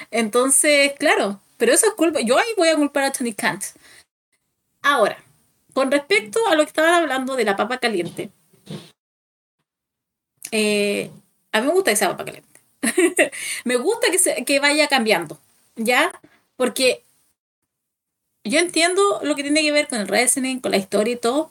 Entonces, 0.10 0.94
claro, 0.98 1.40
pero 1.58 1.74
eso 1.74 1.86
es 1.88 1.94
culpa. 1.94 2.22
Yo 2.22 2.40
ahí 2.40 2.50
voy 2.58 2.70
a 2.70 2.76
culpar 2.76 3.04
a 3.04 3.12
Tony 3.12 3.34
Kant. 3.34 3.64
Ahora, 4.82 5.24
con 5.74 5.92
respecto 5.92 6.40
a 6.48 6.56
lo 6.56 6.64
que 6.64 6.70
estaban 6.70 6.96
hablando 6.96 7.36
de 7.36 7.46
la 7.46 7.56
papa 7.56 7.78
caliente. 7.78 8.32
Eh, 10.52 11.12
a 11.52 11.62
mí 11.62 11.68
me 11.68 11.74
gusta 11.74 11.92
esa 11.92 12.10
papa 12.10 12.26
caliente. 12.26 12.62
me 13.66 13.76
gusta 13.78 14.12
que, 14.12 14.20
se, 14.20 14.46
que 14.46 14.60
vaya 14.60 14.88
cambiando, 14.88 15.40
¿ya? 15.76 16.12
Porque 16.56 17.04
yo 18.44 18.60
entiendo 18.60 19.20
lo 19.24 19.36
que 19.36 19.44
tiene 19.44 19.62
que 19.62 19.72
ver 19.72 19.88
con 19.88 20.00
el 20.00 20.08
wrestling, 20.08 20.60
con 20.60 20.72
la 20.72 20.78
historia 20.78 21.14
y 21.14 21.18
todo, 21.18 21.50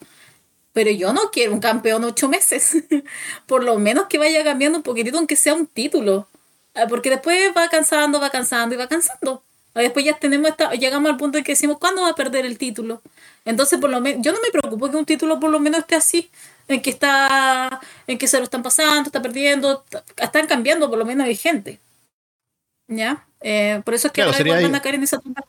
pero 0.73 0.91
yo 0.91 1.13
no 1.13 1.31
quiero 1.31 1.53
un 1.53 1.61
campeón 1.61 2.05
ocho 2.05 2.29
meses. 2.29 2.77
Por 3.47 3.65
lo 3.65 3.79
menos 3.79 4.07
que 4.07 4.19
vaya 4.19 4.45
cambiando 4.45 4.79
un 4.79 4.85
poquitito, 4.85 5.19
aunque 5.19 5.37
sea 5.37 5.55
un 5.55 5.67
título. 5.67 6.29
Ah, 6.75 6.87
porque 6.89 7.11
después 7.11 7.53
va 7.57 7.69
cansando, 7.69 8.21
va 8.21 8.31
cansando 8.31 8.75
y 8.75 8.79
va 8.79 8.87
cansando. 8.87 9.43
Después 9.75 10.05
ya 10.05 10.19
tenemos 10.19 10.51
esta, 10.51 10.73
llegamos 10.75 11.11
al 11.11 11.17
punto 11.17 11.39
en 11.39 11.45
que 11.45 11.53
decimos, 11.53 11.79
¿cuándo 11.79 12.03
va 12.03 12.11
a 12.11 12.15
perder 12.15 12.47
el 12.47 12.59
título? 12.59 13.03
Entonces, 13.45 13.79
por 13.81 13.91
lo 13.91 14.01
menos, 14.01 14.23
yo 14.25 14.33
no 14.33 14.39
me 14.41 14.51
preocupo 14.51 14.91
que 14.91 14.97
un 14.97 15.05
título 15.05 15.41
por 15.41 15.51
lo 15.51 15.61
menos 15.61 15.81
esté 15.81 15.97
así, 15.97 16.31
en 16.69 16.83
que 16.83 16.91
está, 16.91 17.81
en 18.07 18.19
que 18.19 18.29
se 18.29 18.39
lo 18.39 18.45
están 18.45 18.63
pasando, 18.63 19.09
está 19.09 19.21
perdiendo, 19.23 19.85
están 20.17 20.47
cambiando 20.47 20.89
por 20.89 20.99
lo 20.99 21.05
menos 21.05 21.27
hay 21.27 21.37
gente. 21.37 21.81
¿Ya? 22.87 23.27
Eh, 23.41 23.83
por 23.85 23.95
eso 23.95 24.07
es 24.09 24.13
que 24.13 24.23
claro, 24.23 24.37
sería, 24.37 24.55
a 24.57 24.83
caer 24.83 24.95
en 24.97 25.03
esa 25.03 25.19
tumba. 25.19 25.45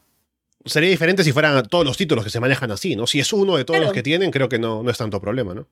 Sería 0.66 0.90
diferente 0.90 1.24
si 1.24 1.32
fueran 1.32 1.68
todos 1.68 1.86
los 1.86 1.98
títulos 1.98 2.24
que 2.24 2.30
se 2.30 2.40
manejan 2.40 2.72
así, 2.72 2.96
¿no? 2.96 3.08
Si 3.08 3.20
es 3.20 3.32
uno 3.32 3.56
de 3.56 3.66
todos 3.66 3.78
Claro. 3.78 3.86
los 3.88 3.94
que 3.94 4.04
tienen, 4.04 4.32
creo 4.32 4.50
que 4.50 4.60
no, 4.60 4.84
no 4.84 4.92
es 4.92 4.98
tanto 4.98 5.22
problema, 5.22 5.54
¿no? 5.54 5.68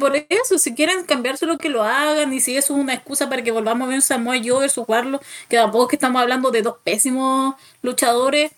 Por 0.00 0.16
eso, 0.16 0.58
si 0.58 0.74
quieren 0.74 1.04
cambiárselo, 1.04 1.58
que 1.58 1.68
lo 1.68 1.82
hagan. 1.82 2.32
Y 2.32 2.40
si 2.40 2.56
eso 2.56 2.74
es 2.74 2.80
una 2.80 2.94
excusa 2.94 3.28
para 3.28 3.42
que 3.42 3.50
volvamos 3.50 3.84
a 3.84 3.88
ver 3.88 3.96
un 3.96 4.02
Samoa 4.02 4.36
Joe 4.42 4.60
versus 4.60 4.84
Warlock, 4.88 5.22
que 5.48 5.56
tampoco 5.56 5.84
es 5.84 5.90
que 5.90 5.96
estamos 5.96 6.22
hablando 6.22 6.50
de 6.50 6.62
dos 6.62 6.76
pésimos 6.82 7.56
luchadores, 7.82 8.52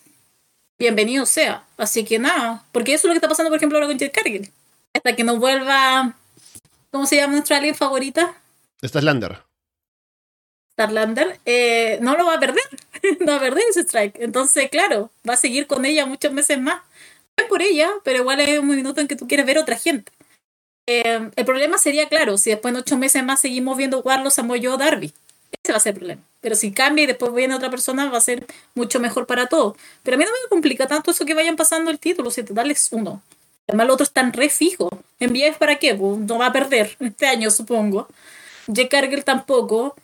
bienvenido 0.79 1.27
sea. 1.27 1.65
Así 1.77 2.05
que 2.05 2.21
nada, 2.21 2.65
porque 2.71 2.95
eso 2.95 3.07
es 3.07 3.09
lo 3.09 3.13
que 3.15 3.19
está 3.19 3.29
pasando, 3.29 3.51
por 3.51 3.57
ejemplo, 3.57 3.79
ahora 3.79 3.89
con 3.89 3.99
Jade 3.99 4.13
Cargill. 4.13 4.51
Hasta 4.95 5.17
que 5.17 5.25
nos 5.25 5.39
vuelva, 5.39 6.15
¿cómo 6.91 7.07
se 7.07 7.17
llama 7.17 7.35
nuestra 7.35 7.59
alien 7.59 7.75
favorita? 7.75 8.35
Esta 8.81 9.01
es 9.01 9.05
Lander. 9.05 9.43
Starlander, 10.75 11.39
eh, 11.47 11.99
no 12.01 12.17
lo 12.17 12.27
va 12.27 12.35
a 12.35 12.41
perder. 12.41 12.65
no 13.21 13.33
va 13.33 13.37
a 13.37 13.41
perder 13.41 13.65
ese 13.71 13.81
strike. 13.81 14.17
Entonces, 14.21 14.69
claro, 14.71 15.11
va 15.29 15.35
a 15.35 15.37
seguir 15.37 15.67
con 15.67 15.85
ella 15.85 16.05
muchos 16.07 16.33
meses 16.33 16.59
más. 16.59 16.83
Bien 17.37 17.49
por 17.49 17.63
ella, 17.63 17.91
pero 18.03 18.19
igual 18.19 18.41
es 18.41 18.59
un 18.59 18.69
minuto 18.69 19.01
en 19.01 19.09
que 19.09 19.17
tú 19.17 19.27
quieres 19.29 19.47
ver 19.47 19.59
otra 19.59 19.77
gente. 19.77 20.13
Eh, 20.87 21.31
el 21.35 21.45
problema 21.45 21.79
sería, 21.79 22.09
claro, 22.09 22.39
si 22.39 22.51
después 22.51 22.73
en 22.75 22.81
ocho 22.81 22.97
meses 22.99 23.25
más 23.25 23.41
seguimos 23.41 23.77
viendo 23.77 24.01
Warlock, 24.01 24.33
Samoyo, 24.33 24.77
Darby. 24.77 25.13
Ese 25.63 25.73
va 25.73 25.79
a 25.79 25.81
ser 25.81 25.95
el 25.95 25.99
problema. 25.99 26.23
Pero 26.41 26.57
si 26.57 26.73
cambia 26.73 27.05
y 27.05 27.07
después 27.07 27.33
viene 27.35 27.55
otra 27.55 27.71
persona, 27.71 28.11
va 28.11 28.19
a 28.19 28.21
ser 28.21 28.45
mucho 28.75 29.01
mejor 29.01 29.27
para 29.27 29.47
todos. 29.47 29.77
Pero 30.03 30.17
a 30.17 30.19
mí 30.19 30.25
no 30.25 30.31
me 30.31 30.49
complica 30.49 30.87
tanto 30.87 31.13
eso 31.13 31.25
que 31.25 31.35
vayan 31.35 31.57
pasando 31.57 31.91
el 31.91 31.99
título, 31.99 32.31
si 32.31 32.43
te 32.43 32.53
darles 32.53 32.89
uno. 32.91 33.23
Además, 33.67 33.87
los 33.87 33.95
otros 33.95 34.09
están 34.09 34.33
re 34.33 34.49
fijos. 34.49 34.91
¿En 35.21 35.33
para 35.59 35.77
qué? 35.77 35.95
Pues 35.95 36.19
no 36.19 36.39
va 36.39 36.47
a 36.47 36.53
perder 36.53 36.97
este 37.01 37.27
año, 37.27 37.51
supongo. 37.51 38.09
Jake 38.67 38.89
Cargill 38.89 39.25
tampoco. 39.25 39.97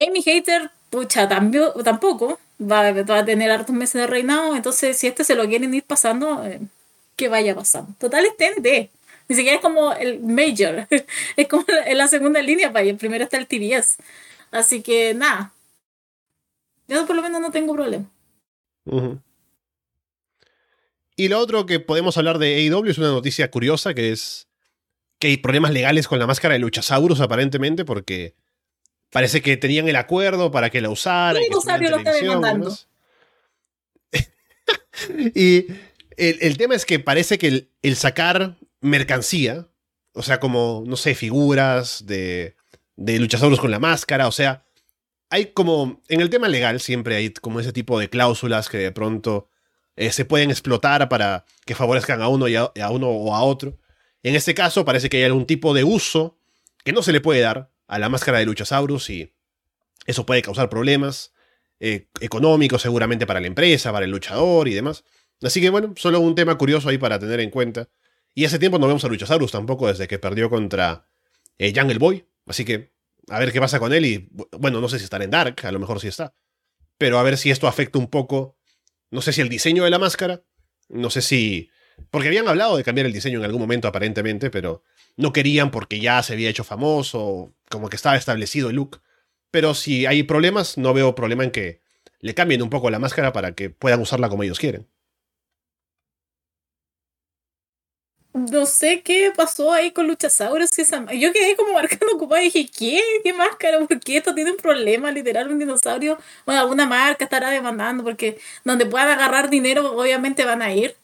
Amy 0.00 0.22
Hater, 0.22 0.70
pucha, 0.90 1.28
tampoco. 1.28 2.38
Va, 2.60 2.88
a 2.88 3.24
tener 3.24 3.50
hartos 3.50 3.74
meses 3.74 4.00
de 4.00 4.06
reinado. 4.06 4.56
Entonces, 4.56 4.96
si 4.98 5.06
este 5.06 5.24
se 5.24 5.34
lo 5.34 5.46
quieren 5.46 5.72
ir 5.74 5.84
pasando, 5.84 6.44
eh, 6.44 6.60
que 7.16 7.28
vaya 7.28 7.54
pasando. 7.54 7.94
Total 7.98 8.24
es 8.26 8.36
TNT. 8.36 8.90
Ni 9.28 9.36
siquiera 9.36 9.56
es 9.56 9.62
como 9.62 9.92
el 9.92 10.20
Major. 10.20 10.86
es 11.36 11.48
como 11.48 11.64
en 11.68 11.98
la 11.98 12.08
segunda 12.08 12.42
línea 12.42 12.72
para 12.72 12.84
El 12.84 12.96
primero 12.96 13.24
está 13.24 13.36
el 13.36 13.46
TBS. 13.46 13.96
Así 14.50 14.82
que 14.82 15.14
nada. 15.14 15.52
Yo 16.86 17.06
por 17.06 17.16
lo 17.16 17.22
menos 17.22 17.40
no 17.40 17.50
tengo 17.50 17.74
problema. 17.74 18.06
Y 21.18 21.26
lo 21.26 21.40
otro 21.40 21.66
que 21.66 21.80
podemos 21.80 22.16
hablar 22.16 22.38
de 22.38 22.54
AEW 22.54 22.86
es 22.86 22.96
una 22.96 23.08
noticia 23.08 23.50
curiosa 23.50 23.92
que 23.92 24.12
es 24.12 24.46
que 25.18 25.26
hay 25.26 25.36
problemas 25.36 25.72
legales 25.72 26.06
con 26.06 26.20
la 26.20 26.28
máscara 26.28 26.54
de 26.54 26.60
Luchasaurus 26.60 27.20
aparentemente 27.20 27.84
porque 27.84 28.36
parece 29.10 29.42
que 29.42 29.56
tenían 29.56 29.88
el 29.88 29.96
acuerdo 29.96 30.52
para 30.52 30.70
que 30.70 30.80
la 30.80 30.90
usara. 30.90 31.40
Y, 31.42 31.50
lo 31.50 31.58
está 31.58 31.76
demandando. 31.76 32.72
y 35.34 35.66
el, 36.16 36.56
tema 36.56 36.76
es 36.76 36.86
que 36.86 37.00
parece 37.00 37.36
que 37.36 37.68
el 37.82 37.96
sacar 37.96 38.56
mercancía, 38.80 39.66
o 40.12 40.22
sea, 40.22 40.38
como, 40.38 40.84
no 40.86 40.94
sé, 40.94 41.16
figuras 41.16 42.06
de, 42.06 42.54
de 42.94 43.18
luchadores 43.18 43.58
con 43.58 43.72
la 43.72 43.80
máscara, 43.80 44.28
o 44.28 44.32
sea, 44.32 44.64
hay 45.30 45.46
como, 45.46 46.00
en 46.06 46.20
el 46.20 46.30
tema 46.30 46.46
legal 46.46 46.78
siempre 46.78 47.16
hay 47.16 47.30
como 47.30 47.58
ese 47.58 47.72
tipo 47.72 47.98
de 47.98 48.08
cláusulas 48.08 48.68
que 48.68 48.78
de 48.78 48.92
pronto 48.92 49.50
eh, 49.98 50.12
se 50.12 50.24
pueden 50.24 50.50
explotar 50.50 51.08
para 51.08 51.44
que 51.66 51.74
favorezcan 51.74 52.22
a 52.22 52.28
uno 52.28 52.46
y 52.46 52.54
a, 52.54 52.70
uno 52.90 53.08
o 53.08 53.34
a 53.34 53.42
otro. 53.42 53.78
En 54.22 54.36
este 54.36 54.54
caso 54.54 54.84
parece 54.84 55.08
que 55.08 55.16
hay 55.16 55.24
algún 55.24 55.44
tipo 55.44 55.74
de 55.74 55.82
uso 55.82 56.38
que 56.84 56.92
no 56.92 57.02
se 57.02 57.12
le 57.12 57.20
puede 57.20 57.40
dar 57.40 57.72
a 57.88 57.98
la 57.98 58.08
máscara 58.08 58.38
de 58.38 58.46
Luchasaurus 58.46 59.10
y 59.10 59.34
eso 60.06 60.24
puede 60.24 60.40
causar 60.40 60.68
problemas 60.68 61.32
eh, 61.80 62.06
económicos 62.20 62.80
seguramente 62.80 63.26
para 63.26 63.40
la 63.40 63.48
empresa, 63.48 63.90
para 63.90 64.04
el 64.04 64.12
luchador 64.12 64.68
y 64.68 64.74
demás. 64.74 65.02
Así 65.42 65.60
que 65.60 65.68
bueno, 65.68 65.92
solo 65.96 66.20
un 66.20 66.36
tema 66.36 66.56
curioso 66.56 66.88
ahí 66.88 66.98
para 66.98 67.18
tener 67.18 67.40
en 67.40 67.50
cuenta. 67.50 67.88
Y 68.36 68.44
hace 68.44 68.60
tiempo 68.60 68.78
no 68.78 68.86
vemos 68.86 69.04
a 69.04 69.08
Luchasaurus 69.08 69.50
tampoco 69.50 69.88
desde 69.88 70.06
que 70.06 70.20
perdió 70.20 70.48
contra 70.48 71.08
eh, 71.58 71.72
Jungle 71.74 71.98
Boy. 71.98 72.24
Así 72.46 72.64
que 72.64 72.92
a 73.28 73.40
ver 73.40 73.52
qué 73.52 73.58
pasa 73.58 73.80
con 73.80 73.92
él. 73.92 74.06
Y 74.06 74.28
bueno, 74.56 74.80
no 74.80 74.88
sé 74.88 74.98
si 74.98 75.04
estará 75.04 75.24
en 75.24 75.30
Dark, 75.30 75.56
a 75.64 75.72
lo 75.72 75.80
mejor 75.80 75.98
sí 75.98 76.06
está. 76.06 76.34
Pero 76.98 77.18
a 77.18 77.24
ver 77.24 77.36
si 77.36 77.50
esto 77.50 77.66
afecta 77.66 77.98
un 77.98 78.06
poco. 78.06 78.57
No 79.10 79.22
sé 79.22 79.32
si 79.32 79.40
el 79.40 79.48
diseño 79.48 79.84
de 79.84 79.90
la 79.90 79.98
máscara. 79.98 80.42
No 80.88 81.10
sé 81.10 81.22
si. 81.22 81.70
Porque 82.10 82.28
habían 82.28 82.48
hablado 82.48 82.76
de 82.76 82.84
cambiar 82.84 83.06
el 83.06 83.12
diseño 83.12 83.38
en 83.38 83.44
algún 83.44 83.60
momento 83.60 83.88
aparentemente, 83.88 84.50
pero 84.50 84.82
no 85.16 85.32
querían 85.32 85.70
porque 85.70 85.98
ya 85.98 86.22
se 86.22 86.34
había 86.34 86.48
hecho 86.48 86.62
famoso, 86.62 87.52
como 87.68 87.88
que 87.88 87.96
estaba 87.96 88.16
establecido 88.16 88.70
el 88.70 88.76
look. 88.76 89.02
Pero 89.50 89.74
si 89.74 90.06
hay 90.06 90.22
problemas, 90.22 90.78
no 90.78 90.94
veo 90.94 91.14
problema 91.14 91.44
en 91.44 91.50
que 91.50 91.82
le 92.20 92.34
cambien 92.34 92.62
un 92.62 92.70
poco 92.70 92.90
la 92.90 92.98
máscara 92.98 93.32
para 93.32 93.52
que 93.52 93.70
puedan 93.70 94.00
usarla 94.00 94.28
como 94.28 94.42
ellos 94.42 94.58
quieren. 94.58 94.86
No 98.38 98.66
sé 98.66 99.02
qué 99.02 99.32
pasó 99.36 99.72
ahí 99.72 99.90
con 99.92 100.06
Luchasaurus 100.06 100.78
y 100.78 100.82
esa 100.82 101.12
yo 101.12 101.32
quedé 101.32 101.56
como 101.56 101.72
marcando 101.72 102.14
ocupada 102.14 102.42
y 102.42 102.50
dije 102.50 102.70
¿qué? 102.76 103.02
¿qué 103.22 103.32
máscara? 103.32 103.78
¿por 103.78 104.00
qué 104.00 104.18
esto 104.18 104.34
tiene 104.34 104.52
un 104.52 104.56
problema 104.56 105.10
literal 105.10 105.50
un 105.50 105.58
dinosaurio? 105.58 106.18
bueno 106.46 106.60
alguna 106.60 106.86
marca 106.86 107.24
estará 107.24 107.50
demandando 107.50 108.04
porque 108.04 108.38
donde 108.64 108.86
puedan 108.86 109.08
agarrar 109.08 109.50
dinero 109.50 109.92
obviamente 109.98 110.44
van 110.44 110.62
a 110.62 110.72
ir 110.72 110.96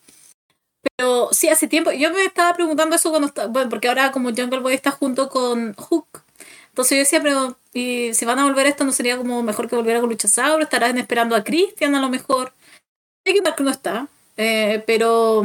pero 0.96 1.28
sí 1.32 1.48
hace 1.48 1.66
tiempo 1.68 1.90
yo 1.92 2.10
me 2.12 2.24
estaba 2.24 2.54
preguntando 2.54 2.96
eso 2.96 3.10
cuando 3.10 3.28
está, 3.28 3.46
bueno 3.46 3.68
porque 3.68 3.88
ahora 3.88 4.12
como 4.12 4.30
Jungle 4.30 4.60
Boy 4.60 4.74
está 4.74 4.90
junto 4.90 5.28
con 5.28 5.74
Hook 5.74 6.06
entonces 6.68 7.10
yo 7.10 7.22
pero 7.22 7.58
y 7.72 8.14
si 8.14 8.24
van 8.24 8.38
a 8.38 8.44
volver 8.44 8.66
esto 8.66 8.84
no 8.84 8.92
sería 8.92 9.16
como 9.16 9.42
mejor 9.42 9.68
que 9.68 9.76
volviera 9.76 10.00
con 10.00 10.10
Luchasaurus 10.10 10.64
estarán 10.64 10.98
esperando 10.98 11.36
a 11.36 11.44
Christian 11.44 11.94
a 11.94 12.00
lo 12.00 12.08
mejor 12.08 12.52
hay 13.26 13.34
que 13.34 13.42
que 13.42 13.62
no 13.62 13.70
está 13.70 14.08
eh, 14.36 14.82
pero 14.86 15.44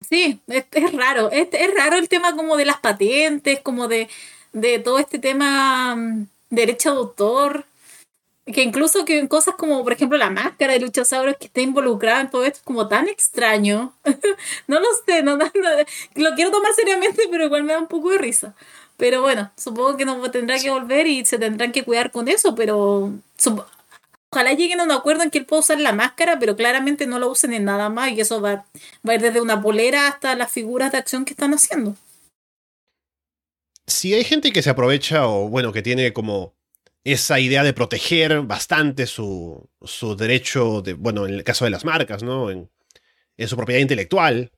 Sí, 0.00 0.40
es, 0.46 0.92
raro. 0.92 1.30
Es, 1.30 1.48
es, 1.52 1.74
raro 1.74 1.96
el 1.96 2.08
tema 2.08 2.34
como 2.36 2.56
de 2.56 2.64
las 2.64 2.78
patentes, 2.78 3.60
como 3.60 3.88
de, 3.88 4.08
de 4.52 4.78
todo 4.78 4.98
este 4.98 5.18
tema 5.18 5.96
mm, 5.96 6.26
derecho 6.50 6.92
de 6.92 6.98
autor. 6.98 7.66
Que 8.46 8.62
incluso 8.62 9.04
que 9.04 9.18
en 9.18 9.28
cosas 9.28 9.56
como, 9.56 9.82
por 9.84 9.92
ejemplo, 9.92 10.16
la 10.16 10.30
máscara 10.30 10.72
de 10.72 10.80
Luchasaurus 10.80 11.36
que 11.36 11.46
está 11.46 11.60
involucrada 11.60 12.22
en 12.22 12.30
todo 12.30 12.44
esto 12.44 12.58
es 12.60 12.64
como 12.64 12.88
tan 12.88 13.08
extraño. 13.08 13.92
no 14.66 14.80
lo 14.80 14.86
sé, 15.06 15.22
no, 15.22 15.36
lo 15.36 16.34
quiero 16.34 16.50
tomar 16.50 16.72
seriamente, 16.74 17.24
pero 17.30 17.44
igual 17.44 17.64
me 17.64 17.74
da 17.74 17.80
un 17.80 17.88
poco 17.88 18.10
de 18.10 18.18
risa. 18.18 18.54
Pero 18.96 19.20
bueno, 19.22 19.50
supongo 19.56 19.96
que 19.96 20.04
no 20.06 20.30
tendrá 20.30 20.58
que 20.58 20.70
volver 20.70 21.06
y 21.06 21.24
se 21.26 21.38
tendrán 21.38 21.72
que 21.72 21.84
cuidar 21.84 22.10
con 22.10 22.28
eso, 22.28 22.54
pero 22.54 23.12
Ojalá 24.30 24.52
lleguen 24.52 24.80
a 24.80 24.84
un 24.84 24.90
acuerdo 24.90 25.22
en 25.22 25.30
que 25.30 25.38
él 25.38 25.46
pueda 25.46 25.60
usar 25.60 25.80
la 25.80 25.92
máscara, 25.92 26.38
pero 26.38 26.54
claramente 26.54 27.06
no 27.06 27.18
lo 27.18 27.30
usen 27.30 27.54
en 27.54 27.64
nada 27.64 27.88
más 27.88 28.12
y 28.12 28.20
eso 28.20 28.40
va, 28.40 28.66
va 29.06 29.12
a 29.12 29.14
ir 29.14 29.22
desde 29.22 29.40
una 29.40 29.62
polera 29.62 30.08
hasta 30.08 30.34
las 30.34 30.52
figuras 30.52 30.92
de 30.92 30.98
acción 30.98 31.24
que 31.24 31.32
están 31.32 31.54
haciendo. 31.54 31.96
Si 33.86 34.12
hay 34.12 34.24
gente 34.24 34.52
que 34.52 34.62
se 34.62 34.68
aprovecha 34.68 35.26
o 35.26 35.48
bueno, 35.48 35.72
que 35.72 35.80
tiene 35.80 36.12
como 36.12 36.54
esa 37.04 37.40
idea 37.40 37.62
de 37.62 37.72
proteger 37.72 38.42
bastante 38.42 39.06
su, 39.06 39.70
su 39.82 40.14
derecho, 40.14 40.82
de, 40.82 40.92
bueno, 40.92 41.26
en 41.26 41.32
el 41.32 41.42
caso 41.42 41.64
de 41.64 41.70
las 41.70 41.86
marcas, 41.86 42.22
¿no? 42.22 42.50
En, 42.50 42.70
en 43.38 43.48
su 43.48 43.56
propiedad 43.56 43.80
intelectual. 43.80 44.52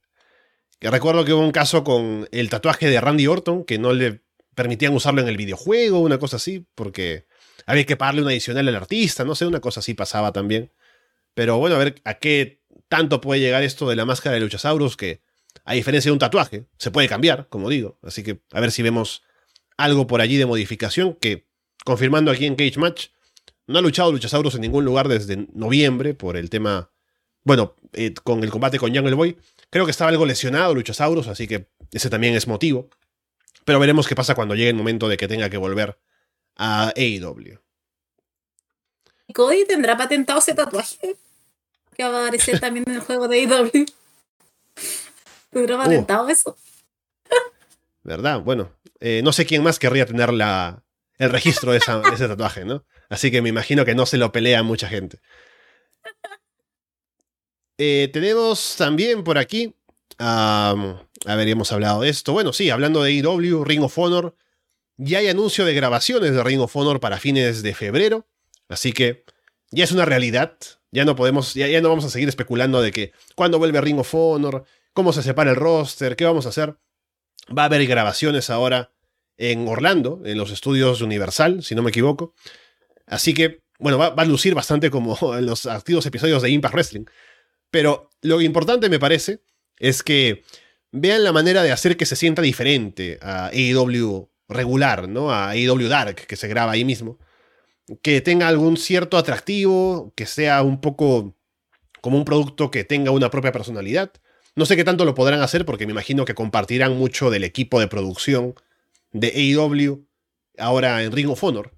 Recuerdo 0.81 1.25
que 1.25 1.33
hubo 1.33 1.45
un 1.45 1.53
caso 1.53 1.85
con 1.85 2.29
el 2.33 2.51
tatuaje 2.51 2.89
de 2.89 3.01
Randy 3.01 3.29
Orton, 3.29 3.65
que 3.65 3.79
no 3.79 3.93
le 3.93 4.23
permitían 4.57 4.95
usarlo 4.95 5.21
en 5.21 5.29
el 5.29 5.37
videojuego, 5.37 6.01
una 6.01 6.19
cosa 6.19 6.37
así, 6.37 6.67
porque 6.75 7.27
había 7.71 7.87
que 7.87 7.97
pagarle 7.97 8.23
un 8.23 8.29
adicional 8.29 8.67
al 8.67 8.75
artista, 8.75 9.25
no 9.25 9.37
sé, 9.37 9.47
una 9.47 9.61
cosa 9.61 9.81
así 9.81 9.95
pasaba 9.95 10.33
también. 10.33 10.73
Pero 11.35 11.59
bueno, 11.59 11.77
a 11.77 11.79
ver 11.79 12.01
a 12.05 12.15
qué 12.15 12.61
tanto 12.89 13.21
puede 13.21 13.41
llegar 13.41 13.63
esto 13.63 13.89
de 13.89 13.95
la 13.95 14.05
máscara 14.05 14.35
de 14.35 14.41
Luchasaurus, 14.41 14.97
que 14.97 15.23
a 15.65 15.75
diferencia 15.75 16.09
de 16.09 16.15
un 16.15 16.19
tatuaje, 16.19 16.67
se 16.79 16.91
puede 16.91 17.09
cambiar, 17.09 17.49
como 17.49 17.69
digo. 17.69 17.99
Así 18.03 18.25
que 18.25 18.41
a 18.51 18.61
ver 18.61 18.73
si 18.73 18.83
vemos 18.83 19.23
algo 19.77 20.09
por 20.09 20.21
allí 20.21 20.37
de 20.37 20.47
modificación, 20.47 21.15
que 21.15 21.47
confirmando 21.85 22.33
aquí 22.33 22.45
en 22.45 22.57
Cage 22.57 22.79
Match, 22.79 23.07
no 23.69 23.79
ha 23.79 23.83
luchado 23.83 24.11
Luchasaurus 24.11 24.57
en 24.57 24.63
ningún 24.63 24.85
lugar 24.85 25.07
desde 25.07 25.47
noviembre 25.53 26.15
por 26.15 26.37
el 26.37 26.51
tema, 26.51 26.91
bueno, 27.45 27.77
eh, 27.93 28.15
con 28.25 28.43
el 28.43 28.51
combate 28.51 28.81
con 28.81 28.93
Jungle 28.93 29.15
Boy. 29.15 29.37
Creo 29.71 29.85
que 29.85 29.93
estaba 29.93 30.11
algo 30.11 30.27
lesionado 30.27 30.75
Luchasaurus, 30.75 31.29
así 31.29 31.47
que 31.47 31.69
ese 31.93 32.11
también 32.11 32.35
es 32.35 32.49
motivo. 32.49 32.91
Pero 33.65 33.79
veremos 33.79 34.09
qué 34.09 34.17
pasa 34.17 34.35
cuando 34.35 34.57
llegue 34.57 34.71
el 34.71 34.75
momento 34.75 35.09
de 35.09 35.17
que 35.17 35.29
tenga 35.29 35.49
que 35.51 35.57
volver 35.57 36.01
a 36.63 36.93
AEW. 36.95 37.59
¿Cody 39.35 39.65
tendrá 39.65 39.97
patentado 39.97 40.41
ese 40.41 40.55
tatuaje? 40.55 41.17
Que 41.97 42.05
va 42.05 42.19
a 42.19 42.27
aparecer 42.27 42.61
también 42.61 42.85
en 42.87 42.97
el 42.97 43.01
juego 43.01 43.29
de 43.29 43.41
AEW. 43.41 43.87
¿Tendrá 45.51 45.77
uh. 45.77 45.79
patentado 45.79 46.29
eso? 46.29 46.57
¿Verdad? 48.03 48.41
Bueno, 48.41 48.77
eh, 49.01 49.23
no 49.25 49.33
sé 49.33 49.47
quién 49.47 49.63
más 49.63 49.79
querría 49.79 50.05
tener 50.05 50.33
la, 50.33 50.83
el 51.17 51.31
registro 51.31 51.73
de, 51.73 51.79
ese 51.79 52.29
tatuaje, 52.29 52.67
¿no? 52.67 52.85
Así 53.09 53.31
que 53.31 53.41
me 53.41 53.49
imagino 53.49 53.87
que 53.87 53.95
no 53.95 54.05
se 54.05 54.19
lo 54.19 54.31
pelea 54.31 54.63
mucha 54.63 54.89
gente. 54.89 55.19
Eh, 57.79 58.11
tenemos 58.13 58.77
también 58.77 59.25
por 59.25 59.39
aquí. 59.39 59.75
a 60.19 60.75
ver, 61.25 61.49
hemos 61.49 61.73
hablado 61.73 62.03
de 62.03 62.11
esto. 62.11 62.35
Bueno, 62.35 62.53
sí, 62.53 62.69
hablando 62.69 63.03
de 63.03 63.13
AEW, 63.13 63.65
Ring 63.65 63.83
of 63.83 63.99
Honor 63.99 64.37
ya 65.03 65.19
hay 65.19 65.29
anuncio 65.29 65.65
de 65.65 65.73
grabaciones 65.73 66.33
de 66.33 66.45
Ring 66.45 66.61
of 66.61 66.77
Honor 66.77 67.01
para 67.01 67.19
fines 67.19 67.63
de 67.63 67.75
febrero, 67.75 68.27
así 68.69 68.93
que 68.93 69.25
ya 69.71 69.85
es 69.85 69.93
una 69.93 70.05
realidad. 70.05 70.59
Ya 70.93 71.05
no 71.05 71.17
podemos, 71.17 71.55
ya, 71.55 71.81
no 71.81 71.89
vamos 71.89 72.05
a 72.05 72.11
seguir 72.11 72.29
especulando 72.29 72.83
de 72.83 72.91
que 72.91 73.13
cuándo 73.35 73.59
vuelve 73.59 73.81
Ring 73.81 73.99
of 73.99 74.15
Honor, 74.15 74.65
cómo 74.93 75.13
se 75.13 75.23
separa 75.23 75.51
el 75.51 75.57
roster, 75.57 76.17
qué 76.17 76.25
vamos 76.25 76.45
a 76.45 76.51
hacer. 76.51 76.77
Va 77.57 77.63
a 77.63 77.67
haber 77.67 77.87
grabaciones 77.87 78.51
ahora 78.51 78.93
en 79.39 79.67
Orlando, 79.69 80.21
en 80.25 80.37
los 80.37 80.51
estudios 80.51 81.01
Universal, 81.01 81.63
si 81.63 81.75
no 81.75 81.83
me 81.83 81.91
equivoco. 81.91 82.35
Así 83.07 83.33
que, 83.33 83.63
bueno, 83.79 83.97
va, 83.97 84.11
va 84.11 84.25
a 84.25 84.27
lucir 84.27 84.55
bastante 84.55 84.91
como 84.91 85.17
en 85.39 85.47
los 85.47 85.65
activos 85.65 86.05
episodios 86.05 86.43
de 86.43 86.51
Impact 86.51 86.75
Wrestling. 86.75 87.05
Pero 87.71 88.11
lo 88.21 88.43
importante 88.43 88.91
me 88.91 88.99
parece 88.99 89.41
es 89.79 90.03
que 90.03 90.43
vean 90.93 91.25
la 91.25 91.33
manera 91.33 91.63
de 91.63 91.73
hacer 91.73 91.97
que 91.97 92.05
se 92.05 92.17
sienta 92.17 92.43
diferente 92.43 93.19
a 93.23 93.47
AEW 93.47 94.30
regular, 94.51 95.09
¿no? 95.09 95.33
A 95.33 95.51
AEW 95.51 95.89
Dark, 95.89 96.27
que 96.27 96.37
se 96.37 96.49
graba 96.49 96.73
ahí 96.73 96.85
mismo. 96.85 97.19
Que 98.03 98.21
tenga 98.21 98.49
algún 98.49 98.77
cierto 98.77 99.17
atractivo, 99.17 100.13
que 100.15 100.27
sea 100.27 100.63
un 100.63 100.81
poco 100.81 101.35
como 102.01 102.19
un 102.19 102.25
producto 102.25 102.71
que 102.71 102.85
tenga 102.85 103.11
una 103.11 103.31
propia 103.31 103.53
personalidad. 103.53 104.13
No 104.57 104.67
sé 104.67 104.77
qué 104.77 104.85
tanto 104.85 105.05
lo 105.05 105.15
podrán 105.15 105.41
hacer 105.41 105.65
porque 105.65 105.87
me 105.87 105.93
imagino 105.93 106.25
que 106.25 106.35
compartirán 106.35 106.97
mucho 106.97 107.31
del 107.31 107.45
equipo 107.45 107.81
de 107.81 107.89
producción 107.89 108.55
de 109.13 109.29
AEW 109.29 110.07
ahora 110.59 111.03
en 111.03 111.13
Ring 111.13 111.31
of 111.31 111.43
Honor. 111.43 111.73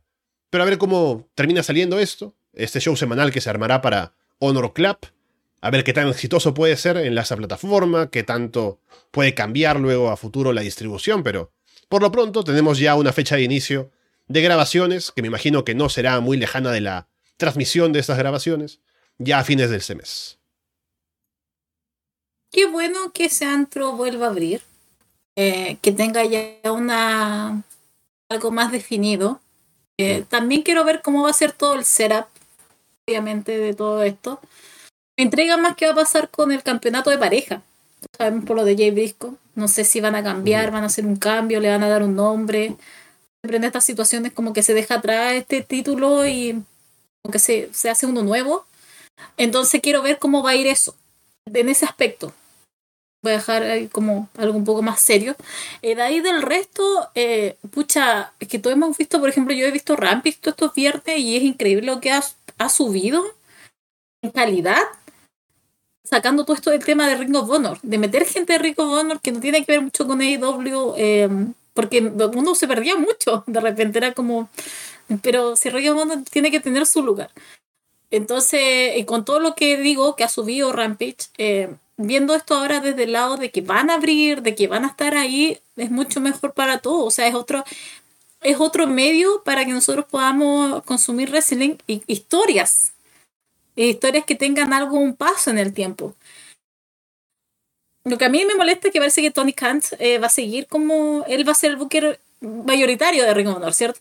Pero 0.51 0.65
a 0.65 0.67
ver 0.67 0.79
cómo 0.79 1.29
termina 1.35 1.63
saliendo 1.63 1.99
esto. 1.99 2.35
Este 2.53 2.81
show 2.81 2.97
semanal 2.97 3.33
que 3.33 3.41
se 3.41 3.51
armará 3.51 3.81
para 3.81 4.15
Honor 4.39 4.73
Club. 4.73 4.99
a 5.61 5.71
ver 5.71 5.85
qué 5.85 5.93
tan 5.93 6.09
exitoso 6.09 6.55
puede 6.55 6.77
ser 6.77 6.97
en 6.97 7.17
esa 7.17 7.37
plataforma, 7.37 8.11
qué 8.11 8.25
tanto 8.25 8.81
puede 9.13 9.33
cambiar 9.33 9.79
luego 9.79 10.11
a 10.11 10.17
futuro 10.17 10.53
la 10.53 10.61
distribución, 10.61 11.23
pero 11.23 11.53
por 11.93 12.01
lo 12.01 12.11
pronto 12.11 12.43
tenemos 12.43 12.79
ya 12.79 12.95
una 12.95 13.13
fecha 13.13 13.37
de 13.37 13.43
inicio 13.43 13.91
de 14.27 14.41
grabaciones, 14.41 15.13
que 15.13 15.21
me 15.21 15.29
imagino 15.29 15.63
que 15.63 15.75
no 15.75 15.91
será 15.91 16.21
muy 16.21 16.39
lejana 16.39 16.71
de 16.71 16.81
la 16.81 17.07
transmisión 17.37 17.93
de 17.93 18.01
estas 18.01 18.17
grabaciones, 18.17 18.81
ya 19.19 19.41
a 19.41 19.45
fines 19.45 19.69
del 19.69 19.97
mes. 19.99 20.39
Qué 22.51 22.65
bueno 22.65 23.13
que 23.13 23.27
ese 23.27 23.45
antro 23.45 23.93
vuelva 23.93 24.29
a 24.29 24.31
abrir, 24.31 24.63
eh, 25.37 25.77
que 25.83 25.93
tenga 25.93 26.25
ya 26.25 26.73
una 26.73 27.63
algo 28.31 28.51
más 28.51 28.73
definido. 28.73 29.43
Eh, 29.99 30.25
también 30.31 30.63
quiero 30.63 30.85
ver 30.85 31.03
cómo 31.03 31.25
va 31.25 31.29
a 31.29 31.35
ser 31.35 31.53
todo 31.53 31.75
el 31.75 31.85
setup, 31.85 32.25
obviamente, 33.07 33.59
de 33.59 33.75
todo 33.75 34.03
esto. 34.03 34.41
Me 35.19 35.25
entrega 35.25 35.59
más 35.59 35.77
qué 35.77 35.85
va 35.85 35.93
a 35.93 35.97
pasar 35.97 36.31
con 36.31 36.53
el 36.53 36.63
campeonato 36.63 37.11
de 37.11 37.19
pareja. 37.19 37.63
Sabemos 38.17 38.45
por 38.45 38.57
lo 38.57 38.65
de 38.65 38.77
Jay 38.77 38.91
Brisco. 38.91 39.37
No 39.55 39.69
sé 39.69 39.85
si 39.85 40.01
van 40.01 40.15
a 40.15 40.23
cambiar, 40.23 40.71
van 40.71 40.85
a 40.85 40.87
hacer 40.87 41.07
un 41.07 41.17
cambio, 41.17 41.61
le 41.61 41.71
van 41.71 41.83
a 41.83 41.89
dar 41.89 42.03
un 42.03 42.17
nombre. 42.17 42.77
Siempre 43.43 43.57
en 43.57 43.65
estas 43.65 43.85
situaciones 43.85 44.33
como 44.33 44.53
que 44.53 44.63
se 44.63 44.75
deja 44.75 44.97
atrás 44.97 45.35
este 45.35 45.63
título 45.63 46.27
y 46.27 46.63
como 47.23 47.33
que 47.33 47.39
se, 47.39 47.69
se 47.73 47.91
hace 47.91 48.07
uno 48.07 48.23
nuevo. 48.23 48.67
Entonces 49.37 49.81
quiero 49.81 50.03
ver 50.03 50.19
cómo 50.19 50.43
va 50.43 50.51
a 50.51 50.57
ir 50.57 50.67
eso. 50.67 50.97
En 51.47 51.69
ese 51.69 51.85
aspecto 51.85 52.33
voy 53.23 53.33
a 53.33 53.37
dejar 53.37 53.63
ahí 53.63 53.89
como 53.89 54.29
algo 54.37 54.57
un 54.57 54.65
poco 54.65 54.83
más 54.83 55.01
serio. 55.01 55.37
Eh, 55.81 55.95
de 55.95 56.03
ahí 56.03 56.21
del 56.21 56.43
resto, 56.43 57.11
eh, 57.15 57.57
pucha, 57.71 58.33
es 58.41 58.49
que 58.49 58.59
todos 58.59 58.75
hemos 58.75 58.97
visto, 58.99 59.21
por 59.21 59.29
ejemplo, 59.29 59.55
yo 59.55 59.67
he 59.67 59.71
visto 59.71 59.97
Rampage 59.97 60.39
todos 60.41 60.55
estos 60.55 60.75
viernes 60.75 61.19
y 61.19 61.37
es 61.37 61.43
increíble 61.43 61.87
lo 61.87 62.01
que 62.01 62.11
ha, 62.11 62.23
ha 62.59 62.69
subido 62.69 63.23
en 64.23 64.31
calidad 64.31 64.83
sacando 66.05 66.45
todo 66.45 66.57
esto 66.57 66.71
del 66.71 66.85
tema 66.85 67.09
de 67.09 67.17
Ring 67.17 67.35
of 67.37 67.49
Honor, 67.49 67.79
de 67.83 67.99
meter 67.99 68.27
gente 68.27 68.53
de 68.53 68.59
Ring 68.59 68.75
of 68.79 68.93
Honor 68.93 69.21
que 69.21 69.33
no 69.33 69.41
tiene 69.41 69.65
que 69.65 69.73
ver 69.73 69.83
mucho 69.83 70.07
con 70.07 70.21
AEW, 70.21 70.95
eh, 70.97 71.29
porque 71.75 71.99
el 71.99 72.13
mundo 72.33 72.55
se 72.55 72.69
perdía 72.69 72.97
mucho, 72.97 73.45
de 73.47 73.61
repente 73.61 73.99
era 73.99 74.13
como, 74.13 74.49
pero 75.23 75.57
si 75.57 75.71
Ring 75.71 75.91
of 75.91 76.01
Honor 76.01 76.23
tiene 76.31 76.51
que 76.51 76.61
tener 76.61 76.87
su 76.87 77.03
lugar. 77.03 77.31
Entonces, 78.11 79.05
con 79.07 79.25
todo 79.25 79.41
lo 79.41 79.55
que 79.55 79.79
digo 79.79 80.17
que 80.17 80.25
ha 80.25 80.29
subido 80.29 80.71
Rampage, 80.71 81.17
eh, 81.39 81.75
viendo 81.97 82.35
esto 82.35 82.55
ahora 82.55 82.81
desde 82.81 83.05
el 83.05 83.13
lado 83.13 83.37
de 83.39 83.51
que 83.51 83.63
van 83.63 83.89
a 83.89 83.95
abrir, 83.95 84.43
de 84.43 84.55
que 84.55 84.69
van 84.69 84.85
a 84.85 84.89
estar 84.89 85.17
ahí, 85.17 85.59
es 85.77 85.91
mucho 85.91 86.21
mejor 86.21 86.53
para 86.53 86.79
todos. 86.79 87.07
O 87.07 87.11
sea, 87.11 87.27
es 87.27 87.35
otro, 87.35 87.65
es 88.43 88.61
otro 88.61 88.87
medio 88.87 89.43
para 89.45 89.65
que 89.65 89.73
nosotros 89.73 90.05
podamos 90.11 90.83
consumir 90.85 91.31
wrestling 91.31 91.77
y 91.87 92.03
historias 92.07 92.92
historias 93.77 94.25
que 94.25 94.35
tengan 94.35 94.73
algo, 94.73 94.99
un 94.99 95.17
paso 95.17 95.51
en 95.51 95.59
el 95.59 95.73
tiempo. 95.73 96.15
Lo 98.05 98.19
que 98.19 98.25
a 98.25 98.29
mí 98.29 98.45
me 98.45 98.55
molesta 98.55 98.89
es 98.89 98.93
que 98.93 98.99
parece 98.99 99.23
que 99.23 99.31
Tony 99.31 99.53
Kant 99.53 99.85
eh, 99.99 100.19
va 100.19 100.27
a 100.27 100.31
seguir 100.31 100.67
como. 100.67 101.25
Él 101.29 101.47
va 101.47 101.53
a 101.53 101.57
ser 101.57 101.71
el 101.71 101.77
booker 101.77 102.21
mayoritario 102.41 103.25
de 103.25 103.35
Ring 103.35 103.49
of 103.49 103.57
Honor, 103.57 103.75
¿cierto? 103.75 104.01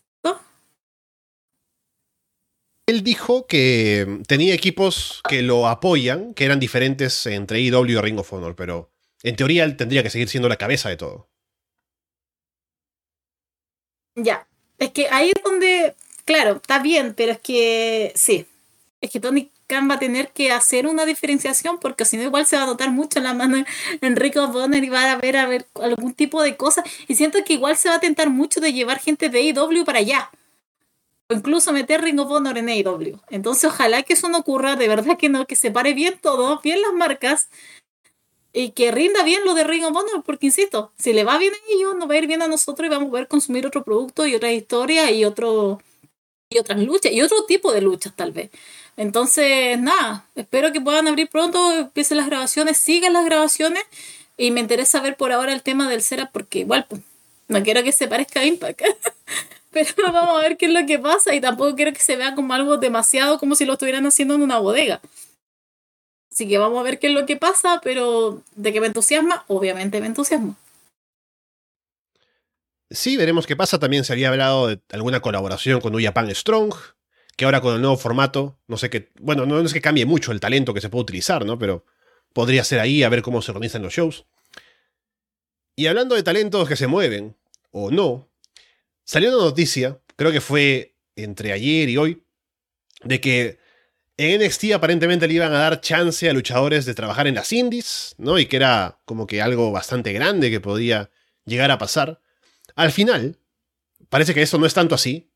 Él 2.88 3.04
dijo 3.04 3.46
que 3.48 4.22
tenía 4.28 4.54
equipos 4.54 5.22
que 5.30 5.42
lo 5.42 5.68
apoyan, 5.68 6.34
que 6.34 6.44
eran 6.44 6.60
diferentes 6.60 7.26
entre 7.26 7.62
IW 7.62 7.86
y 7.86 8.02
Ring 8.02 8.20
of 8.20 8.34
Honor, 8.34 8.56
pero 8.56 8.92
en 9.24 9.38
teoría 9.38 9.64
él 9.64 9.78
tendría 9.78 10.04
que 10.04 10.10
seguir 10.10 10.28
siendo 10.28 10.50
la 10.50 10.58
cabeza 10.58 10.90
de 10.90 10.98
todo. 10.98 11.30
Ya, 14.16 14.46
es 14.78 14.92
que 14.92 15.08
ahí 15.08 15.32
es 15.34 15.42
donde, 15.42 15.96
claro, 16.26 16.58
está 16.58 16.80
bien, 16.80 17.14
pero 17.16 17.32
es 17.32 17.40
que 17.40 18.12
sí, 18.16 18.46
es 19.00 19.10
que 19.10 19.22
Tony 19.22 19.50
va 19.80 19.96
a 19.96 20.00
tener 20.00 20.32
que 20.32 20.52
hacer 20.52 20.88
una 20.88 21.06
diferenciación 21.06 21.80
porque 21.80 22.06
si 22.06 22.18
no 22.18 22.24
igual 22.24 22.46
se 22.46 22.58
va 22.58 22.64
a 22.64 22.66
notar 22.66 22.92
mucho 22.92 23.20
la 23.20 23.34
mano 23.34 23.64
en 24.02 24.16
Rico 24.16 24.48
Bonner 24.48 24.84
y 24.84 24.90
va 24.90 25.12
a 25.12 25.16
ver 25.18 25.38
a 25.38 25.48
ver 25.48 25.68
algún 25.76 26.14
tipo 26.14 26.42
de 26.44 26.58
cosa 26.58 26.84
y 27.08 27.16
siento 27.16 27.44
que 27.46 27.54
igual 27.54 27.78
se 27.78 27.90
va 27.90 27.96
a 27.96 28.00
tentar 28.00 28.30
mucho 28.30 28.60
de 28.60 28.74
llevar 28.74 29.00
gente 29.00 29.30
de 29.30 29.40
AEW 29.40 29.86
para 29.86 30.00
allá. 30.00 30.30
O 31.30 31.34
incluso 31.34 31.72
meter 31.72 32.02
Ring 32.02 32.20
of 32.20 32.32
Honor 32.32 32.58
en 32.58 32.70
AEW 32.70 33.20
entonces 33.30 33.66
ojalá 33.66 34.04
que 34.04 34.14
eso 34.14 34.28
no 34.30 34.40
ocurra 34.40 34.76
de 34.76 34.88
verdad 34.88 35.18
que 35.18 35.30
no 35.30 35.46
que 35.46 35.56
se 35.56 35.72
pare 35.72 35.94
bien 35.94 36.20
todo 36.22 36.60
bien 36.62 36.82
las 36.82 36.94
marcas 36.94 37.50
y 38.54 38.72
que 38.72 38.92
rinda 38.92 39.24
bien 39.24 39.46
lo 39.46 39.54
de 39.54 39.64
Ring 39.64 39.86
of 39.86 39.96
Honor 39.96 40.24
porque 40.26 40.48
insisto 40.48 40.92
si 40.98 41.14
le 41.14 41.24
va 41.24 41.38
bien 41.38 41.54
a 41.54 41.74
ellos 41.74 41.96
nos 41.96 42.10
va 42.10 42.16
a 42.16 42.18
ir 42.18 42.28
bien 42.28 42.42
a 42.42 42.48
nosotros 42.48 42.86
y 42.86 42.90
vamos 42.90 43.08
a 43.08 43.12
poder 43.12 43.28
consumir 43.28 43.66
otro 43.66 43.84
producto 43.84 44.28
y 44.28 44.36
otra 44.36 44.52
historia 44.52 45.10
y 45.12 45.24
otro 45.24 45.82
y 46.50 46.60
otras 46.60 46.80
luchas 46.80 47.12
y 47.12 47.22
otro 47.22 47.46
tipo 47.46 47.72
de 47.72 47.82
luchas 47.82 48.14
tal 48.16 48.32
vez 48.34 48.52
entonces, 48.98 49.80
nada, 49.80 50.26
espero 50.36 50.72
que 50.72 50.82
puedan 50.82 51.08
abrir 51.08 51.30
pronto, 51.30 51.74
empiecen 51.74 52.18
las 52.18 52.28
grabaciones, 52.28 52.78
sigan 52.78 53.14
las 53.14 53.26
grabaciones 53.26 53.84
y 54.38 54.52
me 54.52 54.60
interesa 54.60 55.02
ver 55.02 55.16
por 55.18 55.32
ahora 55.32 55.54
el 55.54 55.62
tema 55.62 55.90
del 55.90 56.02
Cera 56.02 56.30
porque 56.32 56.60
igual 56.60 56.86
pues, 56.88 57.02
no 57.48 57.62
quiero 57.64 57.84
que 57.84 57.92
se 57.92 58.08
parezca 58.08 58.42
a 58.42 58.46
Impact. 58.46 58.82
Pero 59.72 59.88
vamos 60.14 60.38
a 60.38 60.42
ver 60.42 60.58
qué 60.58 60.68
es 60.68 60.72
lo 60.72 60.86
que 60.86 61.00
pasa 61.00 61.34
y 61.34 61.42
tampoco 61.42 61.76
quiero 61.76 61.94
que 61.94 62.00
se 62.00 62.16
vea 62.16 62.36
como 62.36 62.54
algo 62.54 62.78
demasiado 62.78 63.40
como 63.40 63.56
si 63.56 63.66
lo 63.66 63.74
estuvieran 63.74 64.06
haciendo 64.06 64.36
en 64.36 64.42
una 64.42 64.60
bodega. 64.60 65.02
Así 66.32 66.48
que 66.48 66.58
vamos 66.58 66.80
a 66.80 66.84
ver 66.84 67.00
qué 67.00 67.08
es 67.08 67.14
lo 67.14 67.26
que 67.26 67.36
pasa, 67.36 67.82
pero 67.84 68.42
de 68.56 68.72
que 68.72 68.80
me 68.80 68.88
entusiasma, 68.88 69.44
obviamente 69.48 70.00
me 70.00 70.08
entusiasma. 70.08 70.56
Sí, 72.90 73.18
veremos 73.18 73.48
qué 73.48 73.56
pasa. 73.56 73.80
También 73.80 74.04
se 74.04 74.14
había 74.14 74.30
hablado 74.30 74.68
de 74.68 74.80
alguna 74.92 75.22
colaboración 75.22 75.82
con 75.82 75.96
Uyapan 75.96 76.34
Strong 76.34 76.74
que 77.42 77.46
ahora 77.46 77.60
con 77.60 77.74
el 77.74 77.82
nuevo 77.82 77.98
formato, 77.98 78.60
no 78.68 78.78
sé 78.78 78.92
qué, 78.92 79.10
bueno, 79.20 79.48
no 79.48 79.60
es 79.60 79.74
que 79.74 79.82
cambie 79.82 80.06
mucho 80.06 80.32
el 80.32 80.40
talento 80.40 80.76
que 80.76 80.80
se 80.80 80.90
puede 80.90 81.02
utilizar, 81.02 81.44
¿no? 81.44 81.58
Pero 81.58 81.84
podría 82.34 82.64
ser 82.64 82.80
ahí 82.80 83.02
a 83.02 83.10
ver 83.10 83.24
cómo 83.24 83.42
se 83.42 83.50
organizan 83.50 83.82
los 83.82 83.96
shows. 83.96 84.28
Y 85.76 85.88
hablando 85.88 86.14
de 86.14 86.22
talentos 86.22 86.70
que 86.70 86.76
se 86.76 86.86
mueven, 86.86 87.36
o 87.72 87.90
no, 87.90 88.30
salió 89.06 89.30
una 89.30 89.44
noticia, 89.44 90.00
creo 90.16 90.32
que 90.32 90.40
fue 90.40 90.94
entre 91.16 91.52
ayer 91.52 91.90
y 91.90 91.98
hoy, 91.98 92.24
de 93.04 93.20
que 93.20 93.58
en 94.18 94.40
NXT 94.40 94.74
aparentemente 94.76 95.28
le 95.28 95.34
iban 95.34 95.52
a 95.52 95.58
dar 95.58 95.82
chance 95.82 96.30
a 96.30 96.34
luchadores 96.34 96.86
de 96.86 96.94
trabajar 96.94 97.26
en 97.26 97.34
las 97.34 97.52
indies, 97.52 98.14
¿no? 98.20 98.38
Y 98.38 98.46
que 98.46 98.58
era 98.58 99.00
como 99.06 99.26
que 99.26 99.42
algo 99.42 99.72
bastante 99.72 100.14
grande 100.14 100.52
que 100.52 100.60
podía 100.60 101.10
llegar 101.46 101.72
a 101.72 101.80
pasar. 101.80 102.22
Al 102.76 102.92
final, 102.92 103.40
parece 104.10 104.36
que 104.36 104.44
eso 104.44 104.60
no 104.60 104.68
es 104.68 104.76
tanto 104.76 104.94
así, 104.94 105.31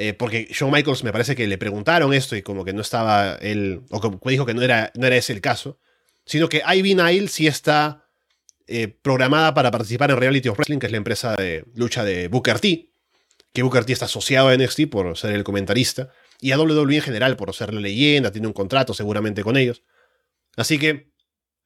eh, 0.00 0.14
porque 0.14 0.46
Shawn 0.52 0.70
Michaels 0.70 1.02
me 1.02 1.10
parece 1.10 1.34
que 1.34 1.48
le 1.48 1.58
preguntaron 1.58 2.14
esto 2.14 2.36
y 2.36 2.42
como 2.42 2.64
que 2.64 2.72
no 2.72 2.82
estaba 2.82 3.34
él, 3.40 3.82
o 3.90 4.00
que 4.00 4.30
dijo 4.30 4.46
que 4.46 4.54
no 4.54 4.62
era, 4.62 4.92
no 4.94 5.08
era 5.08 5.16
ese 5.16 5.32
el 5.32 5.40
caso, 5.40 5.80
sino 6.24 6.48
que 6.48 6.62
Ivy 6.64 6.94
Nile 6.94 7.26
sí 7.26 7.48
está 7.48 8.06
eh, 8.68 8.86
programada 8.86 9.54
para 9.54 9.72
participar 9.72 10.12
en 10.12 10.18
Reality 10.18 10.50
of 10.50 10.56
Wrestling, 10.56 10.78
que 10.78 10.86
es 10.86 10.92
la 10.92 10.98
empresa 10.98 11.34
de 11.34 11.64
lucha 11.74 12.04
de 12.04 12.28
Booker 12.28 12.60
T, 12.60 12.92
que 13.52 13.62
Booker 13.64 13.84
T 13.84 13.92
está 13.92 14.04
asociado 14.04 14.46
a 14.46 14.56
NXT 14.56 14.82
por 14.88 15.18
ser 15.18 15.34
el 15.34 15.42
comentarista, 15.42 16.12
y 16.40 16.52
a 16.52 16.60
WWE 16.60 16.94
en 16.94 17.02
general 17.02 17.36
por 17.36 17.52
ser 17.52 17.74
la 17.74 17.80
leyenda, 17.80 18.30
tiene 18.30 18.46
un 18.46 18.52
contrato 18.52 18.94
seguramente 18.94 19.42
con 19.42 19.56
ellos. 19.56 19.82
Así 20.56 20.78
que 20.78 21.10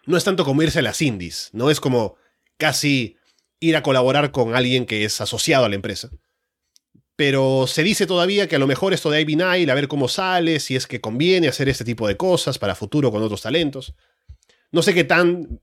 no 0.07 0.17
es 0.17 0.25
tanto 0.25 0.47
como 0.47 0.63
irse 0.63 0.79
a 0.79 0.83
las 0.83 1.03
indies, 1.03 1.51
no 1.53 1.69
es 1.69 1.81
como 1.81 2.17
casi 2.57 3.19
ir 3.61 3.77
a 3.77 3.83
colaborar 3.83 4.31
con 4.31 4.55
alguien 4.55 4.87
que 4.87 5.05
es 5.05 5.21
asociado 5.21 5.67
a 5.67 5.69
la 5.69 5.75
empresa 5.75 6.09
pero 7.25 7.69
se 7.69 7.85
dice 7.85 8.05
todavía 8.05 8.49
que 8.49 8.57
a 8.57 8.59
lo 8.59 8.67
mejor 8.67 8.93
esto 8.93 9.09
de 9.09 9.21
Ivy 9.21 9.37
Nile, 9.37 9.71
a 9.71 9.77
ver 9.77 9.87
cómo 9.87 10.09
sale, 10.09 10.59
si 10.59 10.75
es 10.75 10.89
que 10.89 11.01
conviene 11.01 11.47
hacer 11.47 11.69
este 11.69 11.85
tipo 11.85 12.09
de 12.09 12.17
cosas 12.17 12.59
para 12.59 12.75
futuro 12.75 13.13
con 13.13 13.23
otros 13.23 13.43
talentos. 13.43 13.95
No 14.73 14.83
sé 14.83 14.93
qué 14.93 15.05
tan 15.05 15.61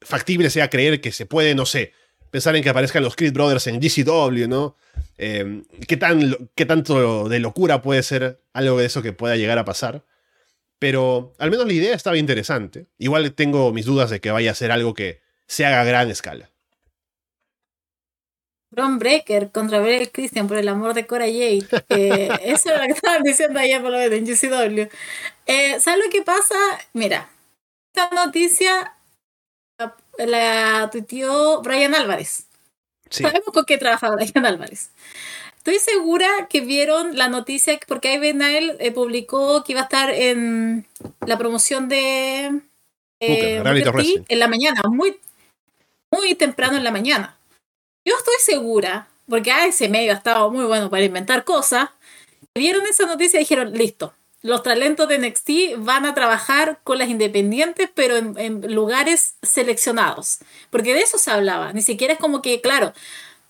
factible 0.00 0.50
sea 0.50 0.68
creer 0.68 1.00
que 1.00 1.12
se 1.12 1.24
puede, 1.24 1.54
no 1.54 1.64
sé, 1.64 1.92
pensar 2.32 2.56
en 2.56 2.64
que 2.64 2.70
aparezcan 2.70 3.04
los 3.04 3.14
Creed 3.14 3.32
Brothers 3.32 3.68
en 3.68 3.78
GCW, 3.78 4.48
¿no? 4.48 4.74
Em, 5.16 5.62
¿qué, 5.86 5.96
tan, 5.96 6.50
¿Qué 6.56 6.66
tanto 6.66 7.28
de 7.28 7.38
locura 7.38 7.82
puede 7.82 8.02
ser 8.02 8.40
algo 8.52 8.76
de 8.76 8.86
eso 8.86 9.00
que 9.00 9.12
pueda 9.12 9.36
llegar 9.36 9.60
a 9.60 9.64
pasar? 9.64 10.04
Pero 10.80 11.36
al 11.38 11.52
menos 11.52 11.68
la 11.68 11.72
idea 11.72 11.94
estaba 11.94 12.18
interesante. 12.18 12.88
Igual 12.98 13.32
tengo 13.34 13.72
mis 13.72 13.86
dudas 13.86 14.10
de 14.10 14.20
que 14.20 14.32
vaya 14.32 14.50
a 14.50 14.56
ser 14.56 14.72
algo 14.72 14.92
que 14.92 15.20
se 15.46 15.64
haga 15.64 15.82
a 15.82 15.84
gran 15.84 16.10
escala. 16.10 16.50
Ron 18.70 18.98
Breaker 18.98 19.50
contra 19.50 19.80
Bray 19.80 20.08
Christian 20.08 20.48
por 20.48 20.56
el 20.56 20.68
amor 20.68 20.94
de 20.94 21.06
Cora 21.06 21.26
Jade. 21.26 21.66
Eh, 21.88 22.28
eso 22.42 22.70
es 22.70 22.80
lo 22.80 22.86
que 22.86 22.92
estaban 22.92 23.22
diciendo 23.22 23.58
ayer 23.58 23.80
por 23.80 23.90
lo 23.90 23.98
menos 23.98 24.12
en 24.12 24.26
GCW. 24.26 24.88
Eh, 25.46 25.80
¿Sabes 25.80 26.04
lo 26.04 26.10
que 26.10 26.22
pasa? 26.22 26.54
Mira, 26.92 27.28
esta 27.94 28.14
noticia 28.14 28.94
la, 29.78 29.96
la 30.18 30.88
tuiteó 30.90 31.62
Brian 31.62 31.94
Álvarez. 31.94 32.46
Sabemos 33.08 33.52
con 33.52 33.64
qué 33.64 33.78
trabaja 33.78 34.10
Brian 34.10 34.46
Álvarez. 34.46 34.90
Estoy 35.66 35.78
segura 35.80 36.28
que 36.48 36.60
vieron 36.60 37.16
la 37.16 37.28
noticia 37.28 37.78
porque 37.88 38.14
Ivy 38.14 38.34
Nile 38.34 38.76
eh, 38.78 38.92
publicó 38.92 39.64
que 39.64 39.72
iba 39.72 39.80
a 39.80 39.84
estar 39.84 40.10
en 40.10 40.86
la 41.26 41.38
promoción 41.38 41.88
de 41.88 42.60
eh, 43.18 43.56
en 43.56 44.38
la 44.38 44.46
mañana, 44.46 44.82
muy, 44.88 45.18
muy 46.12 46.34
temprano 46.36 46.76
en 46.76 46.84
la 46.84 46.92
mañana. 46.92 47.35
Yo 48.06 48.16
estoy 48.16 48.36
segura, 48.38 49.08
porque 49.28 49.50
a 49.50 49.66
ese 49.66 49.88
medio 49.88 50.12
ha 50.12 50.16
estado 50.16 50.48
muy 50.52 50.64
bueno 50.64 50.88
para 50.88 51.04
inventar 51.04 51.42
cosas, 51.42 51.90
vieron 52.54 52.86
esa 52.86 53.04
noticia 53.04 53.40
y 53.40 53.42
dijeron, 53.42 53.72
listo, 53.72 54.14
los 54.42 54.62
talentos 54.62 55.08
de 55.08 55.18
NXT 55.18 55.78
van 55.78 56.06
a 56.06 56.14
trabajar 56.14 56.78
con 56.84 56.98
las 56.98 57.08
independientes, 57.08 57.90
pero 57.92 58.16
en, 58.16 58.72
lugares 58.72 59.34
seleccionados. 59.42 60.38
Porque 60.70 60.94
de 60.94 61.00
eso 61.00 61.18
se 61.18 61.32
hablaba. 61.32 61.72
Ni 61.72 61.82
siquiera 61.82 62.12
es 62.12 62.20
como 62.20 62.42
que, 62.42 62.60
claro, 62.60 62.92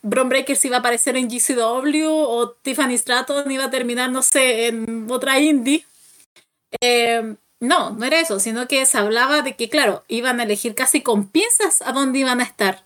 Bron 0.01 0.31
Breaker 0.31 0.57
iba 0.63 0.77
a 0.77 0.81
aparecer 0.81 1.19
en 1.19 1.29
GCW 1.29 2.09
o 2.09 2.51
Tiffany 2.63 2.97
Stratton 2.97 3.51
iba 3.51 3.67
a 3.67 3.71
terminar, 3.71 4.11
no 4.11 4.23
sé, 4.23 4.69
en 4.69 5.07
otra 5.11 5.39
indie. 5.39 5.85
Eh, 6.81 7.37
no, 7.61 7.91
no 7.91 8.07
era 8.07 8.21
eso, 8.21 8.41
sino 8.41 8.67
que 8.69 8.87
se 8.87 8.97
hablaba 8.97 9.43
de 9.43 9.55
que, 9.55 9.69
claro, 9.69 10.03
iban 10.09 10.41
a 10.41 10.45
elegir 10.45 10.75
casi 10.75 11.03
con 11.03 11.29
pinzas 11.29 11.83
a 11.83 11.93
dónde 11.93 12.21
iban 12.21 12.41
a 12.41 12.45
estar. 12.45 12.86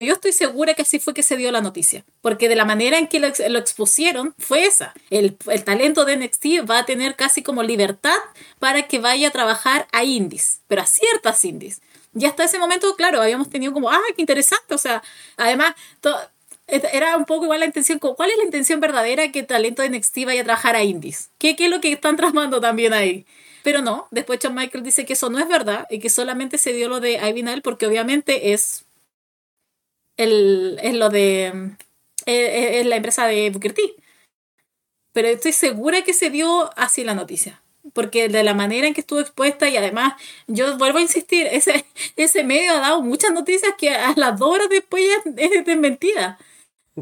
Yo 0.00 0.12
estoy 0.12 0.32
segura 0.32 0.74
que 0.74 0.82
así 0.82 1.00
fue 1.00 1.12
que 1.12 1.24
se 1.24 1.36
dio 1.36 1.50
la 1.50 1.60
noticia, 1.60 2.04
porque 2.20 2.48
de 2.48 2.54
la 2.54 2.64
manera 2.64 2.98
en 2.98 3.08
que 3.08 3.18
lo, 3.18 3.58
expusieron 3.58 4.32
fue 4.38 4.64
esa. 4.64 4.94
El, 5.10 5.36
talento 5.64 6.04
de 6.04 6.16
NXT 6.16 6.70
va 6.70 6.78
a 6.78 6.86
tener 6.86 7.16
casi 7.16 7.42
como 7.42 7.64
libertad 7.64 8.16
para 8.60 8.86
que 8.86 9.00
vaya 9.00 9.28
a 9.28 9.32
trabajar 9.32 9.88
a 9.90 10.04
indies, 10.04 10.60
pero 10.68 10.82
a 10.82 10.86
ciertas 10.86 11.44
indies. 11.44 11.80
Y 12.14 12.26
hasta 12.26 12.44
ese 12.44 12.60
momento, 12.60 12.94
claro, 12.94 13.20
habíamos 13.20 13.50
tenido 13.50 13.72
como, 13.72 13.90
ah, 13.90 14.00
qué 14.14 14.22
interesante, 14.22 14.72
o 14.72 14.78
sea, 14.78 15.02
además, 15.36 15.74
era 16.68 17.16
un 17.16 17.24
poco 17.24 17.44
igual 17.44 17.60
la 17.60 17.66
intención, 17.66 17.98
¿cuál 17.98 18.30
es 18.30 18.36
la 18.38 18.44
intención 18.44 18.78
verdadera 18.78 19.32
que 19.32 19.40
el 19.40 19.46
talento 19.46 19.82
de 19.82 19.90
NXT 19.90 20.24
vaya 20.26 20.42
a 20.42 20.44
trabajar 20.44 20.76
a 20.76 20.84
indies? 20.84 21.30
¿Qué, 21.38 21.56
qué 21.56 21.64
es 21.64 21.70
lo 21.70 21.80
que 21.80 21.90
están 21.90 22.16
tramando 22.16 22.60
también 22.60 22.92
ahí? 22.92 23.26
Pero 23.64 23.82
no, 23.82 24.06
después 24.12 24.38
John 24.40 24.54
Michael 24.54 24.84
dice 24.84 25.04
que 25.04 25.14
eso 25.14 25.28
no 25.28 25.40
es 25.40 25.48
verdad 25.48 25.86
y 25.90 25.98
que 25.98 26.08
solamente 26.08 26.56
se 26.56 26.72
dio 26.72 26.88
lo 26.88 27.00
de 27.00 27.14
Ivy 27.14 27.60
porque 27.62 27.86
obviamente 27.86 28.52
es 28.52 28.84
el, 30.18 30.78
es 30.82 30.94
lo 30.94 31.08
de. 31.08 31.46
Eh, 31.46 31.52
eh, 32.26 32.80
es, 32.80 32.86
la 32.86 32.96
empresa 32.96 33.26
de 33.26 33.48
Booker. 33.50 33.74
Pero 35.12 35.28
estoy 35.28 35.52
segura 35.52 36.02
que 36.02 36.12
se 36.12 36.28
dio 36.28 36.70
así 36.76 37.04
la 37.04 37.14
noticia. 37.14 37.62
Porque 37.94 38.28
de 38.28 38.42
la 38.42 38.52
manera 38.52 38.86
en 38.86 38.92
que 38.92 39.00
estuvo 39.00 39.20
expuesta 39.20 39.68
y 39.70 39.76
además, 39.78 40.14
yo 40.46 40.76
vuelvo 40.76 40.98
a 40.98 41.02
insistir, 41.02 41.46
ese, 41.50 41.86
ese 42.16 42.44
medio 42.44 42.72
ha 42.72 42.80
dado 42.80 43.02
muchas 43.02 43.32
noticias 43.32 43.72
que 43.78 43.90
a 43.90 44.12
las 44.16 44.38
dos 44.38 44.50
horas 44.50 44.68
después 44.68 45.02
ya 45.04 45.30
es 45.36 45.64
desmentida. 45.64 46.38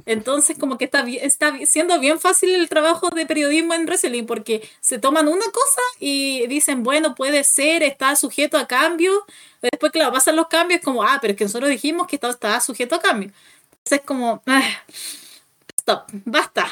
Entonces, 0.05 0.59
como 0.59 0.77
que 0.79 0.85
está, 0.85 1.01
está 1.09 1.57
siendo 1.65 1.99
bien 2.01 2.21
fácil 2.21 2.55
el 2.55 2.69
trabajo 2.69 3.11
de 3.11 3.27
periodismo 3.27 3.75
en 3.75 3.87
wrestling, 3.87 4.25
porque 4.25 4.69
se 4.81 4.99
toman 4.99 5.29
una 5.29 5.47
cosa 5.47 5.81
y 5.99 6.47
dicen, 6.49 6.83
bueno, 6.83 7.15
puede 7.15 7.45
ser, 7.45 7.83
está 7.83 8.15
sujeto 8.17 8.59
a 8.59 8.67
cambio. 8.67 9.25
Después, 9.63 9.93
claro, 9.93 10.13
pasan 10.13 10.37
los 10.37 10.49
cambios, 10.49 10.81
como, 10.83 11.03
ah, 11.03 11.19
pero 11.21 11.33
es 11.33 11.39
que 11.39 11.45
nosotros 11.45 11.71
dijimos 11.71 12.07
que 12.07 12.17
estaba 12.17 12.61
sujeto 12.61 12.95
a 12.95 13.01
cambio. 13.01 13.31
Entonces, 13.85 14.05
como, 14.05 14.43
ah, 14.47 14.63
stop, 15.79 16.11
basta. 16.25 16.67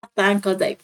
Basta, 0.00 0.30
Uncle 0.30 0.54
Dave. 0.54 0.78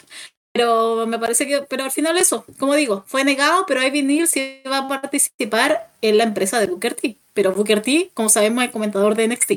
Pero 0.53 1.07
me 1.07 1.19
parece 1.19 1.47
que, 1.47 1.62
pero 1.62 1.85
al 1.85 1.90
final 1.90 2.16
eso, 2.19 2.44
como 2.59 2.74
digo, 2.74 3.05
fue 3.07 3.24
negado, 3.24 3.65
pero 3.66 3.82
Ivy 3.82 4.03
Neal 4.03 4.28
sí 4.28 4.61
va 4.70 4.78
a 4.78 4.89
participar 4.89 5.90
en 6.03 6.19
la 6.19 6.24
empresa 6.24 6.61
de 6.61 6.66
Booker 6.66 6.94
T. 6.94 7.16
Pero 7.32 7.53
Booker 7.53 7.81
T, 7.81 8.11
como 8.12 8.28
sabemos, 8.28 8.65
es 8.65 8.70
comentador 8.70 9.15
de 9.15 9.28
NXT. 9.28 9.53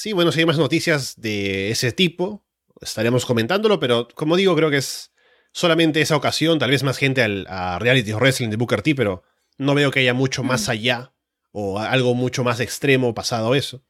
Sí, 0.00 0.14
bueno, 0.14 0.32
si 0.32 0.40
hay 0.40 0.46
más 0.46 0.56
noticias 0.56 1.20
de 1.20 1.70
ese 1.70 1.92
tipo, 1.92 2.42
estaremos 2.80 3.26
comentándolo, 3.26 3.78
pero 3.78 4.08
como 4.14 4.38
digo, 4.38 4.56
creo 4.56 4.70
que 4.70 4.78
es 4.78 5.12
solamente 5.52 6.00
esa 6.00 6.16
ocasión, 6.16 6.58
tal 6.58 6.70
vez 6.70 6.82
más 6.82 6.96
gente 6.96 7.22
al, 7.22 7.46
a 7.50 7.78
Reality 7.78 8.14
Wrestling 8.14 8.48
de 8.48 8.56
Booker 8.56 8.80
T, 8.80 8.94
pero 8.94 9.24
no 9.58 9.74
veo 9.74 9.90
que 9.90 10.00
haya 10.00 10.14
mucho 10.14 10.42
más 10.42 10.68
mm. 10.68 10.70
allá 10.70 11.12
o 11.52 11.78
algo 11.78 12.14
mucho 12.14 12.42
más 12.44 12.60
extremo 12.60 13.12
pasado 13.12 13.54
eso. 13.54 13.82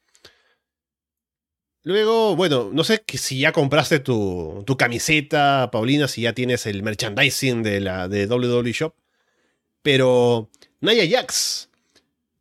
Luego, 1.84 2.34
bueno, 2.34 2.70
no 2.72 2.82
sé 2.82 3.04
si 3.06 3.38
ya 3.38 3.52
compraste 3.52 4.00
tu, 4.00 4.64
tu, 4.66 4.76
camiseta, 4.76 5.70
Paulina, 5.70 6.08
si 6.08 6.22
ya 6.22 6.32
tienes 6.32 6.66
el 6.66 6.82
merchandising 6.82 7.62
de 7.62 7.78
la 7.78 8.08
de 8.08 8.26
WWE 8.26 8.72
Shop, 8.72 8.96
pero 9.80 10.50
Naya 10.80 11.04
Jax 11.08 11.70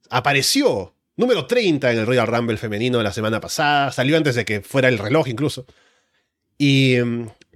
apareció 0.09 0.95
número 1.19 1.45
30 1.45 1.91
en 1.91 1.99
el 1.99 2.07
Royal 2.07 2.27
Rumble 2.27 2.55
femenino 2.55 2.97
de 2.97 3.03
la 3.03 3.11
semana 3.11 3.41
pasada. 3.41 3.91
Salió 3.91 4.15
antes 4.15 4.35
de 4.35 4.45
que 4.45 4.61
fuera 4.61 4.87
el 4.87 4.97
reloj 4.97 5.27
incluso. 5.27 5.65
Y 6.57 6.95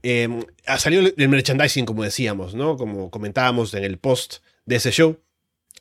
eh, 0.04 0.40
salió 0.78 1.00
el 1.16 1.30
merchandising, 1.30 1.86
como 1.86 2.04
decíamos, 2.04 2.56
¿no? 2.56 2.76
Como 2.76 3.10
comentábamos 3.10 3.74
en 3.74 3.86
el 3.86 3.98
post 3.98 4.44
de 4.66 4.76
ese 4.76 4.92
show. 4.92 5.18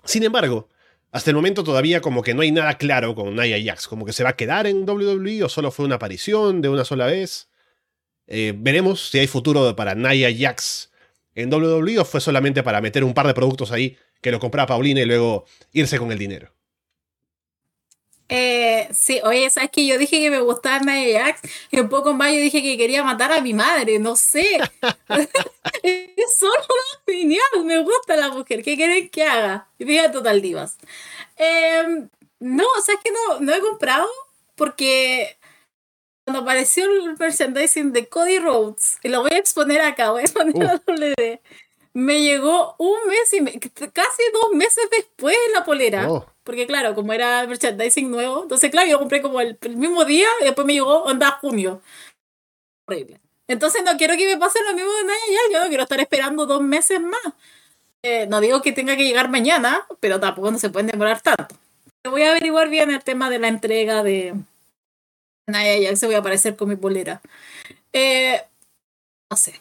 Sin 0.04 0.22
embargo, 0.22 0.68
hasta 1.10 1.30
el 1.30 1.36
momento 1.36 1.64
todavía 1.64 2.00
como 2.00 2.22
que 2.22 2.34
no 2.34 2.42
hay 2.42 2.52
nada 2.52 2.78
claro 2.78 3.16
con 3.16 3.34
Nia 3.34 3.60
Jax. 3.60 3.88
Como 3.88 4.06
que 4.06 4.12
se 4.12 4.22
va 4.22 4.30
a 4.30 4.36
quedar 4.36 4.68
en 4.68 4.88
WWE 4.88 5.42
o 5.42 5.48
solo 5.48 5.72
fue 5.72 5.84
una 5.84 5.96
aparición 5.96 6.62
de 6.62 6.68
una 6.68 6.84
sola 6.84 7.06
vez. 7.06 7.48
Eh, 8.28 8.54
veremos 8.56 9.10
si 9.10 9.18
hay 9.18 9.26
futuro 9.26 9.74
para 9.74 9.96
Nia 9.96 10.28
Jax 10.32 10.92
en 11.34 11.52
WWE 11.52 11.98
o 11.98 12.04
fue 12.04 12.20
solamente 12.20 12.62
para 12.62 12.80
meter 12.80 13.02
un 13.02 13.12
par 13.12 13.26
de 13.26 13.34
productos 13.34 13.72
ahí 13.72 13.96
que 14.20 14.30
lo 14.30 14.38
compraba 14.38 14.68
Paulina 14.68 15.00
y 15.00 15.04
luego 15.04 15.46
irse 15.72 15.98
con 15.98 16.12
el 16.12 16.18
dinero. 16.18 16.52
Eh, 18.34 18.88
sí, 18.94 19.20
oye, 19.24 19.50
¿sabes 19.50 19.68
que 19.70 19.86
Yo 19.86 19.98
dije 19.98 20.18
que 20.18 20.30
me 20.30 20.40
gustaba 20.40 20.78
Nia 20.78 21.26
Jax 21.26 21.42
y 21.70 21.78
un 21.80 21.90
poco 21.90 22.14
más 22.14 22.32
yo 22.32 22.38
dije 22.38 22.62
que 22.62 22.78
quería 22.78 23.04
matar 23.04 23.30
a 23.30 23.42
mi 23.42 23.52
madre, 23.52 23.98
no 23.98 24.16
sé. 24.16 24.58
es 25.82 26.38
solo 26.38 26.54
una 26.54 27.02
opinión, 27.02 27.66
me 27.66 27.82
gusta 27.82 28.16
la 28.16 28.30
mujer, 28.30 28.62
¿qué 28.62 28.74
quieren 28.74 29.10
que 29.10 29.24
haga? 29.24 29.68
Dije 29.78 30.08
Total 30.08 30.40
Divas. 30.40 30.78
Eh, 31.36 32.06
no, 32.40 32.64
¿sabes 32.82 33.02
que 33.04 33.10
no, 33.10 33.40
no 33.40 33.54
he 33.54 33.60
comprado? 33.60 34.08
Porque 34.54 35.36
cuando 36.24 36.40
apareció 36.40 36.86
el 36.86 37.14
merchandising 37.18 37.92
de 37.92 38.08
Cody 38.08 38.38
Rhodes, 38.38 38.98
y 39.02 39.10
lo 39.10 39.20
voy 39.20 39.32
a 39.32 39.38
exponer 39.38 39.82
acá, 39.82 40.10
voy 40.10 40.22
a 40.22 40.24
exponer 40.24 40.70
a 40.70 40.80
WD, 40.86 41.38
me 41.92 42.22
llegó 42.22 42.76
un 42.78 42.96
mes 43.08 43.30
y 43.34 43.60
casi 43.90 44.22
dos 44.32 44.52
meses 44.54 44.88
después 44.90 45.36
la 45.52 45.66
polera. 45.66 46.10
Oh. 46.10 46.31
Porque 46.44 46.66
claro, 46.66 46.94
como 46.94 47.12
era 47.12 47.46
merchandising 47.46 48.10
nuevo, 48.10 48.42
entonces 48.42 48.70
claro, 48.70 48.88
yo 48.88 48.98
compré 48.98 49.22
como 49.22 49.40
el, 49.40 49.58
mismo 49.76 50.04
día 50.04 50.26
y 50.40 50.44
después 50.44 50.66
me 50.66 50.74
llegó 50.74 51.04
onda 51.04 51.32
junio. 51.40 51.80
Horrible. 52.86 53.20
Entonces 53.48 53.82
no 53.84 53.96
quiero 53.96 54.16
que 54.16 54.26
me 54.26 54.38
pase 54.38 54.58
lo 54.64 54.74
mismo 54.74 54.90
de 54.90 55.06
ya, 55.06 55.40
yo 55.52 55.60
no 55.62 55.68
quiero 55.68 55.82
estar 55.84 56.00
esperando 56.00 56.46
dos 56.46 56.62
meses 56.62 57.00
más. 57.00 57.20
Eh, 58.02 58.26
no 58.26 58.40
digo 58.40 58.62
que 58.62 58.72
tenga 58.72 58.96
que 58.96 59.04
llegar 59.04 59.28
mañana, 59.28 59.86
pero 60.00 60.18
tampoco 60.20 60.50
no 60.50 60.58
se 60.58 60.70
pueden 60.70 60.88
demorar 60.88 61.20
tanto. 61.20 61.56
Voy 62.04 62.22
a 62.22 62.32
averiguar 62.32 62.68
bien 62.68 62.90
el 62.90 63.04
tema 63.04 63.30
de 63.30 63.38
la 63.38 63.48
entrega 63.48 64.02
de 64.02 64.34
Naya 65.46 65.76
ya 65.78 65.96
se 65.96 66.06
voy 66.06 66.16
a 66.16 66.18
aparecer 66.18 66.56
con 66.56 66.68
mi 66.68 66.76
polera. 66.76 67.20
Eh, 67.92 68.42
no 69.30 69.36
sé 69.36 69.60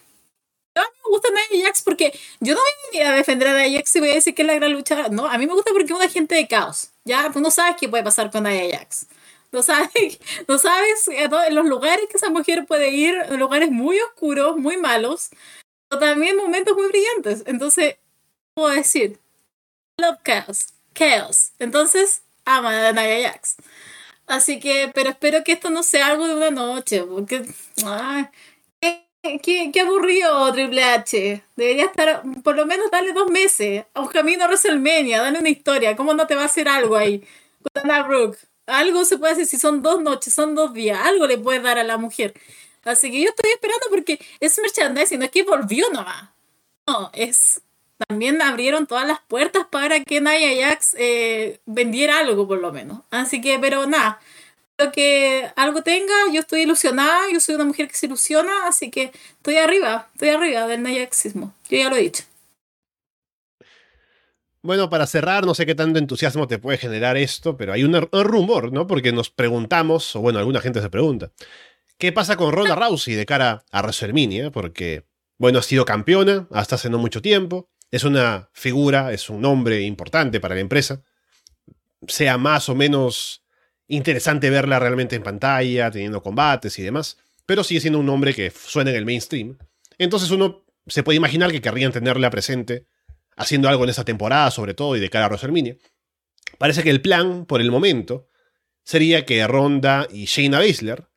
a 0.79 0.81
mí 0.81 0.87
me 1.03 1.09
gusta 1.09 1.29
Nia 1.51 1.65
Jax 1.65 1.81
porque 1.83 2.17
yo 2.39 2.53
no 2.53 2.61
voy 2.91 3.01
a 3.01 3.11
defender 3.13 3.47
a 3.49 3.57
Nia 3.57 3.77
Jax 3.77 3.95
y 3.95 3.99
voy 3.99 4.11
a 4.11 4.15
decir 4.15 4.33
que 4.33 4.43
es 4.43 4.47
la 4.47 4.55
gran 4.55 4.71
lucha. 4.71 5.09
No, 5.09 5.25
a 5.25 5.37
mí 5.37 5.45
me 5.47 5.53
gusta 5.53 5.71
porque 5.71 5.91
es 5.91 5.99
una 5.99 6.09
gente 6.09 6.35
de 6.35 6.47
caos. 6.47 6.91
Ya, 7.03 7.29
tú 7.31 7.41
no 7.41 7.51
sabes 7.51 7.75
qué 7.79 7.89
puede 7.89 8.03
pasar 8.03 8.31
con 8.31 8.43
Nia 8.43 8.77
Jax. 8.77 9.07
No 9.51 9.63
sabes, 9.63 10.19
no 10.47 10.57
sabes 10.57 11.07
en 11.07 11.55
los 11.55 11.65
lugares 11.65 12.05
que 12.09 12.17
esa 12.17 12.29
mujer 12.29 12.65
puede 12.65 12.89
ir, 12.91 13.15
lugares 13.31 13.69
muy 13.71 13.99
oscuros, 13.99 14.57
muy 14.57 14.77
malos, 14.77 15.29
pero 15.89 15.99
también 15.99 16.37
momentos 16.37 16.75
muy 16.75 16.87
brillantes. 16.87 17.43
Entonces, 17.45 17.97
puedo 18.53 18.69
decir, 18.69 19.19
love 19.97 20.19
chaos, 20.23 20.67
chaos. 20.93 21.51
Entonces, 21.59 22.21
ama 22.45 22.87
a 22.87 22.93
Nia 22.93 23.29
Jax. 23.29 23.57
Así 24.27 24.59
que, 24.61 24.89
pero 24.93 25.09
espero 25.09 25.43
que 25.43 25.51
esto 25.51 25.69
no 25.69 25.83
sea 25.83 26.07
algo 26.07 26.25
de 26.27 26.35
una 26.35 26.51
noche, 26.51 27.03
porque 27.03 27.43
ay, 27.85 28.27
Qué, 29.21 29.71
aburrido 29.79 30.51
Triple 30.51 30.83
H. 30.83 31.43
Debería 31.55 31.85
estar, 31.85 32.23
por 32.43 32.55
lo 32.55 32.65
menos 32.65 32.89
darle 32.89 33.13
dos 33.13 33.29
meses 33.29 33.85
a 33.93 34.01
un 34.01 34.07
camino 34.07 34.43
a 34.43 34.47
WrestleMania, 34.47 35.21
dale 35.21 35.37
una 35.37 35.49
historia. 35.49 35.95
¿Cómo 35.95 36.15
no 36.15 36.25
te 36.25 36.33
va 36.33 36.43
a 36.43 36.45
hacer 36.45 36.67
algo 36.67 36.95
ahí? 36.95 37.19
Con 37.61 37.83
Anna 37.83 38.01
Brooke. 38.03 38.39
Algo 38.65 39.05
se 39.05 39.17
puede 39.19 39.33
hacer 39.33 39.45
si 39.45 39.57
son 39.57 39.83
dos 39.83 40.01
noches, 40.01 40.33
son 40.33 40.55
dos 40.55 40.73
días. 40.73 40.99
Algo 41.05 41.27
le 41.27 41.37
puedes 41.37 41.61
dar 41.61 41.77
a 41.77 41.83
la 41.83 41.97
mujer. 41.97 42.33
Así 42.83 43.11
que 43.11 43.21
yo 43.21 43.29
estoy 43.29 43.51
esperando 43.51 43.85
porque 43.91 44.19
es 44.39 44.57
merchandising, 44.59 45.19
no 45.19 45.25
es 45.25 45.31
que 45.31 45.43
volvió 45.43 45.87
nomás. 45.91 46.29
No, 46.87 47.11
es. 47.13 47.61
También 48.07 48.41
abrieron 48.41 48.87
todas 48.87 49.07
las 49.07 49.19
puertas 49.21 49.67
para 49.69 50.03
que 50.03 50.19
Nia 50.19 50.67
Jax 50.67 50.95
eh, 50.97 51.59
vendiera 51.67 52.17
algo, 52.17 52.47
por 52.47 52.59
lo 52.59 52.71
menos. 52.71 53.01
Así 53.11 53.39
que, 53.39 53.59
pero 53.59 53.85
nada 53.85 54.19
que 54.89 55.51
algo 55.57 55.83
tenga, 55.83 56.13
yo 56.33 56.39
estoy 56.39 56.61
ilusionada, 56.61 57.29
yo 57.31 57.41
soy 57.41 57.55
una 57.55 57.65
mujer 57.65 57.89
que 57.89 57.95
se 57.95 58.05
ilusiona, 58.05 58.67
así 58.67 58.89
que 58.89 59.11
estoy 59.37 59.57
arriba, 59.57 60.07
estoy 60.13 60.29
arriba 60.29 60.65
del 60.67 60.81
nayaxismo, 60.81 61.53
yo 61.69 61.77
ya 61.77 61.89
lo 61.89 61.97
he 61.97 62.01
dicho. 62.03 62.23
Bueno, 64.63 64.89
para 64.89 65.07
cerrar, 65.07 65.45
no 65.45 65.55
sé 65.55 65.65
qué 65.65 65.73
tanto 65.73 65.97
entusiasmo 65.97 66.47
te 66.47 66.59
puede 66.59 66.77
generar 66.77 67.17
esto, 67.17 67.57
pero 67.57 67.73
hay 67.73 67.83
un, 67.83 67.93
rumor, 68.11 68.71
¿no? 68.71 68.85
Porque 68.85 69.11
nos 69.11 69.31
preguntamos, 69.31 70.15
o 70.15 70.21
bueno, 70.21 70.39
alguna 70.39 70.61
gente 70.61 70.81
se 70.81 70.89
pregunta, 70.89 71.31
¿qué 71.97 72.11
pasa 72.11 72.37
con 72.37 72.51
Ronda 72.53 72.75
Rousey 72.75 73.15
de 73.15 73.25
cara 73.25 73.65
a 73.71 73.81
WrestleMania? 73.81 74.51
Porque, 74.51 75.05
bueno, 75.37 75.59
ha 75.59 75.63
sido 75.63 75.83
campeona 75.83 76.47
hasta 76.51 76.75
hace 76.75 76.89
no 76.91 76.99
mucho 76.99 77.21
tiempo, 77.23 77.69
es 77.89 78.03
una 78.03 78.49
figura, 78.53 79.11
es 79.11 79.29
un 79.29 79.41
nombre 79.41 79.81
importante 79.81 80.39
para 80.39 80.55
la 80.55 80.61
empresa, 80.61 81.01
sea 82.07 82.37
más 82.37 82.69
o 82.69 82.75
menos 82.75 83.43
interesante 83.91 84.49
verla 84.49 84.79
realmente 84.79 85.15
en 85.15 85.23
pantalla, 85.23 85.91
teniendo 85.91 86.23
combates 86.23 86.79
y 86.79 86.81
demás, 86.81 87.17
pero 87.45 87.63
sigue 87.63 87.81
siendo 87.81 87.99
un 87.99 88.05
nombre 88.05 88.33
que 88.33 88.49
suena 88.51 88.91
en 88.91 88.97
el 88.97 89.05
mainstream. 89.05 89.57
Entonces 89.97 90.31
uno 90.31 90.65
se 90.87 91.03
puede 91.03 91.17
imaginar 91.17 91.51
que 91.51 91.61
querrían 91.61 91.91
tenerla 91.91 92.29
presente 92.29 92.87
haciendo 93.35 93.69
algo 93.69 93.83
en 93.83 93.89
esta 93.89 94.05
temporada, 94.05 94.49
sobre 94.51 94.73
todo, 94.73 94.95
y 94.95 94.99
de 94.99 95.09
cara 95.09 95.25
a 95.25 95.27
WrestleMania. 95.27 95.77
Parece 96.57 96.83
que 96.83 96.89
el 96.89 97.01
plan, 97.01 97.45
por 97.45 97.61
el 97.61 97.71
momento, 97.71 98.29
sería 98.83 99.25
que 99.25 99.45
Ronda 99.45 100.07
y 100.11 100.25
Shayna 100.25 100.59
Baszler 100.59 101.07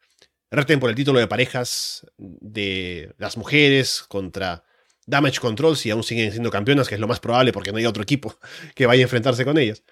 reten 0.50 0.80
por 0.80 0.90
el 0.90 0.96
título 0.96 1.18
de 1.18 1.26
parejas 1.26 2.06
de 2.18 3.14
las 3.18 3.36
mujeres 3.36 4.04
contra 4.06 4.64
Damage 5.06 5.40
Control 5.40 5.76
si 5.76 5.90
aún 5.90 6.02
siguen 6.02 6.30
siendo 6.30 6.50
campeonas, 6.50 6.88
que 6.88 6.94
es 6.94 7.00
lo 7.00 7.08
más 7.08 7.20
probable 7.20 7.52
porque 7.52 7.72
no 7.72 7.78
hay 7.78 7.86
otro 7.86 8.02
equipo 8.02 8.38
que 8.74 8.86
vaya 8.86 9.02
a 9.02 9.04
enfrentarse 9.04 9.44
con 9.44 9.58
ellas. 9.58 9.82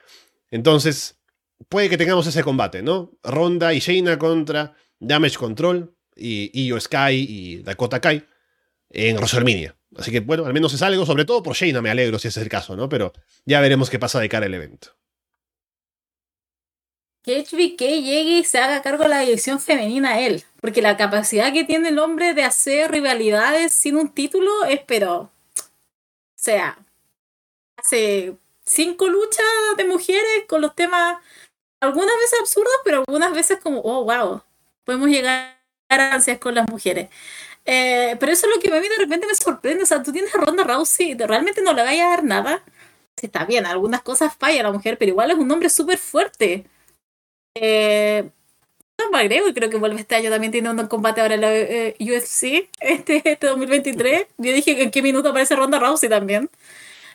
Entonces, 0.50 1.21
puede 1.68 1.88
que 1.88 1.96
tengamos 1.96 2.26
ese 2.26 2.42
combate, 2.42 2.82
¿no? 2.82 3.12
Ronda 3.22 3.74
y 3.74 3.80
Shayna 3.80 4.18
contra 4.18 4.74
Damage 4.98 5.36
Control 5.36 5.94
y 6.16 6.66
Io 6.66 6.80
Sky 6.80 7.26
y 7.28 7.62
Dakota 7.62 8.00
Kai 8.00 8.24
en 8.90 9.16
WrestleMania. 9.16 9.76
Así 9.96 10.10
que 10.10 10.20
bueno, 10.20 10.46
al 10.46 10.54
menos 10.54 10.72
es 10.72 10.82
algo, 10.82 11.04
sobre 11.04 11.24
todo 11.24 11.42
por 11.42 11.54
Shayna 11.54 11.82
me 11.82 11.90
alegro 11.90 12.18
si 12.18 12.28
es 12.28 12.36
el 12.36 12.48
caso, 12.48 12.76
¿no? 12.76 12.88
Pero 12.88 13.12
ya 13.44 13.60
veremos 13.60 13.90
qué 13.90 13.98
pasa 13.98 14.20
de 14.20 14.28
cara 14.28 14.46
al 14.46 14.54
evento. 14.54 14.88
Que 17.22 17.44
HBK 17.44 17.78
llegue 17.78 18.38
y 18.38 18.44
se 18.44 18.58
haga 18.58 18.82
cargo 18.82 19.04
de 19.04 19.10
la 19.10 19.20
división 19.20 19.60
femenina 19.60 20.20
él. 20.20 20.42
Porque 20.60 20.82
la 20.82 20.96
capacidad 20.96 21.52
que 21.52 21.64
tiene 21.64 21.90
el 21.90 21.98
hombre 21.98 22.34
de 22.34 22.42
hacer 22.42 22.90
rivalidades 22.90 23.72
sin 23.72 23.96
un 23.96 24.12
título 24.12 24.64
es, 24.64 24.80
pero. 24.86 25.14
O 25.20 25.30
sea, 26.34 26.84
hace 27.76 28.34
cinco 28.64 29.08
luchas 29.08 29.46
de 29.76 29.84
mujeres 29.84 30.44
con 30.48 30.62
los 30.62 30.74
temas, 30.74 31.18
algunas 31.82 32.14
veces 32.16 32.40
absurdos, 32.40 32.72
pero 32.84 32.98
algunas 33.06 33.32
veces 33.34 33.58
como, 33.60 33.80
oh, 33.80 34.04
wow, 34.04 34.42
podemos 34.84 35.08
llegar 35.08 35.58
a 35.88 36.14
ansias 36.14 36.38
con 36.38 36.54
las 36.54 36.68
mujeres. 36.68 37.08
Eh, 37.64 38.16
pero 38.20 38.32
eso 38.32 38.46
es 38.46 38.54
lo 38.54 38.60
que 38.60 38.68
a 38.76 38.80
mí 38.80 38.88
de 38.88 38.96
repente 38.98 39.26
me 39.26 39.34
sorprende. 39.34 39.82
O 39.84 39.86
sea, 39.86 40.02
tú 40.02 40.12
tienes 40.12 40.34
a 40.34 40.38
Ronda 40.38 40.64
Rousey, 40.64 41.14
realmente 41.14 41.60
no 41.62 41.72
le 41.74 41.82
vaya 41.82 42.06
a 42.06 42.10
dar 42.10 42.24
nada. 42.24 42.62
Está 43.20 43.44
bien, 43.44 43.66
algunas 43.66 44.02
cosas 44.02 44.34
falla 44.36 44.62
la 44.62 44.72
mujer, 44.72 44.96
pero 44.98 45.10
igual 45.10 45.30
es 45.32 45.38
un 45.38 45.50
hombre 45.50 45.68
súper 45.70 45.98
fuerte. 45.98 46.66
Eh, 47.54 48.30
y 48.98 49.52
creo 49.54 49.70
que 49.70 49.76
vuelve 49.76 50.00
este 50.00 50.14
año 50.14 50.30
también 50.30 50.52
tiene 50.52 50.70
un 50.70 50.86
combate 50.86 51.20
ahora 51.20 51.34
en 51.34 51.40
la 51.40 51.54
eh, 51.54 51.96
UFC, 52.00 52.70
este, 52.80 53.22
este 53.24 53.46
2023. 53.46 54.26
Yo 54.38 54.52
dije 54.52 54.82
en 54.82 54.90
qué 54.90 55.02
minuto 55.02 55.30
aparece 55.30 55.56
Ronda 55.56 55.78
Rousey 55.80 56.08
también. 56.08 56.48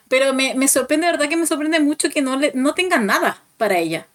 Pero 0.08 0.34
me, 0.34 0.54
me 0.54 0.68
sorprende, 0.68 1.06
de 1.06 1.12
verdad 1.12 1.28
que 1.28 1.36
me 1.36 1.46
sorprende 1.46 1.80
mucho 1.80 2.10
que 2.10 2.22
no, 2.22 2.36
le, 2.36 2.52
no 2.54 2.74
tengan 2.74 3.06
nada 3.06 3.42
para 3.56 3.78
ella 3.78 4.06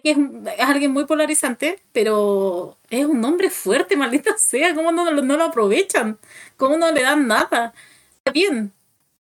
que 0.00 0.10
es, 0.12 0.18
alguien 0.60 0.92
muy 0.92 1.06
polarizante, 1.06 1.80
pero 1.92 2.78
es 2.90 3.06
un 3.06 3.24
hombre 3.24 3.50
fuerte, 3.50 3.96
maldita 3.98 4.36
sea. 4.38 4.74
¿Cómo 4.74 4.92
no, 4.92 5.10
no 5.10 5.36
lo 5.36 5.44
aprovechan? 5.44 6.18
¿Cómo 6.56 6.76
no 6.76 6.90
le 6.92 7.02
dan 7.02 7.26
nada? 7.26 7.74
Está 8.18 8.32
bien. 8.32 8.72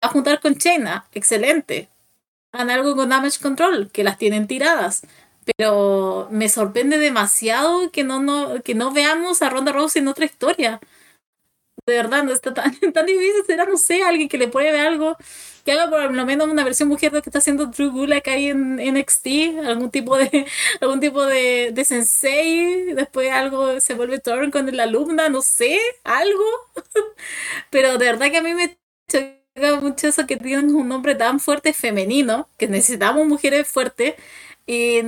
A 0.00 0.08
juntar 0.08 0.40
con 0.40 0.56
China, 0.56 1.06
excelente. 1.12 1.88
Han 2.52 2.70
algo 2.70 2.96
con 2.96 3.08
Damage 3.10 3.40
Control, 3.40 3.90
que 3.92 4.04
las 4.04 4.18
tienen 4.18 4.46
tiradas. 4.46 5.02
Pero 5.56 6.28
me 6.30 6.48
sorprende 6.48 6.98
demasiado 6.98 7.90
que 7.90 8.04
no, 8.04 8.20
no, 8.20 8.62
que 8.62 8.74
no 8.74 8.92
veamos 8.92 9.42
a 9.42 9.50
Ronda 9.50 9.72
Rousey 9.72 10.02
en 10.02 10.08
otra 10.08 10.24
historia. 10.24 10.80
De 11.86 11.94
verdad, 11.96 12.22
no 12.22 12.32
está 12.32 12.54
tan, 12.54 12.72
tan 12.92 13.06
difícil. 13.06 13.44
Será, 13.46 13.64
no 13.64 13.76
sé, 13.76 14.02
alguien 14.02 14.28
que 14.28 14.38
le 14.38 14.48
pruebe 14.48 14.78
algo 14.80 15.16
que 15.64 15.72
haga 15.72 15.88
por 15.90 16.12
lo 16.12 16.26
menos 16.26 16.48
una 16.48 16.64
versión 16.64 16.88
mujer 16.88 17.10
de 17.12 17.18
lo 17.18 17.22
que 17.22 17.30
está 17.30 17.38
haciendo 17.38 17.66
Drew 17.66 17.90
Gulak 17.92 18.26
ahí 18.28 18.48
en 18.48 18.78
NXT, 18.80 19.26
algún 19.66 19.90
tipo 19.90 20.16
de 20.16 20.46
algún 20.80 21.00
tipo 21.00 21.24
de, 21.26 21.70
de 21.72 21.84
sensei, 21.84 22.94
después 22.94 23.30
algo 23.32 23.80
se 23.80 23.94
vuelve 23.94 24.18
Thorn 24.20 24.50
con 24.50 24.74
la 24.76 24.84
alumna, 24.84 25.28
no 25.28 25.42
sé, 25.42 25.78
algo. 26.04 26.42
Pero 27.70 27.98
de 27.98 28.06
verdad 28.06 28.30
que 28.30 28.38
a 28.38 28.42
mí 28.42 28.54
me 28.54 28.78
choca 29.08 29.80
mucho 29.80 30.08
eso 30.08 30.26
que 30.26 30.36
tienen 30.36 30.74
un 30.74 30.88
nombre 30.88 31.14
tan 31.14 31.40
fuerte 31.40 31.72
femenino, 31.72 32.48
que 32.58 32.68
necesitamos 32.68 33.26
mujeres 33.26 33.68
fuertes 33.68 34.14
y 34.66 35.00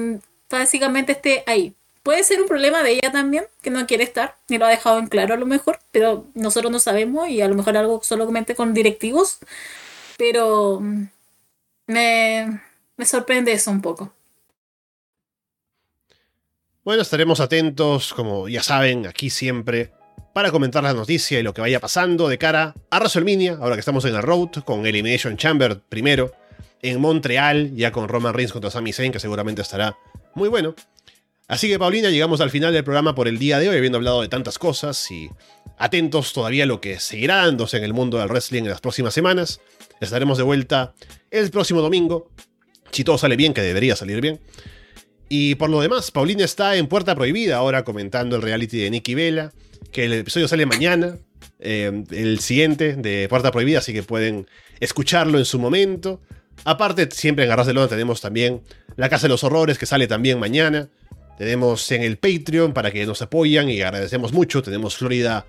básicamente 0.51 1.13
esté 1.13 1.45
ahí. 1.47 1.75
Puede 2.05 2.23
ser 2.23 2.41
un 2.41 2.47
problema 2.47 2.85
de 2.85 2.93
ella 2.93 3.11
también, 3.11 3.47
que 3.63 3.71
no 3.71 3.85
quiere 3.87 4.05
estar, 4.05 4.37
ni 4.49 4.59
lo 4.59 4.67
ha 4.67 4.69
dejado 4.69 5.01
en 5.01 5.09
claro 5.09 5.35
a 5.35 5.37
lo 5.37 5.47
mejor, 5.47 5.81
pero 5.91 6.27
nosotros 6.35 6.71
no 6.71 6.79
sabemos 6.79 7.29
y 7.29 7.41
a 7.41 7.49
lo 7.49 7.57
mejor 7.57 7.77
algo 7.77 8.01
solamente 8.05 8.55
con 8.55 8.75
directivos 8.75 9.41
pero 10.17 10.81
mm, 10.81 11.07
me, 11.89 12.61
me 12.97 13.05
sorprende 13.05 13.53
eso 13.53 13.71
un 13.71 13.83
poco. 13.83 14.13
Bueno, 16.85 17.03
estaremos 17.03 17.41
atentos, 17.41 18.13
como 18.13 18.49
ya 18.49 18.63
saben, 18.63 19.07
aquí 19.07 19.31
siempre, 19.31 19.93
para 20.35 20.51
comentar 20.51 20.83
la 20.83 20.93
noticia 20.93 21.41
y 21.41 21.43
lo 21.43 21.55
que 21.55 21.63
vaya 21.63 21.81
pasando 21.81 22.29
de 22.29 22.37
cara 22.37 22.75
a 22.91 22.99
WrestleMania, 22.99 23.59
ahora 23.61 23.77
que 23.77 23.81
estamos 23.81 24.05
en 24.05 24.15
el 24.15 24.23
road, 24.23 24.51
con 24.65 24.85
Elimination 24.85 25.39
Chamber 25.39 25.81
primero, 25.81 26.33
en 26.83 27.01
Montreal, 27.01 27.75
ya 27.75 27.91
con 27.91 28.09
Roman 28.09 28.35
Reigns 28.35 28.53
contra 28.53 28.71
Sami 28.71 28.93
Zayn, 28.93 29.13
que 29.13 29.21
seguramente 29.21 29.63
estará 29.63 29.97
muy 30.35 30.51
bueno. 30.51 30.75
Así 31.47 31.69
que, 31.69 31.79
Paulina, 31.79 32.11
llegamos 32.11 32.41
al 32.41 32.51
final 32.51 32.73
del 32.73 32.85
programa 32.85 33.15
por 33.15 33.29
el 33.29 33.39
día 33.39 33.59
de 33.59 33.69
hoy, 33.69 33.77
habiendo 33.77 33.99
hablado 33.99 34.23
de 34.23 34.29
tantas 34.29 34.59
cosas 34.59 35.11
y 35.11 35.29
atentos 35.77 36.33
todavía 36.33 36.65
a 36.65 36.67
lo 36.67 36.81
que 36.81 36.99
seguirá 37.01 37.37
dándose 37.37 37.77
en 37.77 37.85
el 37.85 37.93
mundo 37.93 38.19
del 38.19 38.29
wrestling 38.29 38.63
en 38.63 38.71
las 38.71 38.81
próximas 38.81 39.13
semanas. 39.13 39.61
Estaremos 40.01 40.39
de 40.39 40.45
vuelta 40.45 40.95
el 41.31 41.51
próximo 41.51 41.83
domingo, 41.83 42.31
si 42.93 43.05
todo 43.05 43.19
sale 43.19 43.37
bien, 43.37 43.53
que 43.53 43.61
debería 43.61 43.95
salir 43.95 44.21
bien. 44.21 44.41
Y 45.29 45.57
por 45.57 45.69
lo 45.69 45.81
demás, 45.81 46.11
Paulina 46.11 46.45
está 46.45 46.77
en 46.77 46.87
Puerta 46.87 47.15
Prohibida 47.15 47.57
ahora 47.57 47.85
comentando 47.85 48.37
el 48.37 48.43
reality 48.43 48.79
de 48.79 48.91
Nicky 48.91 49.15
Vela, 49.15 49.53
que 49.93 50.07
el 50.07 50.13
episodio 50.15 50.49
sale 50.49 50.65
mañana, 50.65 51.19
eh, 51.59 52.05
el 52.11 52.41
siguiente 52.41 52.97
de 52.97 53.29
Puerta 53.29 53.51
Prohibida, 53.51 53.81
así 53.81 53.93
que 53.93 54.03
pueden 54.03 54.47
escucharlo 54.81 55.39
en 55.39 55.45
su 55.45 55.59
momento. 55.59 56.23
Aparte, 56.65 57.09
siempre 57.11 57.45
en 57.45 57.51
Garras 57.51 57.67
de 57.67 57.75
Lona 57.75 57.89
tenemos 57.89 58.21
también 58.21 58.63
La 58.97 59.09
Casa 59.09 59.27
de 59.27 59.31
los 59.31 59.45
Horrores, 59.45 59.77
que 59.77 59.87
sale 59.87 60.07
también 60.07 60.39
mañana. 60.39 60.89
Tenemos 61.39 61.91
en 61.91 62.03
el 62.03 62.17
Patreon 62.17 62.73
para 62.73 62.91
que 62.91 63.05
nos 63.07 63.21
apoyan 63.23 63.69
y 63.69 63.81
agradecemos 63.83 64.33
mucho. 64.33 64.63
Tenemos 64.63 64.97
Florida 64.97 65.47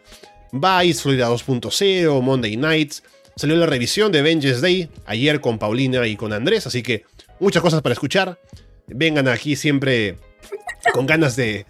Vice, 0.52 1.02
Florida 1.02 1.30
2.0, 1.30 2.22
Monday 2.22 2.58
Nights. 2.58 3.04
Salió 3.36 3.56
la 3.58 3.66
revisión 3.66 4.12
de 4.12 4.22
Vengeance 4.22 4.62
Day 4.62 4.90
ayer 5.06 5.42
con 5.42 5.60
Paulina 5.60 6.08
y 6.08 6.16
con 6.16 6.32
Andrés, 6.32 6.68
así 6.68 6.82
que 6.82 7.04
muchas 7.40 7.62
cosas 7.62 7.82
para 7.82 7.94
escuchar. 7.94 8.40
Vengan 8.88 9.28
aquí 9.28 9.56
siempre 9.56 10.18
con 10.94 11.06
ganas 11.06 11.36
de, 11.36 11.66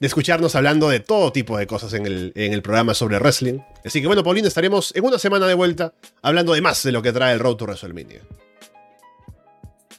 escucharnos 0.00 0.54
hablando 0.54 0.88
de 0.88 1.00
todo 1.00 1.30
tipo 1.30 1.58
de 1.58 1.66
cosas 1.66 1.92
en 1.92 2.06
el, 2.06 2.32
en 2.34 2.52
el, 2.52 2.62
programa 2.62 2.94
sobre 2.94 3.18
wrestling. 3.18 3.58
Así 3.84 4.00
que 4.00 4.06
bueno, 4.06 4.24
Paulina, 4.24 4.48
estaremos 4.48 4.94
en 4.96 5.04
una 5.04 5.18
semana 5.18 5.46
de 5.46 5.54
vuelta 5.54 5.92
hablando 6.22 6.54
de 6.54 6.62
más 6.62 6.82
de 6.82 6.92
lo 6.92 7.02
que 7.02 7.12
trae 7.12 7.34
el 7.34 7.40
Road 7.40 7.56
to 7.56 7.64
WrestleMania. 7.66 8.20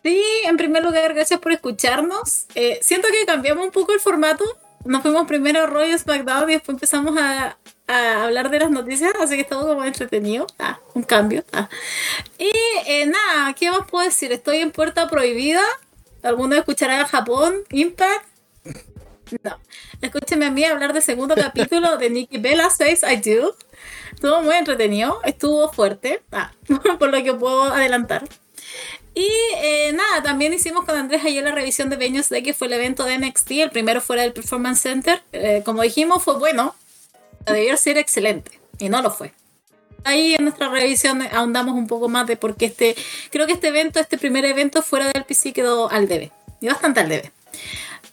Sí, 0.04 0.24
en 0.46 0.58
primer 0.58 0.84
lugar, 0.84 1.14
gracias 1.14 1.40
por 1.40 1.52
escucharnos. 1.52 2.46
Eh, 2.56 2.80
siento 2.82 3.08
que 3.10 3.26
cambiamos 3.26 3.66
un 3.66 3.72
poco 3.72 3.94
el 3.94 4.00
formato. 4.00 4.44
Nos 4.84 5.04
fuimos 5.04 5.28
primero 5.28 5.62
a 5.62 5.66
Royal 5.68 5.98
SmackDown 5.98 6.50
y 6.50 6.54
después 6.54 6.76
empezamos 6.76 7.16
a, 7.20 7.58
hablar 7.88 8.50
de 8.50 8.60
las 8.60 8.72
noticias, 8.72 9.12
así 9.20 9.36
que 9.36 9.42
estamos 9.42 9.66
como 9.66 9.84
entretenido. 9.84 10.48
Ah, 10.58 10.80
un 10.94 11.04
cambio. 11.04 11.44
Ah. 11.52 11.70
Y 12.40 12.52
eh, 12.88 13.06
nada, 13.06 13.54
¿qué 13.54 13.70
más 13.70 13.82
puedo 13.86 14.06
decir? 14.06 14.32
Estoy 14.32 14.58
en 14.58 14.72
puerta 14.72 15.10
prohibida. 15.10 15.62
¿Alguno 16.24 16.56
escuchará 16.56 17.06
Japón? 17.06 17.54
¿Impact? 17.70 18.26
No. 19.44 19.60
Escúcheme 20.02 20.46
a 20.46 20.52
mí 20.52 20.64
hablar 20.64 20.94
del 20.94 21.04
segundo 21.04 21.36
capítulo 21.38 21.98
de 21.98 22.10
Nikki 22.10 22.38
Bella 22.38 22.70
Says 22.70 23.04
I 23.04 23.18
Do. 23.18 23.56
Estuvo 24.14 24.42
muy 24.42 24.56
entretenido, 24.56 25.20
estuvo 25.24 25.72
fuerte, 25.72 26.22
ah, 26.32 26.52
por 27.00 27.12
lo 27.12 27.24
que 27.24 27.34
puedo 27.34 27.64
adelantar. 27.64 28.24
Y 29.14 29.30
eh, 29.58 29.92
nada, 29.94 30.24
también 30.24 30.54
hicimos 30.54 30.86
con 30.86 30.96
Andrés 30.96 31.24
ayer 31.26 31.44
la 31.44 31.52
revisión 31.52 31.90
de 31.90 31.98
Veños 31.98 32.30
de 32.30 32.44
que 32.44 32.54
fue 32.54 32.68
el 32.68 32.74
evento 32.74 33.04
de 33.04 33.18
NXT, 33.18 33.52
el 33.52 33.70
primero 33.70 34.00
fuera 34.00 34.22
del 34.22 34.32
Performance 34.32 34.82
Center. 34.82 35.22
Eh, 35.34 35.64
como 35.66 35.82
dijimos, 35.82 36.24
fue 36.24 36.38
bueno, 36.38 36.76
debió 37.46 37.76
ser 37.76 37.98
excelente, 37.98 38.60
y 38.80 38.88
no 38.88 39.02
lo 39.02 39.12
fue. 39.12 39.34
Ahí 40.04 40.34
en 40.36 40.46
nuestra 40.46 40.70
revisión 40.70 41.22
ahondamos 41.34 41.76
un 41.76 41.88
poco 41.88 42.10
más 42.10 42.26
de 42.26 42.38
por 42.38 42.56
qué 42.56 42.66
este, 42.66 42.96
creo 43.30 43.46
que 43.46 43.54
este 43.54 43.68
evento, 43.68 44.00
este 44.00 44.18
primer 44.18 44.46
evento 44.46 44.82
fuera 44.82 45.12
del 45.12 45.26
PC 45.26 45.54
quedó 45.54 45.92
al 45.92 46.08
debe, 46.08 46.32
y 46.62 46.68
bastante 46.68 47.02
al 47.02 47.10
debe. 47.10 47.32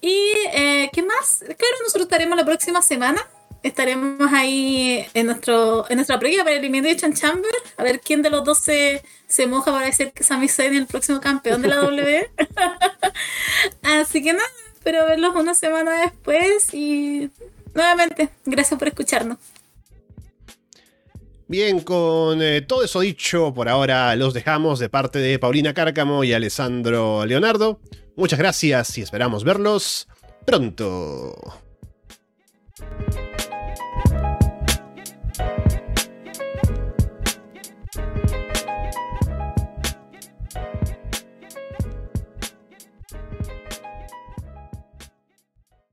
Y, 0.00 0.32
eh, 0.52 0.90
¿qué 0.92 1.02
más? 1.02 1.38
Claro, 1.38 1.76
nosotros 1.82 2.06
estaremos 2.06 2.36
la 2.36 2.44
próxima 2.44 2.82
semana 2.82 3.26
estaremos 3.62 4.32
ahí 4.32 5.06
en 5.14 5.26
nuestro 5.26 5.86
en 5.88 5.96
nuestra 5.96 6.18
previa 6.18 6.44
para 6.44 6.52
el 6.56 6.58
Elimination 6.58 7.12
Chamber 7.12 7.50
a 7.76 7.82
ver 7.82 8.00
quién 8.00 8.22
de 8.22 8.30
los 8.30 8.44
dos 8.44 8.58
se, 8.58 9.02
moja 9.46 9.72
para 9.72 9.86
decir 9.86 10.12
que 10.12 10.24
Sami 10.24 10.48
Zayn 10.48 10.74
es 10.74 10.80
el 10.80 10.86
próximo 10.86 11.20
campeón 11.20 11.62
de 11.62 11.68
la 11.68 11.76
W 11.76 12.30
así 13.82 14.22
que 14.22 14.32
nada 14.32 14.44
espero 14.74 15.06
verlos 15.06 15.34
una 15.34 15.54
semana 15.54 16.02
después 16.02 16.72
y 16.72 17.30
nuevamente 17.74 18.30
gracias 18.44 18.78
por 18.78 18.88
escucharnos 18.88 19.38
Bien, 21.50 21.80
con 21.80 22.42
eh, 22.42 22.60
todo 22.60 22.84
eso 22.84 23.00
dicho, 23.00 23.54
por 23.54 23.70
ahora 23.70 24.14
los 24.16 24.34
dejamos 24.34 24.78
de 24.78 24.90
parte 24.90 25.18
de 25.18 25.38
Paulina 25.38 25.72
Cárcamo 25.72 26.22
y 26.22 26.34
Alessandro 26.34 27.24
Leonardo. 27.24 27.80
Muchas 28.16 28.38
gracias 28.38 28.98
y 28.98 29.00
esperamos 29.00 29.44
verlos 29.44 30.08
pronto. 30.44 31.34